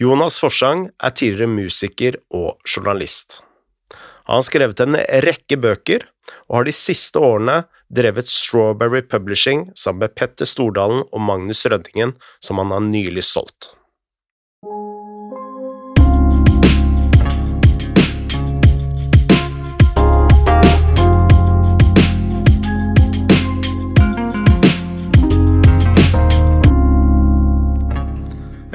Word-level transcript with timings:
Jonas 0.00 0.38
Forsang 0.40 0.86
er 0.96 1.12
tidligere 1.12 1.52
musiker 1.52 2.14
og 2.32 2.54
journalist. 2.64 3.42
Han 4.24 4.38
har 4.38 4.46
skrevet 4.46 4.80
en 4.80 4.96
rekke 4.96 5.58
bøker, 5.60 6.06
og 6.48 6.56
har 6.56 6.68
de 6.68 6.72
siste 6.72 7.20
årene 7.20 7.58
drevet 7.92 8.30
Strawberry 8.32 9.02
Publishing 9.04 9.66
sammen 9.76 10.06
med 10.06 10.14
Petter 10.16 10.48
Stordalen 10.48 11.02
og 11.04 11.20
Magnus 11.20 11.66
Røddingen, 11.68 12.14
som 12.40 12.62
han 12.62 12.72
har 12.72 12.86
nylig 12.86 13.26
solgt. 13.28 13.74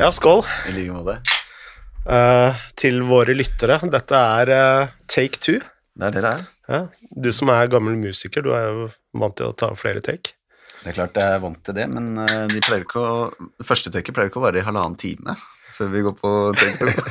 Ja, 0.06 0.12
skål. 0.14 0.44
I 0.70 0.72
like 0.76 0.94
måte. 0.94 1.14
Uh, 2.06 2.54
til 2.78 3.00
våre 3.10 3.34
lyttere. 3.34 3.80
Dette 3.90 4.20
er 4.22 4.50
uh, 4.54 4.90
take 5.10 5.40
two. 5.42 5.56
Det 5.98 6.06
er 6.06 6.12
det 6.14 6.22
det 6.22 6.30
er. 6.30 6.42
Ja. 6.70 6.80
Du 7.24 7.32
som 7.34 7.50
er 7.50 7.72
gammel 7.74 7.96
musiker, 7.98 8.44
du 8.46 8.52
er 8.54 8.68
jo 8.68 8.84
vant 9.18 9.34
til 9.40 9.48
å 9.50 9.56
ta 9.58 9.72
flere 9.74 10.04
take. 10.06 10.36
Det 10.84 10.92
er 10.92 10.98
klart 11.00 11.18
jeg 11.18 11.26
er 11.26 11.42
vant 11.42 11.58
til 11.66 11.74
det, 11.80 11.88
men 11.90 12.20
uh, 12.22 12.44
de 12.52 12.62
pleier 12.62 12.86
ikke 12.86 13.02
å, 13.02 13.16
det 13.58 13.66
første 13.66 13.90
taket 13.96 14.14
pleier 14.14 14.30
ikke 14.30 14.38
å 14.38 14.44
vare 14.44 14.62
i 14.62 14.66
halvannen 14.68 14.94
time 15.02 15.34
før 15.74 15.90
vi 15.96 16.04
går 16.06 16.14
på 16.20 16.34
take 16.60 16.92
two. 16.92 17.10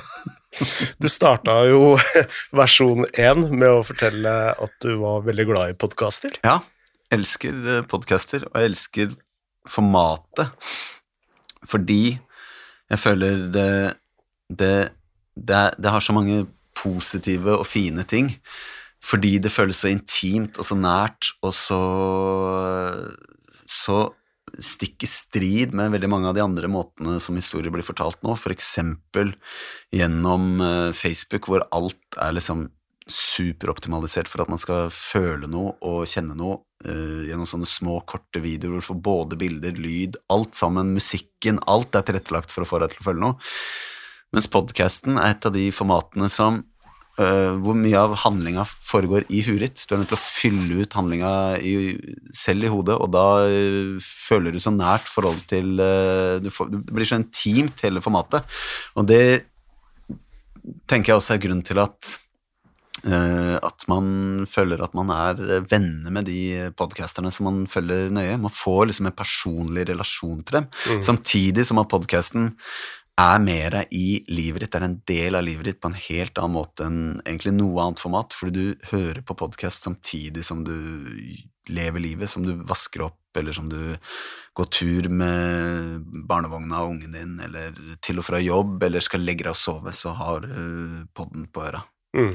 Du 1.02 1.08
starta 1.10 1.56
jo 1.66 1.96
versjon 2.60 3.08
én 3.10 3.48
med 3.48 3.72
å 3.72 3.80
fortelle 3.88 4.36
at 4.52 4.76
du 4.86 4.92
var 5.00 5.24
veldig 5.26 5.48
glad 5.48 5.72
i 5.72 5.74
podkaster. 5.82 6.38
Ja, 6.46 6.60
elsker 7.10 7.82
podkaster, 7.90 8.46
og 8.52 8.62
jeg 8.62 8.70
elsker 8.70 9.18
formatet. 9.66 10.54
Fordi 11.66 12.20
jeg 12.94 13.02
føler 13.02 13.44
det 13.52 13.70
det, 14.52 14.90
det, 15.34 15.62
det 15.80 15.90
har 15.90 16.04
så 16.04 16.14
mange 16.14 16.44
positive 16.76 17.58
og 17.60 17.66
fine 17.66 18.04
ting. 18.06 18.34
Fordi 19.04 19.36
det 19.42 19.52
føles 19.52 19.82
så 19.82 19.90
intimt 19.92 20.58
og 20.58 20.68
så 20.68 20.76
nært 20.78 21.32
og 21.44 21.52
så 21.56 21.80
så 23.64 23.98
stikk 24.60 25.02
i 25.02 25.08
strid 25.10 25.72
med 25.74 25.90
veldig 25.90 26.08
mange 26.12 26.30
av 26.30 26.36
de 26.36 26.42
andre 26.44 26.68
måtene 26.70 27.16
som 27.22 27.34
historier 27.34 27.72
blir 27.74 27.86
fortalt 27.86 28.20
nå, 28.22 28.36
for 28.38 28.54
eksempel 28.54 29.32
gjennom 29.90 30.60
eh, 30.62 30.90
Facebook, 30.94 31.48
hvor 31.50 31.64
alt 31.74 32.18
er 32.22 32.36
liksom 32.36 32.68
superoptimalisert 33.10 34.30
for 34.32 34.44
at 34.44 34.50
man 34.52 34.60
skal 34.60 34.88
føle 34.92 35.48
noe 35.50 35.74
og 35.84 36.06
kjenne 36.08 36.36
noe 36.38 36.62
uh, 36.86 37.24
gjennom 37.28 37.48
sånne 37.48 37.68
små, 37.68 37.98
korte 38.08 38.40
videoer 38.44 38.78
hvor 38.78 38.84
du 38.84 38.88
får 38.88 39.00
både 39.04 39.40
bilder, 39.40 39.76
lyd, 39.76 40.16
alt 40.32 40.56
sammen, 40.56 40.94
musikken, 40.96 41.60
alt 41.68 41.96
er 41.98 42.06
tilrettelagt 42.08 42.54
for 42.54 42.64
å 42.64 42.70
få 42.70 42.80
deg 42.80 42.94
til 42.94 43.04
å 43.04 43.08
føle 43.10 43.24
noe. 43.26 43.50
Mens 44.34 44.48
podkasten 44.50 45.20
er 45.20 45.34
et 45.34 45.46
av 45.46 45.52
de 45.54 45.66
formatene 45.74 46.30
som 46.32 46.62
uh, 47.20 47.52
hvor 47.60 47.76
mye 47.76 48.00
av 48.00 48.16
handlinga 48.24 48.64
foregår 48.72 49.28
i 49.28 49.44
huet 49.50 49.66
ditt. 49.66 49.84
Du 49.84 49.94
er 49.94 50.00
nødt 50.00 50.14
til 50.14 50.18
å 50.18 50.24
fylle 50.24 50.80
ut 50.80 50.96
handlinga 50.96 51.36
selv 52.34 52.64
i 52.66 52.72
hodet, 52.72 52.96
og 52.96 53.12
da 53.12 53.28
uh, 53.44 53.94
føler 54.00 54.56
du 54.56 54.64
så 54.64 54.72
nært 54.72 55.12
forhold 55.12 55.44
til 55.52 55.76
du 55.76 56.48
får, 56.48 56.72
Det 56.72 56.84
blir 56.88 57.12
så 57.12 57.20
intimt, 57.20 57.84
hele 57.84 58.02
formatet. 58.02 58.48
Og 58.96 59.12
det 59.12 59.24
tenker 60.88 61.12
jeg 61.12 61.20
også 61.20 61.36
er 61.36 61.44
grunnen 61.44 61.66
til 61.66 61.84
at 61.84 62.16
at 63.04 63.84
man 63.90 64.46
føler 64.48 64.80
at 64.80 64.94
man 64.96 65.10
er 65.12 65.40
venner 65.68 66.12
med 66.14 66.24
de 66.30 66.70
podcasterne 66.78 67.32
som 67.34 67.48
man 67.50 67.62
følger 67.68 68.08
nøye. 68.14 68.38
Man 68.40 68.54
får 68.54 68.86
liksom 68.88 69.10
en 69.10 69.16
personlig 69.16 69.88
relasjon 69.90 70.40
til 70.42 70.60
dem, 70.60 70.68
samtidig 71.04 71.66
som 71.68 71.82
at 71.82 71.90
podcasten 71.92 72.54
er 73.20 73.38
mer 73.38 73.76
i 73.94 74.24
livet 74.26 74.64
ditt, 74.64 74.72
det 74.74 74.80
er 74.80 74.86
en 74.88 75.00
del 75.06 75.38
av 75.38 75.44
livet 75.46 75.68
ditt 75.68 75.80
på 75.82 75.90
en 75.90 75.98
helt 76.08 76.38
annen 76.40 76.56
måte 76.56 76.86
enn 76.88 77.02
egentlig 77.22 77.52
noe 77.54 77.84
annet 77.84 78.02
format, 78.02 78.34
fordi 78.34 78.54
du 78.74 78.88
hører 78.90 79.20
på 79.22 79.36
podkast 79.38 79.86
samtidig 79.86 80.42
som 80.46 80.64
du 80.66 80.74
lever 81.70 82.02
livet, 82.02 82.30
som 82.30 82.42
du 82.44 82.56
vasker 82.66 83.06
opp, 83.06 83.20
eller 83.38 83.54
som 83.54 83.68
du 83.70 83.94
går 84.54 84.70
tur 84.74 85.08
med 85.10 86.02
barnevogna 86.26 86.82
og 86.82 86.96
ungen 86.96 87.14
din, 87.14 87.38
eller 87.46 87.78
til 88.04 88.18
og 88.20 88.26
fra 88.26 88.42
jobb, 88.42 88.82
eller 88.82 89.04
skal 89.04 89.22
legge 89.24 89.46
deg 89.46 89.54
og 89.54 89.62
sove, 89.62 89.94
så 89.94 90.14
har 90.18 90.44
du 90.44 91.06
podden 91.14 91.46
på 91.54 91.64
øra. 91.68 91.84
Mm. 92.18 92.34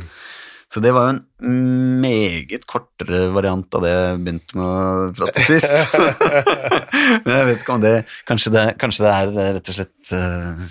Så 0.73 0.81
det 0.85 0.91
var 0.93 1.07
jo 1.07 1.15
en 1.17 2.01
meget 2.01 2.67
kortere 2.69 3.23
variant 3.33 3.73
av 3.73 3.85
det 3.85 3.93
jeg 3.93 4.19
begynte 4.21 4.59
med 4.59 4.67
å 4.69 5.07
prate 5.17 5.45
sist. 5.47 5.95
Men 7.25 7.33
jeg 7.33 7.47
vet 7.47 7.63
ikke 7.63 7.77
om 7.77 7.81
det 7.81 7.93
Kanskje 8.29 8.53
det, 8.53 8.65
kanskje 8.81 9.07
det 9.07 9.13
er 9.15 9.31
rett 9.55 9.71
og 9.71 9.77
slett 9.79 10.11
uh, 10.13 10.61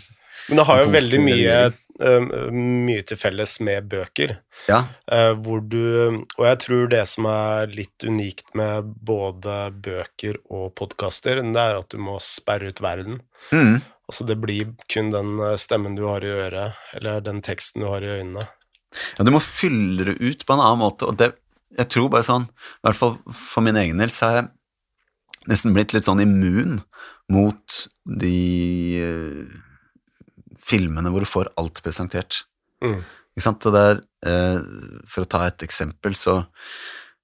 Men 0.46 0.60
det 0.60 0.66
har 0.68 0.82
jo 0.84 0.92
veldig 0.94 1.20
mye, 1.24 1.56
øh, 1.98 2.28
mye 2.54 3.02
til 3.10 3.18
felles 3.18 3.56
med 3.66 3.88
bøker. 3.90 4.36
Ja. 4.70 4.84
hvor 5.42 5.60
du 5.66 5.82
Og 6.38 6.44
jeg 6.46 6.60
tror 6.62 6.90
det 6.92 7.02
som 7.10 7.26
er 7.30 7.74
litt 7.74 8.06
unikt 8.06 8.54
med 8.58 8.92
både 9.02 9.56
bøker 9.74 10.38
og 10.46 10.70
podkaster, 10.78 11.42
det 11.42 11.64
er 11.64 11.80
at 11.80 11.90
du 11.90 11.98
må 11.98 12.20
sperre 12.22 12.70
ut 12.70 12.84
verden. 12.84 13.18
Mm. 13.50 13.80
Altså 14.08 14.24
det 14.30 14.38
blir 14.40 14.70
kun 14.88 15.10
den 15.12 15.34
stemmen 15.60 15.98
du 15.98 16.06
har 16.06 16.24
i 16.24 16.30
øret, 16.32 16.78
eller 16.96 17.20
den 17.26 17.42
teksten 17.44 17.82
du 17.82 17.90
har 17.90 18.06
i 18.06 18.14
øynene. 18.20 18.46
Ja, 19.18 19.24
du 19.24 19.32
må 19.34 19.40
fylle 19.44 20.06
det 20.08 20.16
ut 20.20 20.44
på 20.46 20.54
en 20.54 20.62
annen 20.64 20.82
måte, 20.84 21.08
og 21.08 21.20
det 21.20 21.34
Jeg 21.78 21.90
tror 21.92 22.06
bare 22.08 22.24
sånn, 22.24 22.46
i 22.48 22.86
hvert 22.86 22.96
fall 22.96 23.18
for 23.36 23.60
min 23.60 23.76
egen 23.76 24.00
del, 24.00 24.08
så 24.08 24.24
er 24.24 24.36
jeg 24.38 24.46
nesten 25.52 25.74
blitt 25.76 25.92
litt 25.92 26.06
sånn 26.08 26.22
immun 26.24 26.78
mot 27.28 27.76
de 28.08 28.38
uh, 29.04 29.44
filmene 30.56 31.12
hvor 31.12 31.22
du 31.22 31.28
får 31.28 31.50
alt 31.60 31.82
presentert. 31.84 32.40
Mm. 32.80 33.02
Ikke 33.36 33.44
sant? 33.44 33.68
Og 33.68 33.76
der, 33.76 34.00
uh, 34.24 35.04
for 35.04 35.26
å 35.26 35.30
ta 35.30 35.42
et 35.44 35.66
eksempel, 35.68 36.16
så 36.16 36.40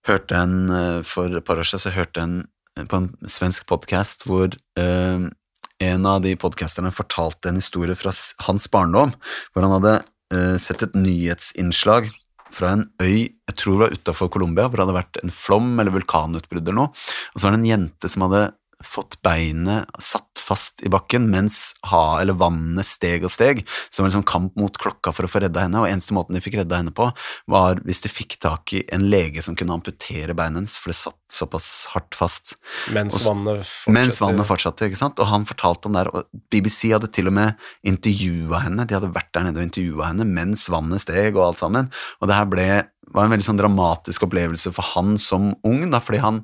hørte 0.05 0.37
jeg 0.37 0.45
en 0.45 0.69
uh, 0.69 1.01
For 1.09 1.33
et 1.33 1.49
par 1.49 1.57
år 1.59 1.65
siden 1.65 1.87
så 1.87 1.97
hørte 1.97 2.21
jeg 2.21 2.29
en 2.29 2.89
på 2.91 3.01
en 3.01 3.09
svensk 3.31 3.69
podkast 3.71 4.25
hvor 4.27 4.51
en 4.75 6.07
av 6.11 6.25
de 6.25 6.33
podkasterne 6.35 6.91
fortalte 6.91 7.53
en 7.53 7.61
historie 7.61 7.95
fra 7.95 8.11
hans 8.49 8.67
barndom, 8.67 9.13
hvor 9.55 9.63
han 9.63 9.77
hadde 9.77 9.93
eh, 10.35 10.57
sett 10.63 10.85
et 10.87 10.99
nyhetsinnslag 10.99 12.11
fra 12.55 12.75
en 12.77 12.85
øy 13.03 13.35
jeg 13.45 13.57
tror 13.61 13.75
det 13.75 13.83
var 13.85 13.97
utafor 13.99 14.31
Colombia, 14.33 14.69
hvor 14.69 14.81
det 14.81 14.87
hadde 14.87 14.97
vært 14.97 15.19
en 15.23 15.33
flom 15.35 15.75
eller 15.81 15.95
vulkanutbrudd 15.95 16.65
eller 16.65 16.79
noe, 16.79 16.93
og 17.35 17.41
så 17.41 17.47
var 17.47 17.55
det 17.55 17.61
en 17.61 17.71
jente 17.71 18.11
som 18.11 18.25
hadde 18.27 18.47
fått 18.87 19.19
beinet 19.25 19.91
satt 20.03 20.41
fast 20.45 20.83
i 20.85 20.91
bakken 20.93 21.27
mens 21.33 21.75
ha, 21.89 22.21
eller 22.21 22.37
vannet 22.39 22.87
steg 22.87 23.25
og 23.25 23.33
steg. 23.33 23.63
Så 23.89 23.99
det 23.99 24.05
var 24.05 24.11
liksom 24.11 24.27
kamp 24.29 24.57
mot 24.61 24.77
klokka 24.81 25.13
for 25.15 25.27
å 25.27 25.31
få 25.31 25.43
redda 25.45 25.65
henne, 25.65 25.81
og 25.81 25.89
eneste 25.89 26.17
måten 26.17 26.37
de 26.37 26.43
fikk 26.45 26.59
redda 26.61 26.83
henne 26.83 26.95
på, 26.95 27.09
var 27.51 27.81
hvis 27.87 28.05
de 28.05 28.13
fikk 28.13 28.39
tak 28.45 28.75
i 28.77 28.83
en 28.95 29.07
lege 29.11 29.43
som 29.45 29.57
kunne 29.59 29.77
amputere 29.77 30.37
beinet 30.37 30.63
hennes, 30.63 30.77
for 30.81 30.93
det 30.93 30.99
satt 31.01 31.19
såpass 31.35 31.69
hardt 31.95 32.15
fast. 32.19 32.55
Mens 32.95 33.23
Og 33.23 33.29
vannet 33.31 33.65
fortsatte. 33.65 33.97
Mens 33.97 34.21
vannet 34.23 34.49
fortsatte, 34.49 34.91
ikke 34.91 35.01
sant? 35.01 35.21
Og 35.23 35.31
han 35.31 35.49
fortalte 35.49 35.89
om 35.89 35.97
det 35.97 36.05
her, 36.05 36.13
og 36.15 36.45
BBC 36.53 36.93
hadde 36.93 37.11
til 37.15 37.31
og 37.31 37.37
med 37.41 37.67
intervjua 37.87 38.65
henne, 38.67 38.87
de 38.87 38.99
hadde 38.99 39.13
vært 39.15 39.33
der 39.35 39.49
nede 39.49 39.63
og 39.63 39.69
intervjua 39.69 40.13
henne 40.13 40.29
mens 40.29 40.69
vannet 40.73 41.03
steg 41.03 41.35
og 41.39 41.49
alt 41.49 41.63
sammen, 41.63 41.91
og 42.21 42.31
det 42.31 42.39
her 42.39 42.49
ble, 42.51 42.69
var 43.15 43.27
en 43.27 43.35
veldig 43.35 43.47
sånn 43.47 43.61
dramatisk 43.61 44.27
opplevelse 44.27 44.73
for 44.75 44.95
han 44.95 45.19
som 45.21 45.53
ung, 45.67 45.87
da, 45.93 46.01
fordi 46.03 46.23
han, 46.25 46.43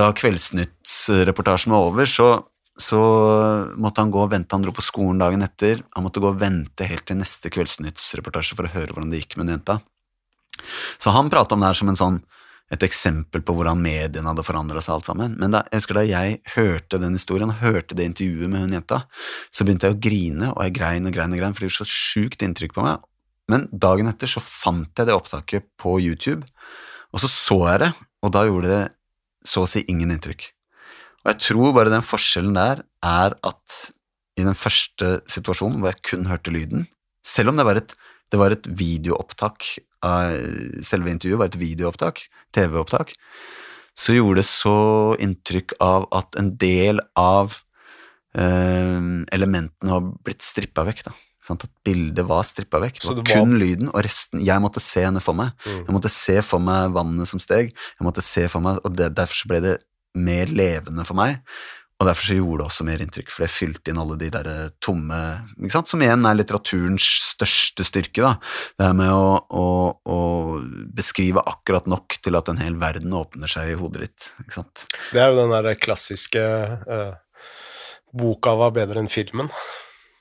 da 0.00 0.08
Kveldsnyttsreportasjen 0.16 1.74
var 1.74 1.90
over, 1.90 2.08
så, 2.08 2.28
så 2.80 3.00
måtte 3.80 4.02
han 4.02 4.12
gå 4.14 4.24
og 4.24 4.32
vente, 4.32 4.56
han 4.56 4.64
dro 4.64 4.74
på 4.76 4.84
skolen 4.84 5.20
dagen 5.20 5.44
etter, 5.44 5.84
han 5.94 6.06
måtte 6.06 6.22
gå 6.22 6.30
og 6.32 6.40
vente 6.40 6.88
helt 6.88 7.06
til 7.08 7.20
neste 7.20 7.52
Kveldsnyttsreportasje 7.52 8.58
for 8.58 8.68
å 8.68 8.74
høre 8.74 8.94
hvordan 8.94 9.12
det 9.12 9.22
gikk 9.22 9.38
med 9.38 9.48
den 9.50 9.58
jenta. 9.58 9.80
Så 11.00 11.12
han 11.14 11.30
prata 11.32 11.56
om 11.56 11.62
det 11.62 11.70
her 11.70 11.78
som 11.78 11.92
sånn, 11.96 12.20
et 12.70 12.84
eksempel 12.86 13.42
på 13.42 13.54
hvordan 13.56 13.80
mediene 13.82 14.30
hadde 14.30 14.44
forandra 14.46 14.82
seg 14.84 14.94
alt 14.94 15.08
sammen. 15.08 15.32
Men 15.40 15.56
da, 15.56 15.64
jeg 15.72 15.82
husker 15.82 15.98
da 15.98 16.04
jeg 16.06 16.36
hørte 16.54 17.00
den 17.02 17.16
historien, 17.18 17.50
hørte 17.58 17.96
det 17.98 18.06
intervjuet 18.06 18.52
med 18.52 18.62
hun 18.62 18.76
jenta, 18.76 19.00
så 19.50 19.66
begynte 19.66 19.90
jeg 19.90 19.96
å 19.96 20.02
grine, 20.06 20.52
og 20.52 20.62
jeg 20.62 20.76
grein 20.78 21.08
og 21.10 21.16
grein 21.16 21.34
og 21.34 21.42
grein, 21.42 21.56
for 21.56 21.64
det 21.64 21.72
gjorde 21.72 21.88
så 21.88 21.90
sjukt 21.90 22.44
inntrykk 22.46 22.76
på 22.76 22.86
meg. 22.86 23.02
Men 23.50 23.66
dagen 23.74 24.06
etter 24.06 24.30
så 24.30 24.42
fant 24.44 24.92
jeg 24.94 25.10
det 25.10 25.16
opptaket 25.16 25.66
på 25.82 25.96
YouTube, 25.98 26.46
og 27.10 27.24
så 27.24 27.32
så 27.32 27.58
jeg 27.72 27.82
det, 27.82 27.90
og 28.22 28.34
da 28.36 28.46
gjorde 28.46 28.70
det 28.70 28.84
så 29.46 29.64
å 29.64 29.70
si 29.70 29.84
ingen 29.88 30.12
inntrykk. 30.14 30.48
Og 31.24 31.32
jeg 31.32 31.40
tror 31.46 31.74
bare 31.76 31.92
den 31.92 32.04
forskjellen 32.04 32.56
der 32.56 32.82
er 33.04 33.36
at 33.46 33.78
i 34.38 34.44
den 34.46 34.56
første 34.56 35.18
situasjonen 35.30 35.80
hvor 35.80 35.92
jeg 35.92 36.04
kun 36.12 36.28
hørte 36.30 36.52
lyden, 36.54 36.86
selv 37.26 37.52
om 37.52 37.60
det 37.60 37.66
var 37.68 37.80
et, 37.80 37.94
det 38.32 38.40
var 38.40 38.54
et 38.54 38.66
videoopptak 38.66 39.74
av 40.06 40.32
selve 40.86 41.12
intervjuet, 41.12 41.40
var 41.42 41.50
et 41.50 41.60
videoopptak, 41.60 42.22
TV-opptak, 42.56 43.12
så 43.96 44.16
gjorde 44.16 44.40
det 44.40 44.48
så 44.48 44.78
inntrykk 45.20 45.74
av 45.84 46.06
at 46.16 46.38
en 46.40 46.54
del 46.60 47.02
av 47.20 47.58
eh, 48.32 49.00
elementene 49.36 49.92
har 49.92 50.06
blitt 50.24 50.46
strippa 50.46 50.86
vekk. 50.88 51.04
da. 51.10 51.16
Sant? 51.44 51.64
At 51.64 51.72
bildet 51.86 52.26
var 52.28 52.44
strippa 52.44 52.80
vekk. 52.82 53.00
Det 53.00 53.08
var, 53.08 53.18
det 53.20 53.26
var- 53.28 53.40
kun 53.40 53.58
lyden, 53.58 53.88
og 53.88 54.04
resten 54.04 54.44
Jeg 54.44 54.60
måtte 54.60 54.80
se 54.80 55.04
henne 55.06 55.22
for 55.24 55.34
meg. 55.34 55.52
Mm. 55.64 55.84
Jeg 55.86 55.94
måtte 55.96 56.10
se 56.12 56.40
for 56.42 56.58
meg 56.60 56.92
vannet 56.92 57.28
som 57.28 57.40
steg, 57.40 57.72
jeg 57.72 58.06
måtte 58.06 58.22
se 58.22 58.48
for 58.48 58.60
meg, 58.60 58.80
og 58.84 58.96
det, 58.96 59.14
derfor 59.14 59.34
så 59.34 59.48
ble 59.48 59.60
det 59.60 59.76
mer 60.14 60.46
levende 60.46 61.06
for 61.06 61.14
meg. 61.14 61.40
og 62.00 62.06
derfor 62.08 62.24
så 62.24 62.34
gjorde 62.38 62.62
det 62.62 62.64
også 62.64 62.84
mer 62.88 63.02
inntrykk, 63.04 63.28
for 63.28 63.44
det 63.44 63.52
fylte 63.52 63.92
inn 63.92 63.98
alle 64.00 64.14
de 64.16 64.30
der 64.32 64.46
eh, 64.48 64.68
tomme 64.80 65.18
ikke 65.60 65.74
sant? 65.74 65.90
Som 65.90 66.00
igjen 66.00 66.24
er 66.24 66.38
litteraturens 66.38 67.04
største 67.04 67.84
styrke. 67.84 68.22
da. 68.24 68.30
Det 68.80 68.86
er 68.86 68.94
med 68.96 69.12
å, 69.12 69.34
å, 69.52 69.66
å, 70.08 70.20
beskrive 70.96 71.44
akkurat 71.44 71.84
nok 71.84 72.16
til 72.24 72.40
at 72.40 72.48
en 72.48 72.56
hel 72.56 72.78
verden 72.80 73.12
åpner 73.12 73.52
seg 73.52 73.74
i 73.74 73.76
hodet 73.76 74.06
ditt. 74.06 74.30
ikke 74.40 74.62
sant? 74.62 74.86
Det 75.12 75.20
er 75.20 75.28
jo 75.28 75.42
den 75.42 75.52
der 75.52 75.76
klassiske 75.76 76.40
eh, 76.40 77.12
boka 78.16 78.56
var 78.56 78.72
bedre 78.80 79.04
enn 79.04 79.12
filmen. 79.12 79.52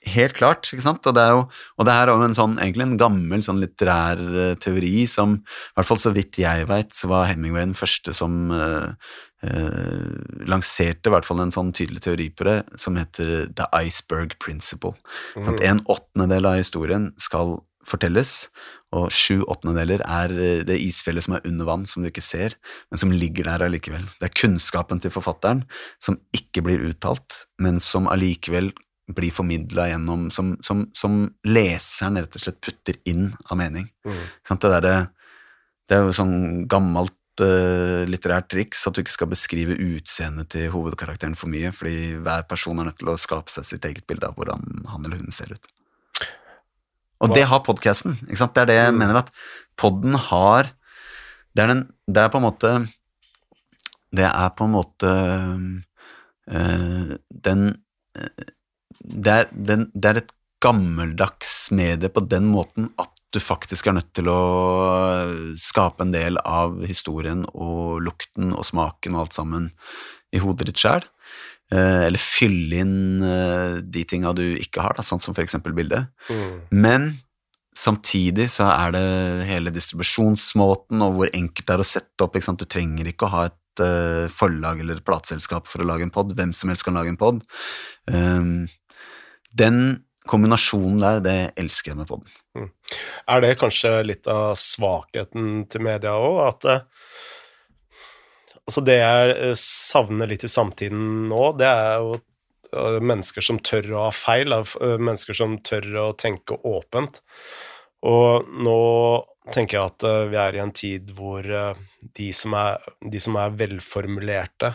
Helt 0.08 0.38
klart, 0.38 0.70
ikke 0.72 0.86
sant? 0.86 1.08
Og 1.10 1.16
det 1.16 1.24
er 1.26 1.34
jo 1.36 1.42
og 1.50 1.88
det 1.88 1.96
her 1.96 2.08
er 2.08 2.16
jo 2.16 2.28
en 2.30 2.36
sånn, 2.38 2.54
egentlig 2.64 2.86
en 2.86 3.00
gammel 3.02 3.42
sånn 3.44 3.60
litterær 3.60 4.22
uh, 4.32 4.54
teori 4.62 5.04
som, 5.12 5.40
i 5.44 5.76
hvert 5.76 5.90
fall 5.90 6.00
så 6.00 6.14
vidt 6.16 6.40
jeg 6.40 6.70
veit, 6.70 6.94
så 6.96 7.12
var 7.12 7.28
Hemingway 7.28 7.66
den 7.68 7.76
første 7.76 8.16
som 8.16 8.54
uh, 8.56 8.96
uh, 9.44 10.16
lanserte 10.48 11.12
i 11.12 11.16
hvert 11.16 11.28
fall 11.28 11.44
en 11.44 11.52
sånn 11.56 11.74
tydelig 11.76 12.06
teori 12.08 12.30
på 12.32 12.48
det, 12.48 12.62
som 12.80 13.00
heter 13.00 13.50
The 13.52 13.68
Iceberg 13.76 14.38
Principle. 14.40 14.96
Mm. 15.36 15.58
En 15.74 15.84
åttendedel 15.92 16.48
av 16.48 16.62
historien 16.62 17.12
skal 17.20 17.58
fortelles, 17.90 18.48
og 18.96 19.12
sju 19.14 19.44
åttendedeler 19.46 20.02
er 20.02 20.34
eh, 20.34 20.62
det 20.66 20.80
isfjellet 20.82 21.26
som 21.26 21.36
er 21.38 21.46
under 21.48 21.68
vann, 21.68 21.86
som 21.90 22.02
du 22.02 22.10
ikke 22.10 22.26
ser, 22.26 22.56
men 22.90 23.02
som 23.02 23.14
ligger 23.14 23.46
der 23.46 23.68
allikevel. 23.68 24.08
Det 24.18 24.30
er 24.30 24.38
kunnskapen 24.38 25.02
til 25.04 25.14
forfatteren 25.14 25.66
som 26.02 26.18
ikke 26.36 26.64
blir 26.66 26.86
uttalt, 26.90 27.44
men 27.62 27.82
som 27.84 28.10
allikevel 28.10 28.72
blir 29.16 29.34
formidla 29.34 29.88
gjennom 29.90 30.28
som, 30.34 30.54
som, 30.66 30.86
som, 30.98 31.22
leseren 31.48 32.20
rett 32.20 32.36
og 32.36 32.44
slett 32.44 32.60
putter 32.62 33.00
inn 33.10 33.32
av 33.50 33.58
mening. 33.60 33.88
Mm. 34.06 34.20
Det, 34.50 34.72
der, 34.76 34.88
det, 35.90 35.98
er 35.98 36.06
jo 36.06 36.16
sånn 36.16 36.38
gammelt 36.70 37.44
uh, 37.44 38.06
litterært 38.10 38.50
triks 38.54 38.86
at 38.88 38.96
du 38.96 39.04
ikke 39.04 39.16
skal 39.16 39.32
beskrive 39.34 39.78
utseendet 39.78 40.52
til 40.54 40.70
hovedkarakteren 40.74 41.38
for 41.40 41.52
mye, 41.52 41.74
fordi 41.76 42.20
hver 42.22 42.46
person 42.50 42.82
er 42.82 42.90
nødt 42.90 43.00
til 43.02 43.12
å 43.12 43.20
skape 43.20 43.54
seg 43.54 43.68
sitt 43.68 43.90
eget 43.90 44.08
bilde 44.10 44.30
av 44.30 44.38
hvordan 44.38 44.86
han 44.92 45.06
eller 45.06 45.22
hun 45.24 45.36
ser 45.36 45.54
ut. 45.56 45.72
Og 47.20 47.32
Hva? 47.32 47.36
det 47.36 47.48
har 47.52 47.66
podkasten. 47.66 48.16
Det 48.24 48.40
er 48.40 48.70
det 48.70 48.78
jeg 48.78 48.94
mm. 48.94 49.00
mener 49.02 49.24
at 49.24 49.34
podden 49.80 50.16
har 50.30 50.70
det 51.58 51.64
er, 51.64 51.72
den, 51.74 51.82
det 52.08 52.22
er, 52.22 52.30
på 52.32 52.38
en 52.38 52.46
måte 52.46 52.70
Det 54.16 54.26
er 54.26 54.50
på 54.56 54.68
en 54.68 54.74
måte 54.76 55.10
øh, 56.50 57.16
den 57.30 57.64
det 59.00 59.36
er, 59.44 59.50
den, 59.54 59.88
det 59.94 60.10
er 60.12 60.22
et 60.24 60.34
gammeldags 60.64 61.70
medie 61.72 62.12
på 62.12 62.24
den 62.28 62.50
måten 62.52 62.90
at 63.00 63.14
du 63.34 63.40
faktisk 63.42 63.88
er 63.88 63.96
nødt 64.00 64.10
til 64.18 64.30
å 64.32 64.40
skape 65.60 66.04
en 66.04 66.14
del 66.14 66.40
av 66.42 66.80
historien 66.90 67.46
og 67.54 68.02
lukten 68.04 68.56
og 68.56 68.66
smaken 68.68 69.16
og 69.16 69.26
alt 69.26 69.38
sammen 69.38 69.70
i 70.34 70.42
hodet 70.42 70.70
ditt 70.70 70.82
sjøl. 70.82 71.06
Eh, 71.70 72.08
eller 72.08 72.22
fylle 72.22 72.82
inn 72.82 73.22
eh, 73.22 73.80
de 73.86 74.04
tinga 74.10 74.34
du 74.34 74.44
ikke 74.58 74.82
har, 74.82 74.98
da, 74.98 75.06
sånn 75.06 75.22
som 75.22 75.38
eksempel 75.38 75.76
bildet. 75.78 76.10
Mm. 76.30 76.56
Men 76.74 77.08
samtidig 77.78 78.50
så 78.56 78.72
er 78.74 78.98
det 78.98 79.06
hele 79.48 79.74
distribusjonsmåten 79.76 81.06
og 81.06 81.20
hvor 81.20 81.34
enkelt 81.38 81.70
det 81.70 81.78
er 81.78 81.86
å 81.86 81.88
sette 81.88 82.26
opp. 82.26 82.36
Du 82.36 82.66
trenger 82.66 83.14
ikke 83.14 83.30
å 83.30 83.36
ha 83.36 83.48
et 83.52 83.56
forlag 84.36 84.82
eller 84.82 84.98
et 84.98 85.06
plateselskap 85.08 85.70
for 85.70 85.80
å 85.80 85.86
lage 85.88 86.04
en 86.04 86.12
pod. 86.12 86.34
Hvem 86.36 86.52
som 86.58 86.74
helst 86.74 86.84
kan 86.84 86.98
lage 86.98 87.14
en 87.14 87.22
pod. 87.22 87.46
Um, 88.12 88.66
den 89.58 90.04
kombinasjonen 90.30 91.02
der, 91.02 91.20
det 91.26 91.38
elsker 91.60 91.94
jeg 91.94 92.00
med 92.02 92.10
poden. 92.10 92.38
Mm. 92.58 92.70
Er 93.34 93.44
det 93.44 93.58
kanskje 93.62 93.94
litt 94.06 94.30
av 94.30 94.54
svakheten 94.60 95.66
til 95.72 95.86
media 95.86 96.16
òg, 96.20 96.42
at 96.52 96.72
eh, 96.74 96.88
Altså, 98.70 98.84
det 98.86 99.00
jeg 99.00 99.30
eh, 99.34 99.56
savner 99.58 100.30
litt 100.30 100.44
i 100.46 100.52
samtiden 100.52 101.24
nå, 101.32 101.46
det 101.58 101.66
er 101.66 102.04
jo 102.04 102.12
eh, 102.20 103.00
mennesker 103.02 103.42
som 103.42 103.58
tør 103.66 103.88
å 103.96 104.04
ha 104.04 104.12
feil, 104.14 104.54
mennesker 104.78 105.34
som 105.40 105.56
tør 105.66 105.88
å 106.04 106.04
tenke 106.14 106.60
åpent. 106.70 107.18
Og 108.06 108.52
nå 108.62 108.78
tenker 109.50 109.80
jeg 109.80 109.90
at 109.90 110.06
vi 110.30 110.38
er 110.38 110.56
i 110.60 110.62
en 110.62 110.76
tid 110.76 111.10
hvor 111.18 111.42
de 111.42 112.28
som 112.38 112.54
er, 112.62 112.86
de 113.02 113.24
som 113.26 113.40
er 113.42 113.58
velformulerte, 113.58 114.70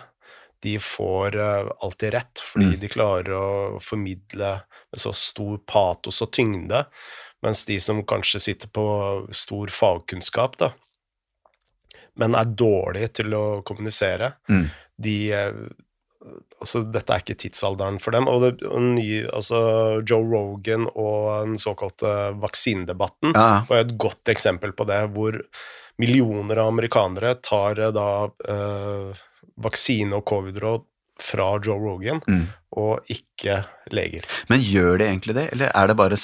de 0.64 0.78
får 0.82 1.36
alltid 1.38 2.14
rett, 2.16 2.40
fordi 2.40 2.72
mm. 2.72 2.78
de 2.82 2.90
klarer 2.92 3.36
å 3.36 3.48
formidle 3.84 4.54
med 4.64 5.02
så 5.02 5.12
stor 5.16 5.58
patos 5.68 6.22
og 6.24 6.32
tyngde, 6.34 6.84
mens 7.44 7.64
de 7.68 7.76
som 7.82 8.00
kanskje 8.08 8.40
sitter 8.40 8.72
på 8.72 8.86
stor 9.36 9.72
fagkunnskap, 9.74 10.56
da, 10.62 10.72
men 12.20 12.36
er 12.38 12.52
dårlige 12.56 13.10
til 13.20 13.34
å 13.36 13.46
kommunisere, 13.66 14.36
mm. 14.50 14.68
de 15.08 15.16
eh, 15.32 15.64
Altså, 16.64 16.80
dette 16.88 17.12
er 17.12 17.20
ikke 17.20 17.34
tidsalderen 17.36 17.98
for 18.00 18.16
dem. 18.16 18.24
Og, 18.32 18.38
det, 18.40 18.64
og 18.64 18.80
nye, 18.94 19.26
altså, 19.36 19.58
Joe 20.08 20.24
Rogan 20.24 20.86
og 20.88 21.26
den 21.44 21.58
såkalte 21.60 22.30
vaksinedebatten 22.40 23.34
ja. 23.36 23.58
var 23.68 23.82
et 23.82 23.92
godt 24.00 24.32
eksempel 24.32 24.72
på 24.72 24.86
det, 24.88 25.02
hvor 25.12 25.36
millioner 25.98 26.56
av 26.62 26.72
amerikanere 26.72 27.34
tar 27.34 27.80
eh, 27.80 27.92
da 27.94 28.08
eh, 28.48 29.24
vaksine 29.64 30.18
og 30.18 30.26
covid-råd 30.28 30.86
fra 31.22 31.52
Joe 31.62 31.78
Rogan, 31.78 32.20
mm. 32.26 32.46
og 32.80 33.10
ikke 33.12 33.60
leger. 33.94 34.26
Men 34.50 34.64
gjør 34.64 34.98
de 34.98 35.06
egentlig 35.06 35.36
det, 35.36 35.44
eller 35.54 35.70
er 35.70 35.90
det 35.90 35.98
bare 35.98 36.18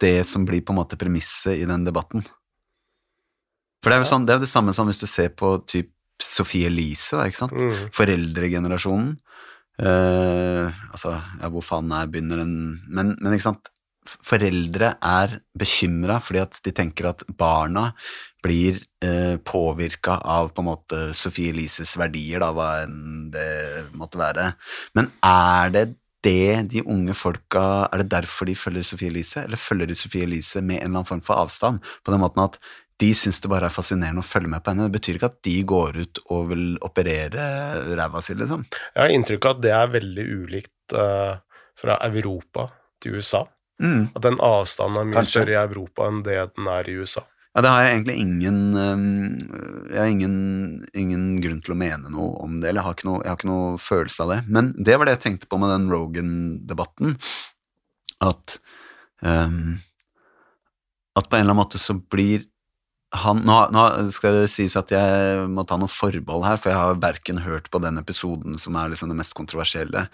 det 0.00 0.14
som 0.26 0.46
blir 0.48 0.62
på 0.64 0.72
en 0.72 0.80
måte 0.80 0.96
premisset 1.00 1.60
i 1.60 1.66
den 1.68 1.84
debatten? 1.84 2.24
For 3.82 3.90
det 3.90 3.98
er 3.98 4.04
jo 4.04 4.08
sånn, 4.08 4.24
det, 4.24 4.32
er 4.32 4.40
jo 4.40 4.46
det 4.46 4.54
samme 4.54 4.72
som 4.76 4.88
hvis 4.88 5.02
du 5.02 5.08
ser 5.10 5.34
på 5.36 5.56
typ 5.68 5.90
Sophie 6.22 6.70
Elise, 6.70 7.18
da, 7.18 7.26
ikke 7.28 7.42
sant? 7.42 7.54
Mm. 7.58 7.90
Foreldregenerasjonen. 7.96 9.12
Uh, 9.82 10.68
altså, 10.92 11.16
ja, 11.40 11.48
hvor 11.50 11.64
faen 11.64 11.90
er 11.96 12.10
begynner 12.12 12.42
den 12.42 12.52
men, 12.92 13.14
men 13.16 13.34
ikke 13.34 13.48
sant, 13.48 13.70
foreldre 14.02 14.96
er 14.98 15.38
bekymra 15.58 16.18
fordi 16.22 16.42
at 16.42 16.58
de 16.64 16.74
tenker 16.74 17.10
at 17.12 17.24
barna 17.38 17.90
blir 18.42 18.80
eh, 19.04 19.38
påvirka 19.38 20.18
av 20.18 20.50
på 20.54 20.62
en 20.62 20.70
måte 20.72 21.02
Sophie 21.14 21.52
Elises 21.52 21.94
verdier, 22.00 22.42
da, 22.42 22.50
hva 22.54 22.70
enn 22.82 23.30
det 23.34 23.90
måtte 23.94 24.20
være. 24.20 24.52
Men 24.98 25.12
er 25.26 25.74
det 25.74 25.86
det 26.22 26.68
de 26.70 26.84
unge 26.86 27.16
folka 27.18 27.88
Er 27.90 28.02
det 28.02 28.12
derfor 28.12 28.46
de 28.46 28.54
følger 28.54 28.84
Sophie 28.86 29.10
Elise, 29.10 29.42
eller 29.42 29.58
følger 29.58 29.90
de 29.90 29.96
Sophie 29.98 30.22
Elise 30.22 30.62
med 30.62 30.76
en 30.76 30.84
eller 30.84 31.00
annen 31.00 31.08
form 31.08 31.22
for 31.26 31.42
avstand? 31.42 31.82
På 32.04 32.14
den 32.14 32.22
måten 32.22 32.44
at 32.44 32.60
de 33.02 33.08
syns 33.16 33.40
det 33.42 33.50
bare 33.50 33.66
er 33.66 33.74
fascinerende 33.74 34.22
å 34.22 34.26
følge 34.26 34.52
med 34.52 34.62
på 34.62 34.70
henne. 34.70 34.86
Det 34.86 34.98
betyr 34.98 35.18
ikke 35.18 35.30
at 35.32 35.40
de 35.46 35.56
går 35.66 35.98
ut 36.04 36.20
og 36.30 36.52
vil 36.52 36.66
operere 36.86 37.46
ræva 37.98 38.22
si, 38.22 38.36
liksom. 38.38 38.62
Jeg 38.94 39.02
har 39.02 39.14
inntrykk 39.16 39.48
av 39.48 39.56
at 39.56 39.64
det 39.64 39.72
er 39.74 39.96
veldig 39.96 40.26
ulikt 40.44 40.94
uh, 40.94 41.34
fra 41.78 41.98
Europa 42.06 42.68
til 43.02 43.18
USA. 43.18 43.42
Mm. 43.82 44.02
At 44.14 44.24
den 44.24 44.38
avstanden 44.42 45.00
er 45.00 45.08
mye 45.10 45.18
Kanskje. 45.18 45.40
større 45.40 45.54
i 45.54 45.60
Europa 45.60 46.08
enn 46.08 46.22
det 46.26 46.38
den 46.54 46.68
er 46.70 46.88
i 46.88 46.96
USA. 47.02 47.24
Ja, 47.52 47.60
det 47.60 47.72
har 47.72 47.82
jeg 47.84 47.96
egentlig 47.98 48.14
ingen 48.16 48.60
Jeg 49.92 49.98
har 49.98 50.08
ingen, 50.08 50.36
ingen, 50.96 51.24
grunn 51.44 51.60
til 51.60 51.74
å 51.74 51.76
mene 51.76 52.12
noe 52.12 52.38
om 52.40 52.60
det, 52.62 52.70
eller 52.70 52.80
jeg 52.80 52.86
har, 52.86 52.96
ikke 52.96 53.08
noe, 53.10 53.20
jeg 53.20 53.28
har 53.28 53.40
ikke 53.40 53.50
noe 53.50 53.72
følelse 53.82 54.24
av 54.24 54.32
det. 54.32 54.38
Men 54.48 54.70
det 54.78 54.96
var 54.96 55.08
det 55.08 55.18
jeg 55.18 55.24
tenkte 55.26 55.50
på 55.50 55.58
med 55.60 55.72
den 55.74 55.90
Rogan-debatten, 55.92 57.18
at 58.22 58.58
um, 59.20 59.80
At 61.18 61.28
på 61.28 61.36
en 61.36 61.42
eller 61.42 61.52
annen 61.52 61.60
måte 61.60 61.80
så 61.82 61.92
blir 61.92 62.46
han, 63.12 63.42
nå, 63.44 63.56
nå, 63.74 63.82
skal 64.12 64.38
det 64.38 64.46
sies 64.48 64.72
at 64.78 64.92
jeg 64.94 65.44
må 65.52 65.66
ta 65.68 65.76
noen 65.76 65.90
forbehold 65.92 66.46
her, 66.46 66.56
for 66.60 66.72
jeg 66.72 66.80
har 66.80 67.02
verken 67.02 67.42
hørt 67.44 67.68
på 67.72 67.80
den 67.84 68.00
episoden 68.00 68.56
som 68.60 68.78
er 68.80 68.88
liksom 68.92 69.12
det 69.12 69.18
mest 69.18 69.34
kontroversielle, 69.36 70.06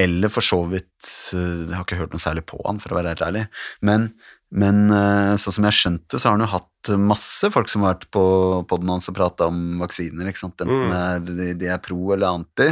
eller 0.00 0.32
for 0.32 0.44
så 0.44 0.60
vidt 0.68 1.08
eh, 1.32 1.64
Jeg 1.64 1.72
har 1.72 1.86
ikke 1.86 2.00
hørt 2.02 2.12
noe 2.12 2.22
særlig 2.22 2.44
på 2.50 2.60
han, 2.66 2.80
for 2.82 2.92
å 2.92 2.98
være 2.98 3.14
helt 3.14 3.24
ærlig. 3.24 3.46
Men, 3.80 4.10
men 4.52 4.84
eh, 4.92 5.32
sånn 5.40 5.56
som 5.56 5.68
jeg 5.70 5.78
skjønte, 5.78 6.20
så 6.20 6.28
har 6.28 6.36
han 6.36 6.44
jo 6.44 6.52
hatt 6.52 6.92
masse 7.00 7.52
folk 7.54 7.72
som 7.72 7.86
har 7.86 7.96
vært 7.96 8.08
på 8.12 8.24
poden 8.68 8.92
hans 8.92 9.08
og 9.08 9.16
prata 9.16 9.48
om 9.48 9.80
vaksiner, 9.80 10.28
ikke 10.28 10.44
sant? 10.44 10.60
enten 10.60 10.92
mm. 10.92 11.32
de, 11.32 11.50
de, 11.56 11.72
er 11.72 11.80
pro 11.80 12.12
eller 12.12 12.36
anti. 12.36 12.68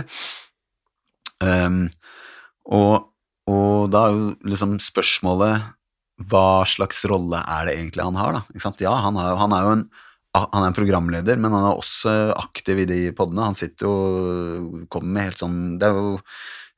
Um, 1.40 1.86
og, 2.68 3.08
og 3.48 3.88
da 3.94 4.10
er 4.10 4.16
jo 4.18 4.32
liksom 4.52 4.76
spørsmålet 4.84 5.70
hva 6.28 6.62
slags 6.68 7.02
rolle 7.08 7.40
er 7.40 7.68
det 7.68 7.76
egentlig 7.78 8.04
han 8.04 8.20
har, 8.20 8.38
da? 8.38 8.70
Ja, 8.82 8.94
han, 9.06 9.16
har, 9.16 9.36
han, 9.40 9.56
er 9.56 9.66
jo 9.66 9.74
en, 9.78 9.84
han 10.36 10.62
er 10.62 10.68
en 10.68 10.76
programleder, 10.76 11.40
men 11.40 11.54
han 11.56 11.70
er 11.70 11.80
også 11.80 12.14
aktiv 12.36 12.84
i 12.84 12.88
de 12.90 13.02
podene. 13.16 13.48
Han 13.48 13.56
sitter 13.56 13.88
jo 13.88 14.86
kommer 14.92 15.16
med 15.16 15.30
helt 15.30 15.42
sånn 15.42 15.60
Det 15.80 15.88
er 15.88 15.96
jo 15.96 16.16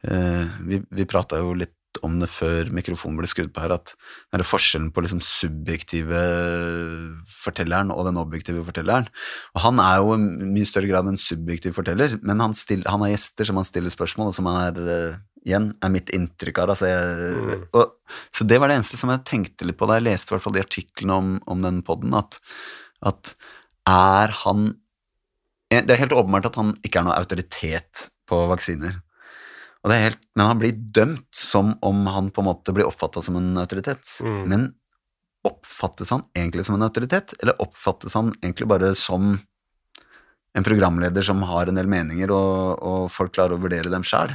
eh, 0.09 0.59
Vi, 0.69 0.83
vi 0.95 1.09
prata 1.11 1.43
jo 1.43 1.57
litt 1.59 1.75
om 2.01 2.15
det 2.23 2.29
før 2.33 2.71
mikrofonen 2.73 3.19
ble 3.21 3.29
skrudd 3.29 3.51
på 3.53 3.61
her, 3.61 3.75
at 3.75 3.93
det 4.33 4.39
er 4.41 4.49
forskjellen 4.49 4.89
på 4.95 5.03
liksom 5.05 5.21
subjektive 5.25 6.23
fortelleren 7.43 7.93
og 7.93 8.07
den 8.09 8.21
objektive 8.21 8.63
fortelleren. 8.65 9.11
Og 9.53 9.65
han 9.67 9.83
er 9.83 9.99
jo 10.01 10.15
i 10.17 10.49
mye 10.55 10.69
større 10.69 10.89
grad 10.89 11.11
en 11.11 11.21
subjektiv 11.21 11.77
forteller, 11.77 12.17
men 12.25 12.41
han, 12.41 12.57
still, 12.57 12.87
han 12.89 13.05
har 13.05 13.13
gjester 13.13 13.51
som 13.51 13.61
han 13.61 13.69
stiller 13.69 13.93
spørsmål, 13.93 14.33
og 14.33 14.39
som 14.39 14.49
han 14.49 14.63
er 14.71 14.95
eh, 14.97 15.21
igjen, 15.47 15.71
er 15.83 15.93
mitt 15.93 16.11
inntrykk 16.15 16.63
av 16.63 16.69
det. 16.69 16.77
Altså 16.77 16.91
jeg, 16.91 17.39
mm. 17.43 17.65
og, 17.79 18.17
så 18.35 18.47
det 18.49 18.59
var 18.61 18.71
det 18.71 18.79
eneste 18.79 19.01
som 19.01 19.13
jeg 19.13 19.25
tenkte 19.29 19.69
litt 19.69 19.79
på 19.81 19.89
da 19.91 19.99
jeg 19.99 20.07
leste 20.09 20.35
hvert 20.35 20.45
fall 20.45 20.57
de 20.57 20.65
artiklene 20.65 21.19
om, 21.19 21.33
om 21.51 21.65
den 21.65 21.81
poden, 21.87 22.15
at, 22.19 22.39
at, 23.03 23.35
er 23.89 24.31
han 24.45 24.77
Det 25.73 25.91
er 25.91 25.99
helt 26.05 26.13
åpenbart 26.15 26.47
at 26.47 26.59
han 26.61 26.77
ikke 26.87 27.01
er 27.01 27.07
noe 27.09 27.17
autoritet 27.19 28.05
på 28.31 28.37
vaksiner. 28.51 29.01
Og 29.83 29.91
det 29.91 29.97
er 29.97 30.05
helt, 30.05 30.21
men 30.39 30.47
han 30.47 30.61
blir 30.61 30.77
dømt 30.95 31.27
som 31.35 31.73
om 31.83 32.05
han 32.07 32.29
på 32.31 32.43
en 32.43 32.49
måte 32.53 32.75
blir 32.77 32.87
oppfatta 32.87 33.23
som 33.25 33.39
en 33.41 33.57
autoritet. 33.59 34.07
Mm. 34.23 34.43
Men 34.53 34.67
oppfattes 35.49 36.13
han 36.15 36.23
egentlig 36.39 36.69
som 36.69 36.77
en 36.77 36.87
autoritet, 36.87 37.35
eller 37.43 37.59
oppfattes 37.65 38.15
han 38.15 38.31
egentlig 38.45 38.69
bare 38.71 38.93
som 38.95 39.33
en 40.55 40.67
programleder 40.67 41.25
som 41.27 41.43
har 41.49 41.67
en 41.67 41.81
del 41.81 41.89
meninger, 41.91 42.31
og, 42.31 42.79
og 42.79 43.09
folk 43.11 43.35
klarer 43.35 43.57
å 43.57 43.63
vurdere 43.63 43.91
dem 43.91 44.05
sjøl? 44.07 44.31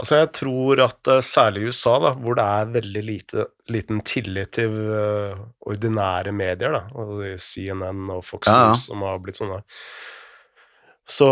Altså, 0.00 0.22
jeg 0.22 0.30
tror 0.38 0.80
at 0.86 1.10
eh, 1.12 1.20
særlig 1.24 1.62
i 1.62 1.72
USA, 1.72 1.98
da, 2.00 2.14
hvor 2.16 2.38
det 2.38 2.46
er 2.48 2.72
veldig 2.78 3.02
lite, 3.04 3.44
liten 3.70 4.00
tillit 4.08 4.54
til 4.56 4.72
uh, 4.72 5.42
ordinære 5.68 6.32
medier, 6.32 6.78
da, 6.78 7.36
CNN 7.36 8.08
og 8.14 8.24
Fox 8.24 8.48
Ja, 8.48 8.56
ja. 8.56 8.70
News 8.72 8.86
som 8.88 9.04
har 9.04 9.20
blitt 9.22 9.40
sånne, 9.42 9.60
så 11.08 11.28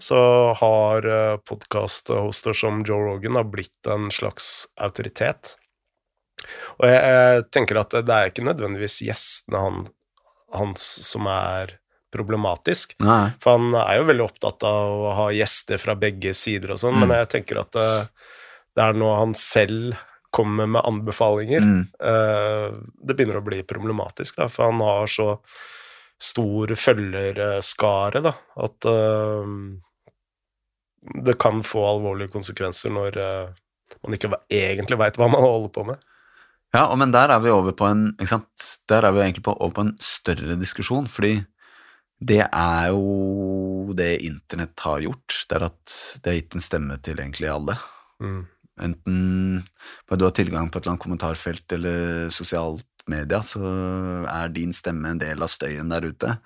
så 0.00 0.20
har 0.56 1.06
uh, 1.06 1.36
podkast-hoster 1.44 2.56
som 2.56 2.84
Joe 2.88 3.08
Rogan 3.08 3.36
da, 3.36 3.44
blitt 3.44 3.88
en 3.88 4.08
slags 4.12 4.66
autoritet. 4.80 5.56
Og 6.80 6.86
jeg, 6.88 7.00
jeg 7.00 7.44
tenker 7.52 7.80
at 7.82 7.96
det 8.04 8.16
er 8.16 8.30
ikke 8.30 8.46
nødvendigvis 8.46 9.02
gjestene 9.04 9.60
han, 9.60 9.82
hans 10.56 10.86
som 11.04 11.28
er 11.30 11.76
problematisk, 12.12 12.94
Nei. 13.00 13.30
for 13.40 13.58
han 13.58 13.74
er 13.80 13.98
jo 14.00 14.04
veldig 14.08 14.24
opptatt 14.26 14.64
av 14.66 14.90
å 15.06 15.14
ha 15.14 15.26
gjester 15.34 15.78
fra 15.78 15.94
begge 15.94 16.32
sider 16.34 16.72
og 16.74 16.78
sånn, 16.82 16.94
Mm. 16.98 17.00
men 17.08 17.16
jeg 17.18 17.28
tenker 17.36 17.60
at 17.60 17.70
det, 17.72 18.08
det 18.76 18.84
er 18.84 18.92
noe 18.98 19.16
han 19.18 19.34
selv 19.34 19.96
kommer 20.32 20.66
med 20.66 20.82
anbefalinger, 20.86 21.60
Mm. 21.60 21.88
eh, 22.00 22.70
det 23.06 23.16
begynner 23.16 23.40
å 23.40 23.44
bli 23.44 23.62
problematisk, 23.62 24.36
da, 24.36 24.48
for 24.48 24.70
han 24.70 24.80
har 24.80 25.06
så 25.06 25.38
stor 26.20 26.66
følgerskare, 26.76 28.22
da, 28.22 28.34
at 28.60 28.84
eh, 28.84 29.46
det 31.24 31.38
kan 31.40 31.62
få 31.64 31.82
alvorlige 31.96 32.30
konsekvenser 32.34 32.92
når 32.92 33.16
eh, 33.16 33.48
man 34.04 34.14
ikke 34.16 34.30
egentlig 34.52 34.98
veit 35.00 35.16
hva 35.18 35.30
man 35.32 35.40
holder 35.42 35.72
på 35.74 35.86
med. 35.88 36.02
Ja, 36.74 36.84
men 36.94 37.10
der 37.10 37.32
er 37.34 37.40
vi 37.42 37.50
over 37.50 37.72
på 37.74 37.88
en? 37.88 38.12
Der 38.20 39.02
er 39.02 39.10
vi 39.12 39.24
egentlig 39.24 39.42
på, 39.42 39.56
over 39.58 39.72
på 39.74 39.84
en 39.88 39.96
større 39.98 40.54
diskusjon, 40.60 41.08
fordi 41.10 41.40
det 42.20 42.42
er 42.44 42.90
jo 42.92 43.94
det 43.96 44.20
internett 44.26 44.78
har 44.84 45.00
gjort. 45.00 45.44
Det 45.48 45.56
er 45.56 45.66
at 45.70 45.94
det 46.20 46.30
har 46.30 46.38
gitt 46.38 46.56
en 46.56 46.64
stemme 46.64 46.98
til 47.00 47.20
egentlig 47.22 47.48
alle. 47.50 47.76
Mm. 48.20 48.42
Enten 48.80 49.18
bare 50.08 50.20
du 50.20 50.26
har 50.26 50.36
tilgang 50.36 50.68
på 50.68 50.78
et 50.78 50.84
eller 50.84 50.94
annet 50.94 51.04
kommentarfelt 51.04 51.76
eller 51.76 52.28
sosialt 52.34 52.86
media, 53.10 53.40
så 53.42 53.60
er 54.28 54.52
din 54.52 54.72
stemme 54.76 55.10
en 55.10 55.20
del 55.20 55.40
av 55.42 55.50
støyen 55.50 55.90
der 55.92 56.06
ute. 56.12 56.36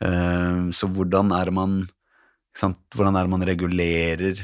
Eh, 0.00 0.70
Så 0.72 0.88
hvordan 0.88 1.32
er 1.36 1.50
det 1.50 1.54
man? 1.54 1.76
Hvordan 2.60 3.16
er 3.16 3.28
det 3.28 3.30
man 3.30 3.46
regulerer 3.46 4.40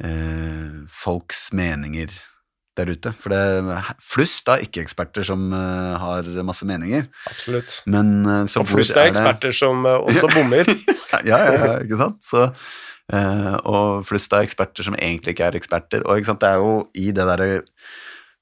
eh, 0.00 0.72
folks 0.90 1.52
meninger 1.52 2.10
der 2.78 2.90
ute? 2.92 3.12
For 3.20 3.32
det 3.32 3.38
er 3.42 3.92
flust 4.04 4.48
av 4.52 4.62
ikke-eksperter 4.64 5.26
som 5.26 5.46
uh, 5.54 5.96
har 6.02 6.28
masse 6.46 6.66
meninger. 6.68 7.06
Absolutt. 7.30 7.78
Men 7.90 8.10
uh, 8.26 8.42
så 8.50 8.62
Og 8.62 8.68
flust 8.70 8.96
er 8.96 9.06
det- 9.06 9.14
eksperter 9.14 9.54
som 9.56 9.86
uh, 9.86 9.98
også 10.08 10.30
bommer. 10.34 10.68
ja, 11.24 11.38
ja, 11.40 11.54
ja, 11.56 11.72
ikke 11.84 12.00
sant? 12.00 12.20
Så, 12.26 12.48
og 13.70 14.02
flust 14.08 14.32
av 14.34 14.42
eksperter 14.42 14.82
som 14.82 14.96
egentlig 14.98 15.36
ikke 15.36 15.46
er 15.46 15.56
eksperter. 15.60 16.02
Og 16.06 16.18
ikke 16.18 16.32
sant? 16.32 16.42
det 16.42 16.48
er 16.50 16.62
jo 16.62 16.72
i 16.98 17.12
det 17.14 17.26
derre 17.28 17.50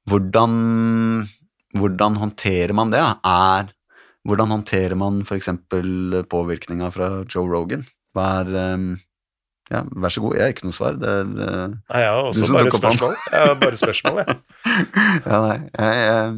hvordan, 0.08 0.54
hvordan 1.76 2.16
håndterer 2.20 2.72
man 2.76 2.92
det? 2.92 3.02
Er, 3.24 3.68
hvordan 4.24 4.52
håndterer 4.54 4.96
man 5.00 5.22
f.eks. 5.24 5.50
påvirkninga 6.32 6.90
fra 6.94 7.10
Joe 7.28 7.48
Rogan? 7.48 7.84
Hva 8.14 8.26
er 8.42 8.52
eh, 8.60 8.88
Ja, 9.72 9.80
vær 9.96 10.12
så 10.12 10.20
god, 10.20 10.34
jeg 10.36 10.44
har 10.44 10.52
ikke 10.52 10.66
noe 10.66 10.76
svar. 10.76 10.98
Det 11.00 11.08
er 11.08 11.24
eh, 11.24 11.72
Nei, 11.72 12.02
jeg 12.02 12.10
har 12.12 12.26
også 12.28 12.50
bare 12.52 12.72
spørsmål. 12.74 13.14
Jeg 13.32 13.46
har 13.48 13.54
bare 13.62 13.80
spørsmål, 13.80 14.20
jeg. 14.20 14.36
Ja, 15.30 15.38
nei 15.40 15.56
jeg, 15.56 15.94
jeg, 16.04 16.34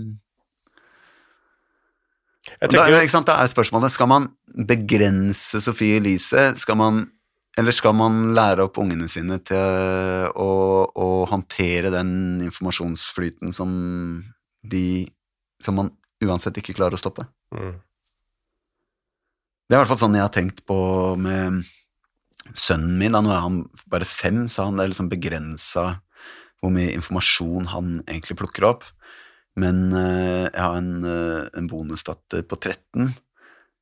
Jeg 2.52 2.70
da, 2.70 2.76
tenker 2.76 3.00
ikke 3.00 3.14
sant, 3.16 3.26
da 3.26 3.40
er 3.42 3.50
spørsmålet 3.50 3.94
Skal 3.94 4.08
man 4.10 4.28
begrense 4.68 5.60
Sofie 5.64 5.98
Elise? 5.98 6.52
Skal 6.60 6.78
man, 6.78 7.02
eller 7.58 7.74
skal 7.74 7.96
man 7.98 8.30
lære 8.36 8.68
opp 8.68 8.78
ungene 8.78 9.08
sine 9.10 9.40
til 9.42 10.30
å, 10.30 10.50
å 10.86 11.08
håndtere 11.30 11.90
den 11.94 12.12
informasjonsflyten 12.46 13.56
som 13.56 13.72
de 14.62 14.86
Som 15.62 15.82
man 15.82 15.90
uansett 16.22 16.62
ikke 16.62 16.76
klarer 16.78 16.94
å 16.94 17.02
stoppe? 17.02 17.26
Mm. 17.50 17.74
Det 19.66 19.74
er 19.74 19.80
i 19.80 19.82
hvert 19.82 19.90
fall 19.90 20.04
sånn 20.04 20.14
jeg 20.14 20.22
har 20.22 20.34
tenkt 20.34 20.62
på 20.68 20.78
med 21.18 21.64
sønnen 22.54 22.98
min. 23.00 23.14
Da 23.14 23.22
nå 23.24 23.32
er 23.34 23.44
han 23.44 23.62
bare 23.92 24.08
fem, 24.08 24.46
så 24.52 24.68
han 24.68 24.80
er 24.80 24.90
liksom 24.92 25.10
begrensa 25.12 25.96
hvor 26.60 26.72
mye 26.72 26.94
informasjon 26.96 27.68
han 27.72 27.98
egentlig 28.06 28.38
plukker 28.40 28.66
opp. 28.68 28.86
Men 29.60 29.86
uh, 29.94 30.46
jeg 30.46 30.60
har 30.60 30.76
en, 30.76 30.92
uh, 31.04 31.48
en 31.56 31.68
bonusdatter 31.70 32.44
på 32.48 32.58
13. 32.60 33.12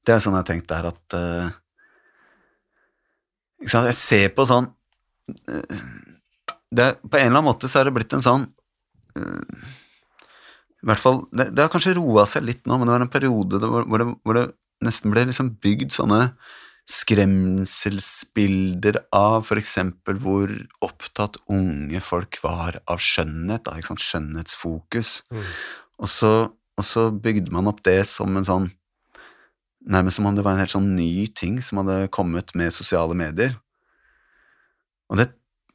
Det 0.05 0.15
er 0.15 0.23
sånn 0.23 0.37
jeg 0.37 0.45
har 0.45 0.51
tenkt 0.51 0.71
der 0.71 0.91
at 0.91 1.17
uh, 1.17 1.49
Jeg 3.65 3.97
ser 3.97 4.29
på 4.37 4.45
sånn 4.45 4.67
det, 6.69 6.89
På 7.01 7.17
en 7.17 7.31
eller 7.31 7.39
annen 7.39 7.47
måte 7.47 7.71
så 7.73 7.81
er 7.81 7.89
det 7.89 7.95
blitt 7.97 8.13
en 8.13 8.21
sånn 8.21 8.43
I 9.17 10.85
hvert 10.85 11.01
fall 11.01 11.23
Det, 11.33 11.47
det 11.57 11.65
har 11.65 11.71
kanskje 11.73 11.95
roa 11.97 12.27
seg 12.29 12.45
litt 12.45 12.69
nå, 12.69 12.77
men 12.77 12.85
det 12.85 12.93
var 12.93 13.07
en 13.07 13.15
periode 13.15 13.63
hvor, 13.63 13.89
hvor, 13.89 14.03
det, 14.03 14.19
hvor 14.21 14.37
det 14.37 14.45
nesten 14.85 15.15
ble 15.15 15.25
liksom 15.31 15.55
bygd 15.65 15.97
sånne 15.97 16.21
skremselsbilder 16.91 18.99
av 19.17 19.49
eksempel 19.57 20.19
hvor 20.21 20.51
opptatt 20.85 21.39
unge 21.49 21.97
folk 22.05 22.37
var 22.45 22.77
av 22.85 23.01
skjønnhet, 23.01 23.65
da, 23.65 23.81
skjønnhetsfokus. 23.81 25.25
Mm. 25.33 25.49
Og 26.05 26.09
så, 26.13 26.53
og 26.53 26.85
så 26.85 27.09
bygde 27.11 27.53
man 27.55 27.69
opp 27.71 27.81
det 27.87 28.07
som 28.11 28.37
en 28.37 28.49
sånn 28.49 28.71
Nærmest 29.85 30.17
som 30.17 30.25
om 30.25 30.33
det 30.33 30.41
var 30.41 30.57
en 30.57 30.63
helt 30.63 30.73
sånn 30.73 30.97
ny 30.97 31.29
ting 31.37 31.61
som 31.61 31.77
hadde 31.83 32.09
kommet 32.09 32.57
med 32.57 32.73
sosiale 32.73 33.13
medier. 33.13 33.53
Og 35.13 35.21
det, 35.21 35.27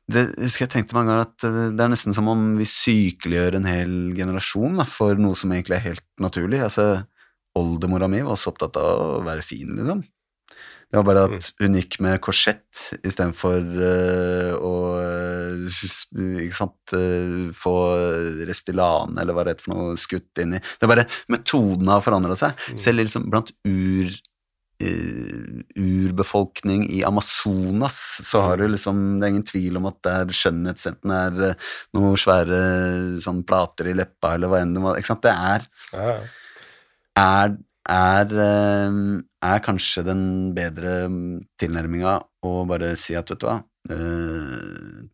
det 0.09 0.33
husker 0.33 0.65
jeg 0.65 0.71
tenkte 0.73 0.97
mange 0.97 1.11
ganger 1.11 1.27
at 1.27 1.35
det, 1.43 1.77
det 1.77 1.83
er 1.85 1.91
nesten 1.93 2.17
som 2.17 2.25
om 2.31 2.57
vi 2.57 2.65
sykeliggjør 2.65 3.59
en 3.59 3.69
hel 3.69 3.93
generasjon 4.17 4.81
da, 4.81 4.85
for 4.89 5.13
noe 5.21 5.37
som 5.37 5.53
egentlig 5.53 5.77
er 5.77 5.85
helt 5.91 6.07
naturlig. 6.25 6.57
Altså, 6.65 7.05
Oldemora 7.61 8.09
mi 8.09 8.25
var 8.25 8.33
også 8.33 8.49
opptatt 8.55 8.81
av 8.81 9.19
å 9.19 9.21
være 9.29 9.45
fin, 9.45 9.77
liksom. 9.77 10.01
Det 10.89 10.97
var 10.97 11.05
bare 11.05 11.25
at 11.27 11.49
hun 11.61 11.77
gikk 11.77 11.99
med 12.01 12.17
korsett 12.25 12.79
istedenfor 13.05 13.59
uh, 13.77 14.55
å 14.57 14.73
eh, 14.97 15.67
ikke 16.47 16.57
sant, 16.57 16.95
uh, 16.97 17.51
få 17.53 17.75
Restylane 18.49 19.21
eller 19.21 19.37
hva 19.37 19.45
det 19.45 19.53
heter 19.53 19.67
for 19.67 19.75
noe 19.77 19.99
skutt 20.01 20.41
inn 20.41 20.57
i. 20.57 20.63
Det 20.63 20.87
er 20.87 20.93
bare 20.95 21.05
Metodene 21.29 21.93
har 21.93 22.05
forandra 22.05 22.37
seg. 22.39 22.57
Mm. 22.73 22.81
Selv 22.81 23.03
liksom 23.03 23.29
blant 23.29 23.53
ur, 23.69 24.17
uh, 24.81 25.61
urbefolkning 25.77 26.87
i 26.89 27.03
Amazonas 27.05 28.01
så 28.25 28.41
har 28.47 28.57
du 28.57 28.65
liksom 28.73 29.19
Det 29.19 29.27
er 29.27 29.35
ingen 29.35 29.45
tvil 29.45 29.77
om 29.77 29.91
at 29.91 30.01
det 30.07 30.17
er 30.23 30.35
skjønnhetsenten 30.41 31.15
er 31.19 31.39
uh, 31.51 31.71
noen 31.99 32.17
svære 32.17 32.65
sånn 33.21 33.45
plater 33.45 33.93
i 33.93 33.97
leppa 34.01 34.33
eller 34.39 34.49
hva 34.49 34.65
enn 34.65 34.73
det 34.73 34.85
var. 34.89 34.97
Ikke 34.97 35.13
sant? 35.13 35.29
Det 35.29 35.37
er 35.37 35.69
er, 37.19 37.55
er, 37.89 38.33
eh, 38.45 38.99
er 39.45 39.61
kanskje 39.63 40.03
den 40.07 40.23
bedre 40.55 41.05
tilnærminga 41.59 42.17
å 42.45 42.51
bare 42.69 42.93
si 42.99 43.15
at, 43.17 43.31
vet 43.31 43.41
du 43.41 43.47
hva 43.47 43.59
eh, 43.93 45.07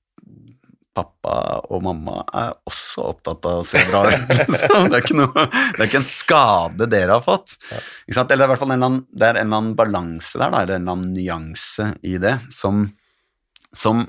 Pappa 0.96 1.60
og 1.76 1.82
mamma 1.84 2.22
er 2.32 2.54
også 2.70 3.10
opptatt 3.10 3.44
av 3.50 3.58
å 3.60 3.64
se 3.68 3.82
bra 3.90 4.06
ut. 4.08 4.30
liksom. 4.40 4.86
det 4.94 5.02
det 5.04 5.82
er 5.82 5.90
ikke 5.90 6.00
en 6.00 6.08
skade 6.08 6.88
dere 6.88 7.18
har 7.18 7.26
fått. 7.26 7.58
Ja. 7.68 7.82
Eller 8.08 8.30
det 8.30 8.38
er 8.38 8.46
i 8.46 8.52
hvert 8.54 8.62
fall 8.62 8.72
en 8.72 8.78
eller 8.78 8.92
annen, 8.94 9.02
det 9.12 9.28
er 9.28 9.40
en 9.42 9.50
eller 9.50 9.60
annen 9.60 9.74
balanse 9.76 10.40
der, 10.40 10.54
da, 10.54 10.62
eller 10.62 10.78
en 10.78 10.86
eller 10.86 10.96
annen 10.96 11.18
nyanse 11.18 11.90
i 12.08 12.16
det, 12.24 12.38
som, 12.56 12.86
som 13.76 14.06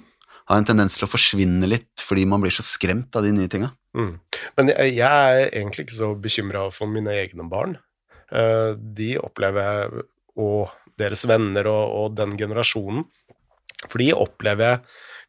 har 0.47 0.61
en 0.61 0.69
tendens 0.69 0.95
til 0.95 1.09
å 1.09 1.11
forsvinne 1.11 1.67
litt 1.67 2.07
fordi 2.07 2.23
man 2.31 2.45
blir 2.45 2.55
så 2.55 2.63
skremt 2.63 3.19
av 3.19 3.27
de 3.27 3.35
nye 3.35 3.51
tinga. 3.51 3.73
Mm. 3.99 4.13
Men 4.61 4.71
jeg, 4.71 4.95
jeg 5.01 5.11
er 5.35 5.43
egentlig 5.49 5.89
ikke 5.89 5.99
så 5.99 6.13
bekymra 6.23 6.69
for 6.71 6.93
mine 6.93 7.19
egne 7.19 7.49
barn. 7.51 7.75
Eh, 8.33 8.73
de 8.76 9.11
opplever 9.23 9.68
jeg, 9.68 10.06
og 10.42 10.73
deres 10.99 11.26
venner 11.28 11.68
og, 11.71 11.85
og 12.00 12.16
den 12.18 12.35
generasjonen, 12.38 13.04
for 13.87 14.00
de 14.00 14.11
opplever 14.16 14.73
jeg 14.73 14.83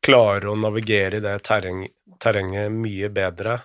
klarer 0.05 0.49
å 0.51 0.57
navigere 0.59 1.19
i 1.19 1.23
det 1.23 1.37
terreng, 1.45 1.85
terrenget 2.21 2.73
mye 2.73 3.09
bedre. 3.13 3.59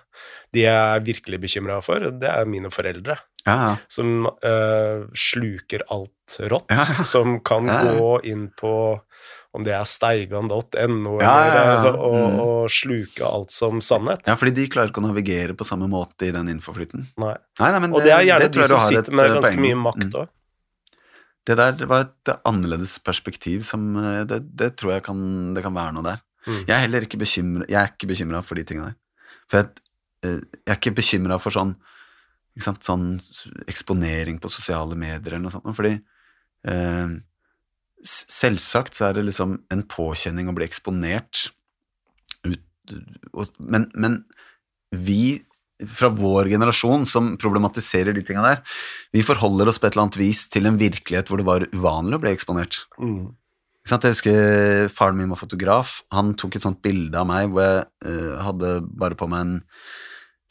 De 0.53 0.65
jeg 0.65 0.73
er 0.73 1.05
virkelig 1.05 1.39
bekymra 1.45 1.79
for, 1.85 2.09
det 2.19 2.29
er 2.29 2.49
mine 2.49 2.71
foreldre. 2.73 3.17
Ja. 3.45 3.75
Som 3.91 4.25
uh, 4.25 5.05
sluker 5.17 5.85
alt 5.93 6.37
rått. 6.51 6.71
Ja. 6.71 7.03
Som 7.07 7.39
kan 7.45 7.69
ja. 7.69 7.79
gå 7.97 8.11
inn 8.29 8.47
på 8.55 8.73
om 9.53 9.63
det 9.65 9.73
er 9.77 9.83
steigan.no, 9.85 11.17
Ja, 11.21 11.33
ja, 11.45 11.53
ja. 11.53 11.63
altså, 11.75 11.91
og, 11.93 12.15
Mm. 12.17 12.39
og 12.41 12.69
sluke 12.73 13.25
alt 13.27 13.51
som 13.53 13.81
sannhet. 13.85 14.23
Ja, 14.25 14.33
fordi 14.39 14.53
de 14.57 14.67
klarer 14.73 14.89
ikke 14.89 15.01
å 15.03 15.07
navigere 15.07 15.53
på 15.53 15.65
samme 15.67 15.85
måte 15.91 16.25
i 16.27 16.31
den 16.33 16.49
infoflyten. 16.49 17.05
Nei. 17.21 17.35
Nei, 17.59 17.69
nei, 17.71 17.79
men 17.85 17.93
Og 17.93 18.01
det 18.01 18.11
er 18.15 18.23
gjerne 18.25 18.47
det 18.47 18.53
de 18.57 18.67
som 18.67 18.79
sitter 18.81 19.13
med 19.13 19.25
eh, 19.29 19.33
ganske 19.35 19.51
poeng 19.53 19.61
mye 19.67 19.79
makt 19.83 20.09
Mm. 20.13 20.27
det 21.45 21.57
der 21.59 21.85
var 21.85 22.05
et 22.07 22.33
annerledes 22.47 22.97
perspektiv 23.03 23.63
som 23.67 23.95
eh, 23.97 24.23
Det, 24.25 24.41
det 24.55 24.75
tror 24.77 24.93
jeg 24.93 25.03
kan, 25.03 25.53
det 25.53 25.61
kan 25.63 25.73
være 25.75 25.93
noe 25.93 26.03
der. 26.03 26.21
Mm. 26.47 26.65
Jeg 26.67 26.75
er 26.75 26.81
heller 26.87 27.01
ikke 27.05 27.19
bekymra 28.07 28.41
for 28.43 28.55
de 28.55 28.63
tingene 28.63 28.85
der. 28.91 28.95
For 29.49 29.57
jeg, 29.61 29.69
eh, 30.23 30.39
jeg 30.65 30.71
er 30.73 30.79
ikke 30.79 30.95
bekymra 30.97 31.39
for 31.39 31.51
sånn 31.51 31.75
sånn 32.57 33.19
eksponering 33.67 34.39
på 34.39 34.49
sosiale 34.49 34.95
medier 34.95 35.33
eller 35.33 35.45
noe 35.47 35.51
sånt, 35.51 35.65
fordi 35.75 35.95
eh, 36.69 37.07
selvsagt 38.03 38.97
så 38.97 39.09
er 39.09 39.17
det 39.17 39.27
liksom 39.29 39.57
en 39.71 39.83
påkjenning 39.87 40.49
å 40.51 40.55
bli 40.55 40.65
eksponert 40.67 41.47
men, 43.59 43.87
men 43.95 44.17
vi 44.91 45.41
fra 45.89 46.09
vår 46.13 46.51
generasjon 46.53 47.05
som 47.09 47.33
problematiserer 47.39 48.15
de 48.15 48.23
tinga 48.25 48.43
der, 48.45 48.59
vi 49.15 49.23
forholder 49.25 49.69
oss 49.69 49.79
på 49.81 49.87
et 49.87 49.95
eller 49.95 50.05
annet 50.05 50.19
vis 50.21 50.45
til 50.51 50.69
en 50.69 50.79
virkelighet 50.79 51.29
hvor 51.29 51.41
det 51.41 51.47
var 51.47 51.65
uvanlig 51.73 52.19
å 52.19 52.23
bli 52.23 52.31
eksponert. 52.31 52.83
Mm. 53.01 53.33
Jeg 53.83 54.13
husker 54.13 54.87
faren 54.95 55.17
min 55.19 55.31
var 55.33 55.41
fotograf. 55.41 55.97
Han 56.15 56.31
tok 56.39 56.55
et 56.55 56.63
sånt 56.63 56.79
bilde 56.85 57.19
av 57.19 57.27
meg 57.27 57.51
hvor 57.51 57.65
jeg 57.65 57.87
uh, 58.07 58.37
hadde 58.45 58.77
bare 58.87 59.17
på 59.19 59.27
meg 59.31 59.43
en 59.43 59.57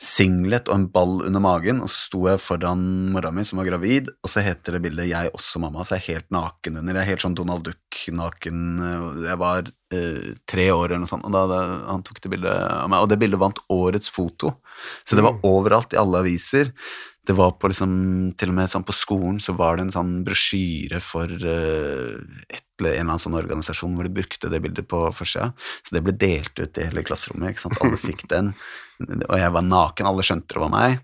singlet 0.03 0.67
og 0.67 0.75
en 0.75 0.87
ball 0.91 1.21
under 1.29 1.43
magen, 1.43 1.79
og 1.85 1.91
så 1.93 2.01
sto 2.09 2.23
jeg 2.27 2.41
foran 2.43 2.81
mora 3.15 3.31
mi 3.35 3.45
som 3.47 3.61
var 3.61 3.69
gravid, 3.69 4.09
og 4.25 4.31
så 4.33 4.43
heter 4.43 4.75
det 4.75 4.83
bildet 4.83 5.07
'Jeg 5.09 5.31
også, 5.31 5.61
mamma', 5.63 5.85
så 5.87 5.95
jeg 5.95 6.03
er 6.03 6.13
helt 6.15 6.31
naken 6.35 6.79
under. 6.79 6.95
Jeg 6.95 7.03
er 7.03 7.11
helt 7.13 7.23
sånn 7.23 7.37
Donald 7.39 7.63
Duck-naken. 7.63 8.59
Jeg 9.29 9.39
var 9.39 9.63
eh, 9.93 10.35
tre 10.49 10.67
år 10.73 10.87
eller 10.91 11.05
noe 11.05 11.11
sånt, 11.13 11.25
og 11.25 11.33
da, 11.33 11.47
da 11.47 11.61
han 11.93 12.03
tok 12.03 12.21
det 12.21 12.31
bildet 12.33 12.51
av 12.51 12.89
meg, 12.91 13.01
og 13.01 13.09
det 13.13 13.19
bildet 13.21 13.39
vant 13.39 13.59
årets 13.71 14.09
foto. 14.11 14.57
Så 15.05 15.15
det 15.15 15.23
var 15.23 15.35
Mm. 15.35 15.41
overalt 15.45 15.93
i 15.95 16.01
alle 16.01 16.19
aviser. 16.19 16.73
Det 17.23 17.35
var 17.39 17.53
på 17.61 17.71
liksom, 17.71 17.93
til 18.39 18.51
og 18.51 18.57
med 18.57 18.71
sånn 18.71 18.87
på 18.87 18.95
skolen 18.97 19.37
så 19.43 19.55
var 19.55 19.79
det 19.79 19.87
en 19.87 19.95
sånn 19.95 20.15
brosjyre 20.27 20.99
for 21.05 21.31
uh, 21.31 22.19
et 22.51 22.65
eller 22.81 22.97
en 22.97 23.05
eller 23.05 23.13
annen 23.13 23.23
sånn 23.23 23.39
organisasjon 23.39 23.95
hvor 23.95 24.09
de 24.09 24.15
brukte 24.17 24.51
det 24.51 24.59
bildet 24.65 24.89
på 24.91 25.05
forsida. 25.15 25.53
Så 25.87 25.95
det 25.95 26.03
ble 26.03 26.17
delt 26.19 26.59
ut 26.59 26.81
i 26.81 26.89
hele 26.89 27.05
klasserommet. 27.07 27.55
ikke 27.55 27.65
sant? 27.67 27.79
Alle 27.85 28.01
fikk 28.01 28.27
den. 28.33 28.51
Og 29.31 29.37
jeg 29.39 29.55
var 29.55 29.69
naken, 29.69 30.09
alle 30.11 30.27
skjønte 30.27 30.57
det 30.57 30.65
var 30.65 30.75
meg. 30.75 30.99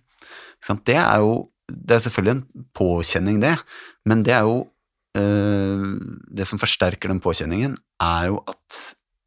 Ikke 0.58 0.72
sant? 0.72 0.84
Det 0.88 0.98
er 0.98 1.22
jo 1.22 1.38
Det 1.68 1.94
er 1.94 2.00
selvfølgelig 2.00 2.32
en 2.32 2.66
påkjenning, 2.72 3.40
det, 3.42 3.52
men 4.08 4.22
det 4.24 4.32
er 4.32 4.46
jo 4.48 4.70
eh, 5.20 5.82
Det 6.32 6.46
som 6.48 6.58
forsterker 6.58 7.12
den 7.12 7.20
påkjenningen, 7.20 7.74
er 8.00 8.30
jo 8.30 8.38
at 8.48 8.78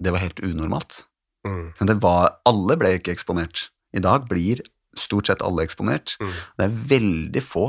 det 0.02 0.10
var 0.10 0.24
helt 0.24 0.42
unormalt. 0.42 1.04
Mm. 1.46 1.74
Det 1.78 1.98
var, 2.02 2.40
alle 2.50 2.78
ble 2.82 2.96
ikke 2.98 3.14
eksponert. 3.14 3.70
I 3.94 4.02
dag 4.02 4.26
blir 4.30 4.64
stort 4.98 5.30
sett 5.32 5.42
alle 5.46 5.64
eksponert. 5.66 6.18
Mm. 6.22 6.36
Det 6.58 6.66
er 6.68 6.78
veldig 6.96 7.44
få 7.46 7.66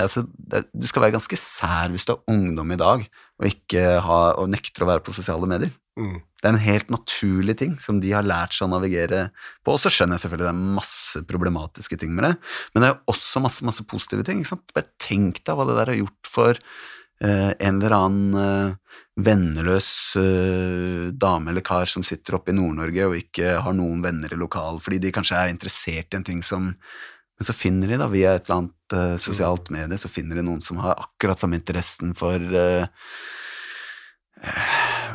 altså, 0.00 0.26
er- 0.52 0.66
Du 0.76 0.86
skal 0.86 1.02
være 1.06 1.16
ganske 1.16 1.36
sær 1.40 1.88
hvis 1.92 2.04
du 2.04 2.12
er 2.12 2.22
ungdom 2.32 2.72
i 2.72 2.76
dag 2.80 3.06
og, 3.40 3.46
ikke 3.48 4.00
ha, 4.04 4.20
og 4.40 4.48
nekter 4.52 4.84
å 4.84 4.90
være 4.90 5.04
på 5.04 5.12
sosiale 5.16 5.46
medier. 5.48 5.72
Mm. 5.96 6.20
Det 6.40 6.44
er 6.44 6.52
en 6.52 6.60
helt 6.60 6.90
naturlig 6.92 7.56
ting 7.56 7.78
som 7.80 8.00
de 8.00 8.10
har 8.12 8.24
lært 8.24 8.52
seg 8.52 8.68
å 8.68 8.72
navigere 8.74 9.30
på. 9.64 9.72
Og 9.72 9.80
så 9.80 9.88
skjønner 9.92 10.16
jeg 10.16 10.26
selvfølgelig 10.26 10.46
det 10.46 10.52
er 10.52 10.76
masse 10.76 11.22
problematiske 11.28 11.98
ting 12.00 12.12
med 12.16 12.24
det, 12.28 12.34
men 12.74 12.84
det 12.84 12.90
er 12.90 13.00
også 13.12 13.40
masse 13.44 13.64
masse 13.64 13.84
positive 13.88 14.24
ting. 14.24 14.44
Bare 14.76 14.88
tenk 15.00 15.40
deg 15.44 15.56
hva 15.56 15.66
det 15.68 15.76
der 15.80 15.92
har 15.94 16.00
gjort 16.02 16.30
for 16.32 16.60
en 17.24 17.78
eller 17.78 17.94
annen 17.96 18.34
eh, 18.40 18.96
venneløs 19.16 19.90
eh, 20.20 21.12
dame 21.16 21.50
eller 21.50 21.64
kar 21.64 21.88
som 21.88 22.04
sitter 22.04 22.36
oppe 22.36 22.52
i 22.52 22.56
Nord-Norge 22.56 23.08
og 23.08 23.16
ikke 23.16 23.56
har 23.64 23.76
noen 23.76 24.02
venner 24.04 24.32
i 24.32 24.38
lokal, 24.40 24.80
fordi 24.84 25.00
de 25.06 25.12
kanskje 25.16 25.38
er 25.40 25.52
interessert 25.52 26.12
i 26.12 26.18
en 26.20 26.26
ting 26.26 26.42
som 26.44 26.74
Men 27.36 27.44
så 27.44 27.52
finner 27.52 27.90
de, 27.90 27.96
da, 28.00 28.06
via 28.08 28.30
et 28.32 28.46
eller 28.46 28.62
annet 28.62 28.94
eh, 28.96 29.16
sosialt 29.20 29.66
medie, 29.68 29.98
så 30.00 30.08
finner 30.08 30.38
de 30.38 30.44
noen 30.46 30.62
som 30.64 30.78
har 30.80 30.96
akkurat 30.96 31.36
samme 31.36 31.58
interessen 31.58 32.14
for 32.16 32.40
eh, 32.40 32.86
eh, 34.40 34.70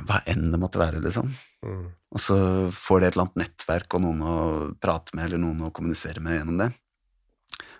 hva 0.05 0.19
enn 0.29 0.51
det 0.53 0.59
måtte 0.61 0.77
være, 0.77 1.01
liksom. 1.01 1.31
Mm. 1.65 1.87
Og 2.13 2.21
så 2.21 2.37
får 2.77 3.01
de 3.01 3.07
et 3.07 3.15
eller 3.15 3.25
annet 3.25 3.41
nettverk 3.41 3.97
og 3.97 4.03
noen 4.05 4.21
å 4.21 4.35
prate 4.77 5.17
med, 5.17 5.31
eller 5.31 5.41
noen 5.41 5.65
å 5.65 5.71
kommunisere 5.73 6.21
med 6.21 6.37
gjennom 6.37 6.61
det. 6.61 6.69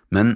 Men 0.10 0.34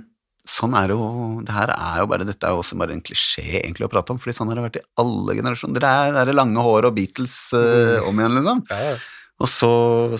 sånn 0.50 0.76
er 0.78 0.94
jo 0.94 1.00
det 1.46 1.54
her 1.56 1.72
er 1.74 2.02
jo 2.04 2.08
bare, 2.12 2.26
Dette 2.28 2.46
er 2.48 2.54
jo 2.54 2.62
også 2.62 2.78
bare 2.80 2.94
en 2.96 3.04
klisjé 3.06 3.46
egentlig 3.64 3.88
å 3.88 3.92
prate 3.92 4.14
om, 4.14 4.20
fordi 4.22 4.36
sånn 4.38 4.52
har 4.52 4.60
det 4.60 4.66
vært 4.68 4.80
i 4.82 4.86
alle 5.02 5.36
generasjoner. 5.40 5.82
Det 5.82 5.92
er 5.92 6.14
det 6.16 6.24
er 6.34 6.38
lange 6.38 6.66
håret 6.66 6.90
og 6.92 6.98
Beatles 6.98 7.36
eh, 7.58 7.98
om 8.06 8.22
igjen, 8.22 8.38
liksom. 8.40 8.64
Ja, 8.70 8.92
ja. 8.92 8.96
Og 9.44 9.50
så 9.52 9.72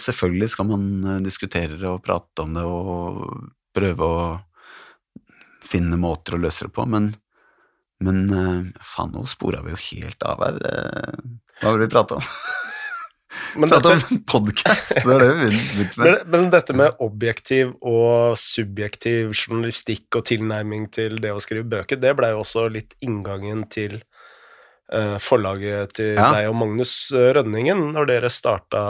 selvfølgelig 0.02 0.50
skal 0.52 0.68
man 0.72 0.88
eh, 1.06 1.22
diskutere 1.24 1.78
og 1.92 2.02
prate 2.04 2.44
om 2.44 2.58
det 2.58 2.66
og 2.68 3.22
prøve 3.76 4.10
å 4.10 4.26
finne 5.66 5.98
måter 6.00 6.36
å 6.36 6.42
løse 6.42 6.68
det 6.68 6.74
på, 6.76 6.86
men, 6.90 7.14
men 8.04 8.22
eh, 8.30 8.84
faen, 8.84 9.14
nå 9.16 9.24
spora 9.30 9.64
vi 9.66 9.74
jo 9.74 9.82
helt 9.90 10.26
av 10.28 10.44
her. 10.46 10.62
Eh, 10.68 11.20
Hva 11.62 11.72
var 11.72 11.80
det 11.80 11.88
vi 11.88 11.94
prata 11.96 12.20
om? 12.20 12.30
Men, 13.56 13.70
Prata 13.72 13.94
dette, 13.96 14.08
om 14.12 14.22
podkast, 14.28 14.94
det 14.96 15.06
var 15.08 15.22
det 15.24 15.30
vi 15.40 15.50
begynte 15.52 16.00
med. 16.02 16.06
men, 16.08 16.32
men 16.34 16.50
dette 16.54 16.76
med 16.76 16.98
objektiv 17.04 17.74
og 17.82 18.36
subjektiv 18.40 19.32
journalistikk 19.36 20.18
og 20.20 20.26
tilnærming 20.30 20.90
til 20.96 21.20
det 21.24 21.32
å 21.36 21.42
skrive 21.44 21.68
bøker, 21.72 22.00
det 22.02 22.16
blei 22.20 22.32
jo 22.34 22.42
også 22.44 22.68
litt 22.74 22.96
inngangen 23.06 23.66
til 23.72 24.00
uh, 24.94 25.18
forlaget 25.24 25.96
til 26.00 26.14
Ja. 26.18 26.32
deg 26.36 26.50
og 26.52 26.58
Magnus 26.64 26.96
Rønningen 27.14 27.88
når 27.96 28.12
dere 28.12 28.32
starta 28.34 28.84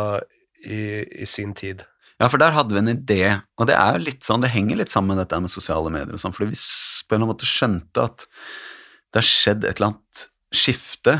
i, 0.65 1.03
i 1.21 1.25
sin 1.29 1.53
tid. 1.57 1.83
Ja, 2.21 2.29
for 2.31 2.39
der 2.39 2.55
hadde 2.55 2.71
vi 2.71 2.79
en 2.79 2.93
idé, 2.93 3.23
og 3.59 3.67
det 3.67 3.75
er 3.75 3.97
jo 3.97 4.05
litt 4.07 4.23
sånn, 4.23 4.41
det 4.41 4.53
henger 4.53 4.79
litt 4.79 4.93
sammen 4.93 5.13
med 5.13 5.25
dette 5.25 5.39
med 5.43 5.51
sosiale 5.51 5.91
medier 5.91 6.15
og 6.15 6.21
sånn, 6.21 6.33
fordi 6.35 6.53
vi 6.53 6.61
på 7.09 7.17
en 7.17 7.25
måte 7.27 7.45
skjønte 7.49 8.05
at 8.07 8.23
det 9.11 9.19
har 9.19 9.27
skjedd 9.27 9.65
et 9.67 9.75
eller 9.77 9.91
annet 9.91 10.23
skifte 10.55 11.17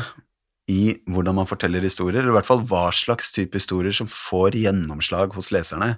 i 0.70 0.96
hvordan 1.06 1.36
man 1.38 1.46
forteller 1.46 1.84
historier, 1.84 2.20
eller 2.20 2.32
i 2.32 2.36
hvert 2.40 2.48
fall 2.48 2.64
hva 2.66 2.88
slags 2.94 3.30
type 3.34 3.54
historier 3.54 3.94
som 3.94 4.08
får 4.10 4.56
gjennomslag 4.58 5.36
hos 5.38 5.52
leserne. 5.54 5.92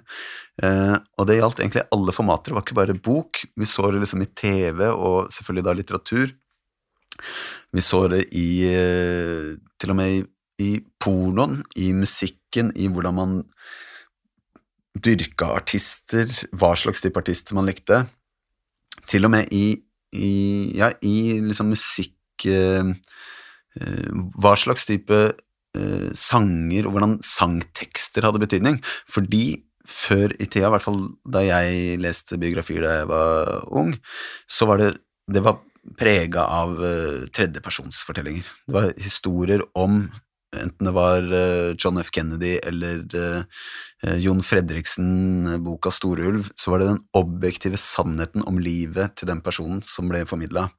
Eh, 0.61 0.93
og 1.17 1.25
det 1.25 1.39
gjaldt 1.39 1.63
egentlig 1.63 1.87
alle 1.95 2.13
formater, 2.13 2.51
det 2.51 2.57
var 2.57 2.65
ikke 2.67 2.77
bare 2.77 2.97
bok, 3.09 3.41
vi 3.57 3.69
så 3.69 3.89
det 3.89 4.03
liksom 4.03 4.21
i 4.25 4.29
TV 4.37 4.85
og 4.91 5.31
selvfølgelig 5.33 5.65
da 5.65 5.75
litteratur. 5.79 6.35
Vi 7.73 7.85
så 7.85 8.03
det 8.13 8.27
i 8.37 8.49
eh, 8.69 9.55
til 9.81 9.93
og 9.95 9.97
med 9.97 10.13
i, 10.13 10.21
i 10.61 10.71
pornoen, 11.01 11.63
i 11.79 11.89
musikken, 11.97 12.69
i 12.77 12.91
hvordan 12.93 13.17
man 13.17 13.35
dyrka 14.99 15.53
artister, 15.57 16.29
hva 16.53 16.75
slags 16.77 17.01
type 17.01 17.17
artister 17.17 17.57
man 17.57 17.69
likte. 17.69 18.03
Til 19.09 19.25
og 19.25 19.33
med 19.33 19.49
i, 19.55 19.79
i, 20.13 20.33
ja, 20.77 20.91
i 21.01 21.39
liksom 21.41 21.73
musikk 21.73 22.45
eh, 22.45 22.93
Hva 24.39 24.55
slags 24.57 24.87
type 24.89 25.19
eh, 25.77 26.09
sanger 26.17 26.87
og 26.87 26.95
hvordan 26.95 27.17
sangtekster 27.25 28.27
hadde 28.27 28.41
betydning. 28.41 28.79
Fordi 29.11 29.61
før 29.89 30.33
i 30.37 30.45
tida, 30.45 30.67
i 30.69 30.73
hvert 30.75 30.85
fall 30.85 31.01
da 31.25 31.43
jeg 31.45 31.99
leste 32.01 32.37
biografier 32.41 32.85
da 32.85 32.95
jeg 32.99 33.09
var 33.09 33.53
ung, 33.73 33.95
så 34.49 34.69
var 34.69 34.81
det 34.81 34.93
det 35.29 35.43
var 35.45 35.59
prega 35.97 36.41
av 36.49 36.71
uh, 36.81 37.25
tredjepersonsfortellinger. 37.33 38.47
Det 38.65 38.73
var 38.73 38.87
historier 38.97 39.61
om 39.77 40.07
Enten 40.57 40.87
det 40.87 40.93
var 40.95 41.25
eh, 41.33 41.75
John 41.77 41.99
F. 42.01 42.09
Kennedy 42.11 42.55
eller 42.65 43.03
eh, 43.15 43.43
eh, 44.03 44.17
Jon 44.17 44.41
Fredriksen, 44.43 45.45
boka 45.45 45.63
boka 45.67 45.91
Storulv, 45.93 46.49
så 46.57 46.73
var 46.73 46.81
det 46.81 46.89
den 46.89 47.03
objektive 47.17 47.77
sannheten 47.77 48.45
om 48.49 48.57
livet 48.61 49.13
til 49.19 49.29
den 49.29 49.43
personen 49.45 49.83
som 49.85 50.09
ble 50.09 50.25
formidla. 50.29 50.69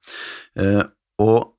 og 1.20 1.54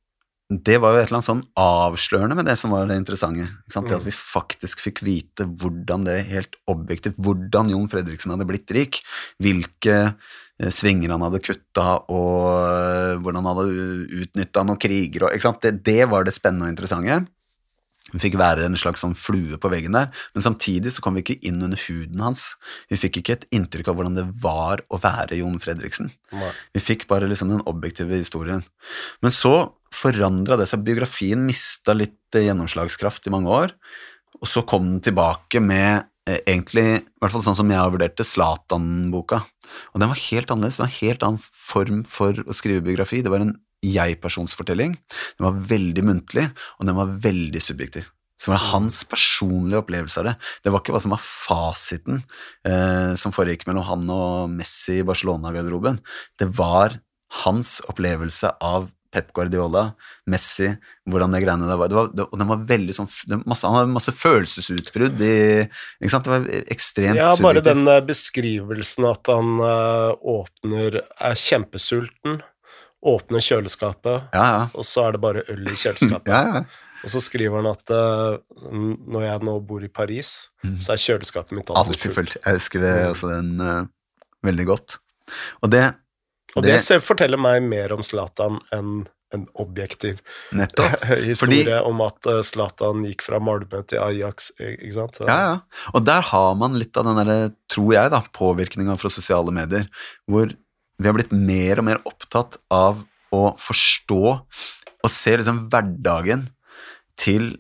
det 0.52 0.78
var 0.84 0.92
jo 0.92 1.00
et 1.00 1.08
eller 1.08 1.22
annet 1.22 1.30
sånn 1.30 1.44
avslørende 1.60 2.36
med 2.36 2.48
det 2.50 2.58
som 2.60 2.74
var 2.76 2.90
det 2.90 2.98
interessante. 3.00 3.48
Sant? 3.72 3.88
Det 3.88 3.96
at 4.02 4.08
vi 4.08 4.12
faktisk 4.16 4.84
fikk 4.84 5.00
vite 5.08 5.48
hvordan 5.48 6.04
det 6.08 6.18
helt 6.28 6.58
objektivt, 6.72 7.16
hvordan 7.24 7.72
Jon 7.72 7.88
Fredriksen 7.92 8.34
hadde 8.36 8.48
blitt 8.50 8.74
rik, 8.76 9.00
hvilke 9.40 9.98
eh, 10.04 10.72
svinger 10.74 11.16
han 11.16 11.24
hadde 11.24 11.44
kutta, 11.46 12.02
og 12.12 12.50
eh, 12.58 13.14
hvordan 13.24 13.40
han 13.40 13.52
hadde 13.54 14.18
utnytta 14.26 14.66
noen 14.68 14.82
kriger 14.82 15.30
og? 15.30 15.62
Det, 15.64 15.78
det 15.88 16.02
var 16.12 16.28
det 16.28 16.36
spennende 16.36 16.68
og 16.68 16.76
interessante. 16.76 17.22
Vi 18.12 18.20
fikk 18.20 18.36
være 18.42 18.66
en 18.66 18.76
slags 18.80 19.04
sånn 19.06 19.14
flue 19.16 19.60
på 19.62 19.70
veggen 19.72 19.96
der, 19.96 20.10
men 20.36 20.44
samtidig 20.44 20.92
så 20.92 21.04
kom 21.06 21.16
vi 21.16 21.24
ikke 21.24 21.40
inn 21.48 21.62
under 21.64 21.80
huden 21.86 22.24
hans. 22.26 22.56
Vi 22.92 23.00
fikk 23.00 23.22
ikke 23.22 23.38
et 23.38 23.46
inntrykk 23.56 23.92
av 23.92 24.00
hvordan 24.00 24.18
det 24.18 24.26
var 24.42 24.84
å 24.92 25.00
være 25.00 25.38
Jon 25.40 25.62
Fredriksen. 25.64 26.10
Nei. 26.34 26.50
Vi 26.76 26.84
fikk 26.84 27.06
bare 27.12 27.30
liksom 27.30 27.54
den 27.54 27.64
objektive 27.70 28.18
historien. 28.18 28.66
Men 29.24 29.32
så 29.32 29.54
forandra 29.94 30.58
det 30.60 30.68
seg. 30.72 30.86
Biografien 30.86 31.44
mista 31.48 31.96
litt 31.98 32.38
eh, 32.38 32.48
gjennomslagskraft 32.48 33.28
i 33.28 33.34
mange 33.34 33.52
år, 33.52 33.76
og 34.40 34.50
så 34.50 34.64
kom 34.68 34.88
den 34.88 35.04
tilbake 35.06 35.62
med 35.64 36.06
eh, 36.30 36.40
egentlig, 36.40 36.86
i 37.02 37.24
hvert 37.24 37.36
fall 37.36 37.44
sånn 37.46 37.60
som 37.60 37.74
jeg 37.74 37.82
har 37.82 37.92
vurdert 37.94 38.18
det, 38.20 38.28
Zlatan-boka. 38.28 39.42
Og 39.94 40.02
den 40.04 40.12
var 40.12 40.24
helt 40.30 40.54
annerledes. 40.54 40.80
Det 40.80 40.86
var 40.86 40.92
en 40.92 41.02
helt 41.02 41.28
annen 41.28 41.44
form 41.74 42.02
for 42.08 42.42
å 42.46 42.56
skrive 42.58 42.86
biografi. 42.86 43.22
Det 43.24 43.34
var 43.34 43.46
en 43.46 43.58
jeg-personsfortelling. 43.86 44.96
Den 45.38 45.48
var 45.48 45.62
veldig 45.72 46.04
muntlig, 46.06 46.50
og 46.78 46.90
den 46.90 46.98
var 46.98 47.14
veldig 47.24 47.62
subjektiv. 47.64 48.10
Så 48.42 48.50
det 48.50 48.56
var 48.56 48.72
hans 48.72 49.04
personlige 49.06 49.84
opplevelse 49.84 50.18
av 50.18 50.32
det. 50.32 50.36
Det 50.66 50.72
var 50.74 50.82
ikke 50.82 50.96
hva 50.96 51.02
som 51.04 51.14
var 51.14 51.22
fasiten 51.22 52.24
eh, 52.66 53.14
som 53.22 53.34
foregikk 53.36 53.68
mellom 53.70 53.86
han 53.86 54.08
og 54.10 54.56
Messi 54.56 54.98
i 54.98 55.06
Barcelona-garderoben. 55.06 56.00
Det 56.42 56.48
var 56.58 56.98
hans 57.44 57.78
opplevelse 57.92 58.50
av 58.66 58.90
Pep 59.12 59.32
Guardiola, 59.36 59.90
Messi, 60.32 60.70
hvordan 61.10 61.34
det 61.36 61.42
greiene 61.44 61.68
der 61.68 61.80
var. 61.80 61.90
Det 61.92 61.98
var 61.98 62.12
det, 62.16 62.26
og 62.32 62.40
den 62.40 62.52
var 62.52 62.62
veldig 62.70 62.96
sånn 62.96 63.10
masse, 63.44 63.68
Han 63.68 63.76
hadde 63.76 63.96
masse 63.96 64.14
følelsesutbrudd 64.16 65.24
i 65.26 65.34
Ikke 65.66 66.12
sant? 66.14 66.28
Det 66.28 66.32
var 66.32 66.46
ekstremt 66.72 67.20
Ja, 67.20 67.32
bare 67.36 67.60
subjektivt. 67.60 67.68
den 67.72 67.92
eh, 67.92 68.06
beskrivelsen 68.08 69.10
at 69.10 69.32
han 69.34 69.52
eh, 69.68 70.14
åpner 70.36 71.02
Er 71.04 71.42
kjempesulten, 71.44 72.40
åpner 73.02 73.44
kjøleskapet, 73.44 74.32
Ja, 74.38 74.46
ja. 74.56 74.64
og 74.72 74.88
så 74.88 75.08
er 75.08 75.18
det 75.18 75.24
bare 75.28 75.44
øl 75.52 75.68
i 75.68 75.76
kjøleskapet. 75.84 76.32
ja, 76.32 76.62
ja. 76.62 76.64
Og 77.02 77.10
så 77.10 77.18
skriver 77.26 77.58
han 77.58 77.66
at 77.72 77.90
uh, 77.90 78.36
når 78.70 79.24
jeg 79.26 79.42
nå 79.48 79.56
bor 79.66 79.82
i 79.82 79.90
Paris, 79.90 80.36
mm. 80.62 80.76
så 80.86 80.94
er 80.94 81.02
kjøleskapet 81.02 81.56
mitt 81.58 81.72
alltid 81.74 82.14
fullt. 82.14 82.36
Jeg 82.46 82.60
husker 82.60 82.84
det 82.86 82.92
altså, 83.08 83.32
den 83.32 83.56
uh, 83.58 83.88
veldig 84.46 84.68
godt. 84.70 85.00
Og 85.66 85.72
det 85.74 85.82
Og 86.56 86.66
det, 86.66 86.78
det 86.78 87.02
forteller 87.06 87.40
meg 87.42 87.64
mer 87.64 87.94
om 87.96 88.06
Zlatan 88.06 88.62
enn 88.76 89.02
en 89.32 89.46
objektiv 89.64 90.20
Nettopp. 90.60 91.06
historie 91.24 91.78
om 91.88 92.02
at 92.04 92.28
eh, 92.28 92.42
Zlatan 92.44 93.06
gikk 93.08 93.24
fra 93.24 93.40
Malmö 93.40 93.80
til 93.88 94.02
Ajax, 94.04 94.52
eh, 94.60 94.76
ikke 94.76 94.96
sant? 94.98 95.22
Ja, 95.24 95.38
ja. 95.46 95.86
Og 95.96 96.04
der 96.08 96.26
har 96.32 96.52
man 96.60 96.76
litt 96.80 96.98
av 97.00 97.08
den 97.08 97.22
derre, 97.22 97.54
tror 97.72 97.94
jeg, 97.96 98.12
da, 98.12 98.20
påvirkninga 98.36 98.98
fra 99.00 99.14
sosiale 99.14 99.54
medier, 99.56 99.88
hvor 100.28 100.52
vi 100.52 101.08
har 101.08 101.16
blitt 101.18 101.32
mer 101.32 101.82
og 101.82 101.88
mer 101.88 102.02
opptatt 102.06 102.60
av 102.72 103.06
å 103.32 103.44
forstå 103.56 104.22
og 105.02 105.10
se 105.10 105.38
liksom 105.40 105.64
hverdagen 105.72 106.50
til 107.20 107.54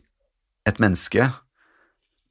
et 0.67 0.81
menneske. 0.83 1.31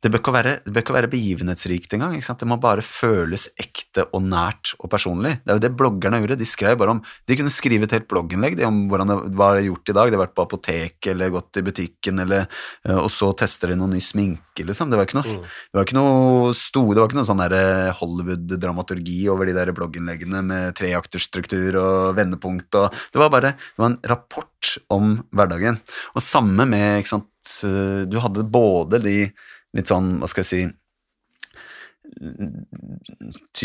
Det 0.00 0.08
bør 0.08 0.22
ikke 0.22 0.32
være, 0.32 0.52
det 0.64 0.72
bør 0.72 0.80
ikke 0.80 0.94
være 0.96 1.10
begivenhetsrikt 1.12 1.92
engang. 1.92 2.14
Det 2.24 2.46
må 2.48 2.56
bare 2.60 2.80
føles 2.80 3.50
ekte 3.60 4.06
og 4.16 4.22
nært 4.24 4.72
og 4.80 4.88
personlig. 4.88 5.34
Det 5.44 5.52
er 5.52 5.58
jo 5.58 5.64
det 5.66 5.72
bloggerne 5.76 6.20
gjorde. 6.22 6.38
De 6.40 6.48
skrev 6.48 6.78
bare 6.80 6.94
om, 6.94 7.02
de 7.28 7.36
kunne 7.36 7.52
skrive 7.52 7.84
et 7.84 7.92
helt 7.92 8.08
blogginnlegg 8.08 8.56
om 8.64 8.86
hvordan 8.88 9.10
det 9.12 9.18
var 9.36 9.60
gjort 9.60 9.92
i 9.92 9.96
dag. 9.98 10.08
De 10.08 10.16
har 10.16 10.22
vært 10.24 10.34
på 10.38 10.46
apoteket 10.46 11.10
eller 11.12 11.34
gått 11.34 11.60
i 11.60 11.64
butikken, 11.66 12.22
eller, 12.24 12.46
eh, 12.88 12.96
og 12.96 13.10
så 13.12 13.28
tester 13.36 13.68
de 13.74 13.76
noe 13.76 13.92
ny 13.92 14.00
sminke. 14.00 14.64
liksom. 14.64 14.88
Det 14.90 14.96
var 14.96 15.06
ikke 15.06 15.20
noe, 15.20 15.36
Mm. 15.36 15.42
det 15.44 15.76
var 15.76 15.84
ikke 15.84 15.98
noe, 16.00 16.54
sto, 16.54 16.82
det 16.92 17.00
var 17.00 17.08
ikke 17.08 17.20
noe 17.20 17.28
sånn 17.28 17.48
der 17.48 17.92
Hollywood-dramaturgi 18.00 19.28
over 19.30 19.46
de 19.46 19.52
der 19.56 19.72
blogginnleggene 19.76 20.42
med 20.44 20.74
treakterstruktur 20.76 21.76
og 21.80 22.16
vendepunkt. 22.16 22.74
og 22.74 22.92
Det 23.12 23.20
var 23.20 23.30
bare 23.30 23.52
det 23.52 23.78
var 23.78 23.90
en 23.90 24.00
rapport 24.04 24.78
om 24.90 25.24
hverdagen. 25.34 25.80
Og 26.14 26.22
samme 26.22 26.66
med 26.68 27.02
ikke 27.02 27.08
sant, 27.08 27.26
eh, 27.64 28.04
Du 28.06 28.18
hadde 28.20 28.44
både 28.50 29.02
de 29.02 29.32
litt 29.76 29.90
sånn, 29.90 30.16
hva 30.20 30.28
skal 30.30 30.44
jeg 30.44 30.50
si 30.50 30.62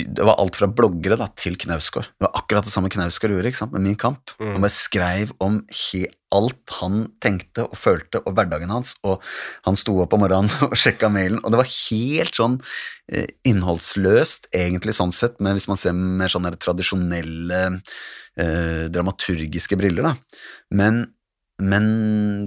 Det 0.06 0.26
var 0.26 0.38
alt 0.38 0.58
fra 0.60 0.68
bloggere 0.70 1.18
da, 1.18 1.26
til 1.34 1.56
Knausgård. 1.58 2.12
Det 2.14 2.28
var 2.28 2.36
akkurat 2.38 2.68
det 2.68 2.74
samme 2.74 2.92
Knausgård 2.94 3.34
gjorde 3.34 3.50
ikke 3.50 3.62
sant, 3.64 3.74
med 3.74 3.86
Min 3.88 3.98
kamp. 3.98 4.36
Mm. 4.38 4.52
Han 4.58 4.66
bare 4.68 4.76
skrev 4.76 5.34
om 5.42 5.64
alt 6.36 6.76
han 6.82 7.00
tenkte 7.24 7.66
og 7.66 7.78
følte, 7.80 8.22
og 8.22 8.36
hverdagen 8.38 8.74
hans. 8.74 8.94
Og 9.08 9.24
han 9.66 9.80
sto 9.80 9.98
opp 10.04 10.14
om 10.14 10.26
morgenen 10.26 10.52
og 10.68 10.78
sjekka 10.78 11.10
mailen, 11.14 11.42
og 11.42 11.54
det 11.54 11.62
var 11.64 11.72
helt 11.72 12.38
sånn 12.38 12.60
eh, 13.10 13.28
innholdsløst, 13.48 14.52
egentlig, 14.56 14.96
sånn 14.98 15.16
sett, 15.16 15.40
men 15.40 15.58
hvis 15.58 15.70
man 15.72 15.82
ser 15.82 15.98
med 15.98 16.34
sånne 16.34 16.54
tradisjonelle 16.60 17.62
eh, 17.72 18.86
dramaturgiske 18.94 19.80
briller, 19.80 20.12
da. 20.12 20.42
Men, 20.76 21.06
men 21.62 21.86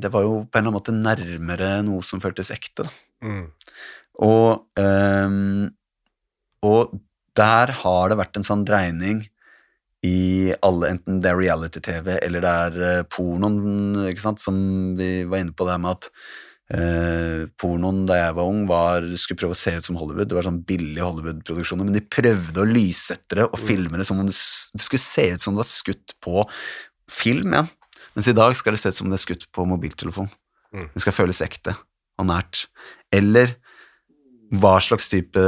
det 0.02 0.10
var 0.12 0.26
jo 0.26 0.34
på 0.44 0.58
en 0.58 0.66
eller 0.66 0.68
annen 0.68 0.76
måte 0.76 0.94
nærmere 0.94 1.70
noe 1.86 2.04
som 2.04 2.20
føltes 2.20 2.52
ekte, 2.54 2.84
da. 2.84 2.92
Mm. 3.24 3.46
Og, 4.28 4.66
um, 4.78 5.68
og 6.66 6.96
der 7.38 7.72
har 7.82 8.10
det 8.10 8.18
vært 8.18 8.38
en 8.38 8.46
sånn 8.46 8.64
dreining 8.66 9.22
i 10.06 10.50
alle, 10.62 10.92
enten 10.94 11.22
det 11.22 11.30
er 11.30 11.38
reality-TV 11.38 12.12
eller 12.20 12.42
det 12.44 12.50
er 12.64 12.76
eh, 12.86 13.06
pornoen, 13.10 14.04
ikke 14.06 14.22
sant, 14.22 14.42
som 14.42 14.58
vi 14.98 15.24
var 15.26 15.42
inne 15.42 15.54
på 15.58 15.66
det 15.66 15.74
her 15.74 15.80
med 15.82 15.96
at 15.96 16.06
uh, 16.74 17.46
pornoen 17.58 18.04
da 18.06 18.20
jeg 18.20 18.36
var 18.38 18.50
ung, 18.50 18.60
var, 18.70 19.08
skulle 19.18 19.40
prøve 19.40 19.56
å 19.56 19.58
se 19.58 19.74
ut 19.74 19.88
som 19.88 19.98
Hollywood. 19.98 20.30
Det 20.30 20.38
var 20.38 20.46
sånn 20.46 20.62
billige 20.68 21.06
Hollywood-produksjoner, 21.06 21.88
men 21.88 21.98
de 21.98 22.04
prøvde 22.04 22.62
å 22.62 22.68
lyssette 22.68 23.40
det 23.40 23.48
og 23.48 23.58
filme 23.58 23.98
det 23.98 24.06
som 24.06 24.22
om 24.22 24.30
det 24.30 24.36
skulle 24.38 25.02
se 25.02 25.26
ut 25.34 25.42
som 25.42 25.56
det 25.56 25.64
var 25.64 25.70
skutt 25.72 26.14
på 26.22 26.46
film 27.10 27.54
igjen. 27.56 27.72
Mens 28.18 28.32
i 28.32 28.34
dag 28.34 28.50
skal 28.58 28.74
det 28.74 28.82
se 28.82 28.90
ut 28.90 28.96
som 28.98 29.12
det 29.12 29.14
er 29.14 29.22
skutt 29.22 29.44
på 29.54 29.62
mobiltelefon. 29.70 30.26
Mm. 30.74 30.88
Det 30.90 31.04
skal 31.04 31.14
føles 31.14 31.38
ekte 31.44 31.76
og 32.18 32.26
nært. 32.26 32.64
Eller 33.14 33.52
hva 34.50 34.80
slags 34.82 35.06
type 35.06 35.44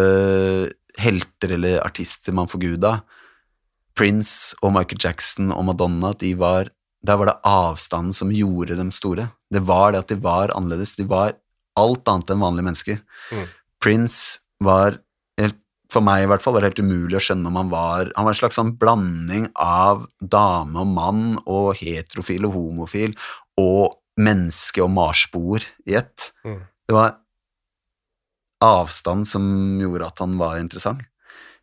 helter 1.02 1.56
eller 1.56 1.80
artister 1.82 2.36
man 2.36 2.46
forguda. 2.46 3.00
Prince 3.98 4.54
og 4.62 4.76
Michael 4.76 5.02
Jackson 5.02 5.50
og 5.50 5.66
Madonna, 5.66 6.12
de 6.14 6.30
var, 6.38 6.70
der 7.02 7.18
var 7.18 7.32
det 7.32 7.40
avstanden 7.50 8.14
som 8.14 8.30
gjorde 8.30 8.78
dem 8.78 8.94
store. 8.94 9.32
Det 9.50 9.64
var 9.66 9.90
det 9.90 10.04
at 10.04 10.14
de 10.14 10.20
var 10.22 10.54
annerledes. 10.54 10.94
De 10.94 11.08
var 11.10 11.34
alt 11.74 12.06
annet 12.12 12.30
enn 12.30 12.44
vanlige 12.44 12.68
mennesker. 12.68 13.02
Mm. 13.34 13.48
Prince 13.82 14.38
var 14.62 15.00
for 15.90 16.04
meg 16.04 16.24
i 16.24 16.28
hvert 16.30 16.44
fall 16.44 16.54
var 16.56 16.64
det 16.64 16.72
helt 16.72 16.84
umulig 16.86 17.18
å 17.18 17.22
skjønne 17.24 17.50
om 17.50 17.58
han 17.58 17.70
var 17.72 18.10
Han 18.16 18.26
var 18.26 18.34
en 18.34 18.38
slags 18.38 18.58
sånn 18.58 18.76
blanding 18.80 19.48
av 19.58 20.06
dame 20.20 20.82
og 20.82 20.92
mann 20.94 21.24
og 21.44 21.80
heterofil 21.80 22.46
og 22.48 22.54
homofil 22.54 23.16
og 23.60 23.96
menneske 24.20 24.82
og 24.84 24.90
marsboer 24.92 25.64
i 25.88 25.96
ett. 26.00 26.30
Mm. 26.44 26.60
Det 26.88 26.96
var 26.96 27.16
avstand 28.64 29.28
som 29.28 29.44
gjorde 29.80 30.08
at 30.10 30.22
han 30.22 30.36
var 30.40 30.58
interessant. 30.60 31.02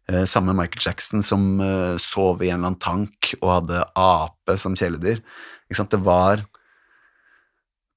Eh, 0.10 0.24
Samme 0.26 0.56
Michael 0.56 0.82
Jackson, 0.82 1.24
som 1.24 1.60
eh, 1.62 1.98
sov 2.02 2.42
i 2.42 2.50
en 2.50 2.62
eller 2.62 2.72
annen 2.72 2.82
tank 2.82 3.34
og 3.42 3.50
hadde 3.52 3.84
ape 4.00 4.58
som 4.62 4.78
kjæledyr. 4.78 5.22
Det 5.68 6.00
var 6.00 6.46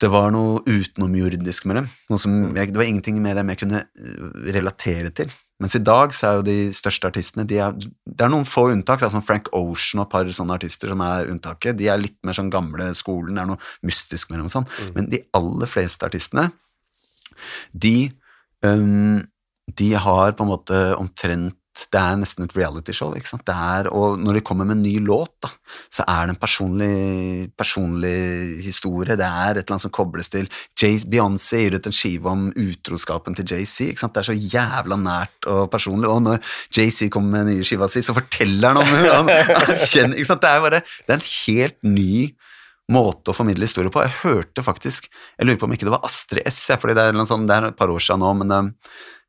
det 0.00 0.08
var 0.08 0.32
noe 0.32 0.62
utenomjordisk 0.64 1.66
med 1.68 1.80
dem. 1.80 1.88
Noe 2.10 2.22
som 2.22 2.34
jeg, 2.56 2.72
det 2.72 2.80
var 2.80 2.88
ingenting 2.88 3.20
med 3.22 3.36
dem 3.36 3.52
jeg 3.52 3.60
kunne 3.62 3.84
eh, 3.84 4.26
relatere 4.56 5.12
til. 5.16 5.32
Mens 5.60 5.76
i 5.76 5.82
dag 5.84 6.14
så 6.16 6.26
er 6.26 6.38
jo 6.38 6.44
de 6.46 6.56
største 6.72 7.10
artistene 7.10 7.44
de 7.48 7.58
er, 7.60 7.74
Det 7.76 8.24
er 8.24 8.32
noen 8.32 8.48
få 8.48 8.70
unntak, 8.72 9.02
da, 9.02 9.10
som 9.12 9.24
Frank 9.24 9.50
Ocean 9.52 10.00
og 10.00 10.06
et 10.06 10.14
par 10.14 10.30
sånne 10.36 10.56
artister 10.56 10.92
som 10.92 11.04
er 11.04 11.28
unntaket. 11.28 11.76
De 11.76 11.90
er 11.92 12.00
litt 12.00 12.16
mer 12.24 12.36
sånn 12.36 12.52
gamle 12.52 12.88
skolen, 12.96 13.36
det 13.36 13.44
er 13.44 13.50
noe 13.52 13.86
mystisk 13.86 14.32
med 14.32 14.40
dem 14.40 14.48
og 14.48 14.54
sånn. 14.54 14.68
Mm. 14.70 14.94
Men 14.96 15.10
de 15.12 15.22
aller 15.36 15.70
fleste 15.70 16.08
artistene, 16.08 16.48
de 17.72 18.10
um, 18.66 19.20
De 19.70 19.92
har 19.94 20.32
på 20.34 20.42
en 20.42 20.50
måte 20.50 20.78
omtrent 20.98 21.54
Det 21.90 22.00
er 22.00 22.18
nesten 22.20 22.44
et 22.44 22.54
realityshow, 22.56 23.14
ikke 23.16 23.38
og 23.90 24.18
når 24.20 24.36
de 24.36 24.40
kommer 24.44 24.66
med 24.68 24.76
en 24.76 24.82
ny 24.82 24.98
låt, 25.00 25.32
da, 25.42 25.48
så 25.92 26.04
er 26.08 26.26
det 26.26 26.34
en 26.34 26.40
personlig, 26.40 27.50
personlig 27.56 28.60
historie. 28.64 29.16
Det 29.16 29.26
er 29.26 29.56
et 29.56 29.64
eller 29.64 29.76
annet 29.76 29.86
som 29.86 29.94
kobles 29.94 30.28
til 30.28 30.48
Beyoncé 31.10 31.62
gir 31.64 31.78
ut 31.78 31.86
en 31.86 31.96
skive 31.96 32.30
om 32.30 32.48
utroskapen 32.52 33.36
til 33.38 33.46
JC. 33.48 33.90
ikke? 33.90 34.10
Det 34.10 34.22
er 34.22 34.28
så 34.28 34.36
jævla 34.36 34.98
nært 35.00 35.48
og 35.50 35.70
personlig. 35.72 36.10
Og 36.10 36.22
når 36.22 36.38
JC 36.74 37.08
kommer 37.10 37.38
med 37.38 37.46
den 37.46 37.58
nye 37.58 37.66
skiva 37.66 37.88
si, 37.88 38.02
så 38.02 38.16
forteller 38.16 38.74
han 38.74 38.82
om 38.82 38.92
han 39.14 39.80
kjenner, 39.86 40.16
ikke 40.16 40.32
sant? 40.32 40.42
Det 40.44 40.50
er 40.50 40.64
bare 40.66 40.82
Det 40.82 41.14
er 41.14 41.18
en 41.18 41.28
helt 41.30 41.78
ny 41.86 42.12
måte 42.90 43.30
å 43.30 43.36
formidle 43.36 43.68
historie 43.68 43.92
på. 43.92 44.02
Jeg 44.02 44.18
hørte 44.24 44.64
faktisk 44.66 45.08
Jeg 45.10 45.46
lurer 45.46 45.60
på 45.60 45.68
om 45.68 45.76
ikke 45.76 45.86
det 45.88 45.94
var 45.94 46.06
Astrid 46.06 46.46
S, 46.50 46.62
fordi 46.80 46.96
det 46.98 47.06
er, 47.06 47.24
sånn, 47.28 47.46
det 47.48 47.56
er 47.56 47.70
et 47.70 47.78
par 47.78 47.92
år 47.92 48.02
siden 48.02 48.24
nå, 48.24 48.32
men 48.42 48.56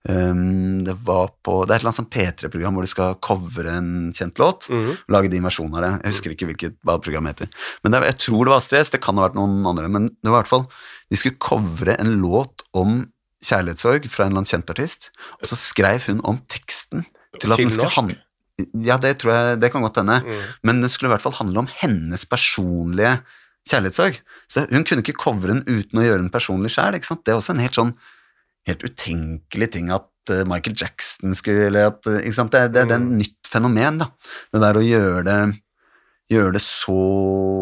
um, 0.10 0.82
det 0.86 0.96
var 1.06 1.32
på 1.46 1.62
Det 1.66 1.74
er 1.74 1.80
et 1.80 1.84
eller 1.84 1.92
annet 1.92 2.00
sånn 2.00 2.12
P3-program 2.14 2.78
hvor 2.78 2.86
de 2.86 2.92
skal 2.92 3.18
covre 3.24 3.76
en 3.78 4.12
kjent 4.18 4.42
låt. 4.42 4.70
Mhm. 4.72 4.98
Lage 5.14 5.32
din 5.34 5.46
versjon 5.46 5.74
av 5.76 5.86
det. 5.86 5.92
Jeg 6.02 6.16
husker 6.16 6.36
ikke 6.36 6.50
hvilket, 6.52 6.78
hva 6.88 6.98
programmet 7.04 7.36
heter. 7.36 7.52
Men 7.84 7.96
det, 7.96 8.04
jeg 8.10 8.20
tror 8.28 8.46
det 8.46 8.54
var 8.54 8.64
Astrid 8.64 8.82
S, 8.82 8.94
det 8.94 9.02
kan 9.04 9.18
ha 9.20 9.28
vært 9.28 9.40
noen 9.40 9.62
andre, 9.74 9.90
men 9.92 10.12
det 10.22 10.32
var 10.32 10.42
i 10.42 10.44
hvert 10.44 10.54
fall 10.54 10.68
De 11.12 11.20
skulle 11.20 11.42
covre 11.42 11.98
en 12.00 12.16
låt 12.24 12.66
om 12.78 13.04
kjærlighetssorg 13.42 14.06
fra 14.10 14.26
en 14.26 14.32
eller 14.32 14.44
annen 14.44 14.52
kjent 14.52 14.70
artist, 14.70 15.10
og 15.42 15.50
så 15.50 15.58
skrev 15.58 16.06
hun 16.10 16.22
om 16.30 16.38
teksten 16.52 17.08
til 17.40 17.54
at 17.54 17.58
Til 17.58 17.66
den 17.66 17.74
skulle 17.74 17.96
handle 17.96 18.20
Ja, 18.86 19.00
det 19.02 19.16
tror 19.22 19.34
jeg 19.34 19.62
Det 19.64 19.72
kan 19.74 19.82
godt 19.82 19.98
hende. 19.98 20.20
Mm. 20.22 20.42
Men 20.64 20.82
det 20.84 20.92
skulle 20.94 21.10
i 21.10 21.16
hvert 21.16 21.24
fall 21.24 21.40
handle 21.40 21.64
om 21.64 21.70
hennes 21.82 22.26
personlige 22.30 23.22
kjærlighetssorg. 23.70 24.20
Så 24.50 24.66
hun 24.70 24.86
kunne 24.86 25.04
ikke 25.04 25.18
covre 25.18 25.54
den 25.54 25.64
uten 25.66 26.02
å 26.02 26.06
gjøre 26.06 26.24
den 26.24 26.34
personlig 26.34 26.74
sjæl. 26.74 26.98
Det 26.98 27.32
er 27.32 27.38
også 27.38 27.56
en 27.56 27.64
helt 27.64 27.78
sånn 27.78 27.94
helt 28.70 28.86
utenkelig 28.86 29.72
ting 29.76 29.92
at 29.94 30.34
eh, 30.34 30.46
Michael 30.50 30.78
Jackson 30.78 31.36
skulle 31.38 31.68
eller 31.70 31.92
at, 31.92 32.08
eh, 32.10 32.22
ikke 32.26 32.38
sant? 32.38 32.54
Det, 32.54 32.72
det, 32.76 32.86
det 32.90 32.98
er 32.98 33.02
et 33.02 33.20
nytt 33.24 33.52
fenomen, 33.52 34.02
da. 34.04 34.12
Det 34.54 34.64
der 34.64 34.80
å 34.80 34.88
gjøre 34.88 35.28
det 35.28 35.42
Gjøre 36.32 36.54
det 36.56 36.62
så 36.64 36.94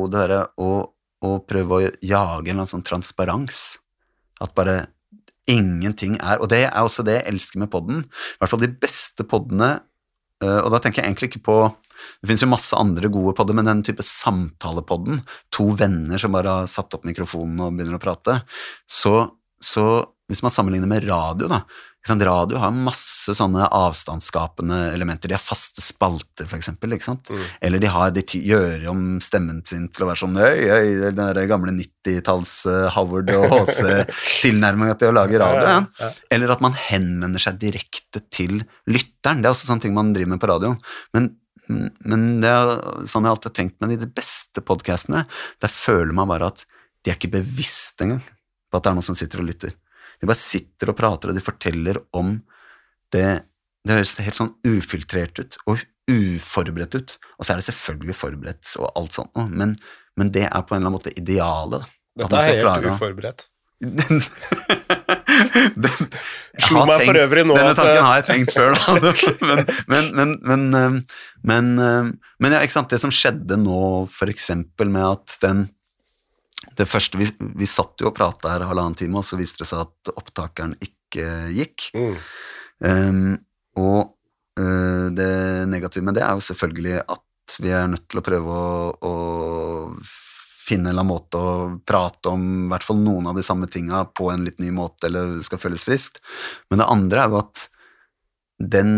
Det 0.05 0.13
derre 0.13 0.43
å, 0.61 0.73
å 1.25 1.29
prøve 1.41 1.73
å 1.73 1.79
jage 1.81 2.11
en 2.11 2.51
eller 2.51 2.59
annen 2.59 2.69
sånn 2.69 2.85
transparens. 2.85 3.79
At 4.37 4.53
bare 4.53 4.91
ingenting 5.49 6.19
er 6.21 6.37
Og 6.37 6.51
det 6.51 6.67
er 6.67 6.83
også 6.83 7.01
det 7.07 7.15
jeg 7.17 7.31
elsker 7.31 7.63
med 7.63 7.71
podden. 7.73 8.03
I 8.05 8.43
hvert 8.43 8.53
fall 8.53 8.61
de 8.61 8.69
beste 8.83 9.25
poddene 9.25 9.71
Eh, 10.39 10.59
og 10.63 10.71
da 10.71 10.79
tenker 10.79 11.01
jeg 11.01 11.11
egentlig 11.11 11.31
ikke 11.33 11.45
på 11.49 11.57
Det 12.23 12.29
finnes 12.29 12.45
jo 12.45 12.47
masse 12.47 12.77
andre 12.79 13.09
gode 13.11 13.33
podder, 13.35 13.55
men 13.57 13.67
den 13.67 13.81
type 13.83 14.03
samtalepodden, 14.07 15.19
to 15.51 15.65
venner 15.75 16.21
som 16.21 16.31
bare 16.31 16.61
har 16.61 16.69
satt 16.71 16.95
opp 16.95 17.03
mikrofonen 17.03 17.59
og 17.59 17.73
begynner 17.75 17.97
å 17.97 17.99
prate, 17.99 18.37
så, 18.87 19.33
så 19.59 19.83
hvis 20.29 20.43
man 20.45 20.53
sammenligner 20.53 20.89
med 20.89 21.07
radio, 21.09 21.49
da 21.51 21.63
ikke 21.99 22.13
sant? 22.13 22.23
Radio 22.23 22.59
har 22.61 22.71
masse 22.71 23.33
sånne 23.35 23.65
avstandsskapende 23.75 24.77
elementer. 24.93 25.27
De 25.27 25.35
har 25.35 25.43
faste 25.43 25.83
spalter, 25.83 26.47
for 26.47 26.55
eksempel. 26.55 26.93
Ikke 26.95 27.09
sant? 27.09 27.27
Mm. 27.27 27.41
Eller 27.67 27.81
de, 27.83 27.89
har, 27.91 28.13
de 28.15 28.23
gjør 28.23 28.85
om 28.93 29.01
stemmen 29.23 29.59
sin 29.67 29.89
til 29.91 30.05
å 30.05 30.07
være 30.07 30.21
sånn 30.21 30.39
Øy, 30.39 30.61
øy, 30.63 30.93
den 31.03 31.19
der 31.19 31.41
gamle 31.51 31.73
90-talls 31.75 32.53
eh, 32.71 32.85
Howard 32.95 33.33
og 33.35 33.51
HC-tilnærminga 33.57 34.95
til 35.01 35.11
å 35.11 35.17
lage 35.19 35.41
radio. 35.43 35.65
Ja, 35.67 35.75
Ja. 35.75 35.83
ja. 35.99 36.11
Eller 36.31 36.55
at 36.55 36.63
man 36.63 36.77
henvender 36.79 37.43
seg 37.43 37.59
direkte 37.59 38.23
til 38.31 38.61
lytteren. 38.87 39.43
Det 39.43 39.51
er 39.51 39.57
også 39.57 39.67
sånne 39.67 39.83
ting 39.89 39.97
man 39.97 40.15
driver 40.15 40.37
med 40.37 40.43
på 40.45 40.51
radioen. 40.53 40.79
Men, 41.17 41.29
men 41.67 42.27
det 42.39 42.53
er 42.55 42.73
sånn 43.11 43.27
jeg 43.27 43.35
alltid 43.35 43.51
har 43.51 43.57
tenkt 43.59 43.79
med 43.83 43.99
de 43.99 44.07
beste 44.07 44.63
podkastene. 44.63 45.27
Der 45.59 45.75
føler 45.81 46.15
man 46.15 46.31
bare 46.31 46.53
at 46.53 46.63
de 47.03 47.11
er 47.11 47.19
ikke 47.19 47.35
bevisst 47.41 47.99
engang 48.07 48.23
på 48.23 48.79
at 48.79 48.85
det 48.85 48.91
er 48.93 48.99
noen 49.01 49.11
som 49.11 49.19
sitter 49.19 49.43
og 49.43 49.51
lytter. 49.51 49.75
De 50.19 50.27
bare 50.27 50.39
sitter 50.39 50.91
og 50.91 50.97
prater, 50.99 51.31
og 51.31 51.37
de 51.37 51.43
forteller 51.45 52.01
om 52.15 52.39
det 53.13 53.45
Det 53.87 53.95
høres 53.95 54.17
helt 54.19 54.37
sånn 54.37 54.51
ufiltrert 54.67 55.39
ut 55.39 55.55
og 55.71 55.79
uforberedt 56.11 56.97
ut. 56.99 57.13
Og 57.39 57.45
så 57.45 57.53
er 57.53 57.61
det 57.61 57.69
selvfølgelig 57.69 58.15
forberedt 58.17 58.73
og 58.81 58.89
alt 58.99 59.15
sånt 59.15 59.31
noe, 59.39 59.47
men, 59.47 59.77
men 60.19 60.33
det 60.35 60.43
er 60.49 60.65
på 60.67 60.75
en 60.75 60.81
eller 60.81 60.89
annen 60.89 60.97
måte 60.97 61.13
idealet. 61.15 61.87
Dette 62.19 62.41
er 62.41 62.49
helt 62.49 62.65
klare 62.65 62.91
uforberedt. 62.91 63.47
den, 65.79 65.95
Slo 66.59 66.81
meg 66.81 66.89
meg 66.89 67.03
for 67.05 67.19
øvrig 67.21 67.45
nå 67.47 67.55
Denne 67.55 67.75
tanken 67.77 67.95
eh, 67.95 68.03
har 68.03 68.17
jeg 68.19 68.25
tenkt 68.27 68.51
før, 68.51 68.75
da. 68.75 69.13
men, 69.47 69.61
men, 69.87 70.09
men, 70.11 70.33
men, 70.43 70.65
eh, 70.75 71.21
men, 71.47 71.69
eh, 71.79 72.09
men 72.43 72.55
ja, 72.55 72.59
ikke 72.65 72.75
sant, 72.75 72.91
det 72.91 72.99
som 72.99 73.13
skjedde 73.13 73.55
nå, 73.61 73.79
for 74.11 74.31
eksempel 74.31 74.91
med 74.91 75.05
at 75.07 75.37
den 75.45 75.69
det 76.79 76.87
første, 76.87 77.19
Vi, 77.19 77.27
vi 77.59 77.67
satt 77.67 77.99
jo 77.99 78.09
og 78.09 78.15
prata 78.17 78.53
her 78.53 78.67
halvannen 78.69 78.97
time, 78.97 79.19
og 79.19 79.27
så 79.27 79.39
viste 79.39 79.63
det 79.63 79.69
seg 79.69 79.83
at 79.83 80.13
opptakeren 80.15 80.77
ikke 80.79 81.27
gikk. 81.55 81.89
Mm. 81.95 82.15
Um, 82.79 83.33
og 83.79 84.13
uh, 84.59 85.07
det 85.15 85.33
negative 85.67 86.05
med 86.07 86.15
det 86.15 86.23
er 86.23 86.37
jo 86.37 86.45
selvfølgelig 86.47 87.01
at 87.03 87.59
vi 87.59 87.73
er 87.73 87.89
nødt 87.91 88.05
til 88.07 88.21
å 88.21 88.23
prøve 88.23 88.55
å, 88.55 88.73
å 89.09 89.13
finne 90.69 90.89
en 90.89 90.93
eller 90.93 91.01
annen 91.01 91.09
måte 91.09 91.41
å 91.41 91.55
prate 91.87 92.31
om 92.31 92.45
i 92.45 92.69
hvert 92.71 92.85
fall 92.85 92.99
noen 93.01 93.31
av 93.31 93.39
de 93.39 93.43
samme 93.45 93.67
tinga 93.71 94.03
på 94.15 94.29
en 94.31 94.45
litt 94.45 94.61
ny 94.61 94.69
måte, 94.75 95.09
eller 95.09 95.39
skal 95.45 95.61
føles 95.61 95.85
friskt. 95.87 96.21
Men 96.69 96.83
det 96.83 96.89
andre 96.93 97.23
er 97.23 97.33
jo 97.33 97.41
at 97.41 97.65
den 98.59 98.93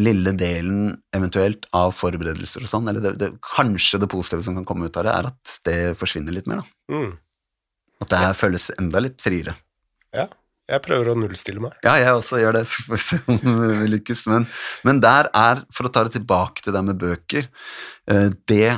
lille 0.00 0.32
delen 0.36 0.90
eventuelt 1.16 1.64
av 1.76 1.94
forberedelser 1.96 2.66
og 2.66 2.70
sånn, 2.70 2.88
eller 2.90 3.04
det, 3.04 3.12
det, 3.20 3.30
kanskje 3.44 4.00
det 4.02 4.10
positive 4.12 4.44
som 4.44 4.58
kan 4.58 4.66
komme 4.68 4.90
ut 4.90 4.98
av 5.00 5.06
det, 5.06 5.14
er 5.14 5.30
at 5.30 5.54
det 5.68 5.78
forsvinner 6.00 6.36
litt 6.36 6.50
mer. 6.50 6.60
da. 6.60 6.96
Mm. 6.96 7.14
At 8.04 8.10
det 8.12 8.20
her 8.20 8.36
føles 8.36 8.68
enda 8.76 9.00
litt 9.00 9.22
friere. 9.24 9.56
Ja. 10.16 10.28
Jeg 10.66 10.82
prøver 10.82 11.12
å 11.12 11.14
nullstille 11.14 11.62
meg. 11.62 11.76
Ja, 11.86 11.92
jeg 12.02 12.10
også 12.18 12.40
gjør 12.42 12.56
det, 12.58 12.64
får 12.66 12.96
vi 12.96 13.02
se 13.04 13.18
om 13.30 13.60
vi 13.62 13.90
lykkes. 13.92 14.24
Men, 14.32 14.48
men 14.88 14.98
der 15.04 15.28
er, 15.30 15.62
for 15.70 15.86
å 15.86 15.92
ta 15.94 16.02
det 16.06 16.16
tilbake 16.16 16.64
til 16.64 16.74
det 16.74 16.82
med 16.88 16.98
bøker, 16.98 17.46
eh, 18.10 18.32
det 18.50 18.72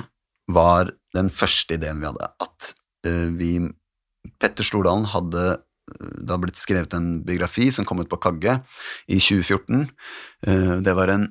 var 0.53 0.93
den 1.17 1.33
første 1.33 1.79
ideen 1.79 2.03
vi 2.03 2.11
hadde. 2.11 2.29
At 2.45 2.73
eh, 3.09 3.31
vi 3.33 3.55
Petter 4.37 4.67
Stordalen 4.69 5.09
hadde 5.15 5.47
det 5.99 6.31
har 6.31 6.41
blitt 6.43 6.59
skrevet 6.61 6.95
en 6.97 7.19
biografi 7.27 7.71
som 7.75 7.87
kom 7.89 8.03
ut 8.03 8.11
på 8.11 8.21
Kagge 8.21 8.61
i 9.09 9.19
2014. 9.19 9.89
Eh, 10.47 10.77
Det 10.85 10.95
var 10.95 11.09
en 11.15 11.29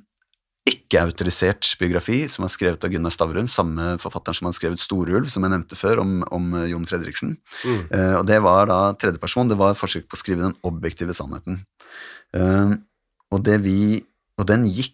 ikke-autorisert 0.68 1.78
biografi 1.80 2.26
som 2.28 2.44
var 2.44 2.52
skrevet 2.52 2.84
av 2.84 2.92
Gunnar 2.92 3.14
Stavrum, 3.16 3.48
samme 3.48 3.96
forfatteren 4.04 4.36
som 4.36 4.50
har 4.50 4.56
skrevet 4.58 4.82
Storulv, 4.84 5.30
som 5.32 5.46
jeg 5.46 5.54
nevnte 5.54 5.80
før, 5.80 6.02
om, 6.04 6.20
om 6.36 6.54
eh, 6.60 6.70
Jon 6.74 6.88
Fredriksen. 6.90 7.38
Mm. 7.64 7.82
Eh, 7.88 8.16
og 8.20 8.28
det 8.28 8.42
var 8.44 8.68
da 8.68 8.82
tredjeperson, 9.00 9.48
det 9.48 9.60
var 9.60 9.72
et 9.72 9.80
forsøk 9.80 10.10
på 10.10 10.20
å 10.20 10.22
skrive 10.22 10.44
den 10.44 10.58
objektive 10.68 11.16
sannheten. 11.16 11.64
Og 13.32 13.40
det 13.44 13.62
vi 13.64 14.04
Og 14.38 14.46
den 14.46 14.68
gikk 14.70 14.94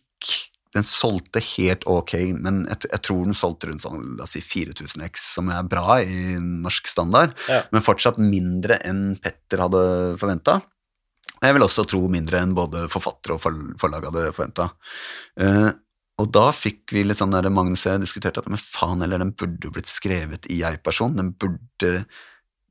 Den 0.74 0.86
solgte 0.88 1.42
helt 1.44 1.84
ok, 1.90 2.16
men 2.34 2.64
jeg, 2.66 2.88
jeg 2.90 3.02
tror 3.06 3.28
den 3.28 3.38
solgte 3.38 3.70
rundt 3.70 3.84
sånn, 3.86 4.16
la 4.18 4.26
oss 4.26 4.34
si 4.34 4.42
4000 4.42 5.06
X, 5.06 5.28
som 5.36 5.52
er 5.54 5.68
bra 5.70 6.00
i 6.02 6.36
norsk 6.42 6.90
standard, 6.90 7.36
Ja. 7.50 7.62
men 7.72 7.86
fortsatt 7.86 8.18
mindre 8.18 8.80
enn 8.82 9.16
Petter 9.22 9.62
hadde 9.68 9.84
forventa. 10.22 10.62
Jeg 11.44 11.54
vil 11.56 11.66
også 11.66 11.86
tro 11.90 12.02
mindre 12.12 12.40
enn 12.42 12.56
både 12.56 12.88
forfattere 12.92 13.36
og 13.36 13.44
forlag 13.82 14.06
hadde 14.08 14.30
forventa. 14.34 14.70
Uh, 15.40 15.72
og 16.22 16.30
da 16.32 16.48
fikk 16.56 16.94
vi 16.94 17.04
litt 17.04 17.20
sånn 17.20 17.34
der 17.34 17.50
Magnus 17.52 17.86
og 17.88 17.96
jeg 17.96 18.04
diskuterte 18.06 18.40
at 18.44 18.50
men 18.52 18.62
faen 18.62 19.02
heller, 19.04 19.22
den 19.22 19.34
burde 19.36 19.68
jo 19.68 19.74
blitt 19.74 19.90
skrevet 19.90 20.46
i 20.54 20.62
jeg-person. 20.62 21.18
Den 21.20 21.34
burde 21.38 22.06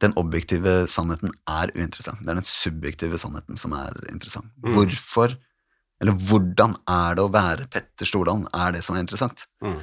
Den 0.03 0.15
objektive 0.19 0.89
sannheten 0.91 1.31
er 1.47 1.71
uinteressant. 1.77 2.25
Det 2.25 2.33
er 2.33 2.41
den 2.41 2.47
subjektive 2.49 3.21
sannheten 3.23 3.55
som 3.61 3.71
er 3.77 3.95
interessant. 4.11 4.49
Mm. 4.59 4.73
Hvorfor, 4.75 5.37
eller 6.03 6.19
hvordan 6.19 6.77
er 6.91 7.17
det 7.17 7.25
å 7.25 7.33
være 7.33 7.69
Petter 7.71 8.09
Stordalen, 8.09 8.49
er 8.51 8.75
det 8.75 8.83
som 8.83 8.97
er 8.97 9.05
interessant. 9.05 9.47
Mm. 9.63 9.79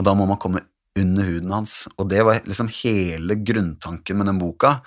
Og 0.00 0.06
da 0.08 0.14
må 0.16 0.26
man 0.28 0.40
komme 0.40 0.64
under 0.98 1.26
huden 1.28 1.52
hans. 1.54 1.84
Og 1.98 2.08
det 2.10 2.22
var 2.26 2.40
liksom 2.48 2.70
hele 2.80 3.36
grunntanken 3.36 4.18
med 4.18 4.30
den 4.30 4.40
boka. 4.40 4.78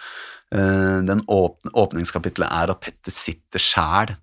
Eh, 0.53 0.99
Den 1.05 1.23
åpne, 1.27 1.73
åpningskapitlet 1.73 2.49
er 2.49 2.73
at 2.73 2.81
Petter 2.81 3.13
sitter 3.13 3.61
sjæl. 3.61 4.15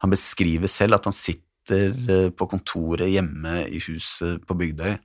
Han 0.00 0.14
beskriver 0.14 0.72
selv 0.72 0.96
at 0.96 1.04
han 1.04 1.16
sitter 1.16 1.92
eh, 1.92 2.30
på 2.32 2.48
kontoret 2.48 3.12
hjemme 3.12 3.66
i 3.68 3.82
huset 3.84 4.40
på 4.48 4.56
Bygdøy, 4.56 4.96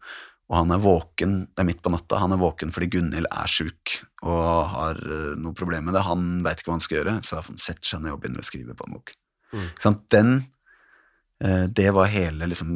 og 0.45 0.57
han 0.59 0.71
er 0.71 0.81
våken, 0.81 1.37
det 1.51 1.61
er 1.61 1.67
midt 1.67 1.81
på 1.83 1.91
natta, 1.93 2.19
han 2.21 2.33
er 2.35 2.41
våken 2.41 2.71
fordi 2.73 2.87
Gunhild 2.93 3.27
er 3.33 3.49
sjuk 3.49 3.95
og 4.21 4.69
har 4.71 4.99
eh, 5.01 5.31
noe 5.41 5.57
problem 5.57 5.89
med 5.89 5.97
det. 5.97 6.05
Han 6.05 6.43
veit 6.45 6.61
ikke 6.61 6.71
hva 6.71 6.77
han 6.79 6.85
skal 6.85 6.99
gjøre, 7.01 7.15
så 7.25 7.41
han 7.41 7.61
setter 7.61 7.91
seg 7.91 8.03
ned 8.05 8.15
og 8.15 8.21
begynner 8.23 8.45
å 8.45 8.47
skrive 8.47 8.77
på 8.77 8.87
en 8.87 8.97
bok. 8.97 9.15
Mm. 9.55 9.67
Den, 10.13 10.35
det 11.69 11.89
var 11.91 12.07
hele 12.07 12.47
liksom 12.47 12.69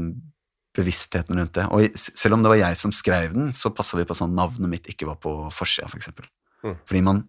bevisstheten 0.75 1.37
rundt 1.39 1.53
det. 1.55 1.65
Og 1.71 1.99
selv 1.99 2.35
om 2.35 2.43
det 2.43 2.51
var 2.51 2.59
jeg 2.59 2.77
som 2.79 2.93
skrev 2.95 3.33
den, 3.33 3.51
så 3.55 3.71
passa 3.75 3.97
vi 3.97 4.07
på 4.07 4.17
sånn 4.17 4.35
navnet 4.37 4.71
mitt 4.71 4.89
ikke 4.91 5.07
var 5.09 5.19
på 5.21 5.33
forsida, 5.55 5.89
for 5.89 5.99
eksempel. 6.01 6.27
Mm. 6.63 6.75
Fordi 6.85 7.01
man 7.05 7.21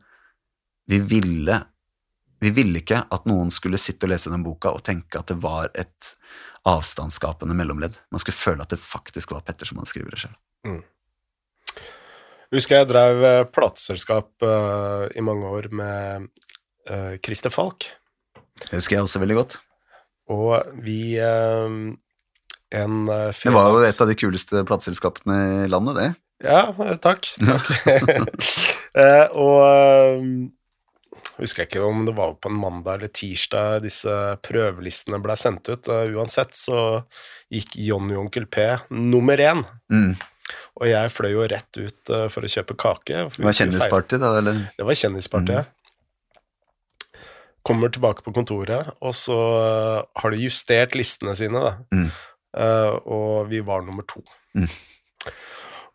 Vi 0.91 0.99
ville 0.99 1.61
Vi 2.41 2.51
ville 2.51 2.81
ikke 2.81 3.05
at 3.15 3.27
noen 3.29 3.51
skulle 3.53 3.79
sitte 3.79 4.09
og 4.09 4.11
lese 4.11 4.31
den 4.33 4.43
boka 4.43 4.73
og 4.73 4.83
tenke 4.83 5.21
at 5.21 5.29
det 5.29 5.37
var 5.43 5.69
et 5.79 6.15
avstandsskapende 6.65 7.55
mellomledd. 7.55 7.99
Man 8.11 8.23
skulle 8.23 8.37
føle 8.37 8.65
at 8.65 8.73
det 8.73 8.81
faktisk 8.81 9.35
var 9.35 9.45
Petter 9.45 9.69
som 9.69 9.79
hadde 9.79 9.93
skrevet 9.93 10.15
det 10.15 10.23
sjøl. 10.23 10.37
Husker 12.51 12.81
jeg 12.81 12.89
drev 12.91 13.25
eh, 13.25 13.45
plateselskap 13.47 14.43
uh, 14.43 15.07
i 15.15 15.23
mange 15.23 15.53
år 15.53 15.69
med 15.71 16.27
uh, 16.91 17.15
Christer 17.23 17.53
Falk. 17.55 17.87
Det 18.65 18.81
husker 18.81 18.97
jeg 18.97 19.07
også 19.07 19.23
veldig 19.23 19.37
godt. 19.39 19.59
Og 20.31 20.83
vi 20.85 21.19
eh, 21.19 21.77
En 22.71 22.97
fredags... 23.07 23.43
Det 23.43 23.55
var 23.57 23.71
jo 23.75 23.85
et 23.87 24.03
av 24.05 24.11
de 24.11 24.19
kuleste 24.19 24.65
plateselskapene 24.69 25.39
i 25.65 25.71
landet, 25.71 25.99
det. 25.99 26.11
Ja, 26.45 26.75
eh, 26.79 26.97
takk. 26.97 27.29
takk. 27.51 27.71
Eh, 28.91 29.29
og 29.39 29.61
eh, 29.63 30.23
husker 31.39 31.63
jeg 31.63 31.69
ikke 31.69 31.85
om 31.87 32.01
det 32.09 32.15
var 32.17 32.33
på 32.43 32.51
en 32.51 32.57
mandag 32.59 32.97
eller 32.97 33.13
tirsdag 33.15 33.85
disse 33.85 34.15
prøvelistene 34.43 35.21
ble 35.23 35.37
sendt 35.39 35.71
ut. 35.71 35.87
Uansett 35.87 36.59
så 36.59 36.81
gikk 37.55 37.77
Johnny 37.79 38.17
og 38.17 38.25
Onkel 38.25 38.49
P 38.51 38.67
nummer 38.91 39.39
én. 39.39 39.63
Mm. 39.95 40.17
Og 40.81 40.89
jeg 40.91 41.13
fløy 41.15 41.31
jo 41.37 41.47
rett 41.53 41.79
ut 41.79 42.13
eh, 42.17 42.27
for 42.35 42.47
å 42.47 42.51
kjøpe 42.51 42.77
kake. 42.83 43.27
Det 43.37 43.47
var 43.47 43.59
kjendisparty, 43.61 44.19
da, 44.19 44.33
eller? 44.41 44.65
Det 44.75 44.87
var 44.91 44.99
kjendispartiet. 45.05 45.71
Kommer 47.67 47.93
tilbake 47.93 48.25
på 48.25 48.33
kontoret, 48.33 48.89
og 49.05 49.13
så 49.15 49.37
eh, 49.61 49.99
har 50.23 50.33
de 50.33 50.39
justert 50.47 50.95
listene 50.97 51.35
sine, 51.37 51.61
da. 51.61 51.73
Mm. 51.93 52.11
Uh, 52.51 52.95
og 53.07 53.51
vi 53.51 53.61
var 53.63 53.85
nummer 53.87 54.03
to. 54.11 54.25
Mm. 54.59 54.67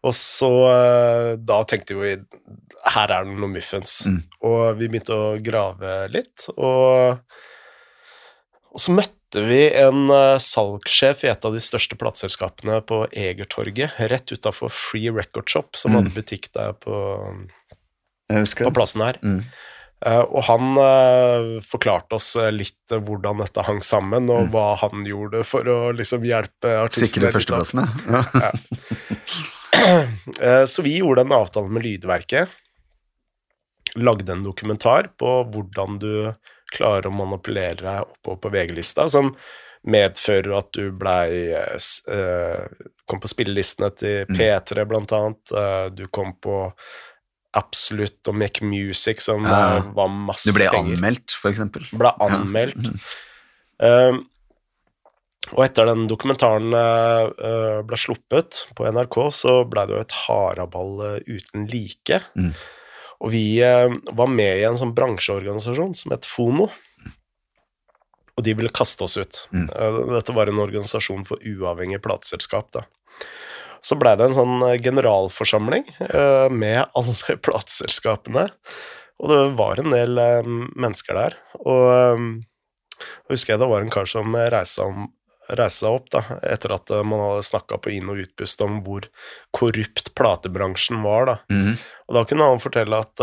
Og 0.06 0.14
så 0.16 0.48
uh, 0.48 1.34
Da 1.36 1.58
tenkte 1.68 1.98
vi 2.00 2.14
her 2.94 3.12
er 3.12 3.26
det 3.26 3.34
noe 3.36 3.50
muffens. 3.52 3.98
Mm. 4.08 4.22
Og 4.46 4.62
vi 4.80 4.88
begynte 4.88 5.18
å 5.18 5.34
grave 5.44 5.98
litt, 6.14 6.46
og, 6.56 7.18
og 8.72 8.80
så 8.86 8.94
møtte 8.96 9.42
vi 9.50 9.66
en 9.76 10.06
uh, 10.14 10.38
salgssjef 10.40 11.26
i 11.26 11.32
et 11.34 11.44
av 11.50 11.58
de 11.58 11.60
største 11.66 11.98
plateselskapene 12.00 12.78
på 12.88 13.02
Egertorget, 13.12 13.98
rett 14.14 14.32
utafor 14.32 14.72
Free 14.72 15.12
Record 15.12 15.50
Shop, 15.52 15.74
som 15.76 15.92
Mm. 15.92 15.98
hadde 16.04 16.16
butikk 16.16 16.48
der 16.56 16.72
på, 16.78 17.02
på 18.30 18.72
plassen 18.78 19.04
her. 19.10 19.20
Eh, 20.06 20.22
og 20.22 20.44
han 20.46 20.76
eh, 20.78 21.48
forklarte 21.66 22.20
oss 22.20 22.36
eh, 22.38 22.52
litt 22.54 22.94
hvordan 22.94 23.40
dette 23.42 23.64
hang 23.66 23.82
sammen, 23.82 24.30
og 24.30 24.46
Mm. 24.46 24.52
hva 24.54 24.66
han 24.84 25.06
gjorde 25.08 25.42
for 25.48 25.66
å 25.72 25.78
liksom 25.98 26.26
hjelpe 26.28 26.76
artistene. 26.84 27.10
Sikre 27.10 27.32
førsteplassene. 27.34 27.88
Ja. 28.06 28.24
ja. 28.46 28.52
Så 30.72 30.82
vi 30.86 30.98
gjorde 31.00 31.26
en 31.26 31.34
avtale 31.36 31.70
med 31.74 31.84
Lydverket. 31.84 32.50
Lagde 33.96 34.32
en 34.34 34.44
dokumentar 34.46 35.10
på 35.20 35.32
hvordan 35.52 35.98
du 36.02 36.34
klarer 36.76 37.08
å 37.10 37.16
manipulere 37.16 37.82
deg 37.82 38.02
oppover 38.06 38.40
på 38.46 38.52
VG-lista, 38.56 39.06
som 39.12 39.34
medfører 39.86 40.56
at 40.58 40.72
du 40.74 40.90
blei 40.98 41.54
Kom 43.06 43.22
på 43.22 43.30
spillelistene 43.30 43.92
til 43.94 44.26
Mm. 44.26 44.38
P3, 44.40 44.86
blant 44.90 45.12
annet. 45.14 45.54
Du 45.96 46.08
kom 46.08 46.34
på 46.42 46.74
Absolute 47.56 48.32
og 48.32 48.36
Make 48.40 48.66
Music, 48.68 49.22
som 49.24 49.44
Ja. 49.48 49.82
var 49.96 50.08
masse 50.12 50.46
Du 50.52 50.54
ble 50.58 50.70
penger. 50.70 50.98
anmeldt, 50.98 51.32
for 51.32 51.52
eksempel. 51.52 51.86
Ble 51.96 52.12
anmeldt. 52.20 52.76
Ja. 52.84 52.96
Mm. 53.82 54.16
Um, 54.16 54.24
og 55.54 55.62
etter 55.62 55.86
den 55.86 56.08
dokumentaren 56.10 56.74
eh, 56.74 57.82
ble 57.86 57.98
sluppet 58.02 58.64
på 58.74 58.88
NRK, 58.90 59.18
så 59.30 59.52
ble 59.70 59.84
det 59.86 59.94
jo 59.94 60.02
et 60.02 60.16
haraball 60.26 61.04
eh, 61.06 61.20
uten 61.28 61.68
like. 61.70 62.18
Mm. 62.34 62.50
Og 63.22 63.30
vi 63.32 63.44
uh, 63.62 63.94
var 64.18 64.28
med 64.28 64.58
i 64.58 64.66
en 64.66 64.80
sånn 64.80 64.96
bransjeorganisasjon 64.98 65.94
som 65.96 66.16
het 66.16 66.26
Fono. 66.26 66.72
Og 68.36 68.44
de 68.44 68.56
ville 68.58 68.74
kaste 68.74 69.06
oss 69.06 69.16
ut. 69.22 69.38
Mm. 69.54 69.70
Dette 70.16 70.34
var 70.36 70.50
en 70.52 70.60
organisasjon 70.66 71.24
for 71.30 71.38
uavhengig 71.46 72.02
plateselskap, 72.04 72.74
da. 72.76 72.82
Så 73.86 73.98
blei 74.02 74.16
det 74.18 74.30
en 74.30 74.38
sånn 74.38 74.56
eh, 74.66 74.80
generalforsamling 74.82 75.86
eh, 76.08 76.48
med 76.50 76.86
alle 76.98 77.38
plateselskapene. 77.46 78.48
Og 79.22 79.32
det 79.32 79.42
var 79.60 79.82
en 79.82 79.94
del 79.94 80.22
eh, 80.22 80.48
mennesker 80.76 81.18
der. 81.18 81.38
Og 81.62 81.86
jeg 82.96 83.36
husker 83.36 83.56
jeg 83.56 83.62
det 83.62 83.70
var 83.70 83.86
en 83.86 83.94
kar 83.94 84.10
som 84.10 84.34
reiste, 84.34 84.88
seg 85.70 85.92
opp 85.92 86.08
da, 86.10 86.24
etter 86.48 86.74
at 86.74 86.90
man 87.06 87.22
hadde 87.22 87.46
snakka 87.46 87.78
på 87.84 87.92
inn- 87.94 88.10
og 88.10 88.24
utpust 88.24 88.64
om 88.66 88.80
hvor 88.86 89.06
korrupt 89.54 90.16
platebransjen 90.18 91.04
var. 91.06 91.30
da. 91.30 91.36
Mm. 91.54 91.76
Og 92.10 92.18
da 92.18 92.24
kunne 92.26 92.48
han 92.50 92.64
fortelle 92.64 93.04
at 93.06 93.22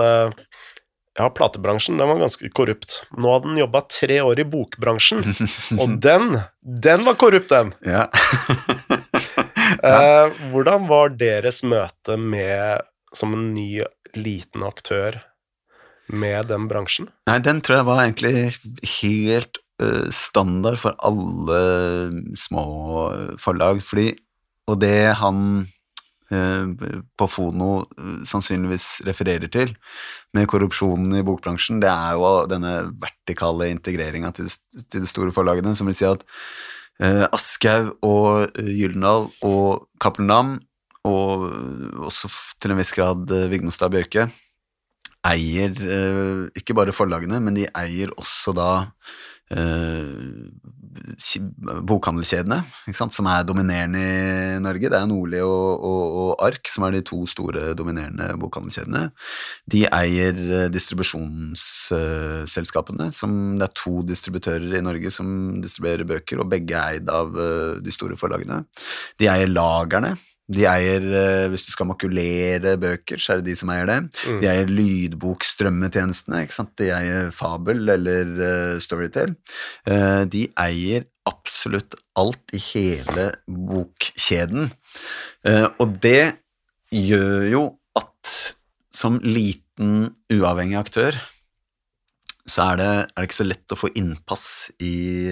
ja, 1.18 1.28
platebransjen 1.34 1.98
den 1.98 2.08
var 2.08 2.20
ganske 2.22 2.48
korrupt. 2.56 3.02
Nå 3.16 3.34
hadde 3.34 3.50
han 3.50 3.58
jobba 3.60 3.82
tre 3.90 4.20
år 4.24 4.40
i 4.40 4.46
bokbransjen, 4.48 5.24
og 5.80 5.98
den, 6.04 6.38
den 6.62 7.04
var 7.08 7.18
korrupt, 7.20 7.50
den! 7.52 7.74
Ja. 7.84 8.06
Eh, 9.82 10.40
hvordan 10.52 10.86
var 10.86 11.12
deres 11.18 11.62
møte 11.66 12.16
med, 12.20 12.86
som 13.14 13.34
en 13.34 13.50
ny, 13.56 13.82
liten 14.14 14.62
aktør, 14.66 15.18
med 16.12 16.50
den 16.50 16.68
bransjen? 16.68 17.08
Nei, 17.26 17.38
den 17.42 17.62
tror 17.64 17.80
jeg 17.80 17.88
var 17.88 18.02
egentlig 18.04 18.34
helt 19.00 19.60
eh, 19.82 20.08
standard 20.14 20.78
for 20.82 20.98
alle 21.02 21.60
små 22.38 22.66
forlag, 23.40 23.82
fordi 23.86 24.12
Og 24.70 24.78
det 24.78 25.18
han 25.18 25.66
eh, 26.30 26.66
på 27.18 27.26
Fono 27.26 27.70
eh, 27.98 28.20
sannsynligvis 28.28 29.02
refererer 29.08 29.50
til, 29.50 29.72
med 30.32 30.46
korrupsjonen 30.46 31.16
i 31.18 31.24
bokbransjen, 31.26 31.80
det 31.82 31.90
er 31.90 32.14
jo 32.14 32.46
denne 32.46 32.92
vertikale 33.02 33.72
integreringa 33.72 34.30
til, 34.36 34.46
til 34.86 35.02
de 35.02 35.10
store 35.10 35.34
forlagene, 35.34 35.74
som 35.74 35.90
vil 35.90 35.98
si 35.98 36.06
at 36.06 36.22
eh, 37.00 37.24
Aschhaug 37.30 37.94
og 38.04 38.58
eh, 38.58 38.72
Gyldendal 38.76 39.30
og 39.46 39.88
Cappelen 40.02 40.32
Dam, 40.32 40.54
og 41.08 41.48
også 42.08 42.30
til 42.62 42.74
en 42.74 42.80
viss 42.82 42.94
grad 42.94 43.30
eh, 43.34 43.48
Vigmostad 43.50 43.94
Bjørke, 43.94 44.28
eier 45.32 45.76
eh, 45.86 46.48
ikke 46.58 46.76
bare 46.76 46.94
forlagene, 46.94 47.40
men 47.42 47.56
de 47.58 47.68
eier 47.78 48.12
også 48.18 48.54
da 48.58 48.70
eh, 49.54 50.50
bokhandelkjedene, 51.88 52.58
som 52.94 53.26
er 53.30 53.44
dominerende 53.48 54.02
i 54.02 54.58
Norge. 54.62 54.90
Det 54.92 54.98
er 54.98 55.06
Nordli 55.08 55.40
og, 55.44 55.84
og, 55.84 56.02
og 56.22 56.30
Ark 56.44 56.68
som 56.70 56.84
er 56.86 56.92
de 56.96 57.02
to 57.06 57.18
store 57.30 57.62
dominerende 57.78 58.26
bokhandelkjedene. 58.40 59.02
De 59.72 59.80
eier 59.88 60.34
eh, 60.36 60.70
distribusjonsselskapene, 60.72 63.06
som 63.14 63.30
det 63.60 63.66
er 63.68 63.78
to 63.78 63.94
distributører 64.06 64.78
i 64.78 64.84
Norge 64.84 65.10
som 65.14 65.26
distribuerer 65.62 66.04
bøker, 66.08 66.36
og 66.42 66.50
begge 66.52 66.74
er 66.76 66.86
eid 66.98 67.06
av 67.12 67.28
eh, 67.36 67.74
de 67.82 67.92
store 67.94 68.16
forlagene. 68.20 68.58
De 69.20 69.24
eier 69.32 69.50
lagerne. 69.50 70.12
De 70.50 70.64
eier, 70.66 71.04
eh, 71.04 71.48
Hvis 71.52 71.66
du 71.66 71.72
skal 71.72 71.88
makulere 71.90 72.76
bøker, 72.80 73.20
så 73.20 73.34
er 73.34 73.40
det 73.40 73.52
de 73.52 73.56
som 73.58 73.70
eier 73.70 73.86
det. 73.86 73.98
Mm. 74.26 74.40
De 74.42 74.50
eier 74.50 74.72
lydbokstrømmetjenestene. 74.78 76.42
ikke 76.42 76.58
sant? 76.58 76.74
De 76.80 76.90
eier 76.90 77.30
Fabel 77.30 77.88
eller 77.94 78.32
uh, 78.42 78.78
Storytel. 78.82 79.36
Uh, 79.88 80.24
de 80.26 80.48
eier 80.58 81.06
absolutt 81.28 81.94
alt 82.18 82.52
i 82.52 82.60
hele 82.72 83.30
bokkjeden. 83.46 84.72
Uh, 85.46 85.68
og 85.78 85.98
det 86.02 86.34
gjør 86.92 87.46
jo 87.48 87.62
at 87.98 88.34
som 88.92 89.20
liten, 89.24 90.12
uavhengig 90.32 90.76
aktør 90.76 91.16
så 92.48 92.64
er 92.72 92.78
det, 92.80 92.86
er 93.06 93.22
det 93.22 93.28
ikke 93.28 93.38
så 93.38 93.46
lett 93.46 93.74
å 93.74 93.78
få 93.78 93.90
innpass 93.98 94.46
i, 94.82 95.28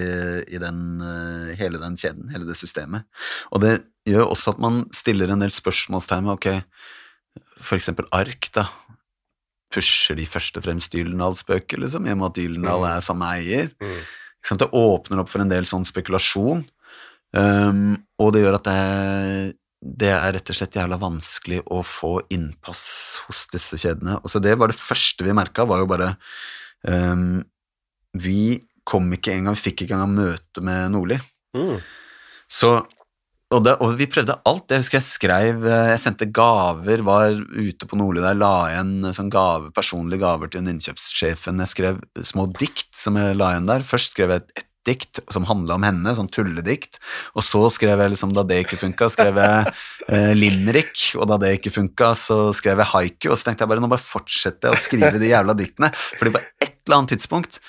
i 0.46 0.60
den, 0.62 0.82
eh, 1.02 1.54
hele 1.58 1.80
den 1.82 1.96
kjeden, 1.98 2.28
hele 2.30 2.46
det 2.46 2.54
systemet. 2.60 3.08
Og 3.50 3.64
det 3.64 3.72
gjør 4.06 4.30
også 4.30 4.54
at 4.54 4.60
man 4.62 4.84
stiller 4.94 5.32
en 5.34 5.42
del 5.42 5.50
spørsmålstegn 5.50 6.28
med 6.28 6.36
ok, 6.38 6.48
for 7.60 7.76
eksempel 7.76 8.06
ark, 8.14 8.48
da. 8.54 8.68
Pusher 9.70 10.16
de 10.18 10.24
først 10.26 10.56
og 10.58 10.64
fremst 10.66 10.94
Gyldendals 10.94 11.44
bøker, 11.46 11.78
liksom, 11.82 12.06
i 12.08 12.14
og 12.14 12.18
med 12.22 12.30
at 12.32 12.40
Gyldendal 12.42 12.80
Mm. 12.82 12.88
er 12.90 13.00
samme 13.06 13.26
eier? 13.36 13.70
Mm. 13.80 14.00
Det 14.58 14.70
åpner 14.72 15.20
opp 15.20 15.28
for 15.28 15.42
en 15.42 15.50
del 15.50 15.66
sånn 15.68 15.84
spekulasjon, 15.84 16.64
um, 17.36 17.98
og 18.18 18.32
det 18.32 18.42
gjør 18.42 18.56
at 18.56 18.64
det, 18.70 19.54
det 20.00 20.10
er 20.14 20.32
rett 20.32 20.50
og 20.50 20.56
slett 20.56 20.78
jævla 20.78 20.98
vanskelig 20.98 21.60
å 21.70 21.82
få 21.86 22.14
innpass 22.32 23.20
hos 23.26 23.46
disse 23.52 23.76
kjedene. 23.78 24.18
Og 24.24 24.30
så 24.32 24.40
det 24.42 24.56
var 24.58 24.72
det 24.72 24.78
første 24.80 25.26
vi 25.26 25.36
merka, 25.36 25.66
var 25.68 25.82
jo 25.84 25.90
bare 25.92 26.14
um, 26.88 27.42
Vi 28.16 28.60
kom 28.84 29.10
ikke 29.14 29.34
engang, 29.36 29.58
vi 29.58 29.70
fikk 29.70 29.84
ikke 29.84 29.98
engang 29.98 30.16
møte 30.16 30.64
med 30.64 30.94
Nordli. 30.94 31.20
Mm. 31.56 31.78
Så 32.50 32.78
og, 33.50 33.64
det, 33.66 33.72
og 33.82 33.96
vi 33.98 34.06
prøvde 34.06 34.36
alt. 34.46 34.70
Jeg 34.70 34.84
husker 34.84 35.00
jeg 35.00 35.06
skrev 35.08 35.64
eh, 35.66 35.88
Jeg 35.90 36.02
sendte 36.04 36.28
gaver, 36.30 37.02
var 37.02 37.34
ute 37.34 37.88
på 37.88 37.98
Nordli 37.98 38.22
der, 38.22 38.38
la 38.38 38.54
igjen 38.70 39.08
sånn 39.16 39.32
gave, 39.32 39.72
personlige 39.74 40.22
gaver 40.22 40.52
til 40.52 40.62
en 40.62 40.70
innkjøpssjefen. 40.76 41.58
Jeg 41.64 41.72
skrev 41.72 41.98
små 42.30 42.46
dikt 42.60 42.92
som 42.94 43.18
jeg 43.18 43.34
la 43.38 43.50
igjen 43.56 43.66
der. 43.70 43.86
Først 43.86 44.14
skrev 44.14 44.36
jeg 44.36 44.44
et 44.44 44.69
dikt 44.88 45.20
som 45.32 45.46
handla 45.48 45.76
om 45.76 45.84
henne, 45.84 46.14
sånn 46.16 46.30
tulledikt. 46.32 47.00
Og 47.36 47.44
så 47.46 47.62
skrev 47.72 48.00
jeg 48.00 48.14
liksom, 48.14 48.32
da 48.36 48.44
det 48.46 48.62
ikke 48.64 48.80
funka, 48.80 49.10
skrev 49.12 49.40
jeg 49.40 49.74
eh, 50.08 50.32
limerick. 50.38 50.94
Og 51.18 51.28
da 51.30 51.40
det 51.42 51.56
ikke 51.58 51.74
funka, 51.74 52.14
så 52.18 52.38
skrev 52.56 52.80
jeg 52.82 52.92
haiku. 52.94 53.32
Og 53.32 53.36
så 53.36 53.50
tenkte 53.50 53.66
jeg 53.66 53.72
bare 53.74 53.84
nå 53.84 53.90
bare 53.92 54.04
fortsette 54.04 54.72
å 54.72 54.80
skrive 54.80 55.20
de 55.20 55.32
jævla 55.32 55.56
diktene. 55.58 55.92
Fordi 56.16 56.34
på 56.36 56.42
et 56.64 56.74
eller 56.86 57.00
annet 57.00 57.14
tidspunkt 57.16 57.60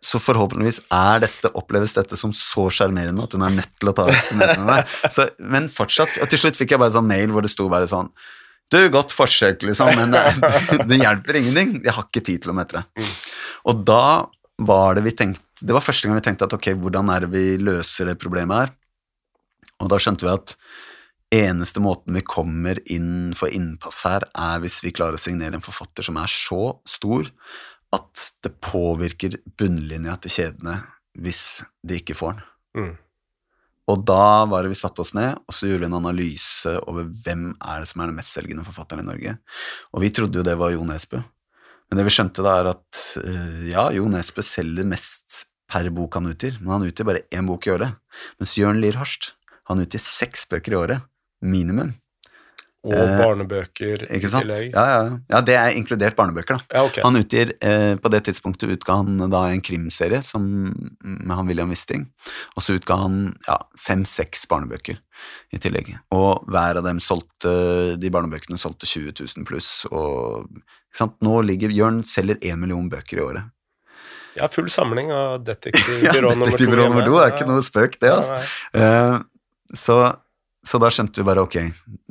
så 0.00 0.16
forhåpentligvis 0.22 0.80
er 0.96 1.20
dette, 1.20 1.50
oppleves 1.60 1.92
dette 1.92 2.16
som 2.16 2.32
så 2.36 2.70
sjarmerende 2.72 3.26
at 3.26 3.34
hun 3.36 3.44
er 3.44 3.56
nødt 3.58 3.72
til 3.76 3.90
å 3.90 3.96
ta 3.96 4.06
et 4.08 4.30
med 4.32 4.62
meg. 4.64 4.94
Så, 5.12 5.28
men 5.44 5.68
fortsatt, 5.72 6.16
og 6.24 6.30
til 6.32 6.40
slutt 6.40 6.56
fikk 6.56 6.72
jeg 6.72 6.80
bare 6.80 6.94
sånn 6.94 7.08
mail 7.08 7.34
hvor 7.34 7.44
det 7.44 7.52
sto 7.52 7.68
bare 7.72 7.88
sånn 7.90 8.08
Du, 8.72 8.78
godt 8.94 9.12
forsøk, 9.12 9.66
liksom, 9.66 9.92
men 9.98 10.14
det, 10.14 10.22
det 10.88 11.00
hjelper 11.02 11.40
ingenting. 11.40 11.80
Jeg 11.84 11.96
har 11.96 12.06
ikke 12.06 12.24
tid 12.24 12.44
til 12.44 12.52
å 12.52 12.56
møte 12.56 12.80
deg. 12.80 13.08
Og 13.68 13.84
da 13.84 14.04
var 14.60 14.96
det 14.96 15.04
vi 15.08 15.14
tenkte 15.16 15.49
Det 15.60 15.76
var 15.76 15.84
første 15.84 16.08
gang 16.08 16.16
vi 16.18 16.24
tenkte 16.24 16.46
at 16.48 16.54
ok, 16.56 16.72
hvordan 16.80 17.10
er 17.12 17.24
det 17.24 17.32
vi 17.34 17.44
løser 17.60 18.10
det 18.10 18.20
problemet 18.20 18.62
her? 18.62 18.72
Og 19.80 19.90
da 19.92 19.98
skjønte 20.00 20.26
vi 20.26 20.32
at 20.32 20.54
eneste 21.34 21.82
måten 21.82 22.16
vi 22.16 22.24
kommer 22.26 22.80
inn 22.90 23.36
for 23.38 23.52
innpass 23.52 24.02
her, 24.08 24.26
er 24.34 24.62
hvis 24.64 24.80
vi 24.84 24.94
klarer 24.94 25.18
å 25.18 25.20
signere 25.20 25.58
en 25.58 25.64
forfatter 25.64 26.06
som 26.06 26.18
er 26.20 26.32
så 26.32 26.72
stor 26.88 27.28
at 27.94 28.24
det 28.44 28.54
påvirker 28.62 29.38
bunnlinja 29.58 30.16
til 30.22 30.34
kjedene 30.36 30.80
hvis 31.20 31.62
de 31.86 32.00
ikke 32.00 32.16
får 32.18 32.36
den. 32.38 32.44
Mm. 32.80 32.92
Og 33.90 34.04
da 34.06 34.46
var 34.46 34.62
det 34.62 34.70
vi 34.70 34.78
satte 34.78 35.02
oss 35.02 35.12
ned, 35.18 35.40
og 35.48 35.56
så 35.56 35.66
gjorde 35.66 35.82
vi 35.82 35.90
en 35.90 35.98
analyse 35.98 36.76
over 36.86 37.08
hvem 37.24 37.50
er 37.58 37.82
det 37.82 37.90
som 37.90 38.02
er 38.02 38.10
den 38.10 38.18
mestselgende 38.20 38.66
forfatteren 38.66 39.02
i 39.02 39.08
Norge. 39.08 39.36
Og 39.90 40.04
vi 40.04 40.12
trodde 40.14 40.38
jo 40.38 40.46
det 40.46 40.56
var 40.60 40.74
Jo 40.74 40.84
Nesbø. 40.86 41.22
Men 41.90 41.98
det 41.98 42.06
vi 42.06 42.12
skjønte 42.14 42.44
da, 42.46 42.52
er 42.60 42.70
at 42.70 43.00
eh, 43.24 43.62
ja, 43.72 43.88
Jo 43.96 44.06
Nesbø 44.10 44.44
selger 44.46 44.86
mest 44.86 45.44
per 45.70 45.90
bok 45.94 46.18
han 46.18 46.30
utgir, 46.32 46.58
men 46.60 46.74
han 46.76 46.86
utgir 46.88 47.08
bare 47.08 47.24
én 47.30 47.48
bok 47.48 47.66
i 47.68 47.74
året. 47.74 47.98
Mens 48.40 48.56
Jørn 48.58 48.82
Lier 48.82 48.98
Harst, 49.00 49.34
han 49.70 49.82
utgir 49.82 50.02
seks 50.02 50.48
bøker 50.50 50.74
i 50.74 50.80
året. 50.80 51.10
Minimum. 51.40 51.94
Og 52.80 52.94
Eh, 52.96 53.18
barnebøker 53.20 54.06
i 54.08 54.18
tillegg. 54.24 54.70
Ja, 54.72 54.84
ja, 54.88 55.00
ja. 55.04 55.16
ja, 55.28 55.40
det 55.44 55.56
er 55.60 55.74
inkludert 55.76 56.16
barnebøker, 56.16 56.56
da. 56.56 56.78
Ja, 56.78 56.84
okay. 56.88 57.02
Han 57.04 57.18
utgir, 57.20 57.52
eh, 57.60 57.96
På 58.00 58.08
det 58.08 58.22
tidspunktet 58.24 58.72
utga 58.72 58.96
han 59.02 59.18
da 59.30 59.42
en 59.50 59.60
krimserie 59.60 60.22
som, 60.24 60.72
med 61.04 61.36
han 61.36 61.46
William 61.46 61.68
Wisting, 61.68 62.06
og 62.56 62.64
så 62.64 62.78
utga 62.78 62.96
han 63.02 63.36
ja, 63.46 63.58
fem-seks 63.76 64.46
barnebøker 64.48 64.96
i 65.52 65.60
tillegg. 65.60 65.92
Og 66.16 66.48
hver 66.48 66.80
av 66.80 66.86
dem 66.88 66.98
solgte, 67.04 67.98
de 68.00 68.10
barnebøkene 68.10 68.56
solgte 68.56 68.88
20 68.88 69.12
000 69.20 69.44
pluss. 69.44 69.84
Og 69.92 70.48
nå 71.20 71.40
ligger 71.44 71.68
Jørn 71.68 72.00
selger 72.02 72.40
én 72.40 72.56
million 72.56 72.88
bøker 72.88 73.20
i 73.20 73.26
året. 73.28 73.52
Ja, 74.38 74.48
full 74.48 74.70
samling 74.70 75.12
av 75.12 75.32
Ja, 75.32 75.38
detektivbyrå 75.38 76.30
nummer 76.30 76.46
to. 76.46 76.52
Detektivbyrå 76.52 76.88
nummer 76.88 77.06
to 77.06 77.18
er 77.22 77.34
ikke 77.34 77.48
noe 77.48 77.64
spøk, 77.66 77.98
det, 78.02 78.12
altså. 78.14 78.40
Eh, 78.76 79.16
så, 79.74 79.98
så 80.66 80.80
da 80.82 80.90
skjønte 80.92 81.20
vi 81.20 81.26
bare 81.26 81.44
ok, 81.46 81.58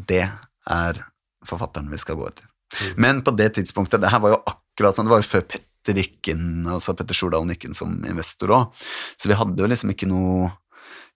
det 0.09 0.26
er 0.70 1.01
forfatteren 1.47 1.89
vi 1.91 1.99
skal 2.01 2.20
gå 2.20 2.28
etter. 2.30 2.47
Mm. 2.70 2.93
Men 3.01 3.22
på 3.26 3.34
det 3.38 3.53
tidspunktet, 3.57 4.01
det 4.03 4.11
her 4.13 4.22
var 4.24 4.36
jo 4.36 4.43
akkurat 4.51 4.97
sånn, 4.97 5.09
det 5.09 5.15
var 5.15 5.24
jo 5.24 5.30
før 5.32 5.45
Petter 5.49 5.97
gikk 5.97 6.30
altså 6.70 6.93
Petter 6.93 7.17
Stordalen 7.17 7.53
gikk 7.55 7.70
som 7.78 7.95
investor 8.05 8.51
òg, 8.53 8.82
så 9.17 9.32
vi 9.32 9.38
hadde 9.39 9.63
jo 9.63 9.70
liksom 9.72 9.93
ikke 9.95 10.09
noe 10.11 10.51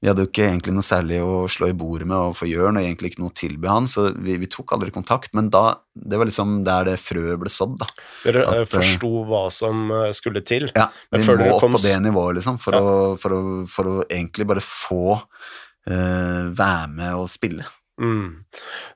vi 0.04 0.10
hadde 0.10 0.26
jo 0.26 0.28
ikke 0.28 0.43
egentlig 0.49 0.74
noe 0.76 0.84
særlig 0.84 1.22
å 1.24 1.45
slå 1.47 1.70
i 1.72 1.76
bordet 1.80 2.04
med 2.10 2.18
overfor 2.18 2.49
Jørn, 2.49 2.76
og 2.76 2.84
egentlig 2.84 3.14
ikke 3.14 3.22
noe 3.24 3.32
å 3.32 3.38
tilby 3.39 3.70
han, 3.72 3.86
så 3.88 4.10
vi, 4.12 4.34
vi, 4.41 4.49
tok 4.51 4.74
aldri 4.76 4.91
kontakt. 4.91 5.32
Men 5.38 5.47
da, 5.54 5.78
det 5.95 6.20
var 6.20 6.28
liksom 6.28 6.58
der 6.68 6.89
det 6.89 6.97
frøet 6.99 7.39
ble 7.39 7.51
sådd, 7.54 7.78
da. 7.80 7.88
Dere 8.26 8.43
at, 8.51 8.68
forsto 8.74 9.24
hva 9.30 9.45
som 9.56 9.86
skulle 10.12 10.43
til? 10.43 10.68
Ja, 10.76 10.89
vi 11.08 11.24
må 11.24 11.38
opp 11.54 11.64
kom... 11.64 11.78
på 11.78 11.86
det 11.86 11.95
nivået, 12.04 12.41
liksom, 12.41 12.60
for, 12.60 12.76
ja. 12.76 12.84
å, 12.84 13.14
for, 13.22 13.38
å, 13.38 13.56
for, 13.72 13.93
å, 13.93 14.04
egentlig 14.10 14.49
bare 14.51 14.66
få 14.68 15.06
uh, 15.16 16.51
være 16.51 16.91
med 16.99 17.22
og 17.22 17.32
spille. 17.32 17.72
Mm. 18.04 18.43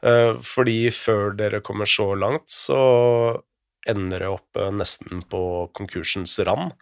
Uh, 0.03 0.35
fordi 0.43 0.89
før 0.91 1.37
dere 1.39 1.63
kommer 1.63 1.87
så 1.87 2.09
langt, 2.19 2.51
så 2.51 2.81
ender 3.89 4.25
opp 4.29 4.59
uh, 4.59 4.69
nesten 4.73 5.23
på 5.31 5.41
konkursens 5.77 6.37
rand. 6.47 6.73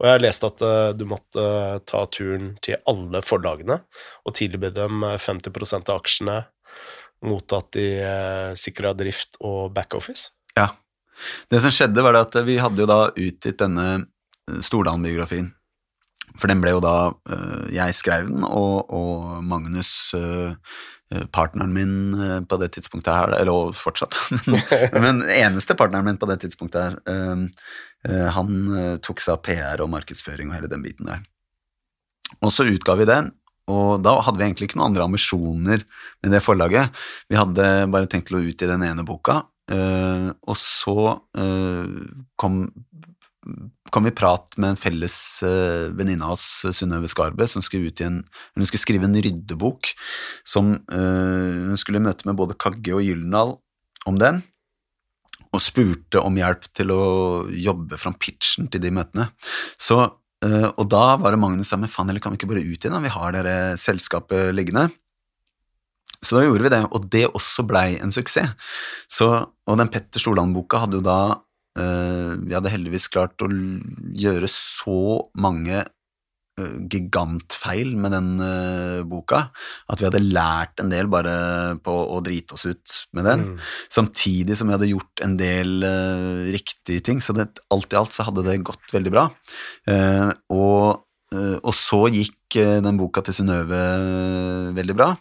Og 0.00 0.06
jeg 0.06 0.16
har 0.16 0.24
lest 0.24 0.46
at 0.46 0.64
uh, 0.64 0.90
du 0.96 1.06
måtte 1.10 1.44
ta 1.88 2.04
turen 2.12 2.54
til 2.64 2.80
alle 2.88 3.22
forlagene 3.26 3.80
og 4.26 4.36
tilby 4.38 4.72
dem 4.74 5.04
50 5.04 5.76
av 5.82 5.96
aksjene 5.98 6.38
mot 7.22 7.54
at 7.54 7.68
de 7.76 7.86
sikra 8.58 8.90
drift 8.98 9.36
og 9.46 9.70
backoffice. 9.76 10.32
Ja. 10.58 10.72
Det 11.46 11.60
som 11.62 11.70
skjedde, 11.70 12.02
var 12.02 12.18
at 12.18 12.34
vi 12.42 12.56
hadde 12.58 12.82
jo 12.82 12.88
da 12.90 13.00
utgitt 13.14 13.60
denne 13.62 14.08
Stordalen-biografien. 14.50 15.52
For 16.40 16.48
den 16.48 16.62
ble 16.62 16.72
jo 16.72 16.80
da 16.80 17.12
Jeg 17.72 17.94
skrev 17.94 18.28
den, 18.30 18.44
og, 18.46 18.88
og 18.92 19.44
Magnus 19.44 20.12
Eh, 21.12 21.26
partneren 21.32 21.72
min 21.72 22.14
eh, 22.14 22.40
på 22.40 22.56
det 22.60 22.70
tidspunktet 22.76 23.12
her, 23.12 23.34
eller 23.36 23.72
fortsatt, 23.76 24.16
men 25.04 25.22
eneste 25.26 25.76
partneren 25.78 26.06
min 26.06 26.20
på 26.20 26.28
det 26.30 26.38
tidspunktet 26.44 26.80
her, 26.80 26.96
eh, 27.12 28.30
han 28.36 28.56
tok 29.04 29.22
seg 29.22 29.36
av 29.36 29.44
PR 29.46 29.84
og 29.84 29.92
markedsføring 29.92 30.50
og 30.50 30.56
hele 30.56 30.70
den 30.70 30.82
biten 30.82 31.06
der. 31.06 31.22
Og 32.40 32.50
så 32.54 32.66
utga 32.66 32.96
vi 32.98 33.06
den, 33.06 33.30
og 33.70 34.00
da 34.02 34.16
hadde 34.24 34.40
vi 34.40 34.48
egentlig 34.48 34.70
ikke 34.70 34.80
noen 34.80 34.90
andre 34.90 35.06
ambisjoner 35.06 35.84
med 36.24 36.34
det 36.34 36.40
forlaget. 36.42 36.90
Vi 37.30 37.38
hadde 37.38 37.68
bare 37.92 38.08
tenkt 38.10 38.32
å 38.34 38.40
utgi 38.42 38.66
den 38.66 38.82
ene 38.82 39.04
boka, 39.06 39.44
og 39.70 40.56
så 40.58 40.96
kom 42.42 42.56
kom 43.92 44.06
i 44.06 44.14
prat 44.14 44.54
med 44.60 44.72
en 44.72 44.78
felles 44.78 45.16
uh, 45.44 45.90
venninne 45.96 46.24
av 46.24 46.36
oss, 46.36 46.46
Synnøve 46.76 47.10
Skarbø, 47.10 47.46
som 47.50 47.64
skulle, 47.64 47.90
en, 48.06 48.22
hun 48.56 48.68
skulle 48.68 48.82
skrive 48.82 49.08
en 49.08 49.18
ryddebok. 49.18 49.92
Som 50.48 50.76
uh, 50.92 51.68
hun 51.68 51.78
skulle 51.80 52.02
møte 52.02 52.28
med 52.28 52.38
både 52.38 52.58
Kagge 52.60 52.94
og 52.96 53.04
Gyldendal 53.04 53.56
om 54.08 54.18
den, 54.22 54.40
og 55.52 55.60
spurte 55.60 56.22
om 56.22 56.38
hjelp 56.38 56.64
til 56.72 56.94
å 56.94 57.04
jobbe 57.50 57.98
fram 58.00 58.16
pitchen 58.16 58.70
til 58.72 58.82
de 58.84 58.94
møtene. 58.94 59.28
Så, 59.76 60.00
uh, 60.00 60.68
og 60.70 60.88
da 60.92 61.04
var 61.20 61.34
det 61.34 61.42
Magnus 61.42 61.72
sa 61.72 61.80
men 61.80 61.92
faen, 61.92 62.10
eller 62.10 62.22
kan 62.22 62.34
vi 62.34 62.40
ikke 62.40 62.52
bare 62.54 62.64
ut 62.64 62.78
igjen? 62.78 63.00
Vi 63.04 63.16
har 63.18 63.36
dere 63.36 63.56
selskapet 63.80 64.54
liggende. 64.54 64.88
Så 66.22 66.38
da 66.38 66.44
gjorde 66.46 66.62
vi 66.62 66.70
det, 66.70 66.84
og 66.94 67.08
det 67.10 67.28
også 67.34 67.64
blei 67.66 67.96
en 67.98 68.14
suksess. 68.14 68.54
Så, 69.10 69.32
og 69.42 69.80
den 69.80 69.90
Petter 69.90 70.22
Stordalen-boka 70.22 70.84
hadde 70.84 71.00
jo 71.00 71.02
da 71.02 71.18
Eh, 71.26 71.51
vi 71.72 72.52
hadde 72.52 72.72
heldigvis 72.72 73.08
klart 73.12 73.40
å 73.40 73.48
gjøre 73.48 74.48
så 74.50 74.96
mange 75.40 75.78
eh, 75.80 76.74
gigantfeil 76.92 77.94
med 77.96 78.12
den 78.12 78.28
uh, 78.42 79.00
boka, 79.08 79.46
at 79.88 80.02
vi 80.02 80.08
hadde 80.08 80.20
lært 80.20 80.82
en 80.82 80.92
del 80.92 81.08
bare 81.12 81.34
på 81.84 81.94
å 82.12 82.18
drite 82.24 82.58
oss 82.58 82.66
ut 82.68 82.96
med 83.16 83.24
den, 83.28 83.46
mm. 83.52 83.62
samtidig 83.96 84.58
som 84.58 84.68
vi 84.68 84.76
hadde 84.76 84.90
gjort 84.90 85.24
en 85.24 85.38
del 85.40 85.78
uh, 85.80 86.42
riktige 86.52 87.04
ting, 87.08 87.24
så 87.24 87.36
det, 87.38 87.48
alt 87.72 87.96
i 87.96 88.00
alt 88.02 88.12
så 88.12 88.28
hadde 88.28 88.44
det 88.50 88.58
gått 88.68 88.92
veldig 88.92 89.14
bra. 89.14 89.30
Uh, 89.88 90.28
og, 90.52 91.08
og, 91.32 91.72
så 91.72 92.04
gikk 92.12 92.58
den 92.84 93.00
boka 93.00 93.22
til 93.24 93.38
Synnøve 93.38 93.80
veldig 94.76 94.96
bra. 94.98 95.14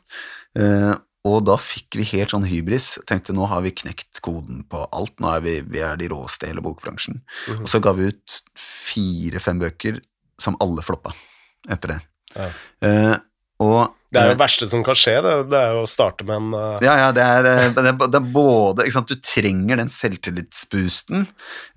Og 1.27 1.43
da 1.45 1.57
fikk 1.61 1.99
vi 1.99 2.07
helt 2.15 2.33
sånn 2.33 2.47
hybris. 2.49 2.95
Tenkte 3.09 3.35
nå 3.37 3.45
har 3.51 3.61
vi 3.65 3.73
knekt 3.83 4.23
koden 4.25 4.63
på 4.69 4.87
alt. 4.89 5.13
Nå 5.21 5.29
er 5.35 5.43
vi, 5.45 5.55
vi 5.61 5.83
er 5.85 5.99
de 5.99 6.09
råeste 6.09 6.47
i 6.47 6.53
hele 6.53 6.63
bokbransjen. 6.65 7.21
Mm 7.21 7.57
-hmm. 7.57 7.61
Og 7.61 7.69
så 7.69 7.79
ga 7.79 7.93
vi 7.93 8.09
ut 8.09 8.41
fire-fem 8.57 9.59
bøker 9.59 10.01
som 10.41 10.57
alle 10.59 10.81
floppa 10.81 11.13
etter 11.69 11.87
det. 11.87 11.99
Ja. 12.35 12.49
Uh, 12.81 13.17
og 13.61 13.93
det 14.11 14.19
er 14.19 14.25
jo 14.27 14.33
det 14.35 14.41
verste 14.41 14.67
som 14.67 14.81
kan 14.83 14.97
skje, 14.97 15.13
det, 15.23 15.33
det 15.47 15.59
er 15.59 15.71
jo 15.71 15.83
å 15.85 15.87
starte 15.87 16.25
med 16.27 16.35
en 16.35 16.51
uh... 16.51 16.83
Ja, 16.83 16.97
ja, 16.99 17.11
det 17.15 17.23
er, 17.23 17.45
eh, 17.47 17.69
det 17.71 17.85
er, 17.93 17.95
det 18.11 18.17
er 18.19 18.25
både 18.33 18.83
ikke 18.83 18.97
sant, 18.97 19.07
Du 19.07 19.15
trenger 19.23 19.79
den 19.79 19.91
selvtillitsboosten. 19.93 21.27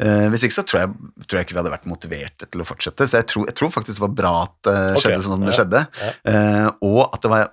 Eh, 0.02 0.26
hvis 0.32 0.42
ikke 0.42 0.56
så 0.56 0.64
tror 0.66 0.80
jeg, 0.80 1.12
tror 1.28 1.38
jeg, 1.38 1.46
ikke 1.46 1.54
vi 1.54 1.60
hadde 1.60 1.74
vært 1.76 1.86
motiverte 1.86 2.48
til 2.50 2.64
å 2.64 2.66
fortsette. 2.66 3.06
Så 3.06 3.20
jeg 3.20 3.28
tror, 3.30 3.46
jeg 3.46 3.54
tror 3.60 3.70
faktisk 3.70 4.00
det 4.00 4.06
var 4.08 4.16
bra 4.18 4.32
at 4.48 4.56
det 4.66 4.74
okay. 4.80 5.04
skjedde 5.04 5.20
sånn 5.28 5.36
som 5.36 5.46
det 5.46 5.54
skjedde. 5.60 5.84
Ja. 6.02 6.74
og 6.82 7.02
at 7.04 7.22
det 7.22 7.32
var 7.36 7.46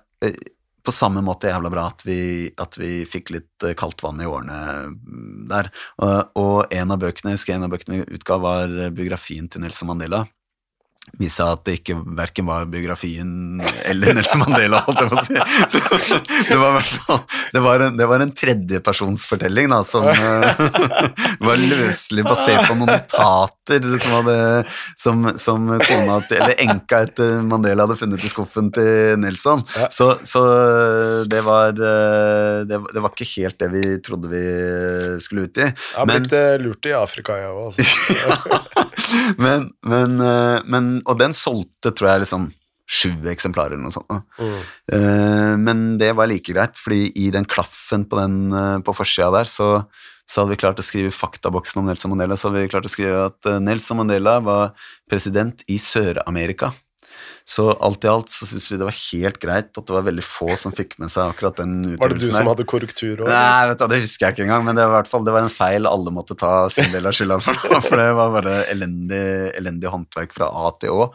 på 0.82 0.94
samme 0.94 1.22
måte 1.24 1.50
jævla 1.50 1.70
bra 1.72 1.86
at 1.92 2.04
vi, 2.06 2.50
at 2.60 2.78
vi 2.80 3.02
fikk 3.08 3.34
litt 3.34 3.66
eh, 3.66 3.76
kaldt 3.78 4.02
vann 4.04 4.20
i 4.22 4.28
årene 4.28 4.58
mm, 4.92 5.48
der. 5.52 5.70
Og, 6.02 6.38
og 6.38 6.74
en 6.74 6.94
av 6.94 7.02
bøkene 7.02 7.32
jeg 7.32 7.40
husker 7.40 7.56
en 7.56 7.68
av 7.68 7.74
bøkene 7.74 8.02
vi 8.02 8.18
utga, 8.18 8.38
var 8.42 8.78
biografien 8.94 9.50
til 9.50 9.64
Nelson 9.64 9.92
Mandela 9.92 10.24
viste 11.18 11.42
seg 11.42 11.50
at 11.52 11.62
det 11.66 11.74
ikke 11.80 11.96
verken 12.16 12.46
var 12.48 12.68
biografien 12.70 13.60
eller 13.90 14.14
Nelson 14.16 14.42
Mandela, 14.42 14.82
holdt 14.86 15.02
jeg 15.02 15.10
på 15.10 15.18
å 15.18 15.24
si. 15.26 16.18
Det 16.48 16.58
var, 16.60 16.78
det 17.52 17.62
var 17.64 17.84
en, 17.86 17.96
det 17.98 18.06
var 18.08 18.24
en 18.24 18.32
tredjepersonsfortelling 18.36 19.72
da, 19.72 19.80
som 19.86 20.06
eh, 20.08 20.62
var 21.42 21.60
løselig 21.60 22.24
basert 22.26 22.68
på 22.68 22.76
noen 22.78 22.94
notater 22.94 23.88
som, 24.02 24.14
hadde, 24.18 24.36
som, 24.98 25.26
som 25.40 25.68
kona 25.84 26.18
til, 26.28 26.40
eller 26.40 26.64
enka 26.64 27.02
etter 27.08 27.42
Mandela 27.46 27.86
hadde 27.86 27.98
funnet 28.00 28.24
i 28.24 28.32
skuffen 28.32 28.72
til 28.74 29.18
Nelson. 29.20 29.64
Så, 29.92 30.12
så 30.28 30.42
det, 31.28 31.42
var, 31.46 31.76
eh, 31.76 32.62
det, 32.68 32.80
det, 32.88 33.02
var 33.02 33.12
ikke 33.12 33.28
helt 33.36 33.58
det 33.60 33.70
vi 33.74 33.84
trodde 34.04 34.32
vi 34.32 34.44
skulle 35.24 35.48
ut 35.48 35.60
i. 35.60 35.68
Jeg 35.68 35.98
har 35.98 36.08
blitt 36.08 36.38
eh, 36.38 36.56
lurt 36.62 36.88
i 36.88 36.96
Afrika, 36.96 37.36
jeg 37.42 37.52
òg. 37.52 37.70
Altså. 37.72 38.62
men, 39.44 39.70
men, 39.86 40.18
men 40.70 40.91
og 41.06 41.18
den 41.20 41.34
solgte, 41.36 41.92
tror 41.94 42.12
jeg, 42.12 42.24
liksom 42.26 42.50
sju 42.92 43.28
eksemplarer 43.30 43.76
eller 43.76 43.86
noe 43.86 43.94
sånt. 43.94 44.32
Mm. 44.36 44.56
Uh, 44.92 45.52
men 45.60 45.84
det 46.00 46.12
var 46.18 46.28
like 46.30 46.52
greit, 46.52 46.78
fordi 46.78 47.08
i 47.18 47.30
den 47.34 47.46
klaffen 47.48 48.04
på, 48.08 48.18
den, 48.20 48.52
uh, 48.52 48.78
på 48.84 48.94
forsida 48.96 49.30
der, 49.34 49.48
så, 49.48 49.68
så, 50.26 50.42
hadde 50.42 50.52
vi 50.54 50.60
klart 50.64 50.82
å 50.82 50.86
skrive 50.86 51.14
faktaboksen 51.14 51.80
om 51.80 51.88
Nelson 51.88 52.12
Mandela. 52.12 52.36
Så 52.36 52.50
hadde 52.50 52.64
vi 52.64 52.72
klart 52.72 52.88
å 52.88 52.92
skrive 52.92 53.28
at 53.30 53.48
uh, 53.48 53.60
Nelson 53.62 54.02
Mandela 54.02 54.38
var 54.44 54.74
president 55.10 55.64
i 55.72 55.78
Sør-Amerika. 55.80 56.72
Så 57.52 57.66
alt 57.84 58.04
i 58.06 58.08
alt 58.08 58.32
så 58.32 58.48
syns 58.48 58.70
vi 58.72 58.78
det 58.80 58.86
var 58.88 58.96
helt 58.96 59.38
greit 59.42 59.70
at 59.76 59.84
det 59.88 59.92
var 59.92 60.06
veldig 60.06 60.24
få 60.24 60.54
som 60.56 60.72
fikk 60.72 60.96
med 61.02 61.12
seg 61.12 61.34
akkurat 61.34 61.58
den 61.60 61.74
utøvelsen. 61.82 62.00
Var 62.00 62.14
det 62.14 62.20
du 62.22 62.36
som 62.38 62.48
hadde 62.48 62.66
korrektur 62.72 63.24
òg? 63.26 63.28
Nei, 63.28 63.68
vet 63.68 63.82
du, 63.82 63.86
det 63.92 64.00
husker 64.06 64.26
jeg 64.26 64.36
ikke 64.36 64.46
engang, 64.46 64.64
men 64.68 64.78
det 64.78 64.86
var, 64.88 65.08
fall, 65.10 65.26
det 65.26 65.34
var 65.36 65.44
en 65.44 65.52
feil 65.52 65.90
alle 65.90 66.14
måtte 66.14 66.36
ta 66.38 66.54
sin 66.72 66.88
del 66.94 67.10
av 67.10 67.16
skylda 67.16 67.38
for. 67.44 67.60
For 67.84 68.00
det 68.00 68.08
var 68.16 68.32
bare 68.38 68.58
elendig, 68.72 69.24
elendig 69.58 69.92
håndverk 69.92 70.32
fra 70.36 70.48
A 70.48 70.72
til 70.80 70.96
Å. 70.96 71.10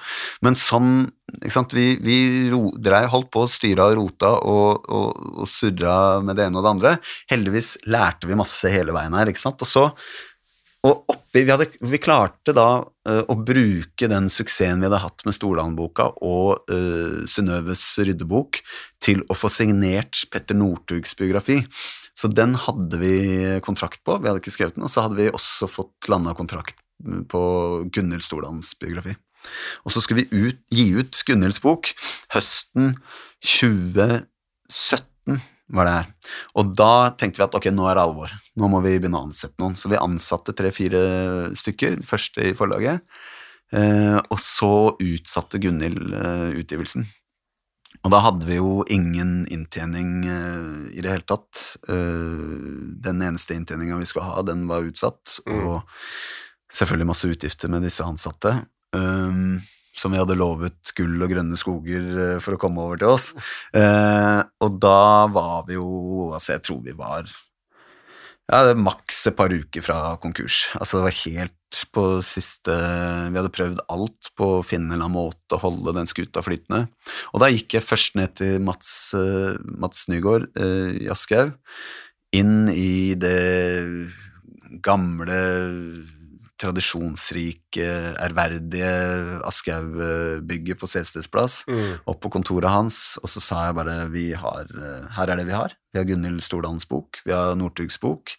Men 0.45 0.59
sånn 0.59 1.07
ikke? 1.43 1.65
Vi, 1.75 1.87
vi 2.05 2.17
ro, 2.53 2.61
drev, 2.79 3.09
holdt 3.11 3.29
på, 3.33 3.43
styra 3.51 3.89
og 3.89 3.97
rota 3.99 4.29
og, 4.47 4.85
og, 4.87 5.25
og 5.41 5.49
surra 5.51 6.21
med 6.23 6.37
det 6.39 6.47
ene 6.47 6.61
og 6.61 6.63
det 6.63 6.71
andre. 6.71 6.93
Heldigvis 7.33 7.73
lærte 7.89 8.29
vi 8.29 8.37
masse 8.39 8.71
hele 8.71 8.95
veien 8.95 9.17
her, 9.17 9.27
ikke 9.33 9.41
sant. 9.41 9.61
Og 9.65 9.67
så 9.67 9.87
og 10.87 11.11
oppi, 11.11 11.43
vi, 11.43 11.51
hadde, 11.51 11.67
vi, 11.83 11.99
klarte 12.01 12.53
da 12.55 12.67
uh, 12.81 13.23
å 13.27 13.35
bruke 13.35 14.07
den 14.09 14.29
suksessen 14.31 14.81
vi 14.81 14.87
hadde 14.87 15.03
hatt 15.03 15.25
med 15.27 15.35
Stordalen-boka 15.35 16.05
og 16.25 16.71
uh, 16.71 17.25
Synnøves 17.29 17.83
ryddebok 17.99 18.61
til 19.03 19.21
å 19.27 19.35
få 19.37 19.51
signert 19.51 20.23
Petter 20.31 20.55
Northugs 20.57 21.13
biografi. 21.19 21.59
Så 22.17 22.31
den 22.33 22.55
hadde 22.57 22.97
vi 23.01 23.15
kontrakt 23.65 23.99
på, 24.07 24.17
vi 24.21 24.29
hadde 24.29 24.41
ikke 24.41 24.55
skrevet 24.55 24.75
den, 24.77 24.85
og 24.87 24.93
så 24.93 25.01
hadde 25.05 25.19
vi 25.19 25.29
også 25.29 25.65
fått 25.69 26.07
landa 26.09 26.31
kontrakt 26.37 26.77
på 27.29 27.41
Gunhild 27.93 28.23
Stordalens 28.25 28.71
biografi. 28.79 29.13
Og 29.85 29.93
så 29.93 29.99
skulle 30.01 30.23
vi 30.23 30.47
ut, 30.47 30.59
gi 30.73 30.87
ut 30.97 31.13
Gunhilds 31.27 31.61
bok 31.63 31.83
høsten 32.33 32.85
2017 33.45 34.25
var 35.73 35.87
det 35.87 35.95
her. 35.97 36.09
Og 36.59 36.73
da 36.77 36.91
tenkte 37.19 37.41
vi 37.41 37.45
at 37.47 37.57
ok, 37.59 37.69
nå 37.75 37.87
er 37.89 37.97
det 37.97 38.05
alvor. 38.07 38.33
Nå 38.59 38.69
må 38.71 38.81
vi 38.85 38.95
begynne 38.97 39.19
å 39.19 39.27
ansette 39.27 39.59
noen. 39.61 39.75
Så 39.79 39.91
vi 39.91 39.99
ansatte 39.99 40.55
tre-fire 40.55 41.01
stykker, 41.59 41.99
første 42.07 42.45
i 42.47 42.55
forlaget. 42.57 43.03
Eh, 43.75 44.17
og 44.17 44.39
så 44.39 44.73
utsatte 45.03 45.59
Gunhild 45.63 46.13
eh, 46.15 46.59
utgivelsen. 46.61 47.07
Og 48.05 48.13
da 48.13 48.21
hadde 48.23 48.47
vi 48.47 48.59
jo 48.59 48.81
ingen 48.93 49.41
inntjening 49.51 50.11
eh, 50.29 50.97
i 50.97 51.03
det 51.03 51.11
hele 51.11 51.27
tatt. 51.27 51.63
Eh, 51.89 52.97
den 53.03 53.23
eneste 53.25 53.57
inntjeninga 53.57 53.99
vi 53.99 54.07
skulle 54.09 54.27
ha, 54.29 54.43
den 54.45 54.67
var 54.69 54.87
utsatt. 54.87 55.39
Mm. 55.47 55.63
Og 55.63 56.73
selvfølgelig 56.73 57.11
masse 57.11 57.31
utgifter 57.31 57.71
med 57.73 57.83
disse 57.87 58.05
ansatte. 58.05 58.53
Um, 58.95 59.59
som 59.97 60.13
vi 60.13 60.21
hadde 60.21 60.37
lovet 60.37 60.93
gull 60.97 61.17
og 61.23 61.33
grønne 61.33 61.57
skoger 61.59 62.07
eh, 62.23 62.37
for 62.43 62.55
å 62.55 62.61
komme 62.61 62.85
over 62.85 63.01
til 63.01 63.15
oss. 63.15 63.31
Eh, 63.75 64.39
og 64.63 64.79
da 64.81 65.27
var 65.33 65.67
vi 65.67 65.77
jo 65.77 65.87
Altså, 66.27 66.57
jeg 66.57 66.63
tror 66.67 66.81
vi 66.83 66.93
var 66.97 67.29
Ja, 68.47 68.61
det 68.65 68.73
er 68.73 68.81
maks 68.81 69.21
et 69.29 69.37
par 69.37 69.51
uker 69.53 69.83
fra 69.83 69.99
konkurs. 70.21 70.67
Altså, 70.77 70.99
det 70.99 71.07
var 71.07 71.17
helt 71.23 71.79
på 71.95 72.03
siste 72.23 72.73
Vi 72.73 73.39
hadde 73.39 73.53
prøvd 73.53 73.81
alt 73.91 74.29
på 74.39 74.49
å 74.57 74.65
finne 74.65 74.91
en 74.91 74.97
eller 74.97 75.07
annen 75.09 75.17
måte 75.17 75.57
å 75.57 75.63
holde 75.63 75.95
den 75.97 76.09
skuta 76.09 76.43
flytende. 76.45 76.85
Og 77.33 77.43
da 77.43 77.51
gikk 77.51 77.77
jeg 77.77 77.87
først 77.87 78.19
ned 78.19 78.35
til 78.39 78.61
Mats, 78.63 78.91
uh, 79.17 79.57
Mats 79.79 80.05
Nygaard 80.11 80.47
i 80.55 81.09
Aschehoug. 81.11 81.57
Inn 82.35 82.67
i 82.71 83.15
det 83.19 83.39
gamle 84.83 85.41
tradisjonsrike, 86.61 87.87
ærverdige 88.23 88.89
Aschehoug-bygget 89.47 90.79
på 90.79 90.87
Selsteds 90.89 91.29
plass, 91.31 91.63
Mm. 91.67 91.99
opp 92.07 92.21
på 92.21 92.31
kontoret 92.31 92.69
hans, 92.69 93.17
og 93.23 93.29
så 93.29 93.39
sa 93.41 93.65
jeg 93.67 93.75
bare 93.75 94.09
vi 94.09 94.33
har, 94.33 94.65
eh, 94.73 95.07
her 95.15 95.29
er 95.29 95.35
det 95.37 95.45
vi 95.45 95.51
har. 95.53 95.73
Vi 95.93 95.99
har 95.99 96.05
Gunhild 96.05 96.41
Stordalens 96.41 96.85
bok, 96.87 97.17
vi 97.25 97.31
har 97.31 97.55
Northugs 97.55 97.97
bok, 97.99 98.35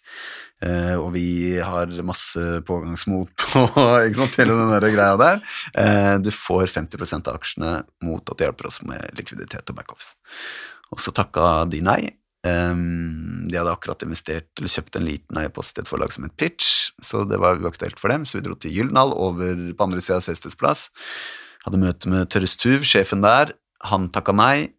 eh, 0.61 0.95
og 0.95 1.13
vi 1.13 1.57
har 1.59 1.87
masse 2.03 2.39
pågangsmot 2.63 3.45
og 3.55 4.07
ikke 4.07 4.15
sant, 4.15 4.35
hele 4.37 4.55
den 4.55 4.71
der 4.71 4.89
greia 4.93 5.17
der. 5.17 5.41
Eh, 5.75 6.17
du 6.19 6.29
får 6.31 6.67
50 6.67 7.27
av 7.27 7.35
aksjene 7.35 7.83
mot 8.03 8.21
at 8.29 8.37
du 8.37 8.43
hjelper 8.45 8.67
oss 8.67 8.81
med 8.83 9.09
likviditet 9.17 9.69
og 9.69 9.75
backoffice. 9.75 10.15
Og 10.91 10.99
så 10.99 11.11
takka 11.13 11.69
de 11.69 11.81
nei. 11.81 12.01
Um, 12.47 13.49
de 13.51 13.57
hadde 13.59 13.71
akkurat 13.73 14.03
investert 14.05 14.47
eller 14.61 14.71
kjøpt 14.71 14.95
en 14.95 15.03
liten 15.03 15.39
eierpost 15.41 15.75
i 15.75 15.81
et 15.83 15.89
forlag 15.89 16.13
som 16.15 16.23
het 16.23 16.37
Pitch, 16.39 16.93
så 17.03 17.25
det 17.27 17.39
var 17.41 17.59
uaktuelt 17.59 17.99
for 17.99 18.13
dem, 18.13 18.23
så 18.23 18.37
vi 18.37 18.45
dro 18.45 18.55
til 18.55 18.71
Gyldendal, 18.71 19.11
over 19.11 19.57
på 19.75 19.87
andre 19.87 19.99
sida 20.03 20.21
av 20.21 20.23
Sestes 20.23 20.55
plass. 20.59 20.87
Hadde 21.65 21.81
møte 21.81 22.11
med 22.11 22.29
Tørres 22.31 22.55
Tuv, 22.59 22.85
sjefen 22.87 23.25
der. 23.25 23.51
Han 23.91 24.07
takka 24.15 24.35
nei. 24.35 24.69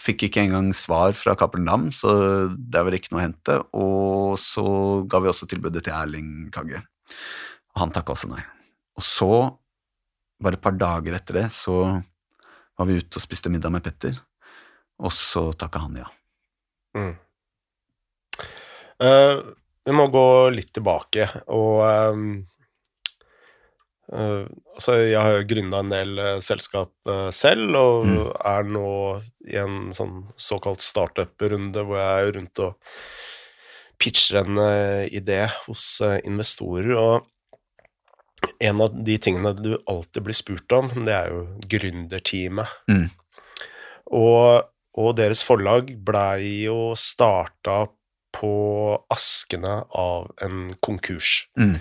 Fikk 0.00 0.24
ikke 0.30 0.46
engang 0.46 0.70
svar 0.72 1.12
fra 1.12 1.34
Cappelen 1.36 1.68
Dam, 1.68 1.90
så 1.92 2.12
der 2.56 2.86
var 2.86 2.94
det 2.94 3.02
ikke 3.02 3.12
noe 3.12 3.20
å 3.20 3.26
hente. 3.26 3.56
Og 3.76 4.38
så 4.40 4.64
ga 5.04 5.20
vi 5.20 5.28
også 5.28 5.48
tilbudet 5.50 5.84
til 5.84 5.92
Erling 5.92 6.48
Kagge. 6.54 6.80
Og 7.74 7.82
han 7.84 7.92
takka 7.92 8.16
også 8.16 8.30
nei. 8.32 8.40
Og 8.96 9.04
så, 9.04 9.28
bare 10.40 10.56
et 10.56 10.64
par 10.64 10.78
dager 10.80 11.18
etter 11.18 11.42
det, 11.42 11.50
så 11.52 11.82
var 12.80 12.88
vi 12.88 12.96
ute 12.96 13.20
og 13.20 13.26
spiste 13.26 13.52
middag 13.52 13.74
med 13.74 13.84
Petter, 13.84 14.16
og 15.04 15.12
så 15.12 15.50
takka 15.52 15.84
han 15.84 16.00
ja. 16.00 16.08
Mm. 16.96 17.12
Uh, 19.00 19.40
vi 19.86 19.96
må 19.96 20.06
gå 20.12 20.24
litt 20.52 20.72
tilbake, 20.76 21.28
og 21.48 21.80
ehm, 21.86 22.24
uh, 24.12 24.44
Altså, 24.80 24.96
jeg 25.04 25.20
har 25.20 25.34
jo 25.36 25.48
grunna 25.50 25.80
en 25.84 25.90
del 25.92 26.18
eh, 26.18 26.38
selskap 26.40 27.10
selv, 27.36 27.74
og 27.76 28.06
Mm. 28.08 28.20
er 28.48 28.62
nå 28.64 28.92
i 29.52 29.58
en 29.60 29.90
sånn 29.92 30.22
såkalt 30.40 30.80
startup-runde 30.80 31.84
hvor 31.84 31.98
jeg 32.00 32.22
er 32.24 32.32
rundt 32.38 32.62
og 32.64 32.94
pitcher 34.00 34.38
en 34.40 34.56
idé 35.04 35.42
hos 35.66 36.00
investorer, 36.24 36.96
og 36.96 37.28
en 38.58 38.80
av 38.80 38.96
de 39.04 39.18
tingene 39.20 39.52
du 39.60 39.74
alltid 39.84 40.24
blir 40.24 40.38
spurt 40.38 40.72
om, 40.72 40.88
det 41.04 41.12
er 41.12 41.28
jo 41.34 41.42
gründerteamet. 41.68 42.72
Mm. 42.88 43.10
Og, 44.16 44.64
og 45.00 45.16
deres 45.18 45.40
forlag 45.46 45.88
blei 46.04 46.66
jo 46.66 46.92
starta 46.98 47.86
på 48.36 48.50
askene 49.10 49.80
av 49.98 50.28
en 50.44 50.68
konkurs. 50.84 51.46
Mm. 51.58 51.78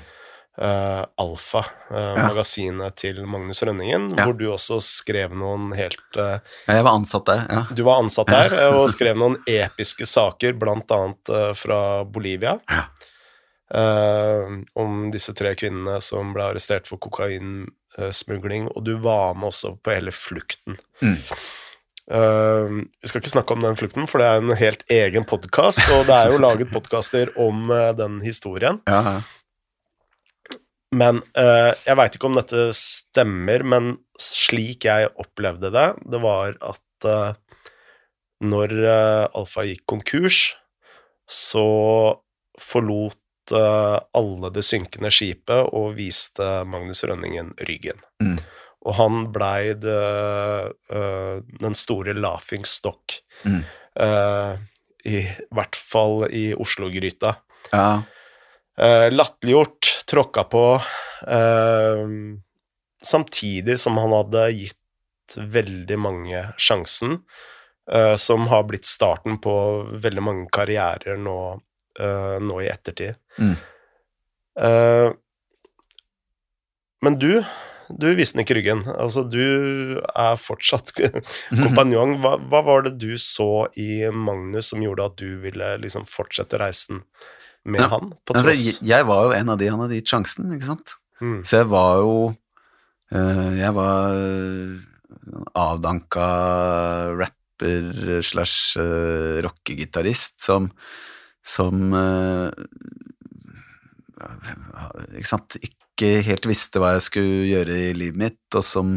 Uh, 0.60 1.06
Alfa, 1.22 1.62
uh, 1.88 1.98
Ja. 2.18 2.24
magasinet 2.28 2.96
til 3.00 3.22
Magnus 3.32 3.62
Rønningen, 3.64 4.10
Ja. 4.18 4.26
hvor 4.26 4.34
du 4.36 4.48
også 4.52 4.82
skrev 4.84 5.32
noen 5.32 5.70
helt 5.78 6.18
uh, 6.20 6.42
Jeg 6.68 6.84
var 6.84 6.98
ansatt 7.00 7.30
der, 7.30 7.46
ja. 7.48 7.62
Du 7.72 7.84
var 7.88 8.02
ansatt 8.04 8.28
der 8.28 8.52
eh, 8.58 8.76
og 8.76 8.90
skrev 8.92 9.16
noen 9.16 9.38
episke 9.48 10.04
saker, 10.10 10.58
blant 10.60 10.92
annet 10.92 11.32
eh, 11.32 11.54
fra 11.56 12.04
Bolivia. 12.04 12.58
Ja. 12.68 12.84
eh, 13.72 14.60
om 14.76 15.00
disse 15.14 15.32
tre 15.38 15.54
kvinnene 15.56 16.02
som 16.04 16.34
ble 16.36 16.50
arrestert 16.52 16.88
for 16.92 16.98
kokainsmugling, 17.08 18.68
og 18.76 18.84
du 18.84 18.98
var 19.00 19.36
med 19.40 19.54
også 19.54 19.78
på 19.80 19.94
hele 19.96 20.12
flukten. 20.12 20.76
Mm. 21.02 21.16
Eh, 22.10 22.70
vi 23.02 23.10
skal 23.10 23.22
ikke 23.22 23.36
snakke 23.36 23.54
om 23.54 23.62
den 23.62 23.78
flukten, 23.78 24.08
for 24.10 24.22
det 24.22 24.30
er 24.30 24.42
en 24.42 24.56
helt 24.58 24.82
egen 24.90 25.26
podkast, 25.30 25.82
og 25.94 26.08
det 26.08 26.16
er 26.16 26.34
jo 26.34 26.42
laget 26.42 26.72
podkaster 26.74 27.30
om 27.38 27.70
uh, 27.70 27.92
den 27.98 28.22
historien. 28.26 28.82
ja. 28.90 29.20
Men 30.90 31.20
uh, 31.38 31.70
jeg 31.86 31.98
veit 32.00 32.16
ikke 32.18 32.26
om 32.32 32.38
dette 32.40 32.64
stemmer, 32.74 33.62
men 33.62 33.92
slik 34.18 34.88
jeg 34.88 35.12
opplevde 35.22 35.70
det, 35.70 35.86
det 36.10 36.22
var 36.24 36.56
at 36.66 37.06
eh, 37.06 37.60
når 38.42 38.74
Alfa 39.38 39.68
gikk 39.68 39.84
konkurs, 39.88 40.40
så 41.30 41.62
forlot 42.60 43.54
alle 43.54 44.50
det 44.56 44.66
synkende 44.66 45.12
skipet 45.14 45.70
og 45.78 45.94
viste 46.00 46.50
Magnus 46.68 47.06
Rønningen 47.06 47.54
ryggen. 47.70 48.02
Mm. 48.26 48.42
Og 48.88 48.96
han 48.96 49.26
blei 49.36 49.74
eh, 49.76 51.42
den 51.60 51.76
store 51.76 52.14
laughing 52.16 52.66
stock, 52.66 53.22
Mm. 53.46 53.62
uh, 54.00 54.58
i 55.08 55.22
hvert 55.56 55.76
fall 55.76 56.26
i 56.32 56.54
Oslo-gryta. 56.54 57.36
ja. 57.72 58.04
Uh, 58.80 59.12
Latterliggjort, 59.12 60.06
tråkka 60.08 60.44
på, 60.48 60.82
uh, 61.28 62.08
samtidig 63.04 63.80
som 63.80 63.98
han 64.00 64.12
hadde 64.16 64.46
gitt 64.56 65.36
veldig 65.36 65.98
mange 66.00 66.44
sjansen, 66.58 67.18
uh, 67.92 68.16
som 68.16 68.48
har 68.48 68.64
blitt 68.64 68.88
starten 68.88 69.36
på 69.44 69.56
veldig 70.00 70.24
mange 70.24 70.48
karrierer 70.52 71.20
nå, 71.20 71.60
nå 72.40 72.62
i 72.64 72.70
ettertid. 72.72 73.16
Mm. 73.40 73.56
Men 77.04 77.18
du, 77.20 77.44
du 77.90 78.08
visste 78.18 78.44
ikke 78.44 78.58
ryggen. 78.60 78.84
Altså, 78.94 79.24
du 79.28 80.00
er 80.00 80.40
fortsatt 80.40 80.94
kompanjong. 81.64 82.18
Hva, 82.24 82.36
hva 82.52 82.62
var 82.68 82.86
det 82.88 82.98
du 83.02 83.14
så 83.22 83.68
i 83.80 84.06
Magnus 84.14 84.72
som 84.74 84.84
gjorde 84.84 85.10
at 85.10 85.18
du 85.22 85.40
ville 85.44 85.74
liksom 85.84 86.08
fortsette 86.10 86.60
reisen 86.62 87.04
med 87.68 87.84
Ja, 87.84 87.90
han, 87.96 88.14
på 88.24 88.36
Altså, 88.38 88.54
tross 88.54 88.64
jeg, 88.64 88.78
jeg 88.88 89.08
var 89.10 89.28
jo 89.28 89.36
en 89.36 89.54
av 89.54 89.60
de 89.60 89.72
han 89.72 89.84
hadde 89.84 90.00
gitt 90.00 90.14
sjansen, 90.14 90.54
ikke 90.56 90.70
sant? 90.70 90.96
Mm. 91.20 91.42
Så 91.44 91.60
jeg 91.60 91.68
var 91.74 92.00
jo 92.00 92.14
eh, 93.12 93.50
Jeg 93.60 93.76
var 93.76 94.16
eh, 94.16 94.78
avdanka 95.60 96.30
rapper 97.20 98.22
slash 98.24 98.80
uh, 98.80 99.42
rockegitarist 99.44 100.38
som 100.40 100.70
som 101.46 101.94
eh, 101.96 102.50
ikke 105.16 105.28
sant 105.28 105.58
ikke 106.00 106.26
helt 106.26 106.48
visste 106.48 106.80
hva 106.80 106.94
jeg 106.96 107.06
skulle 107.06 107.48
gjøre 107.50 107.78
i 107.90 107.94
livet 107.98 108.20
mitt, 108.20 108.42
og 108.56 108.64
som 108.66 108.94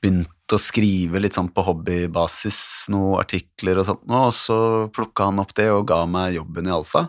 begynte 0.00 0.56
å 0.56 0.60
skrive 0.60 1.20
litt 1.20 1.36
sånn 1.36 1.50
på 1.52 1.64
hobbybasis 1.66 2.60
noen 2.90 3.20
artikler 3.20 3.82
og 3.82 3.88
sånt, 3.90 4.06
og 4.08 4.32
så 4.34 4.58
plukka 4.94 5.28
han 5.28 5.42
opp 5.42 5.52
det 5.58 5.68
og 5.70 5.84
ga 5.90 6.02
meg 6.08 6.38
jobben 6.38 6.70
i 6.70 6.74
Alfa, 6.74 7.06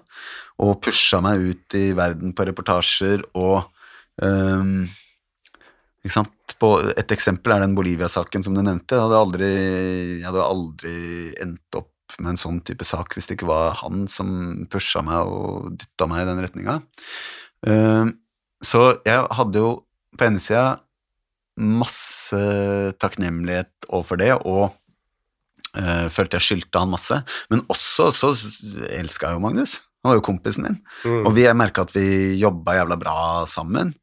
og 0.62 0.82
pusha 0.84 1.22
meg 1.24 1.48
ut 1.48 1.78
i 1.80 1.88
verden 1.98 2.36
på 2.36 2.46
reportasjer 2.52 3.24
og 3.40 3.64
um, 4.22 4.84
ikke 6.04 6.18
sant? 6.20 6.38
På 6.62 6.76
et 6.94 7.10
eksempel 7.16 7.56
er 7.56 7.64
den 7.64 7.74
Bolivia-saken 7.74 8.44
som 8.46 8.54
du 8.54 8.62
nevnte. 8.62 8.94
Jeg 8.94 9.02
hadde 9.02 9.18
aldri, 9.18 9.48
jeg 10.20 10.26
hadde 10.28 10.44
aldri 10.46 10.98
endt 11.42 11.80
opp 11.80 11.90
med 12.22 12.36
en 12.36 12.38
sånn 12.38 12.60
type 12.68 12.86
sak 12.86 13.16
hvis 13.16 13.30
det 13.30 13.38
ikke 13.38 13.50
var 13.50 13.80
han 13.80 14.04
som 14.12 14.68
pusha 14.70 15.02
meg 15.06 15.26
og 15.26 15.72
dytta 15.82 16.06
meg 16.12 16.22
i 16.22 16.28
den 16.30 16.44
retninga. 16.44 16.76
Ehm, 17.66 18.14
så 18.66 18.92
jeg 19.08 19.26
hadde 19.38 19.62
jo 19.62 19.72
på 20.18 20.28
ene 20.28 20.42
sida 20.42 20.66
masse 21.62 22.42
takknemlighet 23.02 23.90
overfor 23.90 24.20
det, 24.22 24.32
og 24.48 24.72
eh, 25.78 26.08
følte 26.14 26.40
jeg 26.40 26.48
skyldte 26.48 26.82
han 26.82 26.94
masse. 26.94 27.22
Men 27.52 27.66
også 27.72 28.10
så 28.16 28.34
elska 28.90 29.32
jeg 29.32 29.40
jo 29.40 29.46
Magnus. 29.46 29.80
Han 30.02 30.14
var 30.14 30.18
jo 30.18 30.26
kompisen 30.26 30.66
min. 30.66 30.78
Mm. 31.06 31.26
Og 31.28 31.36
vi 31.38 31.46
merka 31.54 31.86
at 31.86 31.94
vi 31.94 32.06
jobba 32.42 32.80
jævla 32.80 32.98
bra 33.02 33.18
sammen. 33.50 33.94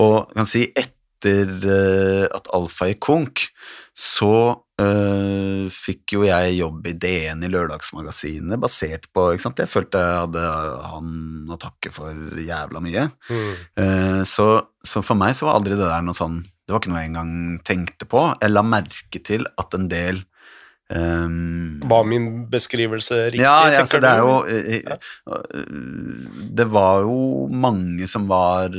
Og 0.00 0.30
jeg 0.30 0.38
kan 0.38 0.50
si 0.50 0.64
etter 0.72 1.50
eh, 1.74 2.24
at 2.32 2.48
Alfa 2.56 2.88
gikk 2.90 3.02
konk, 3.04 3.44
så 3.94 4.63
eh, 4.82 5.66
fikk 5.72 6.16
jo 6.16 6.24
jeg 6.26 6.56
jobb 6.58 6.88
i 6.90 6.94
DN 6.98 7.44
i 7.46 7.50
Lørdagsmagasinet 7.52 8.60
basert 8.60 9.08
på 9.14 9.28
ikke 9.34 9.46
sant? 9.46 9.62
Jeg 9.62 9.70
følte 9.70 10.02
jeg 10.02 10.20
hadde 10.24 10.44
han 10.90 11.54
å 11.54 11.60
takke 11.60 11.92
for 11.94 12.40
jævla 12.40 12.82
mye. 12.84 13.08
Mm. 13.30 13.54
Uh, 13.78 14.20
så, 14.28 14.48
så 14.84 15.02
for 15.04 15.18
meg 15.20 15.36
så 15.38 15.48
var 15.48 15.60
aldri 15.60 15.78
det 15.78 15.88
der 15.88 16.04
noe 16.04 16.16
sånn 16.16 16.42
Det 16.64 16.72
var 16.72 16.80
ikke 16.80 16.92
noe 16.92 17.02
jeg 17.02 17.12
engang 17.12 17.34
tenkte 17.66 18.08
på. 18.10 18.28
Jeg 18.42 18.54
la 18.54 18.64
merke 18.66 19.24
til 19.24 19.46
at 19.60 19.76
en 19.76 19.88
del 19.92 20.22
um, 20.90 21.82
Var 21.90 22.06
min 22.08 22.28
beskrivelse 22.52 23.20
riktig, 23.34 23.44
ja, 23.44 23.56
ja 23.72 23.82
tenker 23.82 24.04
det 24.04 24.14
du? 24.16 24.24
jo 24.24 24.32
eh, 24.50 24.94
Det 26.60 26.68
var 26.72 27.04
jo 27.04 27.18
mange 27.52 28.08
som 28.10 28.26
var 28.30 28.74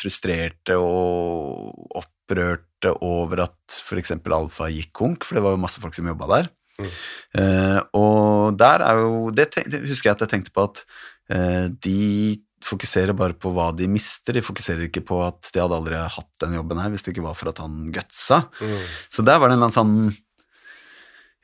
frustrerte 0.00 0.78
og 0.80 2.08
opprørte 2.30 2.94
over 3.04 3.44
at 3.46 3.80
f.eks. 3.82 4.14
Alfa 4.16 4.70
gikk 4.70 4.92
konk, 4.96 5.26
for 5.26 5.36
det 5.36 5.44
var 5.44 5.56
jo 5.56 5.62
masse 5.62 5.80
folk 5.82 5.96
som 5.96 6.08
jobba 6.08 6.28
der. 6.30 6.50
Mm. 6.80 6.92
Eh, 7.40 7.80
og 7.98 8.56
der 8.56 8.80
er 8.80 9.00
jo 9.02 9.30
Det, 9.36 9.50
tenk, 9.52 9.66
det 9.68 9.82
husker 9.84 10.08
jeg 10.08 10.16
at 10.16 10.22
jeg 10.24 10.30
tenkte 10.32 10.54
på 10.54 10.64
at 10.64 10.80
eh, 11.28 11.66
de 11.68 12.40
fokuserer 12.64 13.12
bare 13.16 13.36
på 13.36 13.52
hva 13.52 13.70
de 13.76 13.88
mister, 13.88 14.36
de 14.36 14.44
fokuserer 14.44 14.86
ikke 14.86 15.02
på 15.04 15.18
at 15.24 15.50
de 15.52 15.60
hadde 15.60 15.76
aldri 15.76 15.96
hatt 16.00 16.30
den 16.44 16.56
jobben 16.58 16.80
her 16.80 16.92
hvis 16.92 17.04
det 17.04 17.14
ikke 17.14 17.24
var 17.24 17.36
for 17.36 17.52
at 17.52 17.60
han 17.60 17.90
gutsa. 17.92 18.46
Mm. 18.60 18.82
Så 19.12 19.24
der 19.24 19.40
var 19.40 19.48
det 19.48 19.56
en 19.56 19.60
eller 19.60 19.70
annen 19.70 19.76
sånn 19.76 20.18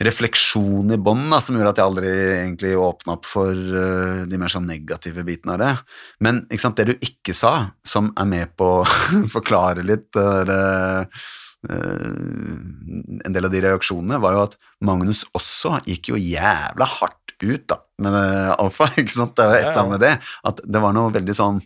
refleksjon 0.02 0.92
i 0.92 0.98
bånn 1.00 1.30
som 1.40 1.56
gjorde 1.56 1.72
at 1.72 1.80
jeg 1.80 1.88
aldri 1.88 2.10
egentlig 2.10 2.72
åpna 2.76 3.16
opp 3.16 3.28
for 3.28 3.52
uh, 3.52 4.26
de 4.28 4.40
mer 4.40 4.52
sånn 4.52 4.68
negative 4.68 5.24
bitene 5.26 5.56
av 5.56 5.62
det. 5.62 5.72
Men 6.24 6.42
ikke 6.50 6.64
sant, 6.66 6.76
det 6.80 6.90
du 6.90 7.06
ikke 7.08 7.34
sa, 7.36 7.54
som 7.86 8.12
er 8.12 8.28
med 8.28 8.54
på 8.60 8.70
å 8.84 9.22
forklare 9.32 9.86
litt 9.86 10.16
uh, 10.20 11.06
en 11.66 13.34
del 13.34 13.48
av 13.48 13.50
de 13.50 13.62
reaksjonene, 13.64 14.20
var 14.22 14.36
jo 14.36 14.44
at 14.44 14.58
Magnus 14.86 15.24
også 15.34 15.80
gikk 15.88 16.12
jo 16.12 16.20
jævla 16.20 16.86
hardt 16.98 17.32
ut 17.42 17.64
da, 17.72 17.80
med 18.04 18.12
uh, 18.16 18.52
alfa. 18.60 18.90
ikke 19.00 19.16
sant? 19.16 19.36
Det 19.38 19.48
var 19.48 19.58
et 19.58 19.70
eller 19.70 19.82
annet 19.82 19.96
med 19.96 20.04
det. 20.04 20.14
At 20.52 20.60
det 20.64 20.84
var 20.84 20.96
noe 20.96 21.14
veldig 21.16 21.36
sånn 21.40 21.64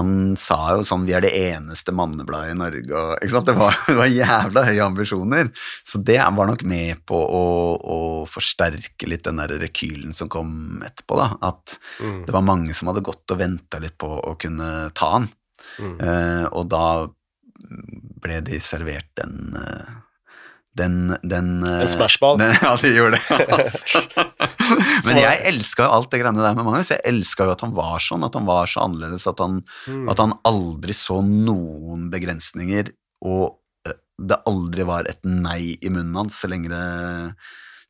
han 0.00 0.34
sa 0.40 0.56
jo 0.74 0.82
sånn 0.88 1.04
'vi 1.06 1.14
er 1.14 1.22
det 1.24 1.30
eneste 1.36 1.92
mannebladet 1.94 2.54
i 2.54 2.58
Norge', 2.58 2.90
og? 2.96 3.44
Det 3.46 3.54
var, 3.56 3.76
det 3.90 3.96
var 4.00 4.10
jævla 4.10 4.64
høye 4.66 4.82
ambisjoner. 4.88 5.50
Så 5.84 6.02
det 6.02 6.18
var 6.18 6.48
nok 6.50 6.64
med 6.64 7.04
på 7.06 7.14
å, 7.20 7.44
å 7.78 7.98
forsterke 8.26 9.06
litt 9.08 9.24
den 9.28 9.36
der 9.42 9.54
rekylen 9.60 10.12
som 10.16 10.28
kom 10.32 10.82
etterpå, 10.86 11.16
da. 11.20 11.30
At 11.52 11.78
Mm. 12.00 12.24
det 12.26 12.32
var 12.32 12.40
mange 12.42 12.74
som 12.74 12.88
hadde 12.88 13.02
gått 13.04 13.30
og 13.30 13.38
venta 13.38 13.78
litt 13.78 13.98
på 14.00 14.08
å 14.08 14.34
kunne 14.40 14.90
ta 14.96 15.10
han. 15.18 15.28
Mm. 15.78 15.96
Eh, 16.00 16.44
og 16.52 16.68
da 16.72 17.06
ble 18.20 18.40
de 18.40 18.58
servert 18.60 19.06
den 19.20 19.52
den, 20.74 21.16
den, 21.22 21.28
den 21.28 21.64
eh, 21.66 21.86
smashball. 21.90 22.38
Ja, 22.62 22.76
de 22.80 22.92
gjorde 22.94 23.18
det. 23.18 23.46
Altså. 23.58 24.00
Men 25.06 25.20
jeg 25.20 25.42
elska 25.50 25.86
jo 25.86 25.94
alt 25.96 26.10
det 26.12 26.20
greiene 26.22 26.44
der 26.44 26.56
med 26.58 26.66
Magnus. 26.66 26.92
Jeg 26.94 27.04
elska 27.10 27.46
jo 27.48 27.54
at 27.54 27.64
han 27.64 27.74
var 27.76 28.02
sånn, 28.04 28.24
at 28.26 28.36
han 28.38 28.48
var 28.48 28.70
så 28.70 28.84
annerledes, 28.86 29.26
at 29.30 29.42
han, 29.42 29.60
Mm. 29.90 30.08
at 30.12 30.20
han 30.22 30.34
aldri 30.48 30.94
så 30.96 31.20
noen 31.24 32.08
begrensninger, 32.12 32.92
og 33.26 33.58
eh, 33.88 33.96
det 34.20 34.40
aldri 34.48 34.86
var 34.88 35.08
et 35.10 35.22
nei 35.24 35.76
i 35.80 35.92
munnen 35.92 36.16
hans 36.20 36.40
så 36.42 36.50
lenge, 36.50 36.68
det, 36.72 37.36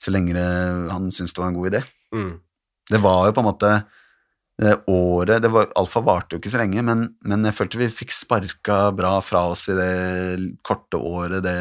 så 0.00 0.14
lenge 0.14 0.36
det, 0.36 0.48
han 0.90 1.10
syntes 1.10 1.34
det 1.36 1.42
var 1.42 1.50
en 1.50 1.58
god 1.58 1.72
idé. 1.72 1.82
Mm. 2.14 2.30
Det 2.90 3.00
var 3.02 3.26
jo 3.28 3.34
på 3.36 3.42
en 3.44 3.50
måte 3.52 3.72
året 4.90 5.40
det 5.40 5.48
var, 5.48 5.70
Alfa 5.78 6.02
varte 6.04 6.36
jo 6.36 6.40
ikke 6.40 6.50
så 6.52 6.60
lenge, 6.60 6.82
men, 6.84 7.06
men 7.24 7.46
jeg 7.48 7.56
følte 7.56 7.78
vi 7.80 7.86
fikk 7.88 8.12
sparka 8.12 8.90
bra 8.92 9.14
fra 9.24 9.46
oss 9.48 9.62
i 9.72 9.76
det 9.78 10.58
korte 10.66 11.00
året 11.00 11.40
det 11.46 11.54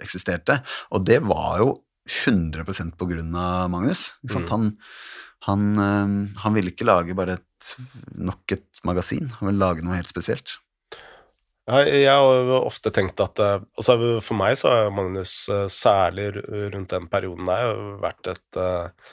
eksisterte. 0.00 0.62
Og 0.96 1.04
det 1.04 1.20
var 1.26 1.60
jo 1.60 1.74
100% 2.08 2.96
på 2.98 3.08
grunn 3.10 3.34
av 3.38 3.70
Magnus. 3.70 4.08
Sant? 4.30 4.50
Han, 4.50 4.72
han, 5.46 5.68
eh, 5.78 6.42
han 6.42 6.56
ville 6.56 6.74
ikke 6.74 6.88
lage 6.88 7.16
bare 7.18 7.38
et, 7.38 7.72
nok 8.18 8.56
et 8.56 8.84
magasin, 8.86 9.30
han 9.38 9.50
ville 9.50 9.62
lage 9.62 9.86
noe 9.86 9.98
helt 9.98 10.10
spesielt. 10.10 10.58
Ja, 11.70 11.78
jeg 11.86 12.10
har 12.10 12.50
ofte 12.58 12.90
tenkt 12.90 13.20
at 13.22 13.38
eh, 13.38 13.60
altså 13.78 13.94
For 14.18 14.34
meg 14.34 14.56
så 14.58 14.72
har 14.72 14.94
Magnus, 14.94 15.44
eh, 15.46 15.68
særlig 15.70 16.32
rundt 16.34 16.90
den 16.90 17.06
perioden 17.10 17.46
der, 17.46 17.82
vært 18.02 18.32
et 18.32 18.58
eh, 18.58 19.12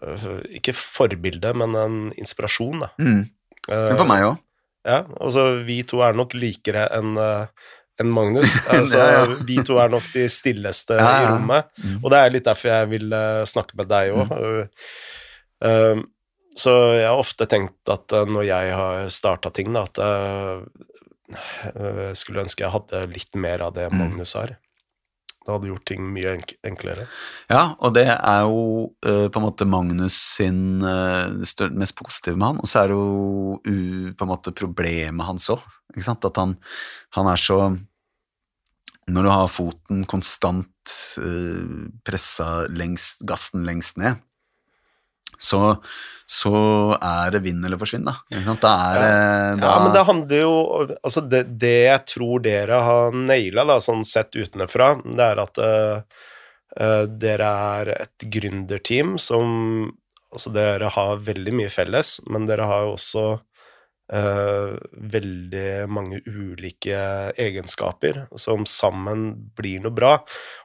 eh, 0.00 0.30
Ikke 0.56 0.72
forbilde, 0.76 1.52
men 1.52 1.76
en 1.76 1.98
inspirasjon, 2.16 2.86
da. 2.86 2.94
Mm. 2.96 3.26
Men 3.68 3.98
for 4.00 4.08
meg 4.08 4.24
òg. 4.30 4.40
Ja, 4.88 5.02
altså 5.20 5.42
vi 5.66 5.82
to 5.84 6.00
er 6.00 6.16
nok 6.16 6.32
likere 6.32 6.86
enn 6.96 7.12
enn 8.00 8.12
Magnus. 8.14 8.56
Altså, 8.74 8.98
Ja, 8.98 9.10
ja. 9.18 9.38
Vi 9.46 9.60
to 9.66 9.78
er 9.82 9.92
nok 9.92 10.06
de 10.14 10.26
stilleste 10.32 10.98
Ja, 10.98 11.10
i 11.22 11.28
rommet. 11.30 11.70
Mm. 11.82 11.98
Og 12.02 12.10
det 12.12 12.20
er 12.20 12.34
litt 12.36 12.48
derfor 12.48 12.72
jeg 12.72 12.90
vil 12.94 13.12
eh, 13.16 13.42
snakke 13.48 13.78
med 13.80 13.90
deg 13.90 14.14
òg. 14.16 14.72
så 16.60 16.72
jeg 16.96 17.06
har 17.06 17.20
ofte 17.20 17.46
tenkt 17.50 17.92
at 17.92 18.12
eh, 18.16 18.26
når 18.28 18.48
jeg 18.48 18.72
har 18.80 19.12
starta 19.12 19.52
ting, 19.54 19.72
da, 19.76 19.84
at 19.88 20.00
eh, 20.02 20.88
jeg 21.30 22.18
skulle 22.18 22.42
ønske 22.42 22.64
jeg 22.64 22.74
hadde 22.74 23.06
litt 23.12 23.38
mer 23.38 23.62
av 23.68 23.76
det 23.76 23.90
Mm. 23.90 23.98
Magnus 23.98 24.34
har. 24.34 24.56
Det 25.40 25.54
hadde 25.54 25.70
gjort 25.70 25.86
ting 25.88 26.02
mye 26.12 26.34
enklere. 26.68 27.06
Ja, 27.48 27.74
og 27.80 27.94
det 27.96 28.04
er 28.12 28.42
jo 28.44 28.90
uh, 28.92 29.26
på 29.32 29.40
en 29.40 29.46
måte 29.46 29.64
Magnus 29.64 30.14
sin 30.36 30.82
uh, 30.84 31.32
mest 31.72 31.96
positive 31.96 32.36
med 32.36 32.46
han, 32.46 32.60
og 32.60 32.68
så 32.68 32.82
er 32.82 32.90
det 32.90 32.98
jo 32.98 33.56
uh, 33.64 34.10
på 34.12 34.26
en 34.26 34.30
måte 34.30 34.52
problemet 34.52 35.26
hans 35.26 35.48
òg. 35.50 35.64
At 35.96 36.36
han, 36.36 36.58
han 37.16 37.30
er 37.32 37.40
så 37.40 37.58
Når 39.10 39.26
du 39.26 39.30
har 39.32 39.52
foten 39.52 40.02
konstant 40.08 40.96
eh, 41.20 41.86
pressa 42.06 42.66
lengst, 42.70 43.24
gassen 43.26 43.66
lengst 43.66 43.98
ned, 44.00 44.20
så, 45.40 45.60
så 46.28 46.52
er 47.00 47.30
det 47.32 47.40
vinn 47.46 47.62
eller 47.64 47.80
forsvinn, 47.80 48.04
da. 48.04 48.16
Da 48.60 48.72
er 48.92 48.98
det 49.00 49.12
da, 49.62 49.70
Ja, 49.70 49.76
men 49.80 49.94
det 49.94 50.02
handler 50.04 50.42
jo 50.42 50.56
Altså, 50.84 51.22
det, 51.24 51.44
det 51.62 51.76
jeg 51.86 52.02
tror 52.12 52.42
dere 52.44 52.82
har 52.84 53.16
naila, 53.16 53.64
da, 53.70 53.78
sånn 53.84 54.04
sett 54.08 54.36
utenfra, 54.36 54.92
det 55.06 55.30
er 55.30 55.40
at 55.40 55.62
uh, 55.64 56.20
uh, 56.76 57.06
dere 57.08 57.54
er 57.78 57.94
et 57.96 58.28
gründerteam 58.36 59.16
som 59.20 59.88
Altså, 60.30 60.52
dere 60.54 60.92
har 60.94 61.24
veldig 61.26 61.52
mye 61.58 61.70
felles, 61.74 62.20
men 62.30 62.44
dere 62.46 62.68
har 62.70 62.84
jo 62.86 62.92
også 62.94 63.24
eh, 64.12 64.74
veldig 65.14 65.70
mange 65.92 66.20
ulike 66.26 67.00
egenskaper 67.40 68.24
som 68.38 68.66
sammen 68.68 69.30
blir 69.56 69.82
noe 69.84 69.94
bra. 69.94 70.16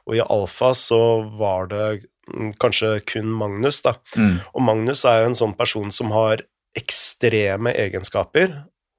Og 0.06 0.18
i 0.18 0.24
Alfa 0.24 0.72
så 0.76 1.00
var 1.38 1.70
det 1.72 1.86
mm, 2.32 2.54
kanskje 2.62 2.98
kun 3.08 3.30
Magnus, 3.32 3.82
da. 3.86 3.96
mm, 4.16 4.38
Og 4.54 4.66
Magnus 4.68 5.04
er 5.08 5.22
jo 5.22 5.32
en 5.32 5.40
sånn 5.42 5.56
person 5.58 5.92
som 5.94 6.14
har 6.16 6.44
ekstreme 6.76 7.72
egenskaper, 7.72 8.52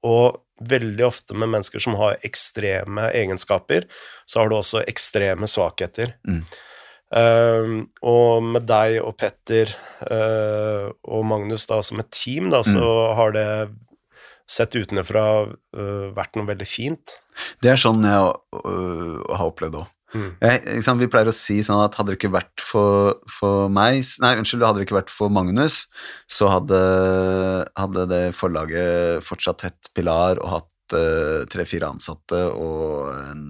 og 0.06 0.40
veldig 0.58 1.04
ofte 1.06 1.36
med 1.38 1.50
mennesker 1.52 1.82
som 1.82 1.94
har 1.98 2.18
ekstreme 2.26 3.10
egenskaper, 3.14 3.86
så 4.26 4.40
har 4.40 4.50
du 4.50 4.56
også 4.58 4.82
ekstreme 4.90 5.46
svakheter. 5.50 6.16
Mm. 6.26 6.42
Uh, 7.08 7.86
og 8.04 8.42
med 8.44 8.66
deg 8.68 8.98
og 9.00 9.14
Petter 9.16 9.70
uh, 10.04 10.90
og 11.08 11.22
Magnus 11.24 11.64
da 11.70 11.78
som 11.86 12.02
et 12.02 12.10
team, 12.12 12.50
da, 12.52 12.60
så 12.66 12.90
har 13.16 13.32
det 13.32 13.46
sett 14.48 14.76
utenfra 14.78 15.24
uh, 15.48 16.08
vært 16.16 16.38
noe 16.38 16.48
veldig 16.48 16.68
fint. 16.68 17.18
det 17.62 17.74
er 17.74 17.80
sånn 17.80 18.04
jeg 18.06 18.32
uh, 18.32 19.16
har 19.28 19.46
opplevd 19.46 19.82
òg. 19.82 19.94
Mm. 20.16 20.30
Vi 20.40 21.08
pleier 21.12 21.28
å 21.28 21.36
si 21.36 21.58
sånn 21.60 21.82
at 21.84 21.98
hadde 21.98 22.14
det 22.14 22.16
ikke 22.16 22.32
vært 22.32 22.62
for, 22.64 23.18
for 23.28 23.68
meg 23.68 24.00
Nei, 24.22 24.30
unnskyld, 24.40 24.64
hadde 24.64 24.80
det 24.80 24.86
ikke 24.86 24.96
vært 25.02 25.12
for 25.12 25.28
Magnus, 25.28 25.82
så 26.32 26.48
hadde, 26.48 26.78
hadde 27.76 28.06
det 28.08 28.22
forlaget 28.38 29.20
fortsatt 29.26 29.66
hett 29.66 29.90
Pilar 29.92 30.40
og 30.40 30.54
hatt 30.54 30.70
tre-fire 31.52 31.88
ansatte 31.92 32.38
og 32.54 33.10
en, 33.18 33.42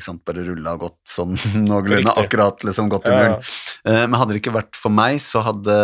sant, 0.00 0.22
bare 0.26 0.44
rulla 0.46 0.74
og 0.76 0.86
gått 0.86 0.98
sånn 1.12 1.34
noenlunde 1.68 2.14
akkurat 2.18 2.64
liksom 2.66 2.88
gått 2.92 3.06
i 3.10 3.14
null. 3.14 3.28
ja. 3.34 3.38
Eh, 3.84 4.04
Men 4.06 4.18
hadde 4.20 4.34
det 4.34 4.42
ikke 4.42 4.54
vært 4.56 4.76
for 4.78 4.92
meg, 4.94 5.20
så 5.22 5.42
hadde 5.44 5.76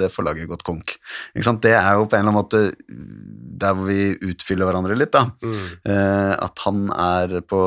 det 0.00 0.10
forlaget 0.14 0.48
gått 0.50 0.64
konk. 0.66 0.96
Det 1.34 1.72
er 1.74 1.94
jo 1.96 2.06
på 2.08 2.16
en 2.16 2.24
eller 2.24 2.32
annen 2.32 2.38
måte 2.38 2.62
der 3.54 3.74
hvor 3.76 3.86
vi 3.88 4.14
utfyller 4.26 4.68
hverandre 4.68 4.96
litt, 4.98 5.12
da. 5.14 5.28
Mm. 5.44 5.66
Eh, 5.88 6.32
at 6.44 6.62
han 6.64 6.88
er 6.90 7.38
på, 7.46 7.60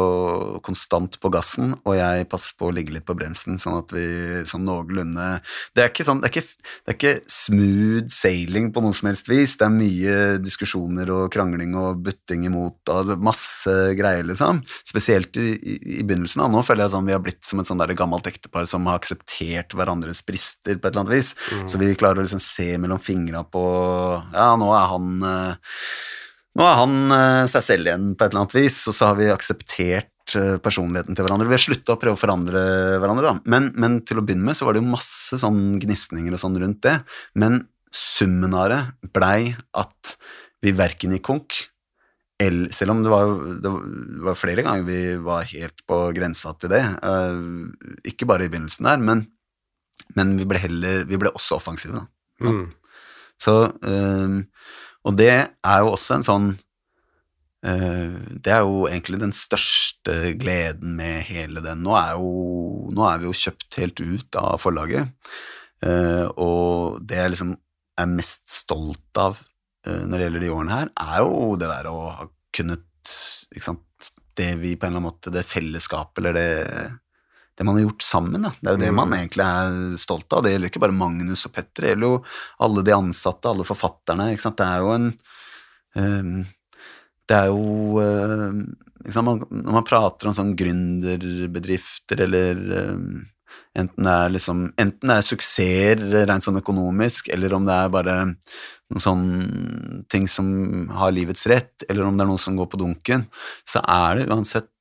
konstant 0.65 1.17
på 1.21 1.31
gassen, 1.33 1.75
og 1.88 1.95
jeg 1.97 2.27
passer 2.31 2.57
på 2.59 2.69
å 2.69 2.73
ligge 2.75 2.93
litt 2.95 3.05
på 3.07 3.15
bremsen, 3.17 3.57
sånn 3.61 3.79
at 3.79 3.93
vi 3.95 4.05
sånn 4.47 4.65
noenlunde 4.67 5.27
Det 5.75 5.83
er 5.83 5.91
ikke 5.91 6.05
sånn, 6.07 6.21
det 6.21 6.29
er 6.29 6.35
ikke, 6.35 6.71
det 6.85 6.93
er 6.93 6.97
ikke 6.97 7.15
smooth 7.31 8.11
sailing 8.11 8.71
på 8.75 8.83
noe 8.83 8.95
som 8.97 9.09
helst 9.11 9.29
vis. 9.31 9.55
Det 9.59 9.67
er 9.67 9.73
mye 9.73 10.17
diskusjoner 10.43 11.11
og 11.13 11.31
krangling 11.33 11.75
og 11.79 12.03
butting 12.05 12.45
imot 12.49 12.76
og 12.91 13.13
masse 13.23 13.73
greier, 13.97 14.25
liksom. 14.27 14.61
Spesielt 14.88 15.38
i, 15.41 15.49
i, 15.55 15.77
i 15.99 16.03
begynnelsen. 16.03 16.43
Da. 16.43 16.49
Nå 16.51 16.63
føler 16.65 16.85
jeg 16.85 16.95
sånn 16.95 17.07
vi 17.07 17.15
har 17.15 17.23
blitt 17.23 17.43
som 17.47 17.61
et 17.61 17.69
sånn 17.69 17.81
der 17.81 17.95
gammelt 17.97 18.27
ektepar 18.29 18.67
som 18.69 18.88
har 18.89 18.99
akseptert 19.01 19.75
hverandres 19.77 20.23
brister 20.27 20.77
på 20.77 20.88
et 20.88 20.91
eller 20.93 21.05
annet 21.05 21.15
vis. 21.17 21.33
Mm. 21.51 21.63
Så 21.71 21.81
vi 21.81 21.93
klarer 21.99 22.21
å 22.21 22.27
liksom 22.27 22.43
se 22.43 22.69
mellom 22.81 23.01
fingra 23.03 23.43
på 23.47 23.63
Ja, 24.33 24.51
nå 24.59 24.69
er 24.75 24.91
han 24.91 25.15
eh, 25.27 25.73
Nå 26.57 26.65
er 26.65 26.77
han 26.79 26.93
eh, 27.13 27.47
seg 27.51 27.65
selv 27.65 27.89
igjen 27.89 28.13
på 28.17 28.25
et 28.25 28.31
eller 28.31 28.45
annet 28.45 28.55
vis, 28.57 28.79
og 28.89 28.95
så 28.97 29.11
har 29.11 29.17
vi 29.19 29.29
akseptert 29.29 30.38
eh, 30.39 30.55
personligheten 30.63 31.13
til 31.13 31.27
hverandre. 31.27 31.49
Vi 31.51 31.53
har 31.53 31.61
slutta 31.61 31.93
å 31.93 32.01
prøve 32.01 32.17
å 32.17 32.21
forandre 32.21 32.63
hverandre, 32.97 33.29
da. 33.29 33.51
Men, 33.53 33.69
men 33.77 33.99
til 34.07 34.17
å 34.17 34.25
begynne 34.25 34.49
med 34.49 34.57
så 34.57 34.65
var 34.65 34.73
det 34.73 34.81
jo 34.81 34.89
masse 34.89 35.38
sånn 35.38 35.77
gnisninger 35.83 36.33
og 36.33 36.41
sånn 36.41 36.57
rundt 36.63 36.81
det. 36.88 36.97
Men 37.38 37.67
summen 37.93 38.57
av 38.57 38.71
det 38.73 38.81
blei 39.13 39.53
at 39.77 40.17
vi 40.65 40.73
verken 40.75 41.13
gikk 41.13 41.27
konk, 41.27 41.59
eller, 42.38 42.69
selv 42.69 42.93
om 42.93 42.99
det 43.01 43.09
var, 43.09 43.31
det 43.63 43.71
var 44.27 44.38
flere 44.38 44.61
ganger 44.65 44.85
vi 44.85 44.99
var 45.25 45.47
helt 45.49 45.81
på 45.89 45.97
grensa 46.13 46.53
til 46.61 46.69
det. 46.75 46.83
Uh, 47.01 47.73
ikke 48.05 48.27
bare 48.29 48.45
i 48.45 48.51
begynnelsen 48.51 48.85
der, 48.85 49.01
men, 49.01 49.23
men 50.17 50.35
vi 50.38 50.45
ble 50.45 50.61
heller 50.61 51.07
Vi 51.09 51.17
ble 51.17 51.33
også 51.33 51.57
offensive, 51.57 51.97
da. 51.97 52.05
Mm. 52.45 52.67
Så, 53.41 53.55
uh, 53.73 54.38
og 55.09 55.17
det 55.17 55.31
er 55.33 55.81
jo 55.81 55.91
også 55.95 56.17
en 56.17 56.27
sånn 56.27 56.47
uh, 57.65 58.17
Det 58.38 58.53
er 58.53 58.61
jo 58.61 58.85
egentlig 58.85 59.21
den 59.25 59.33
største 59.33 60.35
gleden 60.38 60.93
med 61.01 61.25
hele 61.31 61.65
den. 61.65 61.81
Nå 61.88 61.97
er, 61.97 62.21
jo, 62.21 62.88
nå 62.93 63.09
er 63.09 63.23
vi 63.23 63.31
jo 63.31 63.38
kjøpt 63.45 63.81
helt 63.81 64.03
ut 64.05 64.41
av 64.41 64.61
forlaget. 64.61 65.09
Og 66.41 66.97
det 67.05 67.19
jeg 67.19 67.31
liksom 67.35 67.51
er 68.01 68.07
mest 68.09 68.47
stolt 68.49 69.19
av 69.21 69.38
når 70.07 70.13
det 70.17 70.25
gjelder 70.25 70.43
de 70.45 70.53
årene 70.53 70.77
her, 70.77 70.93
er 71.03 71.19
jo 71.23 71.55
det 71.59 71.69
der 71.71 71.89
å 71.91 71.97
ha 72.19 72.29
kunnet 72.55 72.85
ikke 73.55 73.63
sant, 73.63 73.83
Det 74.38 74.51
vi 74.61 74.75
på 74.75 74.85
en 74.85 74.91
eller 74.91 74.99
annen 74.99 75.07
måte 75.07 75.31
Det 75.33 75.41
fellesskapet 75.47 76.19
eller 76.21 76.33
det 76.38 76.49
det 77.57 77.65
man 77.65 77.73
har 77.79 77.88
gjort 77.88 78.03
sammen. 78.05 78.43
Da. 78.45 78.51
Det 78.61 78.69
er 78.69 78.75
jo 78.75 78.81
det 78.83 78.89
Mm. 78.91 78.95
man 78.95 79.13
egentlig 79.17 79.41
er 79.41 79.97
stolt 79.97 80.31
av. 80.33 80.43
Det 80.43 80.51
gjelder 80.51 80.69
ikke 80.69 80.81
bare 80.83 80.93
Magnus 80.93 81.45
og 81.47 81.53
Petter, 81.53 81.81
det 81.81 81.89
gjelder 81.89 82.07
jo 82.07 82.23
alle 82.61 82.83
de 82.83 82.91
ansatte, 82.93 83.49
alle 83.49 83.65
forfatterne. 83.65 84.27
Ikke 84.33 84.45
sant? 84.45 84.57
Det 84.57 84.67
er 84.67 84.77
jo 84.83 84.91
en 84.93 85.07
um, 85.95 86.45
Det 87.27 87.35
er 87.35 87.47
jo 87.47 87.97
ikke? 87.97 89.23
Man, 89.23 89.41
Når 89.49 89.73
man 89.73 89.88
prater 89.88 90.27
om 90.29 90.35
sånn 90.38 90.55
gründerbedrifter 90.55 92.21
eller 92.27 92.61
um, 92.93 93.25
Enten 93.77 94.03
det 94.05 94.13
er 94.13 94.29
liksom 94.33 94.63
Enten 94.77 95.09
det 95.09 95.17
er 95.17 95.25
suksesser 95.25 96.25
rent 96.27 96.45
sånn 96.45 96.61
økonomisk, 96.61 97.29
eller 97.33 97.53
om 97.53 97.65
det 97.65 97.73
er 97.73 97.89
bare 97.93 98.15
noen 98.93 99.03
sånne 99.03 100.03
ting 100.11 100.27
som 100.31 100.47
har 100.95 101.11
livets 101.15 101.47
rett, 101.51 101.85
eller 101.89 102.07
om 102.07 102.17
det 102.17 102.23
er 102.23 102.29
noe 102.31 102.41
som 102.41 102.55
går 102.57 102.69
på 102.71 102.79
dunken, 102.79 103.25
så 103.67 103.83
er 103.83 104.21
det 104.21 104.29
uansett 104.31 104.71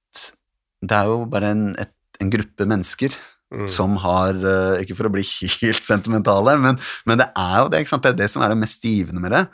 Det 0.86 0.92
er 0.92 1.08
jo 1.08 1.24
bare 1.26 1.48
en, 1.54 1.70
et, 1.80 1.92
en 2.20 2.30
gruppe 2.30 2.66
mennesker 2.68 3.14
Mm. 3.46 3.68
som 3.70 3.92
har 4.02 4.34
eh, 4.34 4.80
Ikke 4.82 4.96
for 4.98 5.06
å 5.06 5.12
bli 5.14 5.22
helt 5.62 5.84
sentimentale, 5.86 6.56
men, 6.58 6.80
men 7.06 7.20
det 7.20 7.28
er 7.38 7.60
jo 7.60 7.68
det. 7.70 7.82
ikke 7.84 7.92
sant? 7.94 8.02
Det 8.02 8.14
er 8.14 8.18
det 8.24 8.30
som 8.32 8.42
er 8.42 8.50
det 8.50 8.58
mest 8.58 8.82
givende 8.82 9.22
med 9.22 9.30
det. 9.36 9.44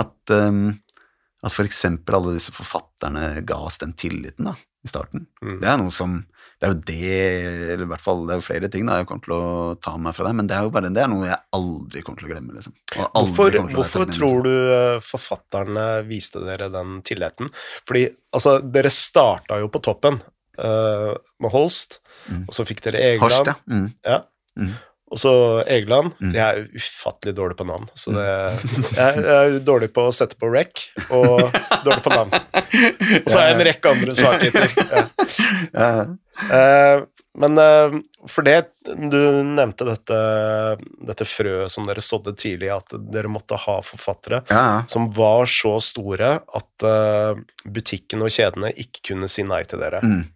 At, 0.00 0.14
um, 0.32 0.70
at 1.44 1.58
eksempel 1.60 2.16
alle 2.16 2.36
disse 2.38 2.54
forfatterne 2.56 3.42
ga 3.44 3.58
oss 3.66 3.76
den 3.82 3.92
tilliten 3.98 4.48
da, 4.48 4.54
i 4.56 4.88
starten. 4.88 5.26
Mm. 5.44 5.58
Det 5.60 5.68
er 5.68 5.80
noe 5.82 5.92
som 5.92 6.22
Det 6.62 6.68
er 6.68 6.74
jo 6.76 6.82
det, 6.86 7.22
eller 7.74 7.82
i 7.82 7.90
hvert 7.90 8.02
fall 8.04 8.20
det 8.28 8.36
er 8.36 8.38
jo 8.38 8.44
flere 8.46 8.68
ting 8.70 8.86
da, 8.86 9.00
jeg 9.00 9.08
kommer 9.10 9.24
til 9.24 9.32
å 9.34 9.46
ta 9.82 9.96
med 9.96 10.04
meg 10.06 10.14
fra 10.14 10.28
det, 10.28 10.34
men 10.38 10.46
det 10.46 10.54
er 10.54 10.68
jo 10.68 10.70
bare 10.76 10.92
det 10.94 11.02
er 11.02 11.10
noe 11.10 11.26
jeg 11.26 11.40
aldri 11.58 12.02
kommer 12.06 12.22
til 12.22 12.28
å 12.28 12.30
glemme. 12.30 12.54
liksom. 12.54 12.76
Hvorfor, 13.16 13.56
å 13.58 13.64
hvorfor 13.72 14.04
tror 14.12 14.46
du 14.46 14.52
eh, 14.52 15.00
forfatterne 15.02 15.86
viste 16.06 16.44
dere 16.46 16.68
den 16.70 17.00
tilliten? 17.02 17.50
Fordi 17.88 18.04
altså, 18.30 18.60
dere 18.62 18.94
starta 18.94 19.58
jo 19.58 19.66
på 19.74 19.82
toppen 19.82 20.20
uh, 20.62 21.10
med 21.42 21.50
Holst, 21.56 21.98
Mm. 22.30 22.44
og 22.46 22.54
så 22.54 22.62
fikk 22.62 22.84
dere 22.84 23.00
Egeland. 23.02 23.48
Horst, 23.48 23.48
ja. 23.50 23.54
Mm. 23.66 23.86
Ja. 24.06 24.18
Mm. 24.62 24.74
Og 25.12 25.18
så 25.18 25.30
Egeland. 25.66 26.12
Mm. 26.22 26.30
Jeg 26.36 26.42
er 26.44 26.60
ufattelig 26.78 27.34
dårlig 27.34 27.56
på 27.58 27.66
navn. 27.66 27.88
Så 27.98 28.14
det, 28.14 28.26
jeg, 28.94 29.24
jeg 29.26 29.32
er 29.40 29.56
dårlig 29.66 29.88
på 29.92 30.04
å 30.06 30.12
sette 30.14 30.38
på 30.38 30.48
rec, 30.54 30.84
og 31.10 31.42
dårlig 31.82 31.98
på 32.06 32.12
navn. 32.14 32.30
Og 33.24 33.26
så 33.26 33.40
er 33.42 33.48
jeg 33.50 33.56
en 33.58 33.64
rekke 33.66 33.92
andre 33.96 34.14
svakheter. 34.16 34.76
Ja. 35.74 35.90
Eh, 36.32 37.02
men 37.36 37.58
uh, 37.60 37.94
for 38.28 38.44
det 38.44 38.54
Du 38.84 39.16
nevnte 39.44 39.86
dette, 39.88 40.16
dette 41.04 41.26
frøet 41.28 41.72
som 41.72 41.86
dere 41.88 42.04
sådde 42.04 42.34
tidlig, 42.40 42.70
at 42.72 42.92
dere 43.12 43.30
måtte 43.32 43.56
ha 43.56 43.78
forfattere 43.84 44.42
ja, 44.52 44.82
som 44.90 45.10
var 45.16 45.48
så 45.48 45.78
store 45.84 46.34
at 46.40 46.86
uh, 46.88 47.40
butikken 47.64 48.24
og 48.24 48.32
kjedene 48.32 48.72
ikke 48.72 49.12
kunne 49.12 49.30
si 49.32 49.44
nei 49.48 49.62
til 49.68 49.80
dere. 49.84 50.02
Mm. 50.04 50.26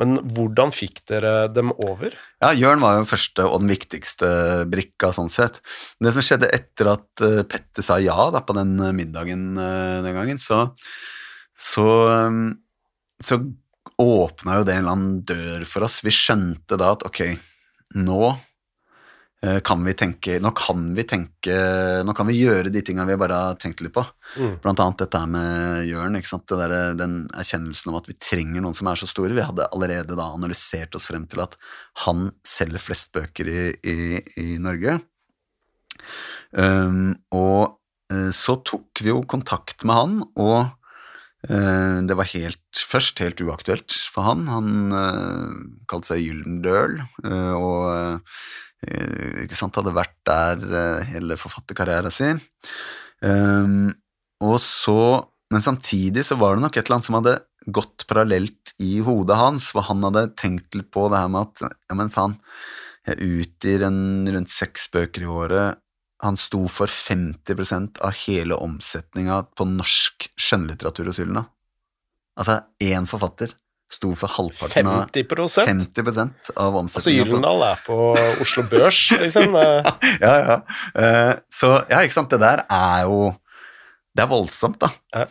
Men 0.00 0.16
hvordan 0.34 0.72
fikk 0.74 1.04
dere 1.06 1.46
dem 1.54 1.70
over? 1.76 2.16
Ja, 2.42 2.50
Jørn 2.56 2.82
var 2.82 2.96
jo 2.96 3.04
den 3.04 3.10
første 3.10 3.46
og 3.46 3.60
den 3.62 3.70
viktigste 3.70 4.28
brikka, 4.70 5.12
sånn 5.14 5.30
sett. 5.30 5.60
Det 6.02 6.10
som 6.16 6.24
skjedde 6.26 6.50
etter 6.54 6.90
at 6.96 7.22
eh, 7.22 7.42
Petter 7.46 7.86
sa 7.86 8.00
ja 8.02 8.16
da, 8.34 8.42
på 8.42 8.56
den 8.58 8.74
eh, 8.82 8.94
middagen 8.96 9.52
eh, 9.54 10.00
den 10.04 10.18
gangen, 10.18 10.40
så 10.42 10.66
så, 11.54 11.86
så 13.22 13.36
åpna 14.00 14.58
jo 14.58 14.66
det 14.66 14.74
en 14.74 14.82
eller 14.82 14.96
annen 14.96 15.20
dør 15.26 15.64
for 15.68 15.86
oss. 15.86 16.00
Vi 16.04 16.12
skjønte 16.14 16.78
da 16.80 16.90
at 16.96 17.04
ok, 17.06 17.20
nå 18.00 18.20
eh, 19.44 19.60
kan 19.66 19.84
vi 19.86 19.94
tenke 19.94 20.40
Nå 20.42 20.50
kan 20.56 20.88
vi 20.96 21.04
tenke 21.06 21.54
Nå 22.02 22.14
kan 22.16 22.26
vi 22.26 22.40
gjøre 22.40 22.72
de 22.74 22.82
tinga 22.82 23.04
vi 23.06 23.18
bare 23.20 23.38
har 23.38 23.58
tenkt 23.60 23.84
litt 23.84 23.94
på. 23.94 24.02
Mm. 24.40 24.58
Blant 24.64 24.82
annet 24.82 25.04
dette 25.04 25.22
her 25.22 25.30
med 25.30 25.86
Jørn, 25.86 26.18
der, 26.18 26.76
den 26.98 27.16
erkjennelsen 27.30 27.92
om 27.92 28.00
at 28.00 28.10
vi 28.10 28.18
trenger 28.18 28.64
noen 28.64 28.76
som 28.76 28.90
er 28.90 28.98
så 28.98 29.10
store. 29.10 29.36
Vi 29.36 29.46
hadde 29.46 29.70
allerede 29.70 30.18
da 30.18 30.30
analysert 30.34 30.96
oss 30.98 31.08
frem 31.10 31.28
til 31.30 31.44
at 31.46 31.58
han 32.06 32.30
selger 32.46 32.82
flest 32.82 33.12
bøker 33.14 33.50
i, 33.50 33.60
i, 33.86 33.98
i 34.42 34.48
Norge. 34.62 34.98
Um, 36.54 37.14
og 37.34 37.78
eh, 38.12 38.30
så 38.34 38.58
tok 38.66 39.02
vi 39.02 39.10
jo 39.10 39.22
kontakt 39.30 39.84
med 39.86 39.98
han, 39.98 40.16
og 40.38 40.58
eh, 40.60 40.72
det 41.44 42.14
var 42.16 42.28
helt, 42.30 42.80
først 42.88 43.20
helt 43.20 43.40
uaktuelt 43.44 43.92
for 44.08 44.24
han. 44.24 44.46
Han 44.48 44.94
uh, 44.96 45.50
kalte 45.90 46.14
seg 46.14 46.22
Gyldendøl, 46.22 46.94
uh, 47.26 47.54
og 47.58 47.82
uh, 47.90 48.38
ikke 49.44 49.58
sant, 49.58 49.76
hadde 49.78 49.94
vært 49.96 50.16
der 50.28 50.64
eh, 50.64 51.12
hele 51.14 51.38
forfatterkarrieren 51.40 52.12
sin. 52.12 52.40
Um, 53.24 53.92
og 54.44 54.58
så, 54.60 55.24
men 55.52 55.64
samtidig 55.64 56.24
så 56.28 56.36
var 56.40 56.56
det 56.56 56.64
nok 56.64 56.76
et 56.76 56.84
eller 56.84 56.98
annet 56.98 57.08
som 57.08 57.18
hadde 57.18 57.36
gått 57.74 58.04
parallelt 58.10 58.74
i 58.82 58.98
hodet 59.04 59.38
hans, 59.40 59.70
hvor 59.72 59.86
han 59.88 60.04
hadde 60.04 60.26
tenkt 60.40 60.76
litt 60.76 60.90
på 60.92 61.06
det 61.08 61.22
her 61.22 61.30
med 61.32 61.48
at 61.48 61.64
ja, 61.64 61.96
men 61.96 62.12
faen, 62.12 62.36
jeg 63.04 63.40
utgir 63.44 63.84
en 63.84 64.28
rundt 64.32 64.52
seks 64.52 64.88
bøker 64.92 65.24
i 65.24 65.32
året. 65.32 65.80
Han 66.24 66.38
sto 66.40 66.62
for 66.72 66.88
50% 66.88 68.00
av 68.04 68.14
hele 68.24 68.56
omsetninga 68.56 69.42
på 69.58 69.66
norsk 69.68 70.30
skjønnlitteratur 70.40 71.10
hos 71.10 71.20
Hyllene. 71.20 71.44
Altså, 72.40 72.62
én 72.82 73.06
forfatter 73.06 73.52
sto 73.94 74.10
for 74.18 74.32
halvparten 74.34 74.88
av 74.90 75.04
50 75.12 75.26
50 75.68 76.54
av 76.56 76.76
omsetninga. 76.80 76.86
Altså 76.86 77.12
Gyldendal 77.12 77.64
er 77.66 77.82
på 77.86 77.98
Oslo 78.42 78.64
Børs, 78.70 79.02
liksom. 79.20 79.54
Ja, 80.24 80.34
ja. 80.40 80.56
Eh, 80.94 81.34
så 81.52 81.76
ja, 81.90 82.00
ikke 82.00 82.16
sant, 82.16 82.32
det 82.32 82.40
der 82.42 82.64
er 82.72 83.04
jo 83.08 83.34
Det 84.14 84.22
er 84.22 84.30
voldsomt, 84.30 84.78
da. 84.78 84.90
Ja. 85.14 85.26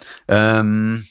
Um, 0.60 1.02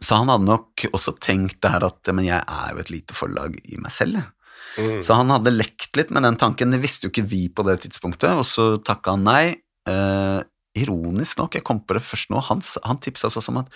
så 0.00 0.16
han 0.16 0.30
hadde 0.32 0.48
nok 0.48 0.86
også 0.96 1.12
tenkt 1.20 1.58
det 1.60 1.74
her 1.74 1.84
at 1.84 2.08
men 2.16 2.24
jeg 2.24 2.40
er 2.40 2.70
jo 2.72 2.80
et 2.80 2.92
lite 2.92 3.16
forlag 3.16 3.58
i 3.68 3.76
meg 3.76 3.92
selv. 3.92 4.16
jeg. 4.16 4.39
Mm. 4.78 5.00
Så 5.02 5.16
han 5.18 5.32
hadde 5.32 5.54
lekt 5.54 5.96
litt 5.98 6.12
med 6.14 6.26
den 6.26 6.38
tanken. 6.40 6.70
Det 6.74 6.82
visste 6.82 7.08
jo 7.08 7.14
ikke 7.14 7.28
vi 7.30 7.48
på 7.48 7.66
det 7.66 7.80
tidspunktet, 7.86 8.30
og 8.38 8.46
så 8.48 8.72
takka 8.86 9.16
han 9.16 9.26
nei. 9.26 9.44
Eh, 9.90 10.40
ironisk 10.78 11.40
nok, 11.40 11.56
jeg 11.58 11.66
kom 11.66 11.80
på 11.82 11.96
det 11.96 12.02
først 12.04 12.30
nå, 12.30 12.38
han, 12.46 12.60
han 12.86 12.98
tipsa 13.02 13.26
oss 13.26 13.38
også 13.40 13.50
om 13.50 13.58
at 13.64 13.72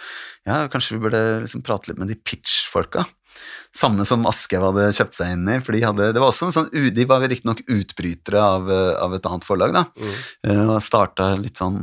ja, 0.46 0.60
kanskje 0.70 0.94
vi 0.94 1.02
burde 1.02 1.22
liksom 1.42 1.64
prate 1.66 1.90
litt 1.90 1.98
med 1.98 2.12
de 2.12 2.14
pitch-folka. 2.14 3.02
Samme 3.74 4.06
som 4.06 4.26
Aschehoug 4.30 4.68
hadde 4.68 4.92
kjøpt 4.94 5.16
seg 5.18 5.32
inn 5.34 5.48
i, 5.50 5.58
for 5.64 5.74
de, 5.74 5.82
hadde, 5.82 6.12
det 6.14 6.22
var 6.22 6.30
også 6.30 6.48
en 6.48 6.54
sånn, 6.54 6.68
de 6.70 7.06
var 7.10 7.26
riktignok 7.26 7.64
utbrytere 7.66 8.42
av, 8.42 8.70
eh, 8.70 8.92
av 9.02 9.16
et 9.16 9.26
annet 9.26 9.48
forlag, 9.48 9.74
da. 9.74 9.88
Mm. 9.98 10.20
Eh, 10.46 10.62
Og 10.76 10.84
starta 10.86 11.32
litt 11.40 11.58
sånn 11.58 11.80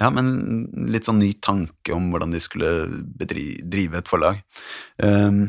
ja, 0.00 0.08
men 0.10 0.88
litt 0.90 1.06
sånn 1.06 1.20
ny 1.22 1.30
tanke 1.38 1.94
om 1.94 2.08
hvordan 2.10 2.34
de 2.34 2.40
skulle 2.42 2.70
bedri, 3.14 3.60
drive 3.62 4.00
et 4.00 4.10
forlag. 4.10 4.40
Um, 4.98 5.44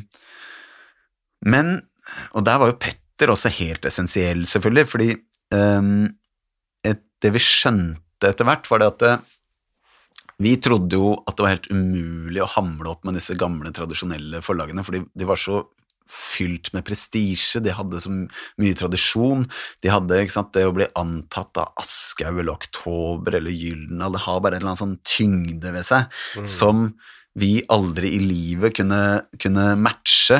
men, 1.49 1.79
og 2.33 2.45
der 2.45 2.59
var 2.61 2.71
jo 2.71 2.79
Petter 2.81 3.31
også 3.31 3.51
helt 3.59 3.85
essensiell, 3.87 4.43
selvfølgelig, 4.49 4.87
fordi 4.91 5.09
um, 5.55 6.09
et, 6.85 7.01
det 7.23 7.31
vi 7.35 7.41
skjønte 7.41 8.29
etter 8.29 8.47
hvert, 8.47 8.67
var 8.71 8.81
det 8.81 8.91
at 8.91 8.99
det, 9.05 9.13
vi 10.43 10.57
trodde 10.59 10.97
jo 10.97 11.13
at 11.23 11.37
det 11.37 11.45
var 11.45 11.53
helt 11.53 11.71
umulig 11.71 12.41
å 12.43 12.51
hamle 12.57 12.91
opp 12.91 13.05
med 13.07 13.15
disse 13.15 13.37
gamle, 13.39 13.71
tradisjonelle 13.75 14.41
forlagene, 14.43 14.83
fordi 14.83 15.05
de 15.15 15.27
var 15.29 15.39
så 15.39 15.61
fylt 16.05 16.69
med 16.75 16.85
prestisje, 16.85 17.61
de 17.65 17.73
hadde 17.73 17.97
så 18.03 18.11
mye 18.13 18.77
tradisjon. 18.77 19.45
De 19.81 19.89
hadde 19.89 20.19
sant, 20.29 20.51
det 20.53 20.67
å 20.67 20.75
bli 20.75 20.85
antatt 20.99 21.57
av 21.57 21.71
Aschehoug 21.81 22.43
eller 22.43 22.53
Oktober 22.53 23.39
eller 23.39 23.55
Gyldendal, 23.55 24.13
det 24.13 24.25
har 24.27 24.43
bare 24.43 24.59
en 24.59 24.61
eller 24.61 24.73
annen 24.75 24.83
sånn 24.83 24.99
tyngde 25.07 25.73
ved 25.73 25.87
seg 25.87 26.05
Mm. 26.35 26.45
som 26.45 26.93
vi 27.35 27.59
aldri 27.67 28.13
i 28.15 28.19
livet 28.23 28.77
kunne, 28.77 29.21
kunne 29.41 29.75
matche. 29.75 30.37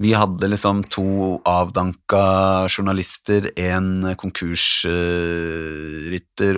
Vi 0.00 0.14
hadde 0.16 0.48
liksom 0.48 0.84
to 0.88 1.40
avdanka 1.48 2.64
journalister, 2.70 3.50
en 3.60 4.16
konkursrytter 4.20 4.88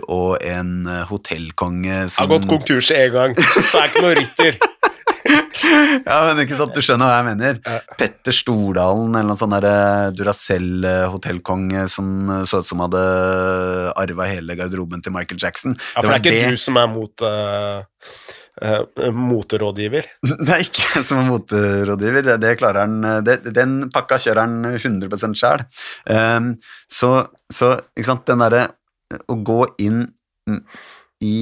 og 0.06 0.38
en 0.38 0.86
eh, 0.86 1.02
hotellkonge 1.10 1.90
Jeg 1.90 2.10
som 2.14 2.22
har 2.22 2.30
gått 2.36 2.48
konkurs 2.50 2.90
én 2.94 3.10
gang, 3.14 3.34
så 3.34 3.78
er 3.80 3.82
jeg 3.82 3.90
ikke 3.90 4.04
noe 4.06 4.14
rytter. 4.20 4.52
ja, 6.06 6.18
men 6.28 6.40
ikke 6.44 6.56
sant, 6.58 6.74
Du 6.76 6.82
skjønner 6.84 7.06
hva 7.08 7.16
jeg 7.18 7.26
mener. 7.32 7.54
Petter 7.98 8.34
Stordalen, 8.36 9.10
eller 9.16 9.28
noen 9.32 9.40
sånn 9.40 9.56
Duracell-hotellkonge 10.18 11.88
som 11.90 12.06
så 12.46 12.56
ut 12.62 12.68
som 12.68 12.82
hadde 12.84 13.02
arva 13.98 14.24
hele 14.30 14.54
garderoben 14.58 15.02
til 15.02 15.12
Michael 15.14 15.40
Jackson. 15.42 15.74
Ja, 15.96 16.00
for 16.04 16.08
det 16.12 16.16
er 16.20 16.22
ikke 16.22 16.54
du 16.54 16.60
som 16.60 16.78
er 16.78 16.88
mot 16.92 17.14
uh, 17.26 17.82
moterådgiver. 19.16 20.07
Det 20.44 20.53
er 20.53 20.64
ikke 20.66 21.00
som 21.07 21.22
moterådgiver. 21.24 22.26
Det, 22.26 22.36
det 22.42 22.57
klarer 22.61 22.84
han 22.84 23.24
det, 23.24 23.38
Den 23.48 23.78
pakka 23.94 24.18
kjører 24.20 24.44
han 24.44 24.74
100 24.74 25.32
sjæl. 25.40 25.64
Um, 26.05 26.50
så, 26.84 27.14
så 27.48 27.74
ikke 27.96 28.11
sant, 28.11 28.26
den 28.28 28.44
derre 28.44 28.66
Å 29.32 29.38
gå 29.44 29.61
inn 29.84 30.05
i 31.24 31.36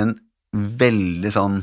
en 0.00 0.14
veldig 0.54 1.32
sånn 1.32 1.62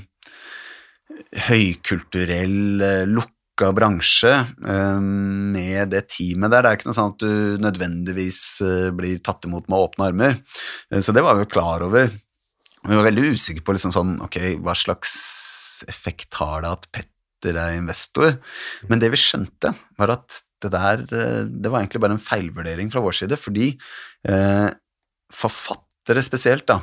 høykulturell, 1.47 2.81
eh, 2.83 3.03
lukka 3.07 3.71
bransje 3.75 4.31
eh, 4.31 4.99
med 5.01 5.93
det 5.93 6.05
teamet 6.11 6.51
der. 6.51 6.65
Det 6.65 6.71
er 6.71 6.79
ikke 6.79 6.89
noe 6.89 6.97
sånn 6.97 7.13
at 7.13 7.23
du 7.23 7.63
nødvendigvis 7.63 8.41
eh, 8.65 8.89
blir 8.95 9.21
tatt 9.23 9.47
imot 9.47 9.69
med 9.71 9.87
åpne 9.87 10.09
armer. 10.11 10.37
Eh, 10.91 11.01
så 11.03 11.15
det 11.15 11.23
var 11.25 11.37
vi 11.37 11.45
jo 11.45 11.53
klar 11.53 11.87
over. 11.87 12.11
Vi 12.87 12.97
var 12.97 13.07
veldig 13.07 13.33
usikre 13.35 13.65
på 13.65 13.75
liksom 13.75 13.93
sånn, 13.93 14.15
ok, 14.25 14.37
hva 14.63 14.75
slags 14.77 15.15
effekt 15.89 16.37
har 16.39 16.63
det 16.63 16.71
at 16.71 16.87
Petter 16.93 17.57
er 17.57 17.77
investor. 17.77 18.37
Men 18.89 19.01
det 19.01 19.11
vi 19.13 19.19
skjønte, 19.21 19.73
var 19.99 20.15
at 20.17 20.41
det 20.61 20.71
der 20.73 21.05
eh, 21.09 21.43
det 21.45 21.71
var 21.71 21.81
egentlig 21.81 22.01
bare 22.03 22.17
en 22.17 22.23
feilvurdering 22.23 22.91
fra 22.93 23.01
vår 23.03 23.17
side, 23.17 23.37
fordi 23.41 23.71
eh, 24.29 24.67
forfattere 25.33 26.23
spesielt, 26.25 26.67
da, 26.69 26.81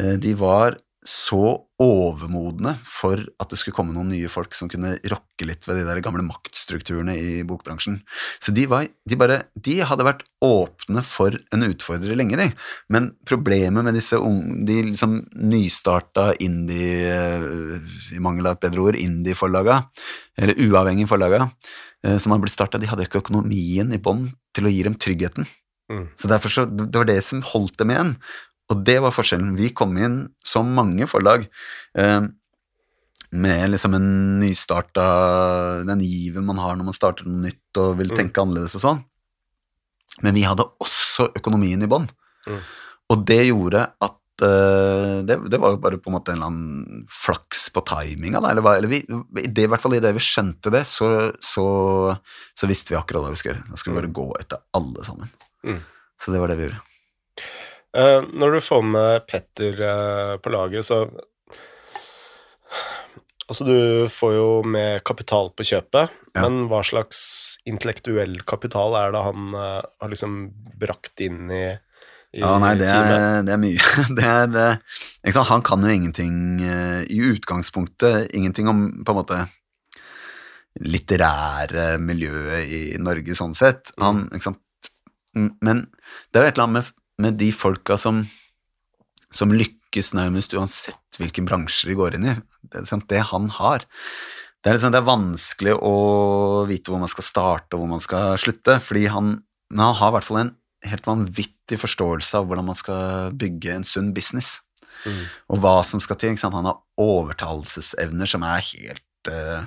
eh, 0.00 0.16
de 0.20 0.34
var 0.40 0.76
så 1.06 1.40
overmodne 1.82 2.72
for 2.82 3.20
at 3.38 3.50
det 3.52 3.58
skulle 3.60 3.76
komme 3.76 3.94
noen 3.94 4.08
nye 4.10 4.30
folk 4.32 4.54
som 4.56 4.68
kunne 4.70 4.94
rokke 5.06 5.46
litt 5.46 5.66
ved 5.68 5.78
de 5.78 5.84
der 5.86 6.00
gamle 6.04 6.24
maktstrukturene 6.26 7.14
i 7.16 7.42
bokbransjen. 7.46 8.00
Så 8.42 8.54
de, 8.56 8.64
var, 8.70 8.88
de, 9.06 9.18
bare, 9.18 9.38
de 9.54 9.78
hadde 9.86 10.06
vært 10.06 10.24
åpne 10.44 11.04
for 11.06 11.36
en 11.54 11.66
utfordrer 11.68 12.18
lenge, 12.18 12.38
de. 12.40 12.48
Men 12.92 13.12
problemet 13.28 13.86
med 13.86 13.96
disse 13.98 14.18
unge, 14.18 14.64
de 14.68 14.80
liksom 14.90 15.18
nystarta 15.36 16.30
indie, 16.42 17.20
i 18.16 18.22
mangel 18.22 18.50
av 18.50 18.56
et 18.56 18.66
bedre 18.66 18.88
ord, 18.88 18.98
indie-forlaga, 19.00 19.82
eller 20.40 20.58
uavhengige 20.66 21.12
forlaga, 21.12 21.46
eh, 22.04 22.18
som 22.18 22.34
hadde 22.34 22.46
blitt 22.48 22.56
starta, 22.56 22.82
de 22.82 22.90
hadde 22.90 23.06
ikke 23.06 23.22
økonomien 23.22 23.94
i 23.94 24.02
bånn 24.02 24.30
til 24.56 24.66
å 24.66 24.72
gi 24.74 24.82
dem 24.88 24.98
tryggheten. 24.98 25.46
Mm. 25.92 26.08
Så 26.18 26.26
derfor 26.26 26.50
så, 26.50 26.66
Det 26.66 26.98
var 26.98 27.06
det 27.06 27.22
som 27.22 27.44
holdt 27.46 27.78
dem 27.78 27.92
igjen. 27.94 28.16
Og 28.72 28.82
det 28.86 28.98
var 29.02 29.14
forskjellen. 29.14 29.54
Vi 29.58 29.70
kom 29.76 29.94
inn 30.00 30.18
som 30.44 30.72
mange 30.74 31.06
forlag 31.10 31.46
eh, 31.98 32.26
med 33.36 33.70
liksom 33.70 33.94
en 33.94 34.08
nystarta 34.40 35.06
Den 35.86 36.02
given 36.02 36.46
man 36.46 36.60
har 36.62 36.76
når 36.76 36.88
man 36.88 36.96
starter 36.96 37.26
noe 37.28 37.46
nytt 37.46 37.80
og 37.82 37.96
vil 38.00 38.12
mm. 38.12 38.18
tenke 38.18 38.42
annerledes 38.42 38.76
og 38.78 38.84
sånn. 38.84 39.02
Men 40.24 40.36
vi 40.38 40.46
hadde 40.46 40.66
også 40.82 41.30
økonomien 41.36 41.82
i 41.82 41.90
bånn. 41.90 42.06
Mm. 42.46 42.62
Og 43.12 43.26
det 43.28 43.42
gjorde 43.48 43.82
at 44.02 44.18
uh, 44.42 45.20
det, 45.26 45.36
det, 45.52 45.60
var 45.60 45.74
jo 45.74 45.80
bare 45.82 46.00
på 46.00 46.10
en 46.10 46.16
måte 46.16 46.32
en 46.32 46.40
eller 46.40 46.50
annen 46.50 47.04
flaks 47.10 47.68
på 47.74 47.82
timinga, 47.86 48.40
da. 48.40 48.54
Eller, 48.54 48.80
eller 48.80 48.90
vi, 48.90 49.02
det, 49.44 49.66
i 49.66 49.70
hvert 49.70 49.84
fall 49.84 49.98
idet 49.98 50.14
vi 50.16 50.24
skjønte 50.24 50.72
det, 50.72 50.86
så, 50.88 51.10
så, 51.44 51.66
så, 52.56 52.70
visste 52.70 52.94
vi 52.94 52.98
akkurat 52.98 53.26
hva 53.26 53.34
vi 53.34 53.42
skulle 53.42 53.58
gjøre. 53.58 53.68
Da 53.68 53.80
skulle 53.80 53.94
vi 53.94 54.00
bare 54.00 54.12
mm. 54.14 54.18
gå 54.18 54.28
etter 54.40 54.64
alle 54.78 55.06
sammen. 55.06 55.32
Mm. 55.66 55.82
Så 56.22 56.32
det 56.32 56.42
var 56.42 56.50
det 56.50 56.58
vi 56.58 56.70
gjorde. 56.70 56.82
Uh, 57.96 58.20
når 58.36 58.58
du 58.58 58.60
får 58.60 58.82
med 58.84 59.24
Petter 59.30 59.80
uh, 59.80 60.36
på 60.42 60.52
laget, 60.52 60.86
så 60.86 61.06
Altså, 63.46 63.62
du 63.62 64.08
får 64.10 64.32
jo 64.34 64.46
med 64.66 65.04
kapital 65.06 65.52
på 65.54 65.62
kjøpet, 65.68 66.10
ja. 66.34 66.40
men 66.42 66.64
hva 66.66 66.80
slags 66.82 67.20
intellektuell 67.70 68.40
kapital 68.42 68.96
er 68.98 69.12
det 69.14 69.20
han 69.22 69.54
uh, 69.54 69.84
har 70.02 70.10
liksom 70.10 70.48
brakt 70.74 71.22
inn 71.22 71.44
i, 71.54 71.68
i 72.34 72.42
ja, 72.42 72.56
nei, 72.58 72.72
det 72.80 72.88
er, 72.90 73.46
det 73.46 73.54
er 73.54 73.60
mye. 73.62 73.92
Det 74.18 74.26
er, 74.32 74.82
sant, 75.30 75.52
han 75.52 75.62
kan 75.62 75.86
jo 75.86 75.94
ingenting 75.94 76.58
i 76.58 77.20
utgangspunktet, 77.30 78.34
ingenting 78.34 78.66
om 78.72 78.82
på 79.06 79.14
en 79.14 79.20
måte 79.22 79.38
litterære 80.82 81.86
miljøet 82.02 82.66
i 82.66 82.82
Norge 82.98 83.38
sånn 83.38 83.54
sett. 83.56 83.94
Han, 84.02 84.26
mm. 84.26 85.50
Men 85.62 85.86
det 86.34 86.42
er 86.42 86.48
jo 86.48 86.50
et 86.50 86.56
eller 86.58 86.66
annet 86.66 86.80
med 86.80 86.94
med 87.22 87.38
de 87.40 87.50
folka 87.54 87.96
som, 88.00 88.24
som 89.34 89.54
lykkes 89.54 90.12
nærmest 90.16 90.54
uansett 90.56 91.20
hvilken 91.20 91.48
bransje 91.48 91.88
de 91.88 91.96
går 91.96 92.18
inn 92.18 92.28
i. 92.32 92.34
Det, 92.72 92.84
det 93.08 93.22
han 93.30 93.48
har. 93.56 93.86
Det 94.60 94.70
er, 94.70 94.76
liksom, 94.76 94.92
det 94.92 95.00
er, 95.00 95.08
vanskelig 95.08 95.74
å 95.78 95.96
vite 96.68 96.92
hvor 96.92 97.00
man 97.02 97.10
skal 97.12 97.26
starte 97.26 97.76
og 97.76 97.84
hvor 97.84 97.92
man 97.94 98.02
skal 98.02 98.36
slutte, 98.40 98.80
fordi 98.82 99.06
han, 99.12 99.36
men 99.70 99.84
han 99.84 99.98
har 100.00 100.10
i 100.10 100.16
hvert 100.16 100.28
fall 100.28 100.40
en 100.42 100.54
helt 100.86 101.06
vanvittig 101.06 101.78
forståelse 101.80 102.40
av 102.40 102.48
hvordan 102.48 102.68
man 102.68 102.78
skal 102.78 103.36
bygge 103.38 103.76
en 103.76 103.86
sunn 103.86 104.12
business. 104.16 104.58
Mm. 105.06 105.22
Og 105.54 105.60
hva 105.62 105.76
som 105.86 106.02
skal 106.02 106.18
til. 106.18 106.36
Han 106.42 106.66
har 106.66 106.80
overtalelsesevner 106.98 108.30
som 108.30 108.44
er 108.46 108.64
helt 108.72 109.30
uh, 109.30 109.66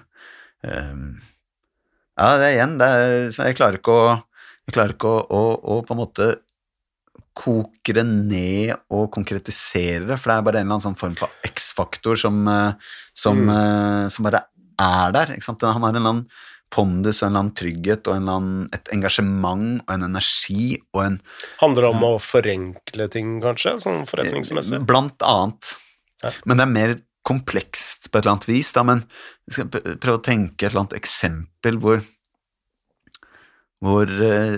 um, 0.65 1.19
Ja, 2.19 2.33
det 2.35 2.47
er 2.49 2.55
igjen 2.57 2.73
det 2.81 2.87
er, 2.89 3.13
Jeg 3.29 3.55
klarer 3.55 3.79
ikke 3.79 3.95
å, 3.95 4.15
jeg 4.67 4.75
klarer 4.75 4.95
ikke 4.97 5.11
å, 5.13 5.21
å, 5.23 5.43
å 5.77 5.77
på 5.85 5.95
en 5.95 6.01
måte 6.01 6.29
koker 7.38 7.99
det 7.99 8.05
ned 8.07 8.75
og 8.93 9.09
konkretiserer 9.13 10.07
det, 10.09 10.19
for 10.19 10.32
det 10.32 10.38
er 10.38 10.45
bare 10.47 10.61
en 10.61 10.67
eller 10.67 10.77
annen 10.77 10.86
sånn 10.89 10.99
form 10.99 11.17
for 11.19 11.34
X-faktor 11.47 12.19
som, 12.19 12.39
eh, 12.51 12.93
som, 13.15 13.43
mm. 13.45 13.51
Eh, 13.55 14.05
som, 14.13 14.27
bare 14.27 14.45
er 14.80 15.15
der. 15.15 15.36
Han 15.36 15.59
har 15.59 15.89
en 15.89 15.89
eller 15.89 16.13
annen 16.13 16.23
pondus 16.69 17.21
og 17.21 17.27
en 17.27 17.32
eller 17.32 17.43
annen 17.43 17.57
trygghet 17.57 18.07
og 18.07 18.15
en 18.15 18.23
eller 18.23 18.39
annen, 18.39 18.69
et 18.75 18.91
engasjement 18.93 19.82
og 19.86 19.93
en 19.95 20.05
energi 20.05 20.77
og 20.93 21.03
en 21.05 21.19
Handler 21.63 21.88
det 21.88 21.93
om 21.95 22.07
å 22.11 22.13
forenkle 22.21 23.09
ting, 23.13 23.38
kanskje, 23.43 23.77
sånn 23.84 24.05
forretningsmessig? 24.09 24.84
Blant 24.89 25.25
annet. 25.25 25.73
Ja. 26.23 26.36
Men 26.45 26.59
det 26.59 26.65
er 26.67 26.75
mer 26.75 26.95
komplekst 27.25 28.09
på 28.09 28.19
et 28.19 28.23
eller 28.23 28.38
annet 28.38 28.49
vis, 28.49 28.71
da, 28.75 28.86
men 28.88 29.03
jeg 29.49 29.57
skal 29.57 29.73
prøve 29.73 30.19
å 30.19 30.23
tenke 30.23 30.65
et 30.65 30.71
eller 30.71 30.86
annet 30.86 30.97
eksempel 30.99 31.82
hvor 31.82 32.01
hvor 33.80 34.09
eh, 34.11 34.57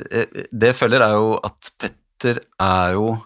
Det 0.50 0.72
jeg 0.72 0.78
føler, 0.80 1.04
er 1.06 1.18
jo 1.20 1.36
at 1.46 1.72
Petter 1.78 2.01
Petter 2.22 2.42
er 2.62 2.98
jo 2.98 3.18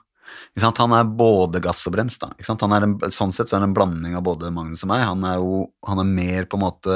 han 0.55 0.93
er 0.95 1.07
både 1.07 1.59
gass 1.63 1.83
og 1.87 1.93
brems. 1.95 2.17
da. 2.19 2.29
En, 2.39 2.95
sånn 3.11 3.33
sett 3.35 3.49
så 3.49 3.57
er 3.57 3.63
det 3.63 3.67
en 3.69 3.75
blanding 3.75 4.15
av 4.15 4.23
både 4.23 4.51
Magnus 4.55 4.85
og 4.85 4.91
meg. 4.91 5.03
Han 5.03 5.23
er 5.27 5.35
jo 5.39 5.65
han 5.87 5.99
er 5.99 6.07
mer 6.07 6.47
på 6.47 6.55
en 6.55 6.63
måte 6.63 6.95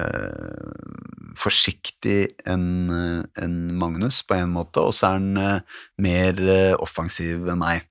eh, 0.00 1.36
forsiktig 1.36 2.32
enn 2.48 2.88
en 2.88 3.56
Magnus 3.76 4.22
på 4.24 4.38
en 4.38 4.54
måte, 4.56 4.80
og 4.80 4.96
så 4.96 5.10
er 5.10 5.18
han 5.18 5.40
eh, 5.40 5.80
mer 6.00 6.40
eh, 6.40 6.74
offensiv 6.80 7.44
enn 7.52 7.60
meg. 7.60 7.84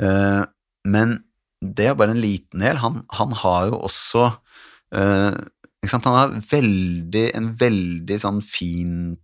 Eh, 0.00 0.44
men 0.88 1.18
det 1.64 1.88
er 1.88 1.96
bare 1.98 2.12
en 2.12 2.20
liten 2.20 2.64
del. 2.64 2.80
Han, 2.84 3.06
han 3.16 3.32
har 3.32 3.70
jo 3.72 3.80
også 3.88 4.26
eh, 4.92 5.40
Han 5.88 6.04
har 6.04 6.36
veldig, 6.52 7.26
en 7.32 7.52
veldig 7.56 8.20
sånn 8.20 8.44
fin 8.44 9.16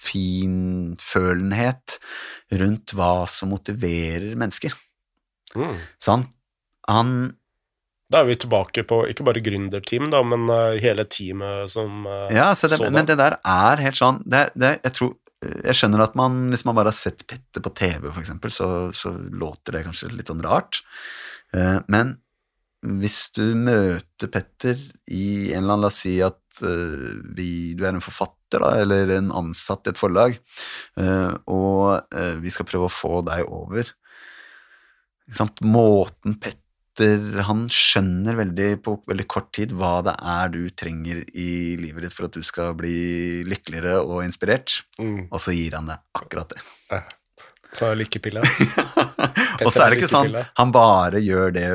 finfølenhet 0.00 1.98
rundt 2.60 2.94
hva 2.96 3.26
som 3.30 3.52
motiverer 3.54 4.32
mennesker. 4.38 4.74
Mm. 5.54 5.76
Så 5.98 6.14
han, 6.14 6.26
han, 6.88 7.12
Da 8.10 8.22
er 8.22 8.30
vi 8.30 8.36
tilbake 8.42 8.84
på 8.86 9.02
ikke 9.10 9.26
bare 9.26 9.42
gründerteam, 9.44 10.10
da, 10.12 10.22
men 10.26 10.46
uh, 10.50 10.78
hele 10.80 11.04
teamet 11.10 11.72
som 11.72 12.06
uh, 12.06 12.28
Ja, 12.32 12.52
det, 12.54 12.70
så 12.76 12.90
men 12.90 13.08
det 13.08 13.18
der 13.20 13.36
er 13.42 13.82
helt 13.82 13.98
sånn 13.98 14.22
det, 14.22 14.44
det, 14.54 14.76
jeg, 14.84 14.94
tror, 14.94 15.12
jeg 15.42 15.76
skjønner 15.78 16.06
at 16.06 16.16
man, 16.18 16.48
hvis 16.54 16.64
man 16.68 16.78
bare 16.78 16.92
har 16.94 16.98
sett 16.98 17.26
Petter 17.26 17.64
på 17.64 17.74
TV, 17.74 18.08
for 18.08 18.22
eksempel, 18.22 18.54
så, 18.54 18.68
så 18.96 19.14
låter 19.14 19.76
det 19.76 19.86
kanskje 19.88 20.12
litt 20.14 20.30
sånn 20.30 20.44
rart. 20.46 20.82
Uh, 21.54 21.78
men 21.90 22.18
hvis 22.80 23.26
du 23.36 23.52
møter 23.58 24.30
Petter 24.32 24.78
i 25.12 25.50
en 25.52 25.64
eller 25.64 25.74
annen 25.74 25.84
La 25.84 25.90
oss 25.90 26.00
si 26.06 26.14
at 26.24 26.39
vi, 27.36 27.74
du 27.76 27.84
er 27.84 27.94
en 27.94 28.04
forfatter 28.04 28.62
da, 28.62 28.72
eller 28.82 29.12
en 29.16 29.30
ansatt 29.42 29.86
i 29.86 29.92
et 29.92 30.00
forlag, 30.00 30.38
eh, 31.00 31.32
og 31.50 32.16
eh, 32.16 32.36
vi 32.42 32.52
skal 32.54 32.68
prøve 32.68 32.88
å 32.88 32.92
få 32.94 33.20
deg 33.26 33.46
over. 33.46 33.92
Måten 35.62 36.34
Petter 36.42 37.38
Han 37.46 37.68
skjønner 37.70 38.34
veldig 38.40 38.70
på 38.82 38.96
veldig 39.08 39.26
kort 39.30 39.52
tid 39.54 39.70
hva 39.78 40.00
det 40.04 40.16
er 40.26 40.50
du 40.52 40.64
trenger 40.74 41.22
i 41.38 41.78
livet 41.78 42.02
ditt 42.04 42.16
for 42.16 42.26
at 42.26 42.34
du 42.34 42.42
skal 42.44 42.74
bli 42.76 43.46
lykkeligere 43.46 44.00
og 44.02 44.24
inspirert, 44.26 44.82
mm. 44.98 45.30
og 45.30 45.38
så 45.40 45.54
gir 45.54 45.78
han 45.78 45.88
deg 45.92 46.02
akkurat 46.18 46.50
det. 46.52 46.64
Ja. 46.90 47.04
Så 47.78 47.92
lykkepille. 47.94 48.42
og 49.64 49.70
så 49.70 49.84
er 49.84 49.92
det 49.92 50.00
ikke 50.00 50.10
sånn 50.10 50.34
han 50.34 50.74
bare 50.74 51.22
gjør 51.22 51.54
det 51.54 51.68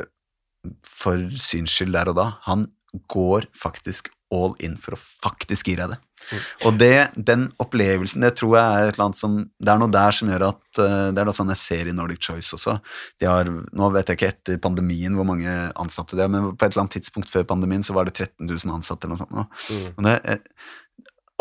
for 0.83 1.21
syns 1.39 1.73
skyld 1.73 1.95
der 1.95 2.11
og 2.11 2.19
da. 2.19 2.27
Han 2.49 2.67
går 3.11 3.49
faktisk 3.55 4.11
all 4.33 4.55
in 4.63 4.75
for 4.81 4.95
å 4.95 4.99
faktisk 4.99 5.69
gi 5.69 5.75
deg 5.77 5.91
det. 5.93 5.97
Mm. 6.25 6.43
Og 6.65 6.77
det, 6.79 6.93
den 7.27 7.43
opplevelsen, 7.61 8.23
det 8.25 8.31
tror 8.39 8.55
jeg 8.57 8.65
er 8.65 8.87
et 8.87 8.95
eller 8.95 9.05
annet 9.09 9.19
som 9.19 9.35
Det 9.45 9.69
er 9.69 9.81
noe 9.81 9.93
der 9.93 10.15
som 10.15 10.29
gjør 10.31 10.45
at 10.47 10.79
uh, 10.79 11.11
Det 11.13 11.21
er 11.21 11.27
noe 11.27 11.37
sånn 11.37 11.51
jeg 11.53 11.61
ser 11.61 11.89
i 11.91 11.93
Nordic 11.93 12.23
Choice 12.25 12.55
også. 12.57 12.77
De 13.21 13.29
har, 13.29 13.51
nå 13.51 13.91
vet 13.93 14.09
jeg 14.09 14.19
ikke 14.19 14.31
etter 14.31 14.61
pandemien 14.63 15.13
hvor 15.17 15.27
mange 15.27 15.53
ansatte 15.75 16.17
de 16.17 16.25
har, 16.25 16.31
men 16.31 16.53
på 16.53 16.65
et 16.65 16.71
eller 16.71 16.85
annet 16.85 16.97
tidspunkt 16.97 17.31
før 17.31 17.45
pandemien 17.51 17.85
så 17.85 17.93
var 17.97 18.09
det 18.09 18.15
13 18.15 18.47
000 18.47 18.75
ansatte 18.77 19.05
eller 19.05 19.19
noe 19.19 19.23
sånt. 19.25 19.55
Mm. 19.69 19.87
Og 19.93 20.07
det, 20.07 20.41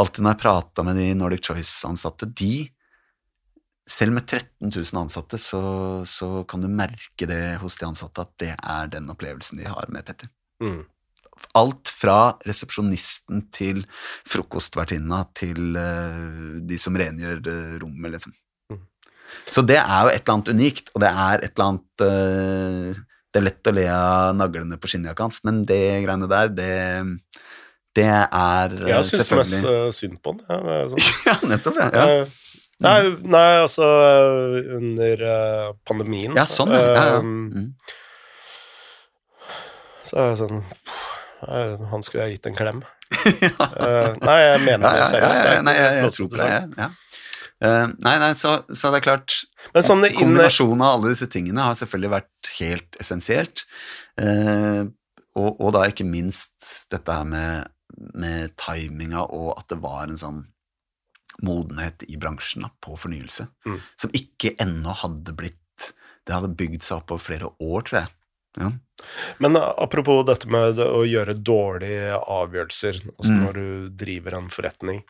alltid 0.04 0.26
når 0.26 0.34
jeg 0.34 0.42
prata 0.44 0.86
med 0.86 1.00
de 1.00 1.10
Nordic 1.16 1.48
Choice-ansatte, 1.48 2.28
de 2.36 2.54
selv 3.88 4.16
med 4.16 4.26
13 4.26 4.72
000 4.72 5.02
ansatte, 5.02 5.38
så, 5.40 5.60
så, 6.08 6.28
kan 6.48 6.64
du 6.64 6.70
merke 6.72 7.28
det 7.28 7.60
hos 7.60 7.76
de 7.80 7.88
ansatte 7.88 8.24
at 8.24 8.32
det 8.40 8.54
er 8.56 8.90
den 8.92 9.08
opplevelsen 9.12 9.60
de 9.60 9.68
har 9.68 9.88
med 9.92 10.04
Petter. 10.08 10.32
Mm 10.64 10.82
alt 11.58 11.90
fra 11.92 12.18
resepsjonisten 12.46 13.46
til 13.54 13.82
frokostvertinna 14.28 15.22
til 15.36 15.76
uh, 15.78 16.60
de 16.66 16.78
som 16.80 16.96
rengjør 16.98 17.42
uh, 17.46 17.74
rommet, 17.82 18.14
liksom. 18.16 18.34
Mm. 18.72 18.82
Så 19.50 19.64
det 19.66 19.78
er 19.80 20.06
jo 20.06 20.12
et 20.12 20.22
eller 20.22 20.36
annet 20.36 20.52
unikt, 20.54 20.92
og 20.94 21.04
det 21.04 21.10
er 21.10 21.42
et 21.42 21.50
eller 21.52 21.70
annet 21.70 22.06
uh, 22.06 23.02
Det 23.34 23.40
er 23.40 23.46
lett 23.48 23.70
å 23.70 23.74
le 23.74 23.88
av 23.90 24.36
naglene 24.38 24.78
på 24.78 24.90
skinnjakka 24.90 25.28
hans, 25.28 25.42
men 25.46 25.64
det 25.68 25.82
greiene 26.04 26.30
der, 26.30 26.52
det, 26.54 26.70
det 27.98 28.08
er 28.10 28.78
selvfølgelig 28.78 28.94
Jeg 28.94 29.08
syns 29.10 29.18
mest 29.18 29.28
selvfølgelig 29.30 29.74
eh, 29.74 29.92
synd 29.98 30.22
på 30.22 30.36
den. 30.36 30.46
Ja, 30.50 30.62
det 30.68 30.78
sånn. 30.94 31.12
Ja, 31.30 31.36
nettopp, 31.50 31.82
ja. 31.82 31.90
ja. 31.94 32.24
Nei, 32.84 33.00
nei, 33.30 33.50
altså 33.62 33.86
under 34.80 35.20
pandemien 35.86 36.34
Ja, 36.34 36.46
sånn, 36.50 36.74
ja. 36.74 36.88
ja, 36.90 37.20
Mm. 37.22 37.70
Så 40.04 40.18
er 40.20 40.32
jeg 40.34 40.40
sånn 40.42 40.58
Han 41.92 42.02
skulle 42.06 42.26
jeg 42.28 42.38
gitt 42.38 42.50
en 42.52 42.58
klem. 42.58 42.82
Eh, 43.14 44.14
nei, 44.24 44.36
jeg 44.40 44.60
mener 44.64 44.84
det 44.88 44.98
ja, 44.98 45.02
ja, 45.04 45.08
seriøst. 45.10 45.44
ja, 45.46 45.62
nei, 45.64 45.74
jeg, 45.76 45.96
jeg 46.00 46.12
tror 46.16 46.28
på 46.32 46.38
det. 46.40 46.46
interessant. 46.46 46.78
Ja. 46.80 46.90
Uh, 47.64 47.86
nei, 48.02 48.14
nei, 48.18 48.30
så, 48.36 48.50
så 48.74 48.90
det 48.90 48.98
er 48.98 49.04
klart 49.04 49.34
Men 49.72 49.84
sånn 49.86 50.02
Kombinasjonen 50.16 50.82
av 50.82 50.96
alle 50.96 51.12
disse 51.12 51.28
tingene 51.30 51.62
har 51.68 51.76
selvfølgelig 51.78 52.10
vært 52.16 52.50
helt 52.58 52.98
essensielt. 53.00 53.62
Uh, 54.20 54.90
og, 55.38 55.60
og 55.62 55.70
da 55.76 55.84
ikke 55.88 56.06
minst 56.08 56.88
dette 56.92 57.14
her 57.14 57.28
med, 57.30 57.70
med 58.18 58.52
timinga 58.60 59.22
og 59.28 59.52
at 59.54 59.70
det 59.72 59.78
var 59.84 60.10
en 60.10 60.18
sånn 60.20 60.42
modenhet 61.46 62.04
i 62.10 62.18
bransjen 62.20 62.66
da, 62.66 62.72
på 62.84 62.98
fornyelse, 63.00 63.48
Mm. 63.66 63.78
som 63.98 64.12
ikke 64.14 64.54
ennå 64.62 64.92
hadde 65.04 65.32
blitt 65.34 65.60
Det 66.26 66.32
hadde 66.32 66.54
bygd 66.56 66.82
seg 66.86 67.02
opp 67.02 67.10
over 67.12 67.20
flere 67.20 67.48
år, 67.60 67.82
tror 67.84 67.98
jeg. 68.00 68.12
Ja. 68.60 68.70
Men 69.38 69.56
apropos 69.56 70.24
dette 70.26 70.46
med 70.48 70.78
å 70.78 71.02
gjøre 71.04 71.34
dårlige 71.42 72.14
avgjørelser, 72.20 73.00
altså 73.18 73.32
Mm. 73.34 73.42
når 73.44 73.52
du 73.54 73.88
driver 74.04 74.34
en 74.38 74.48
forretning, 74.48 75.02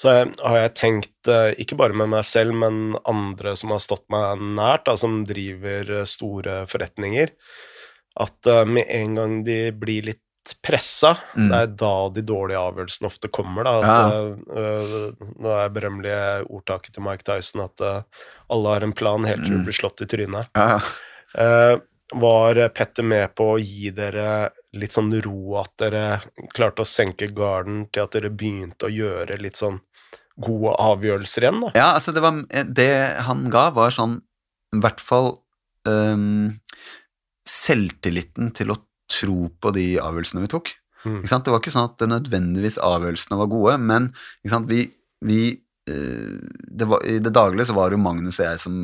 så 0.00 0.12
har 0.44 0.56
jeg 0.60 0.74
tenkt, 0.78 1.28
eh, 1.28 1.54
ikke 1.58 1.76
bare 1.78 1.92
med 1.96 2.08
meg 2.12 2.24
selv, 2.24 2.54
men 2.54 2.96
andre 3.04 3.56
som 3.58 3.70
har 3.74 3.80
stått 3.82 4.04
meg 4.10 4.38
nært, 4.38 4.84
da, 4.86 4.94
som 4.96 5.24
driver 5.26 5.90
eh, 6.00 6.04
store 6.06 6.60
forretninger, 6.70 7.32
at 8.20 8.46
eh, 8.46 8.64
med 8.64 8.86
en 8.88 9.14
gang 9.18 9.44
de 9.44 9.58
blir 9.72 10.02
litt 10.12 10.22
pressa, 10.64 11.10
Mm. 11.36 11.48
det 11.50 11.56
er 11.58 11.66
da 11.76 12.08
de 12.14 12.22
dårlige 12.22 12.56
avgjørelsene 12.62 13.06
ofte 13.10 13.28
kommer. 13.28 13.64
Da, 13.64 13.72
at, 13.80 13.84
Ja. 13.84 14.20
eh, 14.54 15.10
det 15.42 15.56
er 15.58 15.68
berømmelige 15.74 16.46
ordtaket 16.48 16.92
til 16.94 17.02
Mike 17.02 17.24
Tyson 17.26 17.64
at 17.66 17.80
eh, 17.80 18.02
alle 18.50 18.68
har 18.68 18.80
en 18.86 18.92
plan 18.94 19.24
helt 19.24 19.44
til 19.44 19.50
du 19.50 19.58
Mm. 19.58 19.64
blir 19.66 19.76
slått 19.76 20.00
i 20.00 20.06
trynet. 20.06 20.48
Ja, 20.56 20.76
Eh, 20.76 20.80
var 21.34 22.58
Petter 22.72 23.04
med 23.04 23.34
på 23.36 23.50
å 23.52 23.58
gi 23.60 23.90
dere 23.92 24.48
litt 24.78 24.94
sånn 24.96 25.10
ro, 25.24 25.58
at 25.60 25.74
dere 25.80 26.04
klarte 26.54 26.84
å 26.84 26.88
senke 26.88 27.28
garden 27.36 27.82
til 27.92 28.06
at 28.06 28.16
dere 28.16 28.30
begynte 28.32 28.88
å 28.88 28.92
gjøre 28.92 29.36
litt 29.42 29.60
sånn 29.60 29.76
gode 30.38 30.72
avgjørelser 30.80 31.44
igjen, 31.44 31.60
da? 31.66 31.72
Ja, 31.76 31.88
altså 31.98 32.14
det, 32.14 32.22
var, 32.24 32.40
det 32.48 32.90
han 33.26 33.48
ga, 33.52 33.68
var 33.76 33.94
sånn 33.94 34.20
i 34.76 34.80
hvert 34.82 35.00
fall 35.02 35.32
um, 35.88 36.58
selvtilliten 37.48 38.52
til 38.56 38.74
å 38.74 38.78
tro 39.08 39.48
på 39.60 39.72
de 39.74 39.86
avgjørelsene 40.02 40.44
vi 40.44 40.52
tok. 40.52 40.74
Mm. 41.06 41.22
Det 41.24 41.52
var 41.52 41.60
ikke 41.60 41.72
sånn 41.72 41.88
at 41.88 42.04
nødvendigvis 42.10 42.78
avgjørelsene 42.84 43.38
var 43.40 43.50
gode, 43.50 43.78
men 43.80 44.10
vi, 44.68 44.82
vi 45.24 45.40
øh, 45.88 46.38
det 46.80 46.88
var, 46.90 47.04
I 47.06 47.18
det 47.22 47.32
daglige 47.32 47.70
så 47.70 47.76
var 47.78 47.88
det 47.88 47.98
jo 47.98 48.04
Magnus 48.04 48.40
og 48.40 48.48
jeg 48.48 48.60
som 48.60 48.74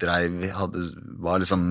dreiv 0.00 0.44
hadde, 0.54 0.84
var 1.22 1.42
liksom, 1.42 1.62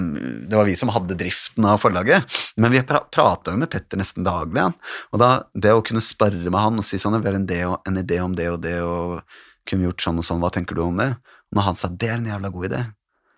Det 0.49 0.57
var 0.57 0.67
vi 0.67 0.75
som 0.79 0.91
hadde 0.93 1.17
driften 1.19 1.65
av 1.67 1.81
forlaget, 1.81 2.37
men 2.57 2.73
vi 2.73 2.83
pra, 2.87 3.01
prata 3.13 3.53
jo 3.53 3.61
med 3.61 3.71
Petter 3.73 3.99
nesten 3.99 4.27
daglig. 4.27 4.61
Han. 4.67 4.77
Og 5.11 5.21
da, 5.21 5.31
det 5.53 5.73
å 5.75 5.83
kunne 5.85 6.03
sparre 6.03 6.51
med 6.51 6.59
han 6.59 6.81
og 6.81 6.87
si 6.87 6.99
sånn 7.01 7.17
Vi 7.21 7.29
har 7.29 7.39
en, 7.39 7.49
en 7.87 8.01
idé 8.03 8.21
om 8.23 8.35
det 8.37 8.49
og 8.51 8.61
det, 8.65 8.77
og 8.83 9.21
kunne 9.67 9.89
gjort 9.89 10.03
sånn 10.03 10.21
og 10.21 10.27
sånn, 10.27 10.43
hva 10.43 10.51
tenker 10.53 10.77
du 10.77 10.85
om 10.85 11.01
det? 11.01 11.11
Og 11.51 11.59
når 11.59 11.69
han 11.69 11.79
sa 11.79 11.89
det 11.91 12.11
er 12.11 12.19
en 12.19 12.31
jævla 12.31 12.51
god 12.53 12.69
idé, 12.69 12.83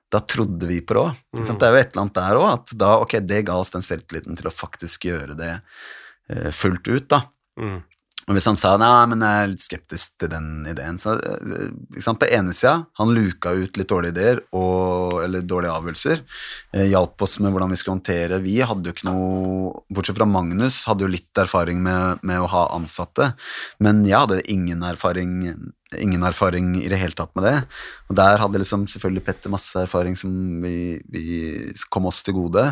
da 0.09 0.21
trodde 0.25 0.69
vi 0.69 0.79
på 0.81 0.95
det 0.97 1.01
òg. 1.03 1.21
Mm. 1.37 1.45
Det 1.45 1.67
er 1.67 1.73
jo 1.73 1.79
et 1.79 1.91
eller 1.91 2.03
annet 2.03 2.17
der 2.17 2.39
òg, 2.39 2.47
at 2.49 2.73
da, 2.81 2.91
ok, 3.03 3.19
det 3.29 3.43
ga 3.47 3.57
oss 3.61 3.73
den 3.75 3.85
selvtilliten 3.85 4.37
til 4.39 4.49
å 4.49 4.53
faktisk 4.53 5.05
gjøre 5.09 5.37
det 5.37 5.51
eh, 5.53 6.49
fullt 6.55 6.89
ut, 6.89 7.07
da. 7.13 7.21
Mm. 7.61 7.79
Og 8.29 8.35
hvis 8.37 8.45
han 8.45 8.57
sa 8.59 8.75
nei, 8.77 9.07
men 9.09 9.23
jeg 9.25 9.41
er 9.41 9.47
litt 9.49 9.63
skeptisk 9.63 10.11
til 10.21 10.29
den 10.29 10.49
ideen, 10.69 10.99
så 11.01 11.15
eh, 11.17 11.71
på 12.05 12.27
ene 12.29 12.53
sida, 12.53 12.75
han 12.99 13.13
luka 13.15 13.55
ut 13.57 13.79
litt 13.79 13.89
dårlige 13.89 14.13
ideer 14.13 14.41
og, 14.53 15.15
eller 15.23 15.47
dårlige 15.49 15.73
avgjørelser, 15.73 16.21
eh, 16.75 16.85
hjalp 16.91 17.25
oss 17.25 17.39
med 17.41 17.55
hvordan 17.55 17.73
vi 17.73 17.79
skulle 17.81 17.97
håndtere. 17.97 18.37
Vi 18.45 18.59
hadde 18.61 18.85
jo 18.85 18.93
ikke 18.93 19.09
noe, 19.09 19.71
bortsett 19.89 20.19
fra 20.19 20.29
Magnus, 20.29 20.83
hadde 20.85 21.07
jo 21.07 21.11
litt 21.15 21.41
erfaring 21.41 21.81
med, 21.81 22.21
med 22.21 22.43
å 22.43 22.51
ha 22.53 22.67
ansatte, 22.77 23.31
men 23.81 24.05
jeg 24.05 24.21
hadde 24.21 24.45
ingen 24.45 24.85
erfaring, 24.85 25.33
ingen 25.97 26.21
erfaring 26.27 26.75
i 26.77 26.89
det 26.91 26.99
hele 27.01 27.15
tatt 27.17 27.31
med 27.37 27.47
det. 27.47 27.55
Og 28.09 28.17
der 28.19 28.37
hadde 28.41 28.61
liksom 28.61 28.85
selvfølgelig 28.89 29.23
Petter 29.25 29.53
masse 29.53 29.81
erfaring 29.81 30.17
som 30.19 30.31
vi, 30.61 30.99
vi 31.09 31.23
kom 31.89 32.05
oss 32.09 32.21
til 32.25 32.37
gode. 32.37 32.65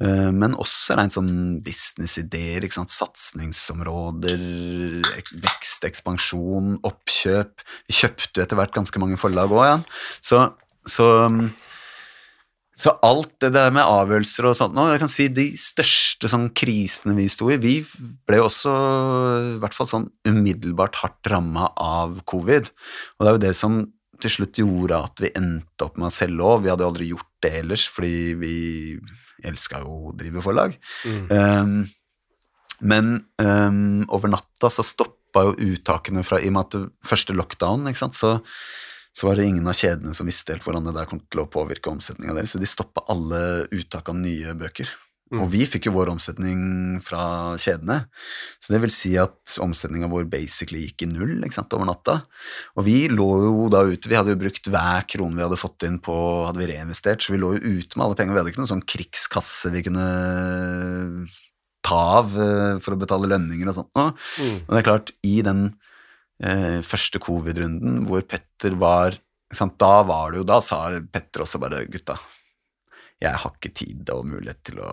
Eh, 0.00 0.30
Men 0.32 0.56
også 0.56 0.96
rent 0.96 1.16
sånn 1.16 1.60
businessideer, 1.64 2.64
ikke 2.64 2.78
sant? 2.78 2.94
satsingsområder, 2.94 4.46
vekst, 5.44 5.84
ekspansjon, 5.88 6.78
oppkjøp. 6.86 7.66
Vi 7.90 8.00
kjøpte 8.00 8.40
jo 8.40 8.46
etter 8.46 8.60
hvert 8.60 8.76
ganske 8.76 9.02
mange 9.02 9.20
forlag 9.20 9.52
òg 9.52 9.66
ja. 9.66 9.78
Så, 10.24 10.42
så, 10.88 11.06
så 12.76 12.92
alt 13.06 13.32
det 13.40 13.54
der 13.54 13.70
med 13.72 13.88
avgjørelser 13.88 14.50
og 14.50 14.56
sånt 14.58 14.74
nå, 14.76 14.84
jeg 14.92 15.00
kan 15.00 15.10
si 15.10 15.26
de 15.32 15.46
største 15.56 16.28
sånn 16.28 16.50
krisene 16.56 17.14
vi 17.16 17.24
sto 17.32 17.48
i, 17.48 17.56
vi 17.60 17.78
ble 18.28 18.40
jo 18.42 18.48
også 18.50 18.72
i 19.56 19.58
hvert 19.62 19.76
fall 19.76 19.88
sånn 19.88 20.08
umiddelbart 20.28 21.00
hardt 21.00 21.30
ramma 21.32 21.70
av 21.80 22.18
covid. 22.28 22.68
Og 23.16 23.24
det 23.24 23.30
er 23.30 23.38
jo 23.38 23.44
det 23.46 23.54
som 23.56 23.80
til 24.20 24.32
slutt 24.32 24.60
gjorde 24.60 25.00
at 25.08 25.24
vi 25.24 25.32
endte 25.36 25.88
opp 25.88 25.96
med 26.00 26.10
å 26.10 26.14
selge 26.14 26.44
òg. 26.44 26.64
Vi 26.64 26.72
hadde 26.72 26.84
jo 26.84 26.92
aldri 26.92 27.10
gjort 27.10 27.32
det 27.44 27.52
ellers, 27.62 27.86
fordi 27.92 28.16
vi 28.40 28.54
elska 29.46 29.80
jo 29.82 30.10
å 30.10 30.14
drive 30.16 30.44
forlag. 30.44 30.76
Mm. 31.08 31.26
Um, 31.32 31.76
men 32.84 33.12
um, 33.40 34.04
over 34.12 34.32
natta 34.32 34.70
så 34.72 34.84
stoppa 34.84 35.46
jo 35.48 35.56
uttakene 35.72 36.24
fra 36.26 36.40
I 36.40 36.50
og 36.50 36.56
med 36.56 36.66
at 36.66 36.76
det 36.76 37.08
første 37.08 37.36
lockdown, 37.36 37.88
ikke 37.88 38.04
sant, 38.04 38.16
så, 38.16 38.36
så 39.16 39.30
var 39.30 39.38
det 39.38 39.48
ingen 39.48 39.68
av 39.68 39.76
kjedene 39.76 40.12
som 40.16 40.28
visste 40.28 40.52
helt 40.52 40.64
hvordan 40.66 40.90
det 40.90 40.96
der 40.98 41.08
kom 41.08 41.22
til 41.24 41.40
å 41.40 41.48
påvirke 41.48 41.88
omsetninga 41.88 42.36
deres, 42.36 42.52
så 42.52 42.60
de 42.60 42.68
stoppa 42.68 43.06
alle 43.12 43.40
uttak 43.72 44.10
av 44.12 44.18
nye 44.20 44.52
bøker. 44.58 44.90
Mm. 45.32 45.40
Og 45.42 45.48
vi 45.50 45.64
fikk 45.66 45.88
jo 45.88 45.94
vår 45.96 46.12
omsetning 46.12 46.60
fra 47.02 47.56
kjedene, 47.58 47.96
så 48.62 48.70
det 48.70 48.78
vil 48.84 48.92
si 48.94 49.16
at 49.18 49.56
omsetninga 49.62 50.06
vår 50.12 50.28
basically 50.30 50.84
gikk 50.84 51.02
i 51.02 51.08
null 51.10 51.40
sant, 51.50 51.72
over 51.74 51.88
natta. 51.88 52.20
Og 52.78 52.86
vi 52.86 53.08
lå 53.10 53.26
jo 53.42 53.64
da 53.72 53.82
ute, 53.88 54.06
vi 54.06 54.18
hadde 54.18 54.36
jo 54.36 54.42
brukt 54.44 54.70
hver 54.70 55.08
krone 55.10 55.34
vi 55.34 55.42
hadde 55.42 55.58
fått 55.58 55.88
inn 55.88 55.98
på, 55.98 56.14
hadde 56.46 56.62
vi 56.62 56.70
reinvestert, 56.70 57.24
så 57.24 57.34
vi 57.34 57.40
lå 57.42 57.56
jo 57.56 57.74
ute 57.80 57.96
med 57.98 58.06
alle 58.06 58.20
penger. 58.20 58.36
Vi 58.36 58.42
hadde 58.42 58.54
ikke 58.54 58.62
noen 58.62 58.74
sånn 58.76 58.86
krigskasse 58.86 59.72
vi 59.74 59.82
kunne 59.88 60.06
ta 61.86 61.98
av 62.20 62.38
eh, 62.38 62.78
for 62.84 62.94
å 62.94 63.00
betale 63.00 63.32
lønninger 63.32 63.72
og 63.72 63.80
sånt. 63.80 63.92
nå. 63.98 64.06
Mm. 64.12 64.56
Og 64.60 64.70
det 64.70 64.80
er 64.80 64.88
klart, 64.92 65.12
i 65.26 65.40
den 65.46 65.66
eh, 66.42 66.80
første 66.86 67.20
covid-runden 67.22 68.04
hvor 68.08 68.24
Petter 68.28 68.76
var 68.80 69.16
sant, 69.54 69.76
Da 69.78 70.02
var 70.02 70.32
det 70.32 70.42
jo, 70.42 70.48
da 70.48 70.60
sa 70.64 70.88
Petter 71.12 71.44
også 71.44 71.60
bare 71.62 71.84
gutta, 71.90 72.18
jeg 73.22 73.32
har 73.40 73.54
ikke 73.54 73.72
tid 73.72 74.10
og 74.12 74.26
mulighet 74.28 74.60
til 74.66 74.82
å 74.84 74.92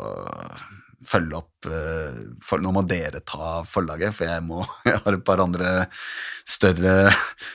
følge 1.03 1.35
opp 1.35 1.67
eh, 1.67 2.19
for, 2.43 2.61
Nå 2.63 2.71
må 2.75 2.83
dere 2.87 3.19
ta 3.27 3.61
forlaget, 3.67 4.15
for 4.15 4.29
jeg 4.29 4.43
må 4.45 4.63
Jeg 4.87 5.01
har 5.03 5.17
et 5.17 5.25
par 5.27 5.43
andre 5.43 5.73
større, 6.47 7.11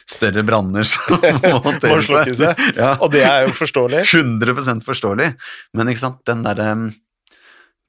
større 0.08 0.44
branner 0.44 0.84
som 0.88 1.16
må 1.16 1.62
Må 1.64 2.00
seg. 2.04 2.60
Ja. 2.76 2.94
Og 3.00 3.12
det 3.14 3.24
er 3.24 3.46
jo 3.46 3.54
forståelig. 3.56 4.04
100 4.12 4.84
forståelig. 4.84 5.32
Men 5.76 5.92
ikke 5.92 6.04
sant, 6.04 6.22
den 6.28 6.44
derre 6.44 6.70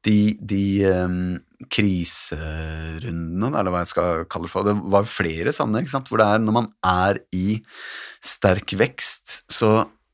De, 0.08 0.18
de 0.39 0.64
um, 0.88 1.36
kriserundene, 1.68 3.51
eller 3.51 3.74
hva 3.74 3.84
jeg 3.84 3.91
skal 3.91 4.24
kalle 4.32 4.47
det 4.47 4.53
for, 4.53 4.68
det 4.68 4.78
var 4.93 5.10
flere 5.10 5.51
sånne, 5.55 5.84
ikke 5.84 5.91
sant, 5.91 6.07
hvor 6.12 6.22
det 6.22 6.30
er 6.32 6.43
når 6.43 6.55
man 6.55 6.70
er 6.88 7.20
i 7.36 7.60
sterk 8.24 8.78
vekst, 8.80 9.41
så, 9.51 9.74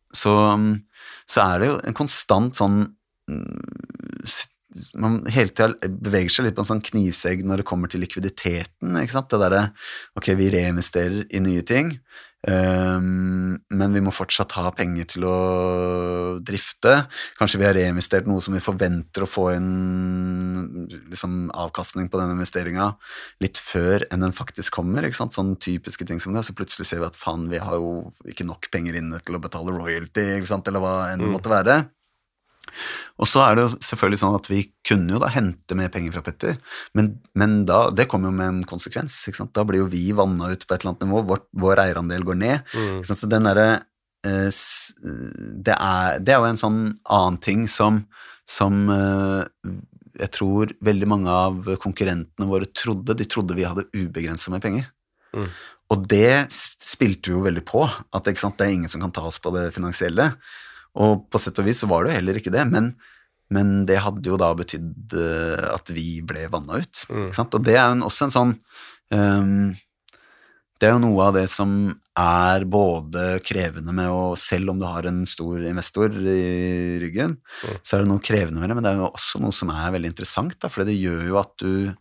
så, 0.10 0.34
um, 0.56 0.72
så 1.30 1.46
er 1.46 1.62
det 1.62 1.70
jo 1.70 1.78
en 1.86 1.98
konstant 1.98 2.58
sånn 2.58 2.82
mm, 3.30 4.44
man 5.00 5.22
hele 5.32 5.54
tida 5.56 5.88
beveger 5.88 6.34
seg 6.34 6.48
litt 6.48 6.56
på 6.58 6.64
en 6.66 6.70
sånn 6.74 6.84
knivsegg 6.84 7.46
når 7.48 7.62
det 7.62 7.68
kommer 7.70 7.92
til 7.92 8.02
likviditeten. 8.04 8.98
ikke 9.00 9.16
sant? 9.16 9.30
Det 9.32 9.40
derre 9.40 9.62
Ok, 10.20 10.34
vi 10.36 10.50
reinvesterer 10.52 11.24
i 11.30 11.42
nye 11.44 11.64
ting, 11.68 11.94
ehm, 12.48 13.35
men 13.86 13.94
vi 13.94 14.02
må 14.04 14.12
fortsatt 14.16 14.56
ha 14.58 14.72
penger 14.76 15.06
til 15.14 15.26
å 15.30 15.36
drifte. 16.46 16.96
Kanskje 17.40 17.62
vi 17.62 17.68
har 17.68 17.78
reinvestert 17.78 18.28
noe 18.30 18.42
som 18.44 18.56
vi 18.58 18.64
forventer 18.64 19.26
å 19.26 19.30
få 19.30 19.48
en 19.54 19.70
liksom, 21.12 21.52
avkastning 21.54 22.10
på 22.10 22.20
den 22.22 22.34
investeringa 22.36 22.92
litt 23.44 23.62
før 23.62 24.06
enn 24.10 24.26
den 24.26 24.36
faktisk 24.36 24.76
kommer. 24.80 25.06
ikke 25.06 25.22
sant? 25.22 25.36
Sånne 25.38 25.60
typiske 25.62 26.08
ting 26.10 26.20
som 26.24 26.34
det. 26.36 26.46
Så 26.48 26.56
plutselig 26.58 26.90
ser 26.90 27.04
vi 27.04 27.10
at 27.10 27.20
faen, 27.20 27.48
vi 27.52 27.62
har 27.62 27.78
jo 27.80 28.12
ikke 28.28 28.48
nok 28.48 28.70
penger 28.74 28.98
inne 29.00 29.22
til 29.26 29.38
å 29.38 29.44
betale 29.44 29.76
royalty, 29.76 30.26
ikke 30.40 30.50
sant? 30.52 30.68
eller 30.68 30.82
hva 30.84 30.96
enn 31.14 31.22
det 31.22 31.30
Mm. 31.30 31.36
måtte 31.38 31.52
være. 31.54 31.90
Og 33.22 33.30
så 33.30 33.44
er 33.46 33.56
det 33.56 33.66
jo 33.66 33.72
selvfølgelig 33.76 34.20
sånn 34.22 34.38
at 34.38 34.50
vi 34.52 34.62
kunne 34.88 35.16
jo 35.16 35.22
da 35.24 35.32
hente 35.34 35.78
mer 35.78 35.92
penger 35.94 36.16
fra 36.16 36.24
Petter, 36.26 36.58
men, 36.98 37.14
men 37.38 37.58
da, 37.70 37.86
det 37.96 38.08
kommer 38.12 38.32
jo 38.32 38.38
med 38.40 38.52
en 38.52 38.62
konsekvens. 38.68 39.18
Da 39.56 39.66
blir 39.68 39.84
jo 39.84 39.90
vi 39.92 40.06
vanna 40.18 40.52
ut 40.52 40.66
på 40.66 40.76
et 40.76 40.84
eller 40.84 40.94
annet 40.94 41.06
nivå, 41.08 41.24
vår, 41.32 41.44
vår 41.66 41.84
eierandel 41.86 42.26
går 42.28 42.40
ned. 42.42 42.72
Mm. 42.76 43.02
Så 43.08 43.30
den 43.32 43.50
derre 43.50 43.68
eh, 44.28 44.50
det, 44.50 45.76
er, 45.78 46.20
det 46.20 46.36
er 46.36 46.42
jo 46.42 46.50
en 46.50 46.64
sånn 46.66 46.82
annen 47.04 47.40
ting 47.44 47.68
som, 47.72 48.04
som 48.50 48.84
eh, 48.92 49.72
jeg 50.16 50.32
tror 50.36 50.74
veldig 50.86 51.12
mange 51.12 51.32
av 51.32 51.72
konkurrentene 51.84 52.48
våre 52.48 52.70
trodde 52.72 53.18
De 53.20 53.26
trodde 53.28 53.56
vi 53.58 53.66
hadde 53.68 53.88
ubegrensa 53.92 54.54
med 54.54 54.64
penger. 54.64 54.92
Mm. 55.36 55.50
Og 55.94 56.06
det 56.10 56.48
spilte 56.54 56.86
spilte 56.86 57.34
jo 57.34 57.42
veldig 57.46 57.64
på, 57.68 57.84
at 57.86 58.30
sant, 58.40 58.58
det 58.58 58.68
er 58.68 58.74
ingen 58.76 58.92
som 58.92 59.02
kan 59.04 59.14
ta 59.14 59.26
oss 59.28 59.38
på 59.42 59.52
det 59.54 59.68
finansielle. 59.76 60.32
Og 60.96 61.26
på 61.32 61.42
sett 61.42 61.60
og 61.60 61.68
vis 61.68 61.82
så 61.84 61.90
var 61.92 62.04
det 62.04 62.14
jo 62.14 62.20
heller 62.20 62.40
ikke 62.40 62.54
det, 62.54 62.64
men, 62.72 62.94
men 63.54 63.74
det 63.90 64.00
hadde 64.04 64.32
jo 64.32 64.40
da 64.40 64.54
betydd 64.58 65.16
eh, 65.20 65.66
at 65.74 65.92
vi 65.94 66.22
ble 66.26 66.48
vanna 66.54 66.80
ut. 66.84 67.02
Mm. 67.10 67.28
Og 67.46 67.58
det 67.66 67.76
er 67.76 67.90
jo 67.92 68.08
også 68.08 68.28
en 68.28 68.36
sånn 68.36 68.54
um, 69.12 69.74
Det 70.80 70.88
er 70.88 70.94
jo 70.96 71.02
noe 71.04 71.28
av 71.28 71.36
det 71.38 71.46
som 71.52 71.74
er 72.20 72.66
både 72.68 73.40
krevende 73.48 73.94
med 73.96 74.12
å 74.12 74.36
Selv 74.40 74.74
om 74.74 74.80
du 74.80 74.88
har 74.88 75.08
en 75.08 75.22
stor 75.30 75.64
investor 75.64 76.12
i 76.12 77.00
ryggen, 77.04 77.38
Mm. 77.66 77.80
så 77.82 77.96
er 77.96 78.04
det 78.04 78.10
noe 78.12 78.24
krevende 78.24 78.60
med 78.60 78.70
det, 78.70 78.76
men 78.76 78.84
det 78.84 78.92
er 78.94 79.00
jo 79.00 79.12
også 79.12 79.40
noe 79.42 79.56
som 79.56 79.72
er 79.72 79.94
veldig 79.96 80.12
interessant, 80.12 80.58
da, 80.60 80.70
for 80.70 80.84
det 80.88 80.98
gjør 81.00 81.28
jo 81.30 81.38
at 81.40 81.54
du, 81.64 81.96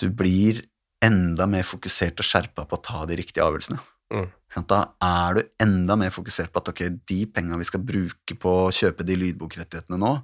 du 0.00 0.08
blir 0.12 0.64
enda 1.04 1.46
mer 1.48 1.64
fokusert 1.64 2.20
og 2.20 2.26
skjerpa 2.26 2.66
på 2.68 2.76
å 2.76 2.82
ta 2.84 3.04
de 3.08 3.16
riktige 3.20 3.44
avgjørelsene. 3.44 3.80
Mm. 4.10 4.28
Da 4.66 4.80
er 5.06 5.36
du 5.36 5.42
enda 5.62 5.96
mer 5.98 6.10
fokusert 6.14 6.50
på 6.50 6.62
at 6.62 6.72
ok, 6.72 6.82
de 7.06 7.20
penga 7.30 7.58
vi 7.60 7.68
skal 7.68 7.84
bruke 7.86 8.36
på 8.42 8.54
å 8.64 8.72
kjøpe 8.74 9.06
de 9.06 9.18
lydbokrettighetene 9.20 10.00
nå, 10.00 10.16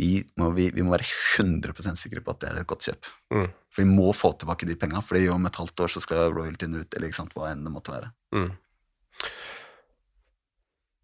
de 0.00 0.08
må 0.40 0.48
vi, 0.56 0.70
vi 0.72 0.84
må 0.84 0.94
være 0.94 1.06
100% 1.42 2.00
sikre 2.00 2.22
på 2.24 2.32
at 2.32 2.42
det 2.42 2.50
er 2.50 2.60
et 2.62 2.68
godt 2.68 2.88
kjøp. 2.88 3.10
Mm. 3.34 3.46
For 3.72 3.84
vi 3.84 3.88
må 3.92 4.08
få 4.16 4.32
tilbake 4.40 4.68
de 4.68 4.76
penga, 4.80 5.02
for 5.04 5.20
om 5.34 5.48
et 5.48 5.60
halvt 5.60 5.84
år 5.84 5.92
så 5.94 6.02
skal 6.02 6.32
royaltyen 6.32 6.80
ut, 6.80 6.96
eller 6.96 7.14
sant, 7.16 7.34
hva 7.36 7.52
enn 7.52 7.64
det 7.66 7.72
måtte 7.74 7.94
være. 7.94 8.12
Mm. 8.34 8.50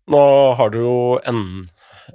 Nå 0.08 0.22
har 0.56 0.72
du 0.72 0.78
jo 0.80 0.98
en, 1.28 1.42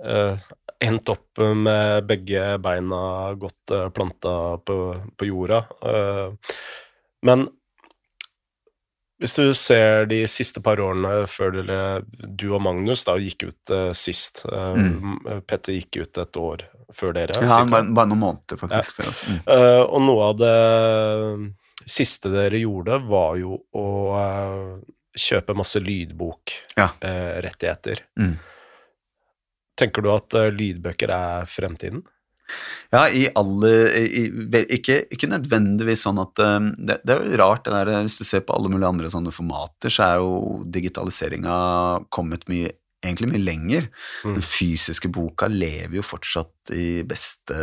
eh, 0.02 0.46
endt 0.82 1.10
opp 1.14 1.42
med 1.56 2.08
begge 2.10 2.58
beina 2.62 3.02
godt 3.40 3.74
eh, 3.74 3.90
planta 3.94 4.58
på, 4.66 4.78
på 5.14 5.30
jorda. 5.30 5.62
Eh, 5.86 6.56
men 7.30 7.46
hvis 9.24 9.38
du 9.40 9.54
ser 9.56 10.06
de 10.12 10.26
siste 10.28 10.60
par 10.64 10.80
årene 10.84 11.22
før 11.32 11.50
du 12.12 12.48
og 12.50 12.60
Magnus 12.66 13.06
da 13.08 13.16
gikk 13.22 13.44
ut 13.48 13.72
eh, 13.72 13.92
sist 13.96 14.44
mm. 14.46 15.42
Petter 15.48 15.74
gikk 15.78 16.02
ut 16.04 16.18
et 16.26 16.36
år 16.42 16.66
før 16.94 17.14
dere. 17.16 17.34
Ja, 17.42 17.64
bare, 17.66 17.88
bare 17.90 18.06
noen 18.12 18.20
måneder, 18.22 18.58
faktisk. 18.60 19.00
oss. 19.02 19.24
Mm. 19.26 19.40
Uh, 19.48 19.82
og 19.88 20.02
noe 20.06 20.22
av 20.30 20.36
det 20.38 20.58
siste 21.90 22.30
dere 22.30 22.60
gjorde, 22.62 23.00
var 23.10 23.40
jo 23.42 23.58
å 23.76 23.86
uh, 24.14 24.78
kjøpe 25.18 25.56
masse 25.58 25.80
Ja. 25.80 25.84
lydbokrettigheter. 25.90 27.98
Mm. 28.20 28.36
Tenker 29.80 30.02
du 30.06 30.12
at 30.14 30.34
eh, 30.38 30.52
lydbøker 30.54 31.10
er 31.10 31.46
fremtiden? 31.50 32.04
Ja, 32.94 33.08
i 33.10 33.26
alle 33.40 33.72
i, 34.06 34.28
ikke, 34.76 35.00
ikke 35.14 35.32
nødvendigvis 35.32 36.04
sånn 36.06 36.22
at 36.22 36.40
um, 36.46 36.70
det, 36.78 37.00
det 37.02 37.16
er 37.16 37.26
jo 37.26 37.40
rart, 37.42 37.66
det 37.66 37.74
der, 37.74 38.06
hvis 38.06 38.20
du 38.22 38.28
ser 38.28 38.44
på 38.46 38.54
alle 38.54 38.70
mulige 38.70 38.92
andre 38.94 39.10
sånne 39.10 39.34
formater, 39.34 39.94
så 39.94 40.06
er 40.06 40.22
jo 40.22 40.62
digitaliseringa 40.76 41.58
kommet 42.14 42.46
mye 42.52 42.70
egentlig 43.04 43.32
mye 43.34 43.44
lenger. 43.44 43.88
Mm. 44.24 44.38
Den 44.38 44.46
fysiske 44.48 45.12
boka 45.14 45.50
lever 45.52 46.00
jo 46.00 46.06
fortsatt 46.06 46.74
i 46.76 47.04
beste 47.08 47.58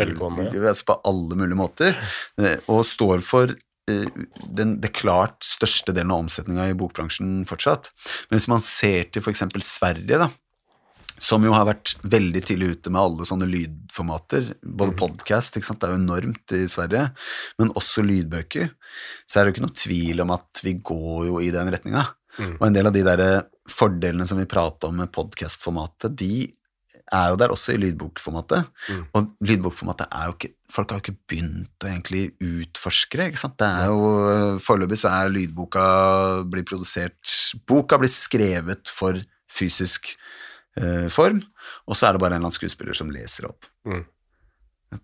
Velgående. 0.00 0.50
Altså 0.60 0.90
på 0.90 0.98
alle 1.08 1.38
mulige 1.40 1.58
måter, 1.58 1.96
eh, 2.40 2.58
og 2.68 2.84
står 2.88 3.24
for 3.24 3.54
eh, 3.54 4.24
den, 4.44 4.78
det 4.82 4.94
klart 4.96 5.38
største 5.46 5.94
delen 5.96 6.12
av 6.14 6.26
omsetninga 6.26 6.68
i 6.70 6.78
bokbransjen 6.78 7.42
fortsatt. 7.48 7.90
Men 8.28 8.38
hvis 8.38 8.50
man 8.52 8.64
ser 8.64 9.08
til 9.08 9.24
f.eks. 9.24 9.46
Sverige, 9.64 10.20
da, 10.20 10.28
som 11.24 11.44
jo 11.46 11.54
har 11.54 11.64
vært 11.68 11.94
veldig 12.04 12.42
tidlig 12.44 12.74
ute 12.74 12.92
med 12.92 13.00
alle 13.00 13.26
sånne 13.28 13.48
lydformater, 13.48 14.50
både 14.60 14.96
podcast, 14.98 15.56
det 15.56 15.64
er 15.64 15.94
jo 15.94 16.00
enormt 16.00 16.52
i 16.56 16.64
Sverige, 16.70 17.06
men 17.60 17.72
også 17.78 18.04
lydbøker, 18.04 18.68
så 19.24 19.40
er 19.40 19.44
det 19.44 19.52
jo 19.52 19.56
ikke 19.56 19.64
noe 19.64 19.78
tvil 19.84 20.24
om 20.26 20.34
at 20.36 20.60
vi 20.64 20.74
går 20.92 21.22
jo 21.30 21.40
i 21.40 21.48
den 21.54 21.72
retninga. 21.72 22.04
Mm. 22.36 22.56
Og 22.58 22.66
en 22.66 22.76
del 22.76 22.90
av 22.90 22.96
de 22.96 23.06
der 23.06 23.24
fordelene 23.70 24.26
som 24.28 24.40
vi 24.40 24.50
prater 24.50 24.90
om 24.90 25.00
med 25.00 25.12
podcast-formatet, 25.14 26.12
de 26.18 26.50
er 27.12 27.30
jo 27.30 27.38
der 27.40 27.52
også 27.52 27.74
i 27.74 27.80
lydbokformatet. 27.80 28.68
Mm. 28.90 29.02
Og 29.16 29.32
lydbokformatet 29.48 30.10
er 30.10 30.28
jo 30.28 30.36
ikke 30.38 30.54
Folk 30.74 30.90
har 30.90 30.98
jo 30.98 31.04
ikke 31.04 31.28
begynt 31.30 31.84
å 31.84 31.86
egentlig 31.86 32.22
utforske 32.42 33.18
det. 33.20 33.26
ikke 33.30 33.38
sant? 33.44 33.54
Det 33.60 33.66
er 33.68 33.92
jo 33.92 34.56
Foreløpig 34.64 34.96
så 34.98 35.12
er 35.12 35.30
lydboka 35.30 35.84
blir 36.50 36.64
produsert 36.66 37.34
Boka 37.68 37.98
blir 38.00 38.10
skrevet 38.10 38.90
for 38.90 39.20
fysisk 39.46 40.16
eh, 40.80 41.06
form, 41.12 41.40
og 41.88 41.96
så 41.98 42.08
er 42.08 42.16
det 42.16 42.22
bare 42.22 42.36
en 42.36 42.42
eller 42.42 42.50
annen 42.50 42.58
skuespiller 42.58 42.96
som 42.96 43.12
leser 43.14 43.48
opp. 43.50 43.68
Mm. 43.88 44.04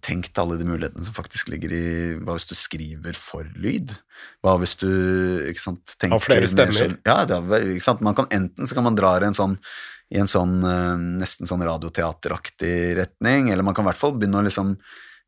Tenk 0.05 0.29
til 0.31 0.45
alle 0.45 0.59
de 0.61 0.66
mulighetene 0.68 1.03
som 1.03 1.14
faktisk 1.16 1.49
ligger 1.51 1.73
i 1.75 1.87
Hva 2.23 2.37
hvis 2.37 2.47
du 2.47 2.55
skriver 2.55 3.16
for 3.18 3.49
lyd? 3.59 3.91
Hva 4.45 4.55
hvis 4.62 4.77
du 4.79 4.91
ikke 5.51 5.62
sant, 5.62 5.97
tenker 5.97 6.14
Har 6.14 6.23
flere 6.23 6.51
stemmer. 6.51 6.93
Mer, 6.93 6.99
ja, 7.09 7.16
det 7.27 7.39
er, 7.41 7.71
ikke 7.75 7.87
sant? 7.89 8.05
Man 8.07 8.14
kan, 8.18 8.29
enten 8.31 8.71
så 8.71 8.79
kan 8.79 8.87
man 8.87 8.99
dra 8.99 9.16
i 9.18 9.27
en 9.27 9.37
sånn, 9.37 9.57
i 10.14 10.21
en 10.23 10.31
sånn 10.31 10.61
eh, 10.62 11.07
nesten 11.25 11.51
sånn 11.51 11.66
radioteateraktig 11.66 12.75
retning, 13.01 13.51
eller 13.51 13.66
man 13.66 13.75
kan 13.77 13.87
i 13.87 13.91
hvert 13.91 14.03
fall 14.03 14.14
begynne 14.14 14.43
å 14.43 14.47
liksom 14.47 14.77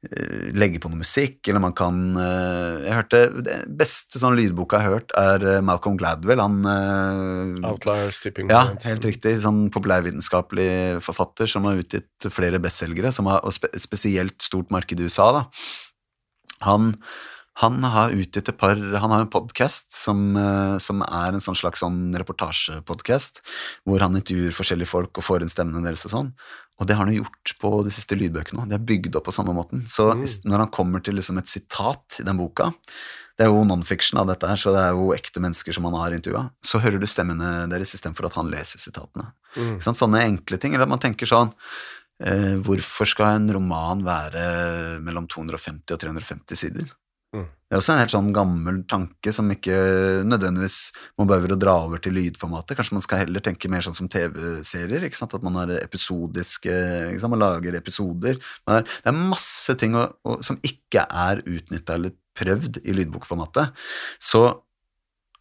legge 0.03 0.81
på 0.83 0.91
noe 0.91 0.99
musikk, 0.99 1.47
eller 1.47 1.63
man 1.63 1.75
kan 1.79 1.99
eh, 2.19 2.89
Jeg 2.89 2.97
hørte 2.97 3.21
Det 3.47 3.59
beste 3.79 4.19
sånn 4.19 4.35
lydboka 4.35 4.81
jeg 4.81 4.89
har 4.89 4.97
hørt, 4.97 5.15
er 5.19 5.45
eh, 5.47 5.61
Malcolm 5.63 5.95
Gladwell. 6.01 6.43
Han 6.43 6.59
eh, 6.67 7.69
Outliers, 7.71 8.19
Tipping 8.25 8.51
ja, 8.51 8.65
helt 8.83 9.07
riktig. 9.07 9.37
Sånn 9.45 9.69
populærvitenskapelig 9.75 11.05
forfatter 11.07 11.51
som 11.51 11.69
har 11.71 11.79
utgitt 11.79 12.27
flere 12.35 12.59
bestselgere, 12.63 13.15
som 13.15 13.31
har 13.31 13.45
og 13.47 13.55
spe 13.55 13.71
spesielt 13.79 14.43
stort 14.43 14.75
marked 14.75 14.99
i 14.99 15.07
USA. 15.07 15.29
Da. 15.39 15.45
Han, 16.67 16.97
han 17.63 17.79
har 17.95 18.15
utgitt 18.17 18.49
et 18.49 18.59
par 18.59 18.75
Han 18.75 19.13
har 19.13 19.23
en 19.23 19.31
podkast 19.31 19.93
som, 19.95 20.35
eh, 20.37 20.79
som 20.83 21.07
er 21.07 21.31
en 21.31 21.45
sånn 21.47 21.59
slags 21.59 21.83
sånn 21.85 22.11
reportasjepodkast, 22.19 23.43
hvor 23.87 24.03
han 24.03 24.19
intervjuer 24.19 24.57
forskjellige 24.57 24.91
folk 24.91 25.15
og 25.15 25.27
får 25.31 25.47
inn 25.47 25.53
stemmene 25.53 25.87
deres 25.87 26.07
og 26.11 26.17
sånn. 26.17 26.35
Og 26.81 26.87
det 26.89 26.97
har 26.97 27.05
han 27.05 27.15
jo 27.15 27.23
gjort 27.23 27.53
på 27.61 27.71
de 27.85 27.91
siste 27.95 28.17
lydbøkene 28.19 28.63
òg. 28.65 28.69
De 28.71 28.75
er 28.79 28.87
bygd 28.89 29.15
opp 29.19 29.29
på 29.29 29.35
samme 29.37 29.55
måten. 29.55 29.85
Så 29.87 30.09
Mm. 30.17 30.25
når 30.51 30.59
han 30.59 30.71
kommer 30.71 31.03
til 31.05 31.15
liksom 31.15 31.39
et 31.39 31.47
sitat 31.47 32.19
i 32.21 32.25
den 32.25 32.37
boka 32.37 32.73
Det 33.39 33.47
er 33.47 33.51
jo 33.51 33.65
non-fiction 33.65 34.19
av 34.21 34.27
dette 34.27 34.47
her, 34.47 34.57
så 34.57 34.73
det 34.73 34.81
er 34.83 34.91
jo 34.93 35.13
ekte 35.15 35.41
mennesker 35.41 35.73
som 35.73 35.85
han 35.85 35.95
har 35.95 36.11
intervjua. 36.13 36.51
Så 36.63 36.79
hører 36.81 37.01
du 37.01 37.07
stemmene 37.07 37.67
deres 37.69 37.95
istedenfor 37.95 38.27
at 38.27 38.35
han 38.35 38.51
leser 38.51 38.79
sitatene. 38.79 39.33
Mm. 39.57 39.79
Sånne 39.81 40.21
enkle 40.23 40.59
ting. 40.61 40.75
Eller 40.75 40.85
at 40.85 40.89
man 40.93 40.99
tenker 41.01 41.27
sånn 41.27 41.53
eh, 42.21 42.57
Hvorfor 42.61 43.07
skal 43.09 43.37
en 43.37 43.49
roman 43.53 44.05
være 44.05 45.01
mellom 45.01 45.27
250 45.29 45.93
og 45.93 45.99
350 45.99 46.57
sider? 46.57 46.93
Mm. 47.33 47.47
Det 47.49 47.77
er 47.77 47.81
også 47.81 47.95
en 47.95 48.01
helt 48.03 48.13
sånn 48.13 48.33
gammel 48.37 48.81
tanke 48.85 49.33
som 49.33 49.49
ikke 49.53 49.77
nødvendigvis 50.29 50.77
man 51.17 51.31
behøver 51.31 51.55
å 51.55 51.61
dra 51.61 51.77
over 51.87 52.03
til 52.05 52.13
lydformatet. 52.19 52.77
Kanskje 52.77 52.99
man 52.99 53.05
skal 53.07 53.23
heller 53.23 53.45
tenke 53.45 53.71
mer 53.73 53.85
sånn 53.85 53.97
som 53.97 54.11
TV-serier. 54.13 55.07
ikke 55.07 55.17
sant? 55.17 55.33
At 55.39 55.47
man 55.47 55.57
har 55.57 55.73
episodiske 55.79 56.75
ikke 57.15 57.23
sant? 57.23 57.33
Man 57.33 57.41
lager 57.41 57.79
episoder. 57.79 58.37
Man 58.69 58.85
det 58.85 59.09
er 59.09 59.17
masse 59.17 59.77
ting 59.81 59.97
å, 59.97 60.05
å, 60.29 60.37
som 60.45 60.61
ikke 60.61 61.07
er 61.09 61.41
utnytta 61.49 61.97
eller 61.97 62.13
prøvd 62.37 62.83
i 62.85 62.99
lydbokformatet. 62.99 63.73
Så 64.21 64.45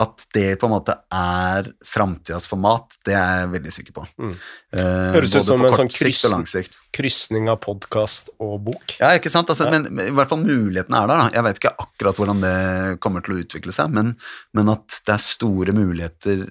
at 0.01 0.25
det 0.35 0.47
på 0.59 0.67
en 0.67 0.73
måte 0.73 0.95
er 1.13 1.69
framtidas 1.85 2.47
format, 2.49 2.97
det 3.07 3.13
er 3.17 3.41
jeg 3.41 3.51
veldig 3.53 3.73
sikker 3.75 3.95
på. 3.95 4.05
Mm. 4.21 4.33
Eh, 4.75 5.07
Høres 5.15 5.35
ut 5.35 5.47
som 5.47 5.65
en 5.67 5.77
sånn. 5.77 6.67
Krysning 6.95 7.47
av 7.51 7.61
podkast 7.63 8.33
og 8.41 8.57
bok. 8.67 8.97
Ja, 8.99 9.13
ikke 9.17 9.31
sant? 9.33 9.49
Altså, 9.53 9.69
Ja. 9.69 9.77
Men, 9.77 9.87
i 10.03 10.13
hvert 10.15 10.31
fall 10.31 10.43
mulighetene 10.43 11.03
er 11.03 11.07
der. 11.11 11.23
Da. 11.23 11.29
Jeg 11.37 11.47
vet 11.47 11.61
ikke 11.61 11.75
akkurat 11.85 12.21
hvordan 12.21 12.43
det 12.43 12.99
kommer 13.03 13.23
til 13.25 13.37
å 13.37 13.41
utvikle 13.45 13.75
seg, 13.75 13.93
men, 13.93 14.15
men 14.57 14.73
at 14.73 15.01
det 15.05 15.15
er 15.15 15.25
store 15.25 15.75
muligheter 15.77 16.47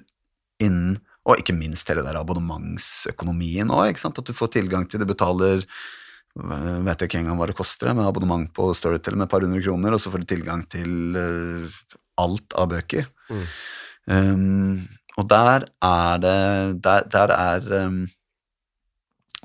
innen 0.61 0.99
Og 1.29 1.37
ikke 1.37 1.53
minst 1.53 1.85
hele 1.91 2.01
der 2.01 2.17
abonnementsøkonomien 2.17 3.69
òg. 3.69 3.99
At 4.07 4.21
du 4.25 4.33
får 4.33 4.55
tilgang 4.55 4.87
til 4.89 5.03
Du 5.03 5.05
betaler 5.05 5.61
Vet 6.31 7.01
jeg 7.01 7.09
ikke 7.09 7.19
engang 7.19 7.35
hva 7.41 7.49
det 7.49 7.57
koster 7.57 7.91
med 7.91 8.07
abonnement 8.07 8.47
på 8.55 8.69
Storytel 8.77 9.17
med 9.17 9.25
et 9.27 9.31
par 9.33 9.43
hundre 9.43 9.59
kroner, 9.59 9.91
og 9.91 9.99
så 9.99 10.11
får 10.13 10.23
du 10.23 10.29
tilgang 10.29 10.61
til 10.71 11.17
øh, 11.19 11.65
alt 12.21 12.57
av 12.57 12.71
bøker. 12.73 13.07
Mm. 13.31 13.45
Um, 14.11 14.79
og 15.19 15.27
der 15.29 15.67
er 15.83 16.17
det 16.23 16.39
Der, 16.83 17.05
der 17.11 17.33
er 17.35 17.85
um, 17.85 18.07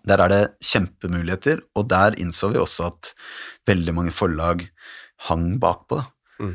der 0.06 0.22
er 0.22 0.30
det 0.30 0.42
kjempemuligheter, 0.62 1.64
og 1.74 1.88
der 1.90 2.14
innså 2.22 2.52
vi 2.52 2.60
også 2.62 2.92
at 2.92 3.10
veldig 3.66 3.94
mange 3.94 4.14
forlag 4.14 4.62
hang 5.26 5.56
bakpå. 5.58 5.98
Mm. 6.38 6.54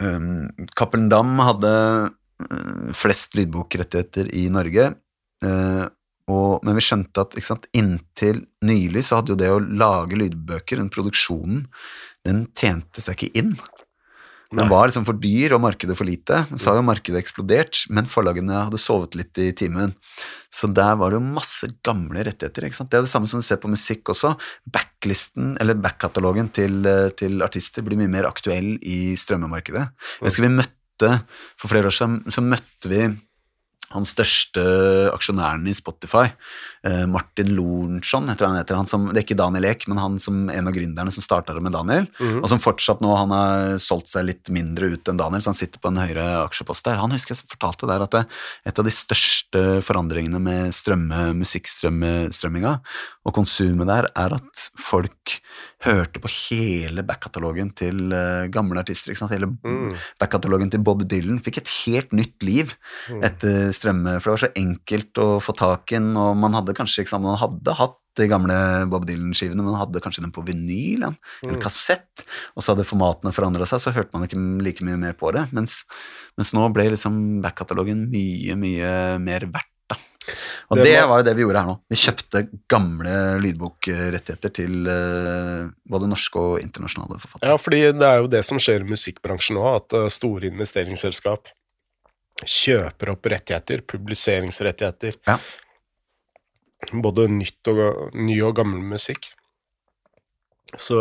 Um, 0.00 0.66
Cappelen 0.72 1.10
Dam 1.12 1.34
hadde 1.44 1.72
uh, 2.08 2.92
flest 2.96 3.36
lydbokrettigheter 3.36 4.30
i 4.32 4.46
Norge, 4.52 4.94
uh, 5.44 5.86
og, 6.30 6.62
men 6.64 6.78
vi 6.78 6.86
skjønte 6.86 7.26
at 7.26 7.36
sant, 7.44 7.66
inntil 7.76 8.44
nylig 8.64 9.02
så 9.04 9.18
hadde 9.18 9.34
jo 9.34 9.40
det 9.42 9.50
å 9.52 9.60
lage 9.60 10.16
lydbøker, 10.16 10.80
den 10.80 10.92
produksjonen, 10.94 11.66
den 12.24 12.46
tjente 12.56 13.04
seg 13.04 13.18
ikke 13.18 13.42
inn. 13.42 13.52
Den 14.50 14.66
var 14.66 14.88
liksom 14.88 15.04
for 15.06 15.14
dyr 15.14 15.52
og 15.54 15.60
markedet 15.62 15.94
for 15.94 16.08
lite. 16.08 16.40
Så 16.58 16.72
har 16.72 16.80
jo 16.80 16.86
markedet 16.88 17.20
eksplodert, 17.20 17.84
men 17.94 18.08
forlagene 18.10 18.64
hadde 18.66 18.80
sovet 18.82 19.14
litt 19.14 19.38
i 19.38 19.52
timen. 19.54 19.92
Så 20.50 20.66
der 20.74 20.96
var 20.98 21.12
det 21.12 21.20
jo 21.20 21.34
masse 21.36 21.68
gamle 21.86 22.24
rettigheter. 22.26 22.66
ikke 22.66 22.80
sant? 22.80 22.90
Det 22.90 22.98
er 22.98 23.06
det 23.06 23.12
samme 23.12 23.30
som 23.30 23.38
du 23.38 23.46
ser 23.46 23.60
på 23.62 23.70
musikk 23.70 24.10
også. 24.10 24.34
Backlisten, 24.66 25.54
eller 25.62 25.78
backkatalogen 25.78 26.50
til, 26.50 26.84
eh, 26.84 27.10
til 27.14 27.46
artister 27.46 27.86
blir 27.86 27.96
mye 27.96 28.10
mer 28.10 28.26
aktuell 28.26 28.74
i 28.82 29.14
strømmemarkedet. 29.14 29.86
Jeg 30.18 30.26
husker 30.26 30.48
vi 30.48 30.54
møtte, 30.58 30.76
For 31.56 31.68
flere 31.68 31.88
år 31.88 31.96
siden 31.96 32.28
så 32.28 32.42
møtte 32.44 32.90
vi 32.90 33.16
han 33.90 34.06
største 34.06 34.62
aksjonæren 35.10 35.66
i 35.66 35.74
Spotify, 35.74 36.28
Martin 36.82 37.50
Lorentzon, 37.56 38.26
jeg 38.30 38.38
tror 38.40 38.48
han 38.48 38.56
heter 38.56 38.74
han 38.78 38.86
som, 38.88 39.08
Det 39.12 39.18
er 39.20 39.24
ikke 39.26 39.36
Daniel 39.36 39.66
Ek, 39.68 39.82
men 39.90 39.98
han 40.00 40.18
som 40.18 40.48
en 40.48 40.68
av 40.70 40.72
gründerne 40.72 41.12
som 41.12 41.22
starta 41.22 41.52
det 41.52 41.60
med 41.62 41.72
Daniel, 41.76 42.06
og 42.40 42.48
som 42.48 42.58
fortsatt 42.62 43.02
nå 43.04 43.10
han 43.18 43.30
har 43.34 43.74
solgt 43.78 44.08
seg 44.08 44.24
litt 44.24 44.48
mindre 44.48 44.88
ut 44.94 45.08
enn 45.12 45.18
Daniel, 45.20 45.42
så 45.44 45.52
han 45.52 45.58
sitter 45.58 45.78
på 45.82 45.88
en 45.92 46.00
høyere 46.00 46.24
aksjepost 46.46 46.84
der. 46.88 46.96
Han 47.02 47.12
husker 47.12 47.34
jeg 47.36 47.44
fortalte 47.52 47.86
der 47.90 48.00
at 48.06 48.10
det, 48.16 48.22
et 48.64 48.78
av 48.80 48.84
de 48.88 48.90
største 48.96 49.64
forandringene 49.84 50.40
med 50.40 50.72
strømme, 50.72 51.34
musikkstrømminga 51.36 52.74
og 53.28 53.34
konsumet 53.36 53.86
der, 53.90 54.08
er 54.16 54.34
at 54.38 54.64
folk 54.80 55.36
hørte 55.84 56.20
på 56.20 56.28
hele 56.50 57.02
backkatalogen 57.08 57.70
til 57.76 58.10
eh, 58.12 58.48
gamle 58.52 58.80
artister. 58.82 59.12
ikke 59.12 59.22
sant? 59.24 59.32
Hele 59.36 59.48
Mm. 59.60 59.92
backkatalogen 60.20 60.70
til 60.70 60.80
Bob 60.84 61.02
Dylan 61.08 61.40
fikk 61.42 61.58
et 61.58 61.68
helt 61.84 62.12
nytt 62.12 62.42
liv 62.42 62.74
Mm. 63.10 63.22
etter 63.24 63.72
strømme, 63.72 64.20
for 64.20 64.30
det 64.30 64.40
var 64.40 64.48
så 64.48 64.54
enkelt 64.56 65.12
å 65.18 65.40
få 65.42 65.54
tak 65.56 65.92
i 65.92 65.96
den, 65.96 66.16
og 66.16 66.36
man 66.36 66.52
hadde 66.52 66.69
kanskje 66.76 67.02
ikke 67.04 67.12
sammen, 67.14 67.30
han 67.34 67.40
hadde 67.42 67.74
hatt 67.78 67.96
de 68.18 68.26
gamle 68.28 68.56
Bob 68.90 69.04
Dylan-skivene, 69.06 69.62
men 69.62 69.72
han 69.74 69.84
hadde 69.86 70.00
kanskje 70.02 70.22
den 70.24 70.32
på 70.34 70.42
vinyl, 70.44 71.00
ja, 71.06 71.10
eller 71.44 71.56
Mm. 71.56 71.62
kassett, 71.62 72.24
og 72.56 72.62
så 72.62 72.74
hadde 72.74 72.84
formatene 72.88 73.32
forandra 73.32 73.66
seg, 73.70 73.80
så 73.80 73.92
hørte 73.94 74.10
man 74.12 74.26
ikke 74.26 74.40
like 74.62 74.82
mye 74.84 74.98
mer 74.98 75.12
på 75.14 75.30
det, 75.32 75.46
mens, 75.52 75.84
mens 76.36 76.52
nå 76.52 76.66
ble 76.74 76.90
liksom 76.90 77.40
backkatalogen 77.42 78.08
mye, 78.10 78.56
mye 78.58 79.18
mer 79.22 79.40
verdt. 79.46 79.70
Da. 79.90 79.96
Og 80.70 80.76
Det 80.78 80.84
det, 80.84 80.96
var- 81.00 81.08
var 81.08 81.18
jo 81.18 81.24
det 81.26 81.34
vi 81.36 81.42
gjorde 81.42 81.60
her 81.62 81.66
nå. 81.70 81.76
Vi 81.90 81.96
kjøpte 81.96 82.42
gamle 82.68 83.14
lydbokrettigheter 83.42 84.52
til 84.54 84.86
uh, 84.86 85.70
både 85.88 86.06
norske 86.10 86.36
og 86.38 86.60
internasjonale 86.62 87.18
forfattere. 87.18 87.48
Ja, 87.50 87.56
fordi 87.56 87.80
det 87.98 88.06
er 88.06 88.18
jo 88.20 88.28
det 88.30 88.44
som 88.44 88.58
skjer 88.58 88.84
i 88.84 88.90
musikkbransjen 88.90 89.56
nå, 89.58 89.64
at 89.76 89.92
eh, 89.98 90.06
store 90.08 90.46
investeringsselskap 90.50 91.48
kjøper 92.46 93.10
opp 93.12 93.26
rettigheter, 93.28 93.82
publiseringsrettigheter. 93.82 95.18
Ja. 95.26 95.38
Både 97.04 97.28
nytt 97.30 97.70
og, 97.70 98.10
ny 98.16 98.38
og 98.46 98.56
gammel 98.58 98.82
musikk. 98.94 99.30
Så 100.78 100.96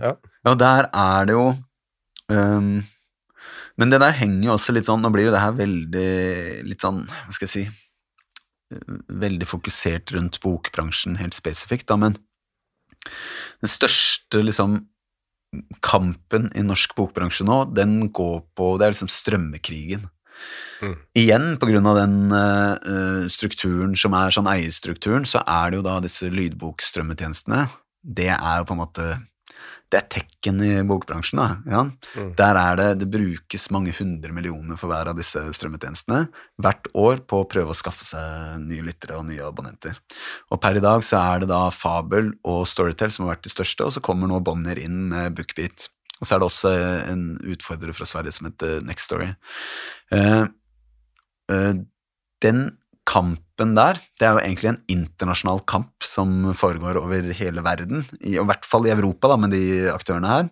ja. 0.00 0.16
Ja, 0.42 0.54
der 0.58 0.88
er 0.88 1.26
det 1.28 1.34
jo 1.36 1.48
um, 2.32 2.70
Men 3.76 3.92
det 3.92 3.98
der 4.00 4.14
henger 4.16 4.46
jo 4.46 4.54
også 4.54 4.72
litt 4.72 4.88
sånn 4.88 5.02
Nå 5.04 5.10
blir 5.12 5.26
jo 5.26 5.34
det 5.34 5.42
her 5.42 5.52
veldig 5.52 6.12
litt 6.64 6.80
sånn 6.80 7.02
Hva 7.10 7.34
skal 7.36 7.44
jeg 7.44 7.52
si 7.52 7.64
eh, 7.68 8.94
Veldig 9.22 9.50
fokusert 9.50 10.14
rundt 10.16 10.40
bokbransjen 10.40 11.20
helt 11.20 11.36
spesifikt, 11.36 11.90
da, 11.92 11.98
men 12.00 12.16
den 13.60 13.70
største 13.70 14.40
liksom 14.40 14.78
kampen 15.84 16.48
i 16.56 16.62
norsk 16.64 16.94
bokbransje 16.96 17.44
nå, 17.44 17.64
den 17.74 18.12
går 18.14 18.38
på 18.56 18.68
Det 18.78 18.86
er 18.86 18.94
liksom 18.94 19.10
strømmekrigen. 19.10 20.06
Mm. 20.82 20.94
Igjen, 21.14 21.44
på 21.62 21.68
grunn 21.70 21.86
av 21.86 21.98
den 22.00 22.16
eh, 22.34 23.26
strukturen 23.30 23.94
som 23.98 24.16
er 24.18 24.34
sånn 24.34 24.50
eierstrukturen, 24.50 25.26
så 25.28 25.44
er 25.46 25.70
det 25.70 25.78
jo 25.78 25.84
da 25.86 25.98
disse 26.02 26.30
lydbokstrømmetjenestene. 26.32 27.68
Det 28.02 28.32
er 28.34 28.56
jo 28.58 28.66
på 28.66 28.74
en 28.74 28.82
måte 28.82 29.12
Det 29.92 29.98
er 30.00 30.06
tekken 30.10 30.56
i 30.64 30.70
bokbransjen, 30.88 31.38
da. 31.38 31.46
Ja. 31.68 31.82
Mm. 32.16 32.30
Der 32.34 32.58
er 32.58 32.78
det 32.80 32.86
Det 33.02 33.08
brukes 33.12 33.68
mange 33.70 33.92
hundre 33.92 34.32
millioner 34.32 34.80
for 34.80 34.90
hver 34.90 35.12
av 35.12 35.18
disse 35.18 35.38
strømmetjenestene 35.54 36.24
hvert 36.64 36.88
år 36.96 37.20
på 37.28 37.42
å 37.42 37.46
prøve 37.46 37.74
å 37.74 37.78
skaffe 37.78 38.06
seg 38.08 38.64
nye 38.64 38.82
lyttere 38.82 39.20
og 39.20 39.28
nye 39.28 39.44
abonnenter. 39.44 40.00
Og 40.50 40.58
per 40.64 40.80
i 40.80 40.82
dag 40.82 41.04
så 41.04 41.20
er 41.20 41.44
det 41.44 41.52
da 41.52 41.66
Fabel 41.70 42.32
og 42.42 42.64
Storytel 42.66 43.12
som 43.12 43.26
har 43.26 43.36
vært 43.36 43.46
de 43.46 43.52
største, 43.54 43.84
og 43.84 43.94
så 43.94 44.02
kommer 44.02 44.32
nå 44.32 44.40
Bonnier 44.40 44.80
inn 44.80 45.04
med 45.12 45.36
Bookbeat. 45.36 45.90
Og 46.22 46.28
så 46.28 46.36
er 46.36 46.42
det 46.42 46.46
også 46.46 46.72
en 47.10 47.24
utfordrer 47.50 47.96
fra 47.96 48.06
Sverige 48.06 48.36
som 48.36 48.46
heter 48.46 48.84
Next 48.86 49.10
Story. 49.10 49.32
Eh, 50.14 50.44
eh, 51.50 51.74
den 52.46 52.62
kampen 53.08 53.74
der, 53.74 53.98
det 54.18 54.26
er 54.26 54.36
jo 54.36 54.42
egentlig 54.44 54.70
en 54.70 54.82
internasjonal 54.94 55.64
kamp 55.66 56.06
som 56.06 56.52
foregår 56.54 57.00
over 57.00 57.32
hele 57.34 57.64
verden, 57.66 58.04
i, 58.20 58.36
og 58.36 58.46
i 58.46 58.50
hvert 58.52 58.68
fall 58.68 58.86
i 58.86 58.94
Europa 58.94 59.32
da, 59.32 59.38
med 59.42 59.54
de 59.56 59.64
aktørene 59.90 60.30
her. 60.30 60.50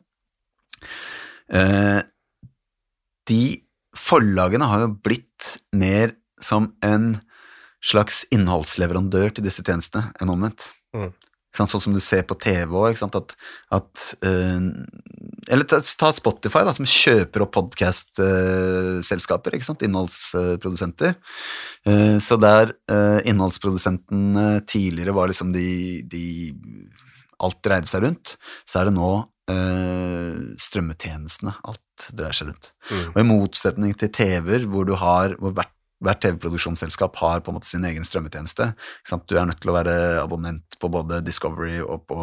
Eh, 1.55 2.01
de 3.31 3.43
forlagene 3.95 4.67
har 4.71 4.85
jo 4.85 4.95
blitt 5.07 5.55
mer 5.71 6.17
som 6.43 6.73
en 6.83 7.13
slags 7.85 8.25
innholdsleverandør 8.35 9.37
til 9.37 9.47
disse 9.47 9.63
tjenestene 9.65 10.11
enn 10.21 10.33
omvendt. 10.33 10.67
Mm. 10.97 11.13
Sånn 11.57 11.71
som 11.71 11.95
du 11.95 12.01
ser 12.03 12.23
på 12.29 12.37
TV 12.39 12.71
òg, 12.79 13.01
at, 13.03 13.35
at 13.75 14.05
eh, 14.27 14.61
Eller 15.49 15.65
ta, 15.65 15.81
ta 15.81 16.13
Spotify, 16.13 16.65
da, 16.67 16.73
som 16.77 16.89
kjøper 16.89 17.45
opp 17.45 17.55
podkastselskaper, 17.57 19.57
innholdsprodusenter. 19.87 21.15
Eh, 21.89 22.19
så 22.21 22.37
der 22.41 22.75
eh, 22.91 23.21
innholdsprodusentene 23.31 24.61
tidligere 24.69 25.15
var 25.17 25.33
liksom 25.33 25.55
de, 25.57 26.03
de 26.11 26.25
Alt 27.41 27.63
dreide 27.65 27.89
seg 27.89 28.03
rundt, 28.05 28.35
så 28.69 28.83
er 28.83 28.91
det 28.91 28.99
nå 28.99 29.11
eh, 29.49 30.35
strømmetjenestene 30.61 31.55
alt 31.71 32.11
dreier 32.13 32.37
seg 32.37 32.51
rundt. 32.51 32.69
Mm. 32.91 33.07
Og 33.07 33.21
i 33.23 33.31
motsetning 33.31 33.95
til 33.97 34.11
TV-er, 34.13 34.67
hvor 34.69 34.85
du 34.85 34.93
har 35.01 35.33
hvor 35.41 35.55
hvert, 35.57 35.73
hvert 36.05 36.21
TV-produksjonsselskap 36.25 37.19
har 37.21 37.43
på 37.45 37.53
en 37.53 37.59
måte 37.59 37.69
sin 37.69 37.85
egen 37.85 38.07
strømmetjeneste. 38.07 38.71
Du 39.29 39.35
er 39.37 39.49
nødt 39.49 39.61
til 39.61 39.73
å 39.73 39.77
være 39.77 39.95
abonnent 40.23 40.79
på 40.81 40.89
både 40.93 41.21
Discovery 41.25 41.81
og 41.83 42.07
på 42.09 42.21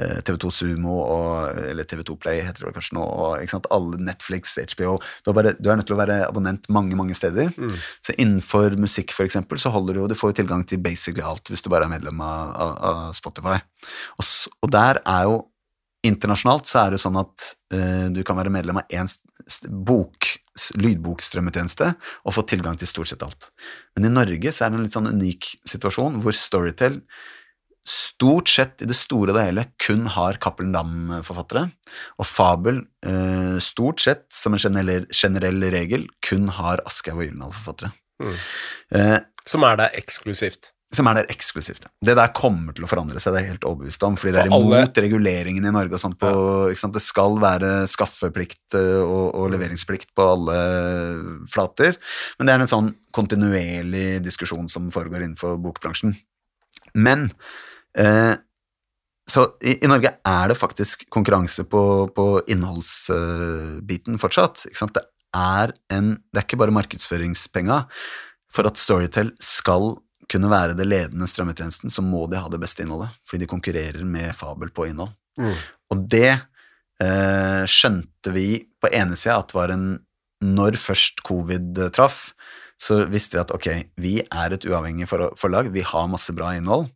eh, 0.00 0.18
TV2 0.24 0.52
Sumo, 0.54 0.96
og, 1.02 1.60
eller 1.68 1.88
TV2 1.88 2.16
Play 2.22 2.40
heter 2.46 2.66
det 2.66 2.74
kanskje 2.78 2.96
nå, 2.96 3.04
og 3.04 3.68
alle 3.72 4.00
Netflix, 4.00 4.56
HBO. 4.74 4.96
Du 5.24 5.32
er, 5.32 5.36
bare, 5.36 5.54
du 5.58 5.68
er 5.68 5.78
nødt 5.78 5.90
til 5.90 5.96
å 5.96 6.00
være 6.00 6.22
abonnent 6.26 6.68
mange, 6.72 6.96
mange 6.98 7.16
steder. 7.18 7.52
Mm. 7.56 7.76
Så 8.00 8.16
innenfor 8.16 8.78
musikk, 8.80 9.12
for 9.16 9.28
eksempel, 9.28 9.60
så 9.60 9.72
holder 9.74 9.94
du 9.94 10.02
jo 10.02 10.10
Du 10.12 10.18
får 10.18 10.32
jo 10.32 10.40
tilgang 10.42 10.64
til 10.68 10.80
basically 10.82 11.24
alt 11.24 11.48
hvis 11.52 11.62
du 11.64 11.70
bare 11.72 11.86
er 11.86 11.92
medlem 11.92 12.20
av, 12.24 12.52
av, 12.56 12.76
av 12.88 13.00
Spotify. 13.16 13.60
Og, 14.18 14.28
og 14.64 14.72
der 14.72 15.02
er 15.04 15.28
jo 15.28 15.40
Internasjonalt 16.02 16.66
så 16.66 16.80
er 16.82 16.94
det 16.94 17.02
sånn 17.02 17.18
at 17.20 17.44
uh, 17.74 18.08
du 18.10 18.22
kan 18.26 18.38
være 18.38 18.52
medlem 18.54 18.80
av 18.80 18.94
én 18.94 19.10
lydbokstrømmetjeneste 20.82 21.92
og 22.26 22.34
få 22.34 22.42
tilgang 22.50 22.78
til 22.78 22.90
stort 22.90 23.12
sett 23.12 23.22
alt. 23.22 23.52
Men 23.94 24.08
i 24.08 24.12
Norge 24.12 24.50
så 24.50 24.66
er 24.66 24.72
det 24.72 24.80
en 24.80 24.88
litt 24.88 24.96
sånn 24.96 25.12
unik 25.12 25.52
situasjon 25.74 26.18
hvor 26.24 26.34
Storytel 26.36 27.00
stort 27.88 28.50
sett 28.50 28.82
i 28.84 28.86
det 28.86 28.94
store 28.94 29.32
og 29.32 29.38
det 29.38 29.46
hele 29.48 29.64
kun 29.82 30.04
har 30.14 30.38
Cappelen 30.42 30.74
Dam-forfattere, 30.74 31.64
og 32.18 32.28
Fabel 32.28 32.84
uh, 33.06 33.58
stort 33.62 34.02
sett, 34.04 34.28
som 34.34 34.54
en 34.54 34.62
generell, 34.62 35.08
generell 35.10 35.66
regel, 35.74 36.06
kun 36.22 36.50
har 36.58 36.82
Aschehoug 36.86 37.24
og 37.24 37.26
Gyldendal-forfattere. 37.26 37.90
Mm. 38.22 38.38
Uh, 38.94 39.18
Som 39.48 39.66
er 39.66 39.80
da 39.80 39.90
eksklusivt. 39.98 40.70
Som 40.92 41.08
er 41.08 41.20
der 41.20 41.30
eksklusivt. 41.32 41.86
Det 42.04 42.14
der 42.18 42.32
kommer 42.36 42.76
til 42.76 42.84
å 42.84 42.90
forandre 42.90 43.20
seg, 43.22 43.32
det 43.34 43.42
er 43.42 43.52
helt 43.54 43.66
overbevist 43.68 44.04
om, 44.04 44.16
fordi 44.20 44.34
det 44.34 44.42
er 44.42 44.52
imot 44.52 45.00
reguleringen 45.04 45.64
i 45.64 45.72
Norge 45.72 45.96
og 45.96 46.02
sånt 46.02 46.18
på? 46.20 46.32
Det 46.92 47.02
skal 47.02 47.38
være 47.40 47.72
skaffeplikt 47.90 48.76
eh, 48.78 49.00
og, 49.00 49.32
og 49.38 49.50
leveringsplikt 49.54 50.12
på 50.16 50.28
alle 50.34 50.58
flater, 51.52 51.96
men 52.36 52.48
det 52.48 52.54
er 52.54 52.64
en 52.64 52.72
sånn 52.74 52.92
kontinuerlig 53.16 54.20
diskusjon 54.24 54.68
som 54.72 54.92
foregår 54.92 55.24
innenfor 55.24 55.56
bokbransjen. 55.64 56.14
Men 57.00 57.30
eh, 57.96 58.34
så 59.32 59.46
i, 59.64 59.78
i 59.78 59.88
Norge 59.88 60.12
er 60.28 60.52
det 60.52 60.58
faktisk 60.60 61.06
konkurranse 61.12 61.64
på, 61.70 61.82
på 62.12 62.26
innholdsbiten 62.52 64.20
fortsatt. 64.20 64.66
Det 64.68 65.06
er 65.32 65.72
en 65.94 66.16
Det 66.28 66.42
er 66.42 66.44
ikke 66.44 66.60
bare 66.60 66.74
markedsføringspenga. 66.76 67.84
For 68.52 68.68
at 68.68 68.76
Storytel 68.76 69.32
skal 69.40 69.94
kunne 70.32 70.50
være 70.52 70.76
det 70.78 70.86
ledende 70.88 71.28
strømmetjenesten, 71.30 71.92
så 71.92 72.04
må 72.04 72.24
de 72.30 72.40
ha 72.40 72.48
det 72.52 72.60
beste 72.62 72.84
innholdet, 72.84 73.12
fordi 73.28 73.44
de 73.44 73.50
konkurrerer 73.50 74.06
med 74.08 74.32
Fabel 74.38 74.72
på 74.74 74.88
innhold. 74.88 75.12
Mm. 75.40 75.54
Og 75.92 76.06
det 76.12 76.30
eh, 76.32 77.62
skjønte 77.68 78.34
vi 78.34 78.46
på 78.82 78.90
ene 78.92 79.18
sida 79.18 79.38
at 79.40 79.54
var 79.56 79.72
en 79.74 79.86
Når 80.42 80.74
først 80.74 81.20
covid 81.22 81.78
traff, 81.94 82.32
så 82.82 83.04
visste 83.06 83.36
vi 83.36 83.42
at 83.44 83.52
ok, 83.54 83.66
vi 84.02 84.14
er 84.24 84.54
et 84.56 84.64
uavhengig 84.66 85.06
forlag, 85.06 85.68
vi 85.70 85.84
har 85.86 86.08
masse 86.10 86.34
bra 86.34 86.50
innhold. 86.58 86.88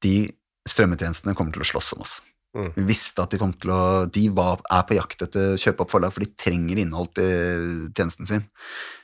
De 0.00 0.30
strømmetjenestene 0.64 1.34
kommer 1.36 1.52
til 1.52 1.60
å 1.60 1.68
slåss 1.68 1.92
om 1.96 2.06
oss. 2.06 2.14
Mm. 2.56 2.70
Vi 2.76 2.84
visste 2.90 3.24
at 3.24 3.32
de 3.32 3.40
kom 3.40 3.52
til 3.56 3.72
å 3.72 4.04
De 4.12 4.26
var, 4.36 4.60
er 4.72 4.82
på 4.84 4.96
jakt 4.98 5.24
etter 5.24 5.54
å 5.54 5.60
kjøpe 5.60 5.84
opp 5.84 5.92
forlag, 5.92 6.12
for 6.14 6.24
de 6.24 6.32
trenger 6.36 6.80
innhold 6.82 7.12
til 7.16 7.68
tjenesten 7.96 8.28
sin. 8.28 8.48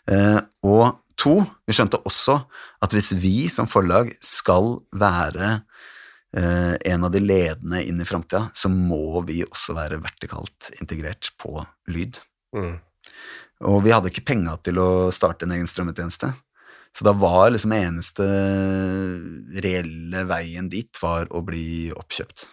Eh, 0.08 0.40
og 0.68 0.98
to, 1.18 1.34
vi 1.66 1.76
skjønte 1.76 2.00
også 2.08 2.38
at 2.84 2.94
hvis 2.94 3.12
vi 3.18 3.48
som 3.52 3.68
forlag 3.70 4.12
skal 4.24 4.76
være 4.96 5.50
eh, 6.36 6.74
en 6.92 7.06
av 7.06 7.12
de 7.14 7.22
ledende 7.22 7.82
inn 7.84 8.00
i 8.00 8.08
framtida, 8.08 8.48
så 8.54 8.70
må 8.72 9.22
vi 9.28 9.42
også 9.46 9.76
være 9.76 10.00
vertikalt 10.04 10.70
integrert 10.78 11.32
på 11.40 11.56
lyd. 11.90 12.20
Mm. 12.56 12.76
Og 13.68 13.80
vi 13.84 13.94
hadde 13.94 14.12
ikke 14.12 14.28
penga 14.30 14.54
til 14.62 14.78
å 14.78 14.90
starte 15.14 15.46
en 15.46 15.56
egen 15.56 15.68
strømmetjeneste. 15.70 16.30
Så 16.96 17.04
da 17.04 17.12
var 17.14 17.50
liksom 17.52 17.74
eneste 17.76 18.26
reelle 19.62 20.22
veien 20.28 20.70
dit 20.72 21.02
var 21.02 21.28
å 21.34 21.42
bli 21.46 21.90
oppkjøpt. 21.94 22.46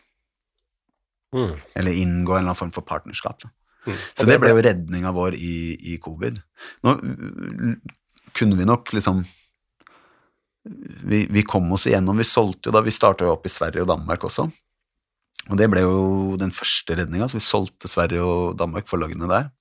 Mm. 1.36 1.54
Eller 1.76 2.02
inngå 2.02 2.34
en 2.34 2.42
eller 2.42 2.52
annen 2.52 2.60
form 2.60 2.74
for 2.76 2.86
partnerskap. 2.88 3.46
Da. 3.46 3.52
Mm. 3.86 4.02
Så 4.18 4.28
det 4.28 4.40
ble 4.42 4.52
jo 4.52 4.66
redninga 4.66 5.14
vår 5.16 5.38
i, 5.38 5.56
i 5.94 5.96
covid. 6.02 6.42
Nå 6.86 6.96
kunne 8.36 8.60
vi 8.60 8.68
nok 8.68 8.94
liksom 8.94 9.24
vi, 11.06 11.26
vi 11.30 11.44
kom 11.46 11.72
oss 11.74 11.86
igjennom. 11.88 12.18
Vi 12.18 12.26
solgte 12.28 12.70
jo 12.70 12.76
da 12.76 12.82
vi 12.86 12.94
starta 12.94 13.28
opp 13.30 13.46
i 13.46 13.54
Sverige 13.54 13.86
og 13.86 13.92
Danmark 13.92 14.26
også. 14.26 14.48
Og 15.46 15.60
det 15.60 15.68
ble 15.70 15.84
jo 15.84 16.38
den 16.42 16.54
første 16.56 16.98
redninga, 16.98 17.28
så 17.30 17.38
vi 17.38 17.46
solgte 17.46 17.90
Sverige 17.90 18.24
og 18.26 18.56
Danmark, 18.58 18.88
forlagene 18.90 19.30
der, 19.30 19.52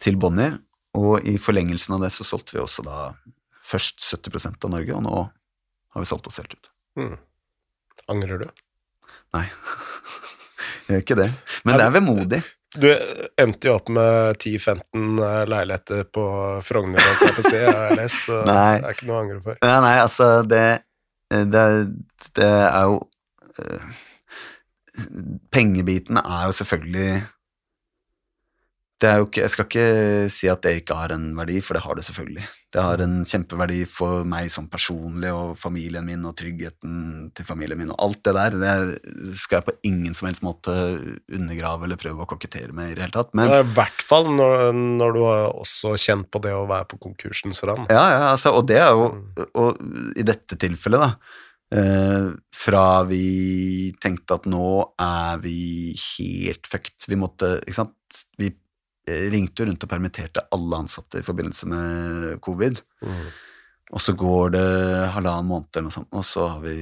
til 0.00 0.16
Bonnier. 0.20 0.56
Og 0.96 1.20
i 1.28 1.36
forlengelsen 1.40 1.98
av 1.98 2.06
det 2.06 2.14
så 2.14 2.24
solgte 2.24 2.56
vi 2.56 2.62
også 2.62 2.84
da 2.86 3.10
først 3.66 4.00
70% 4.06 4.64
av 4.64 4.72
Norge, 4.72 4.94
og 4.96 5.04
nå 5.04 5.16
har 5.26 6.04
vi 6.04 6.08
solgt 6.08 6.30
oss 6.30 6.40
helt 6.40 6.56
ut. 6.56 6.70
Mm. 6.96 7.16
Angrer 8.12 8.40
du? 8.40 8.46
Nei, 9.36 9.44
jeg 10.86 10.94
gjør 10.94 11.04
ikke 11.04 11.18
det. 11.20 11.28
Men 11.66 11.76
det 11.76 11.84
er 11.84 11.96
vemodig. 11.98 12.40
Du 12.80 12.88
endte 13.40 13.70
jo 13.70 13.76
opp 13.78 13.90
med 13.92 14.40
10-15 14.40 15.20
leiligheter 15.50 16.04
på 16.12 16.24
Frogner, 16.66 17.00
jeg 17.00 17.68
har 17.68 17.94
lest, 17.98 18.26
så 18.26 18.42
det 18.48 18.56
er 18.56 18.90
ikke 18.92 19.08
noe 19.08 19.16
å 19.16 19.22
angre 19.24 19.38
for. 19.44 19.60
Ja, 19.62 19.78
nei, 19.84 19.94
altså, 20.02 20.28
det, 20.48 20.64
det, 21.32 21.64
det 22.36 22.50
er 22.50 22.90
jo 22.90 23.00
øh, 23.62 24.02
Pengebiten 25.52 26.16
er 26.22 26.46
jo 26.48 26.54
selvfølgelig 26.56 27.10
ikke, 29.04 29.42
Jeg 29.42 29.50
skal 29.50 29.66
ikke 29.66 30.30
si 30.32 30.48
at 30.48 30.62
det 30.64 30.80
ikke 30.80 30.94
har 30.96 31.12
en 31.12 31.36
verdi, 31.36 31.60
for 31.60 31.76
det 31.76 31.82
har 31.84 31.94
det 31.94 32.04
selvfølgelig. 32.06 32.46
Det 32.72 32.82
har 32.82 33.00
en 33.04 33.24
kjempeverdi 33.24 33.84
for 33.88 34.24
meg 34.24 34.50
som 34.50 34.68
personlig 34.72 35.32
og 35.32 35.58
familien 35.58 36.04
min 36.04 36.24
og 36.24 36.36
tryggheten 36.36 37.30
til 37.36 37.44
familien 37.44 37.78
min 37.78 37.92
og 37.92 38.00
alt 38.00 38.22
det 38.24 38.34
der. 38.34 38.56
Det 38.56 39.36
skal 39.36 39.60
jeg 39.60 39.66
på 39.68 39.76
ingen 39.84 40.16
som 40.16 40.30
helst 40.30 40.42
måte 40.42 40.72
undergrave 41.28 41.84
eller 41.84 42.00
prøve 42.00 42.24
å 42.24 42.30
kokettere 42.30 42.72
med 42.72 42.90
i 42.90 42.94
det 42.96 43.04
hele 43.04 43.16
tatt. 43.18 43.34
Men 43.36 43.52
Ja, 43.52 43.60
I 43.60 43.70
hvert 43.76 44.02
fall 44.02 44.32
når, 44.32 44.72
når 44.72 45.12
du 45.12 45.22
har 45.28 45.46
også 45.52 45.96
kjent 46.00 46.30
på 46.32 46.40
det 46.44 46.56
å 46.56 46.66
være 46.68 46.88
på 46.92 47.00
konkursens 47.08 47.62
rand. 47.68 47.92
Ja, 47.92 48.04
ja, 48.16 48.22
altså, 48.32 48.54
og 48.56 48.66
det 48.68 48.80
er 48.80 48.92
jo 48.96 49.10
Og 49.56 49.76
i 50.16 50.24
dette 50.26 50.56
tilfellet, 50.56 51.04
da 51.04 51.76
eh, 51.76 52.28
Fra 52.54 52.84
vi 53.08 53.92
tenkte 54.02 54.40
at 54.40 54.46
nå 54.48 54.68
er 55.00 55.42
vi 55.44 55.94
helt 56.16 56.68
fucked 56.70 57.08
Vi 57.10 57.18
måtte, 57.20 57.58
ikke 57.64 57.80
sant 57.84 58.24
Vi 58.40 58.50
ringte 59.06 59.62
jo 59.62 59.68
rundt 59.70 59.84
og 59.86 59.90
permitterte 59.90 60.46
alle 60.54 60.80
ansatte 60.82 61.20
i 61.22 61.26
forbindelse 61.26 61.68
med 61.70 62.40
covid. 62.44 62.80
Mm. 63.06 63.26
Og 63.94 64.02
så 64.02 64.16
går 64.18 64.56
det 64.56 64.68
halvannen 65.14 65.50
måned 65.50 65.70
eller 65.72 65.88
noe 65.88 65.94
sånt, 65.94 66.10
og 66.10 66.24
så 66.26 66.48
har 66.56 66.62
vi 66.64 66.76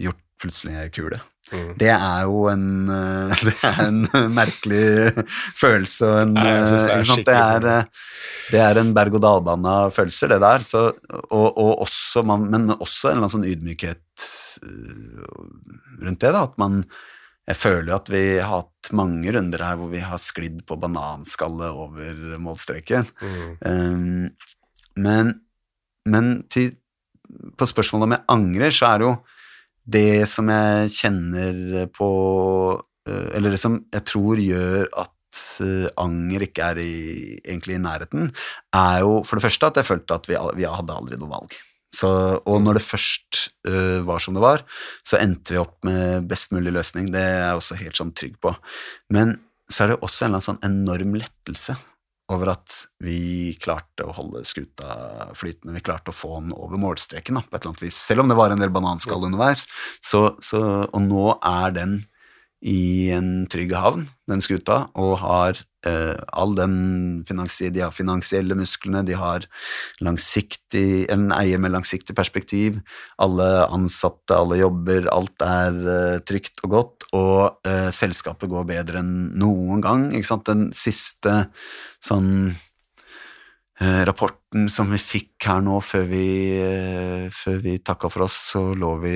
gjort 0.00 0.20
plutselig 0.40 0.76
ei 0.80 0.88
kule. 0.92 1.20
Mm. 1.50 1.72
Det 1.80 1.90
er 1.90 2.26
jo 2.28 2.44
en, 2.52 2.66
eh, 2.94 3.42
det 3.48 3.54
er 3.66 3.80
en 3.88 4.00
merkelig 4.32 5.24
følelse 5.58 6.06
og 6.06 6.18
en 6.22 6.34
Nei, 6.36 6.46
det 6.46 6.78
er 6.78 6.92
eh, 6.94 7.06
sant? 7.08 7.24
det, 7.26 7.36
er, 7.36 7.68
eh, 7.74 8.10
det 8.52 8.62
er 8.64 8.80
en 8.80 8.92
berg-og-dal-bane 8.96 9.76
av 9.84 9.94
følelser, 9.96 10.34
det 10.34 10.40
der. 10.44 10.66
Så, 10.66 10.84
og, 11.20 11.48
og 11.48 11.72
også 11.86 12.24
man, 12.28 12.46
men 12.52 12.74
også 12.76 13.10
en 13.10 13.18
eller 13.18 13.26
annen 13.26 13.34
sånn 13.34 13.48
ydmykhet 13.50 14.28
eh, 14.68 15.24
rundt 16.04 16.20
det. 16.22 16.34
da, 16.36 16.44
at 16.46 16.60
man 16.60 16.84
jeg 17.50 17.58
føler 17.58 17.92
jo 17.92 17.98
at 17.98 18.10
vi 18.12 18.24
har 18.38 18.62
hatt 18.62 18.90
mange 18.96 19.34
runder 19.34 19.62
her 19.66 19.78
hvor 19.78 19.90
vi 19.92 20.00
har 20.04 20.20
sklidd 20.22 20.62
på 20.68 20.78
bananskallet 20.80 21.70
over 21.84 22.40
målstreken. 22.42 23.10
Mm. 23.20 23.54
Um, 23.66 24.58
men 25.00 25.38
men 26.08 26.30
til, 26.52 26.74
på 27.58 27.68
spørsmålet 27.68 28.06
om 28.06 28.16
jeg 28.16 28.26
angrer, 28.32 28.74
så 28.74 28.90
er 28.90 29.00
det 29.00 29.08
jo 29.08 29.14
det 29.90 30.28
som 30.30 30.50
jeg 30.52 30.92
kjenner 30.94 31.88
på 31.94 32.10
eh, 33.08 33.26
Eller 33.36 33.54
det 33.54 33.60
som 33.60 33.78
jeg 33.90 34.04
tror 34.06 34.40
gjør 34.40 34.86
at 35.02 35.40
eh, 35.64 35.88
anger 36.00 36.46
ikke 36.46 36.68
er 36.72 36.82
i, 36.82 36.94
egentlig 37.40 37.76
i 37.76 37.82
nærheten, 37.82 38.30
er 38.76 39.00
jo 39.04 39.20
for 39.26 39.38
det 39.38 39.46
første 39.48 39.70
at 39.70 39.80
jeg 39.80 39.88
følte 39.88 40.20
at 40.20 40.30
vi, 40.30 40.38
vi 40.60 40.68
hadde 40.68 40.96
aldri 40.96 41.18
noe 41.20 41.32
valg. 41.32 41.56
Så, 41.90 42.08
og 42.46 42.60
når 42.62 42.78
det 42.78 42.86
først 42.86 43.44
uh, 43.66 44.00
var 44.06 44.22
som 44.22 44.36
det 44.36 44.44
var, 44.44 44.64
så 45.06 45.18
endte 45.18 45.56
vi 45.56 45.62
opp 45.62 45.78
med 45.86 46.28
best 46.30 46.54
mulig 46.54 46.74
løsning. 46.76 47.10
Det 47.12 47.20
er 47.20 47.38
jeg 47.42 47.60
også 47.60 47.78
helt 47.82 47.98
sånn 47.98 48.12
trygg 48.16 48.36
på. 48.42 48.54
Men 49.14 49.38
så 49.70 49.84
er 49.84 49.92
det 49.92 50.02
også 50.02 50.24
en 50.24 50.30
eller 50.30 50.38
annen 50.38 50.48
sånn 50.48 50.64
enorm 50.66 51.16
lettelse 51.18 51.76
over 52.30 52.52
at 52.52 52.76
vi 53.02 53.56
klarte 53.58 54.06
å 54.06 54.14
holde 54.14 54.44
skuta 54.46 55.30
flytende. 55.34 55.74
Vi 55.74 55.82
klarte 55.82 56.12
å 56.12 56.16
få 56.16 56.36
den 56.38 56.54
over 56.54 56.78
målstreken 56.78 57.38
da, 57.38 57.42
på 57.42 57.56
et 57.56 57.58
eller 57.60 57.72
annet 57.72 57.84
vis. 57.88 57.98
Selv 57.98 58.22
om 58.22 58.30
det 58.30 58.38
var 58.38 58.54
en 58.54 58.62
del 58.62 58.70
bananskall 58.74 59.26
underveis. 59.26 59.64
Så, 59.98 60.22
så, 60.44 60.62
og 60.86 61.02
nå 61.06 61.26
er 61.36 61.74
den 61.74 61.98
i 62.60 63.10
en 63.16 63.46
trygg 63.50 63.72
havn, 63.72 64.06
den 64.28 64.42
skuta, 64.44 64.82
og 64.98 65.14
har 65.22 65.60
eh, 65.88 66.16
all 66.36 66.52
den 66.58 66.74
finansi 67.28 67.70
de 67.72 67.82
har 67.86 67.94
finansielle 67.96 68.56
musklene, 68.58 69.00
de 69.06 69.16
har 69.16 69.46
en 71.08 71.30
eier 71.32 71.60
med 71.62 71.72
langsiktig 71.72 72.14
perspektiv, 72.16 72.80
alle 73.18 73.48
ansatte, 73.72 74.36
alle 74.36 74.60
jobber, 74.60 75.08
alt 75.12 75.46
er 75.46 75.80
eh, 75.96 76.18
trygt 76.28 76.60
og 76.66 76.74
godt, 76.76 77.08
og 77.16 77.68
eh, 77.68 77.88
selskapet 77.96 78.52
går 78.52 78.68
bedre 78.68 79.00
enn 79.00 79.14
noen 79.40 79.80
gang. 79.84 80.10
Ikke 80.12 80.34
sant? 80.34 80.48
Den 80.50 80.68
siste 80.76 81.46
sånn 82.04 82.52
rapporten 83.80 84.68
som 84.68 84.90
vi 84.92 84.98
fikk 85.00 85.46
her 85.48 85.62
nå 85.64 85.78
før 85.80 86.04
vi, 86.10 86.24
eh, 86.60 87.30
før 87.32 87.62
vi 87.64 87.78
takka 87.78 88.10
for 88.12 88.26
oss, 88.26 88.36
så 88.52 88.62
lå 88.76 88.90
vi 89.00 89.14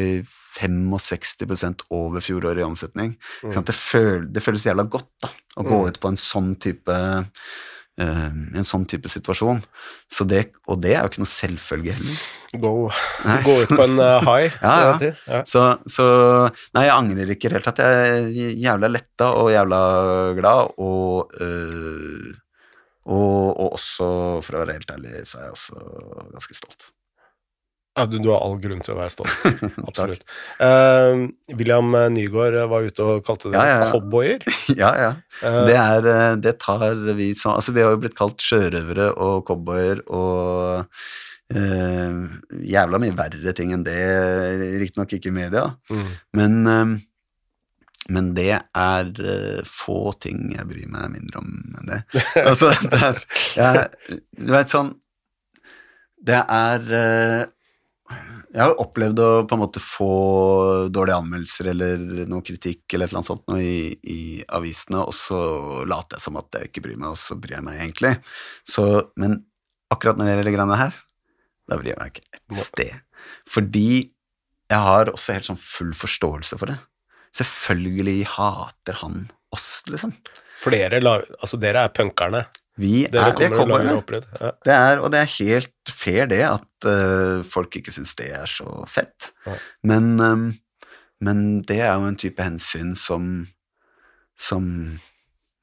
65 0.56 1.84
over 1.90 2.20
fjoråret 2.24 2.62
i 2.62 2.66
omsetning. 2.66 3.14
Mm. 3.44 3.52
Det, 3.64 3.74
føl, 3.76 4.26
det 4.32 4.42
føles 4.44 4.64
jævla 4.64 4.86
godt 4.88 5.10
da, 5.22 5.28
å 5.58 5.64
gå 5.68 5.78
Mm. 5.82 5.86
ut 5.90 6.00
på 6.00 6.08
en 6.14 6.16
sånn 6.16 6.54
type 6.58 6.98
Uh, 7.94 8.26
en 8.58 8.64
sånn 8.66 8.82
type 8.90 9.06
situasjon. 9.06 9.60
Så 10.10 10.24
det, 10.26 10.48
og 10.66 10.80
det 10.82 10.96
er 10.96 11.04
jo 11.04 11.10
ikke 11.12 11.20
noe 11.22 11.30
selvfølge 11.30 11.92
heller. 11.94 12.16
Gå, 12.58 12.70
Nei. 13.22 13.36
gå 13.46 13.52
ut 13.62 13.68
på 13.70 13.84
en 13.84 14.00
uh, 14.02 14.18
high, 14.26 14.50
Ja, 14.64 14.72
ja. 14.98 15.12
Ja. 15.30 15.42
Så, 15.46 15.62
så 15.86 16.06
Nei, 16.74 16.88
jeg 16.88 16.90
angrer 16.96 17.30
ikke 17.30 17.46
i 17.46 17.52
det 17.52 17.60
hele 17.60 17.68
tatt. 17.68 17.78
Jeg 17.78 18.16
er 18.16 18.58
jævla 18.64 18.90
letta 18.90 19.28
og 19.38 19.52
jævla 19.54 19.78
glad, 20.40 20.74
og, 20.82 21.36
øh, 21.38 22.34
og, 23.04 23.54
og 23.60 23.78
også, 23.78 24.10
for 24.44 24.56
å 24.56 24.64
være 24.64 24.78
helt 24.78 24.92
ærlig, 24.94 25.24
så 25.28 25.40
er 25.40 25.48
jeg 25.48 25.56
også 25.58 25.88
ganske 26.32 26.56
stolt. 26.56 26.86
Ja, 27.94 28.08
du, 28.10 28.16
du 28.18 28.30
har 28.32 28.40
all 28.42 28.56
grunn 28.58 28.80
til 28.82 28.96
å 28.96 28.98
være 28.98 29.12
stolt. 29.12 29.42
Absolutt. 29.88 30.24
uh, 30.58 31.28
William 31.54 31.92
Nygaard 32.10 32.56
var 32.72 32.88
ute 32.88 33.04
og 33.06 33.20
kalte 33.26 33.52
dere 33.52 33.60
Ja, 33.60 33.68
ja, 33.70 33.76
ja. 33.84 33.90
cowboyer. 33.92 34.42
ja, 34.82 34.90
ja. 34.98 35.10
Eh, 35.44 35.60
Det, 35.68 35.76
er, 35.78 36.08
øh, 36.10 36.32
det 36.42 36.56
tar 36.64 36.88
vi 37.14 37.30
som 37.38 37.54
Altså, 37.54 37.74
vi 37.76 37.84
har 37.84 37.94
jo 37.94 38.00
blitt 38.02 38.16
kalt 38.18 38.42
sjørøvere 38.42 39.12
og 39.14 39.44
cowboyer 39.46 40.02
og 40.10 40.90
uh, 41.54 42.18
jævla 42.66 43.02
mye 43.04 43.14
verre 43.14 43.54
ting 43.54 43.76
enn 43.76 43.86
det, 43.86 44.00
riktignok 44.82 45.14
ikke 45.14 45.30
i 45.30 45.38
media, 45.38 45.68
mm. 45.92 46.08
men 46.40 46.60
øh, 46.66 46.96
men 48.12 48.32
det 48.36 48.52
er 48.52 49.10
uh, 49.16 49.60
få 49.68 50.12
ting 50.20 50.50
jeg 50.54 50.68
bryr 50.68 50.88
meg 50.92 51.12
mindre 51.14 51.40
om 51.40 51.52
enn 51.80 51.90
det. 51.90 52.00
Altså, 52.48 52.72
det 52.90 53.00
er 53.00 53.20
jeg, 53.56 54.16
Du 54.36 54.52
veit 54.52 54.72
sånn 54.72 54.90
Det 56.24 56.40
er 56.40 56.84
uh, 56.90 57.44
Jeg 58.50 58.60
har 58.60 58.74
opplevd 58.82 59.22
å 59.24 59.30
på 59.48 59.56
en 59.56 59.62
måte 59.62 59.82
få 59.82 60.10
dårlige 60.92 61.20
anmeldelser 61.22 61.72
eller 61.72 62.04
noe 62.30 62.44
kritikk 62.46 62.84
eller 62.92 63.08
et 63.08 63.14
eller 63.14 63.22
annet 63.22 63.30
sånt 63.32 63.48
noe 63.50 63.64
i, 63.64 63.96
i 64.04 64.20
avisene, 64.54 65.00
og 65.02 65.16
så 65.16 65.40
later 65.88 66.18
jeg 66.18 66.26
som 66.28 66.38
at 66.38 66.60
jeg 66.60 66.70
ikke 66.70 66.84
bryr 66.84 67.00
meg, 67.00 67.16
og 67.16 67.18
så 67.18 67.38
bryr 67.40 67.58
jeg 67.58 67.66
meg 67.66 67.80
egentlig. 67.80 68.12
Så, 68.68 68.84
men 69.18 69.40
akkurat 69.90 70.20
når 70.20 70.28
det 70.28 70.36
gjelder 70.36 70.50
de 70.50 70.54
greiene 70.54 70.78
her, 70.78 71.00
da 71.66 71.80
bryr 71.80 71.94
jeg 71.94 72.00
meg 72.02 72.12
ikke 72.12 72.28
et 72.38 72.60
sted. 72.60 73.24
Fordi 73.50 73.88
jeg 74.70 74.80
har 74.86 75.10
også 75.12 75.34
helt 75.36 75.48
sånn 75.48 75.60
full 75.60 75.90
forståelse 75.98 76.58
for 76.60 76.70
det. 76.70 76.78
Selvfølgelig 77.34 78.20
hater 78.36 79.00
han 79.00 79.24
oss, 79.54 79.82
liksom. 79.90 80.12
For 80.62 80.74
dere, 80.74 81.00
altså 81.40 81.58
dere 81.60 81.84
er 81.86 81.92
punkerne. 81.94 82.44
Vi 82.80 83.04
Dere 83.06 83.30
er, 83.30 83.36
vi 83.38 83.44
er 83.46 83.52
kommer 83.54 83.78
og 83.78 83.84
lager 83.86 84.24
Ja. 84.40 84.50
Det 84.66 84.74
er, 84.74 85.00
og 85.02 85.10
det 85.14 85.20
er 85.20 85.32
helt 85.36 85.90
fair 85.94 86.26
det 86.30 86.40
at 86.46 86.88
uh, 86.90 87.42
folk 87.46 87.76
ikke 87.78 87.92
syns 87.94 88.16
det 88.18 88.32
er 88.34 88.46
så 88.50 88.66
fett. 88.90 89.30
Ja. 89.46 89.54
Men, 89.86 90.08
um, 90.18 90.46
men 91.22 91.62
det 91.68 91.78
er 91.84 91.92
jo 91.94 92.08
en 92.10 92.18
type 92.18 92.42
hensyn 92.42 92.94
som, 92.98 93.46
som 94.38 94.66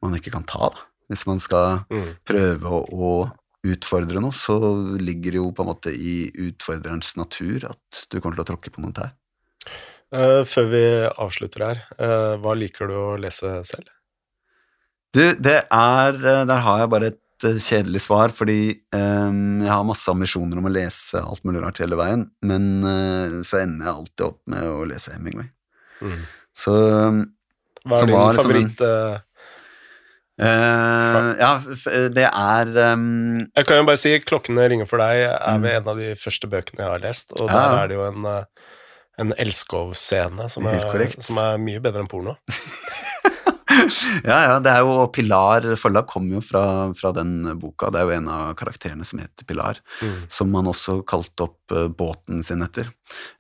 man 0.02 0.15
ikke 0.18 0.31
kan 0.34 0.48
ta, 0.48 0.72
da. 0.72 0.88
Hvis 1.11 1.26
man 1.27 1.41
skal 1.43 1.81
Mm. 1.91 2.14
prøve 2.23 2.64
å, 2.72 2.80
å 2.88 3.11
utfordre 3.68 4.22
noe, 4.23 4.31
så 4.34 4.56
ligger 4.98 5.35
det 5.35 5.41
jo 5.41 5.49
på 5.52 5.65
en 5.65 5.69
måte 5.73 5.91
i 5.93 6.31
utfordrerens 6.48 7.18
natur 7.19 7.68
at 7.69 8.06
du 8.10 8.22
kommer 8.22 8.39
til 8.39 8.45
å 8.45 8.49
tråkke 8.53 8.72
på 8.73 8.81
noen 8.81 8.95
tær. 8.95 9.11
Eh, 10.11 10.41
før 10.43 10.65
vi 10.73 10.83
avslutter 11.23 11.63
her, 11.63 11.81
uh, 12.01 12.35
hva 12.43 12.55
liker 12.59 12.89
du 12.91 12.95
å 12.99 13.17
lese 13.21 13.61
selv? 13.67 13.88
Du, 15.15 15.21
det 15.39 15.57
er 15.71 16.17
eh, 16.19 16.41
Der 16.47 16.61
har 16.63 16.81
jeg 16.81 16.89
bare 16.91 17.09
et 17.13 17.19
kjedelig 17.63 18.03
svar, 18.05 18.29
fordi 18.35 18.57
um, 18.93 19.63
jeg 19.63 19.71
har 19.71 19.88
masse 19.88 20.11
ambisjoner 20.11 20.59
om 20.59 20.67
å 20.69 20.71
lese 20.71 21.17
alt 21.23 21.41
mulig 21.47 21.63
rart 21.63 21.79
hele 21.81 21.97
veien, 21.97 22.27
men 22.45 22.67
så 23.47 23.63
ender 23.63 23.88
jeg 23.88 23.95
alltid 23.95 24.25
opp 24.27 24.38
med 24.53 24.67
å 24.69 24.83
lese 24.85 25.15
Hemingway. 25.15 25.47
Mm. 26.05 26.19
Så 26.53 26.75
Hva 26.77 27.97
Som 27.97 28.05
er 28.05 28.11
din 28.11 28.15
var 28.19 28.35
liksom 28.35 28.45
favoritt 28.51 28.85
eh, 28.85 29.17
Uh, 30.41 31.35
Ja, 31.38 31.49
det 32.09 32.23
er 32.25 32.69
um, 32.95 33.35
Jeg 33.53 33.65
kan 33.67 33.77
jo 33.77 33.83
bare 33.85 33.99
si 33.99 34.13
'Klokkene 34.17 34.63
ringer 34.71 34.88
for 34.89 34.97
deg' 34.97 35.27
er 35.27 35.57
Mm. 35.59 35.65
en 35.69 35.89
av 35.91 35.97
de 35.99 36.15
første 36.17 36.47
bøkene 36.49 36.81
jeg 36.81 36.89
har 36.89 36.99
lest, 37.03 37.33
og 37.38 37.49
Ja. 37.49 37.53
der 37.57 37.83
er 37.83 37.88
det 37.88 37.95
jo 37.97 38.05
en, 38.07 38.25
eh, 38.25 38.43
en 39.22 39.35
elskov-scene 39.39 40.49
som, 40.52 40.65
som 40.65 41.41
er 41.41 41.61
mye 41.61 41.84
bedre 41.84 42.03
enn 42.03 42.11
porno. 42.11 42.38
Ja, 44.26 44.38
ja, 44.45 44.56
det 44.64 44.72
er 44.72 44.84
jo 44.84 45.06
Pilar 45.14 45.65
forlag 45.80 46.07
kommer 46.10 46.38
jo 46.38 46.41
fra, 46.43 46.64
fra 46.98 47.11
den 47.15 47.39
boka. 47.60 47.91
Det 47.91 48.02
er 48.02 48.07
jo 48.07 48.15
en 48.18 48.30
av 48.31 48.53
karakterene 48.60 49.06
som 49.07 49.22
heter 49.22 49.48
Pilar, 49.48 49.80
Mm. 50.02 50.26
som 50.30 50.53
han 50.56 50.68
også 50.69 51.02
kalte 51.07 51.45
opp 51.45 51.73
uh, 51.73 51.88
båten 51.88 52.41
sin 52.43 52.64
etter. 52.65 52.89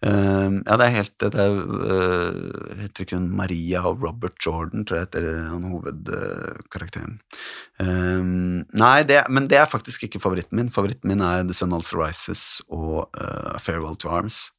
Uh, 0.05 0.61
ja, 0.65 0.77
det 0.77 0.85
er 0.85 0.95
helt 0.95 1.15
Det 1.21 1.31
er, 1.39 1.55
uh, 1.57 2.75
heter 2.81 3.05
ikke 3.05 3.17
hun 3.17 3.29
Maria 3.35 3.81
og 3.87 4.03
Robert 4.03 4.37
Jordan, 4.43 4.85
tror 4.85 4.99
jeg 4.99 5.07
heter 5.09 5.27
han 5.49 5.67
hovedkarakteren. 5.71 7.19
Nei, 7.81 8.97
det, 9.09 9.23
men 9.33 9.47
det 9.49 9.57
er 9.57 9.69
faktisk 9.69 10.05
ikke 10.05 10.21
favoritten 10.21 10.59
min. 10.59 10.69
Favoritten 10.73 11.09
min 11.09 11.23
er 11.25 11.41
The 11.47 11.55
Sun 11.57 11.73
Also 11.73 11.97
Rises 11.97 12.43
og 12.69 13.09
Farewell 13.63 13.97
to 13.97 14.11
Arms. 14.13 14.51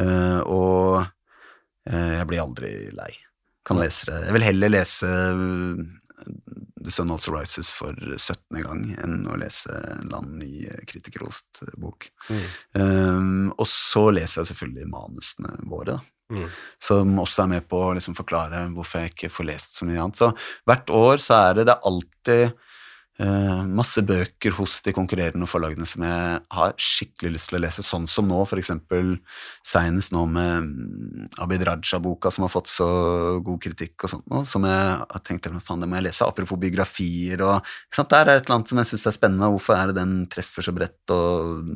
Eh, 0.00 0.40
og 0.50 1.04
eh, 1.90 2.16
jeg 2.18 2.26
blir 2.30 2.42
aldri 2.44 2.72
lei 2.94 3.12
kan 3.64 3.80
lese 3.80 4.10
det. 4.10 4.24
Jeg 4.26 4.36
vil 4.36 4.44
heller 4.44 4.72
lese 4.72 5.08
uh, 5.08 5.78
The 6.84 6.92
Sun 6.92 7.12
Also 7.14 7.32
Rises 7.32 7.70
for 7.72 7.96
17. 7.96 8.60
gang 8.60 8.82
enn 9.00 9.22
å 9.30 9.38
lese 9.40 9.72
en 9.72 10.04
eller 10.04 10.18
annen 10.20 10.42
ny 10.42 10.66
kritikerrost 10.88 11.64
bok. 11.80 12.10
Mm. 12.28 12.42
Um, 12.76 13.46
og 13.56 13.64
så 13.70 14.10
leser 14.12 14.42
jeg 14.42 14.52
selvfølgelig 14.52 14.90
manusene 14.92 15.56
våre, 15.70 15.96
da. 15.96 16.00
Mm. 16.32 16.46
Som 16.80 17.18
også 17.20 17.42
er 17.44 17.50
med 17.52 17.66
på 17.68 17.78
å 17.84 17.94
liksom 17.96 18.16
forklare 18.16 18.62
hvorfor 18.72 19.02
jeg 19.02 19.12
ikke 19.12 19.32
får 19.32 19.48
lest 19.48 19.76
så 19.78 19.88
mye 19.88 20.00
annet. 20.00 20.20
Så 20.20 20.30
hvert 20.68 20.92
år 20.96 21.20
så 21.24 21.40
er 21.40 21.58
det, 21.58 21.66
det 21.68 21.74
er 21.74 21.90
alltid 21.90 22.44
eh, 22.48 22.54
masse 23.14 24.02
bøker 24.02 24.56
hos 24.56 24.80
de 24.82 24.90
konkurrerende 24.94 25.46
forlagene 25.46 25.86
som 25.86 26.02
jeg 26.02 26.38
har 26.50 26.72
skikkelig 26.82 27.36
lyst 27.36 27.50
til 27.50 27.60
å 27.60 27.62
lese, 27.62 27.84
sånn 27.86 28.08
som 28.10 28.26
nå, 28.26 28.40
for 28.50 28.58
eksempel 28.58 29.12
seinest 29.62 30.10
nå 30.10 30.24
med 30.26 30.66
mm, 30.66 31.28
Abid 31.44 31.62
Raja-boka 31.68 32.32
som 32.34 32.42
har 32.42 32.50
fått 32.50 32.72
så 32.72 32.88
god 33.46 33.60
kritikk 33.62 34.02
og 34.02 34.14
sånt 34.16 34.26
nå, 34.32 34.42
som 34.50 34.66
jeg 34.66 34.82
har 34.98 35.22
tenkt 35.22 35.46
faen, 35.46 35.84
det 35.84 35.90
må 35.90 36.00
jeg 36.00 36.08
lese, 36.08 36.26
apropos 36.26 36.58
biografier 36.58 37.44
og 37.46 37.62
Der 37.94 38.26
er 38.26 38.34
et 38.34 38.44
eller 38.44 38.56
annet 38.56 38.72
som 38.72 38.82
jeg 38.82 38.90
syns 38.90 39.06
er 39.06 39.16
spennende, 39.20 39.52
hvorfor 39.54 39.78
er 39.78 39.92
det 39.92 39.98
den 40.00 40.18
treffer 40.26 40.66
så 40.66 40.74
bredt 40.74 41.14
og 41.14 41.70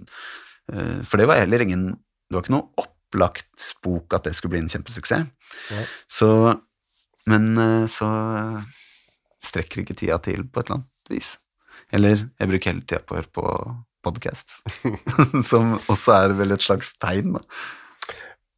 eh, 0.75 1.01
For 1.07 1.23
det 1.23 1.31
var 1.31 1.39
heller 1.39 1.63
ingen 1.63 1.93
Det 1.95 2.35
var 2.35 2.43
ikke 2.43 2.57
noe 2.57 2.83
opplagt 2.83 3.71
bok 3.85 4.19
at 4.19 4.27
det 4.27 4.35
skulle 4.35 4.57
bli 4.57 4.65
en 4.65 4.69
kjempesuksess. 4.69 5.31
Ja. 5.71 5.87
Så 6.11 6.29
Men 7.31 7.55
eh, 7.57 7.87
så 7.87 8.11
strekker 9.45 9.85
ikke 9.85 9.95
tida 9.95 10.19
til 10.19 10.43
på 10.51 10.61
et 10.61 10.67
eller 10.67 10.81
annet 10.81 10.95
vis. 11.13 11.37
Eller 11.95 12.27
jeg 12.39 12.51
bruker 12.51 12.73
hele 12.73 12.85
tida 12.85 13.03
på 13.05 13.15
å 13.15 13.21
høre 13.21 13.33
på 13.35 13.45
podkast, 14.07 14.59
som 15.51 15.77
også 15.91 16.17
er 16.17 16.35
vel 16.39 16.55
et 16.55 16.65
slags 16.65 16.95
tegn, 17.03 17.39
da. 17.39 17.45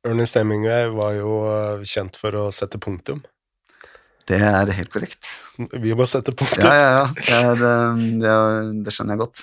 Ernest 0.06 0.36
Hemingway 0.38 0.88
var 0.96 1.12
jo 1.18 1.34
eh, 1.50 1.82
kjent 1.88 2.16
for 2.16 2.36
å 2.40 2.46
sette 2.54 2.80
punktum. 2.80 3.20
Det 4.30 4.38
er 4.40 4.70
helt 4.72 4.92
korrekt. 4.92 5.28
Vi 5.58 5.92
må 5.98 6.06
sette 6.08 6.32
punktum. 6.32 6.64
Ja, 6.64 6.76
ja, 6.76 6.90
ja. 6.94 7.06
Det, 7.18 7.36
er, 7.36 7.64
eh, 7.68 8.04
det, 8.22 8.30
er, 8.32 8.70
det 8.86 8.94
skjønner 8.96 9.18
jeg 9.18 9.22
godt. 9.26 9.42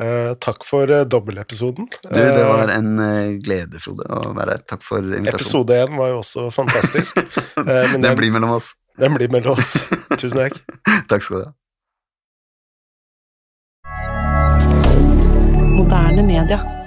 Eh, 0.00 0.30
takk 0.40 0.64
for 0.64 0.88
uh, 0.88 1.02
dobbeltepisoden. 1.04 1.88
Du, 2.06 2.08
det 2.16 2.44
var 2.48 2.70
en 2.72 2.94
eh, 3.04 3.34
glede, 3.44 3.76
Frode, 3.82 4.06
å 4.08 4.32
være 4.32 4.56
her. 4.56 4.62
Takk 4.70 4.86
for 4.86 5.04
invitasjonen. 5.04 5.34
Episode 5.34 5.80
én 5.82 5.98
var 6.00 6.14
jo 6.14 6.20
også 6.22 6.48
fantastisk. 6.54 7.20
Eh, 7.62 7.92
men 7.92 8.00
det 8.00 8.08
den- 8.08 8.16
blir 8.18 8.32
mellom 8.34 8.56
oss. 8.56 8.72
Den 8.98 9.12
blir 9.14 9.28
mellom 9.30 9.60
oss. 9.60 9.74
Tusen 10.16 10.40
takk. 10.40 10.56
Takk 11.10 11.22
skal 11.22 11.36
du 11.36 11.42
ha. 11.44 11.50
Moderne 15.92 16.22
media. 16.22 16.81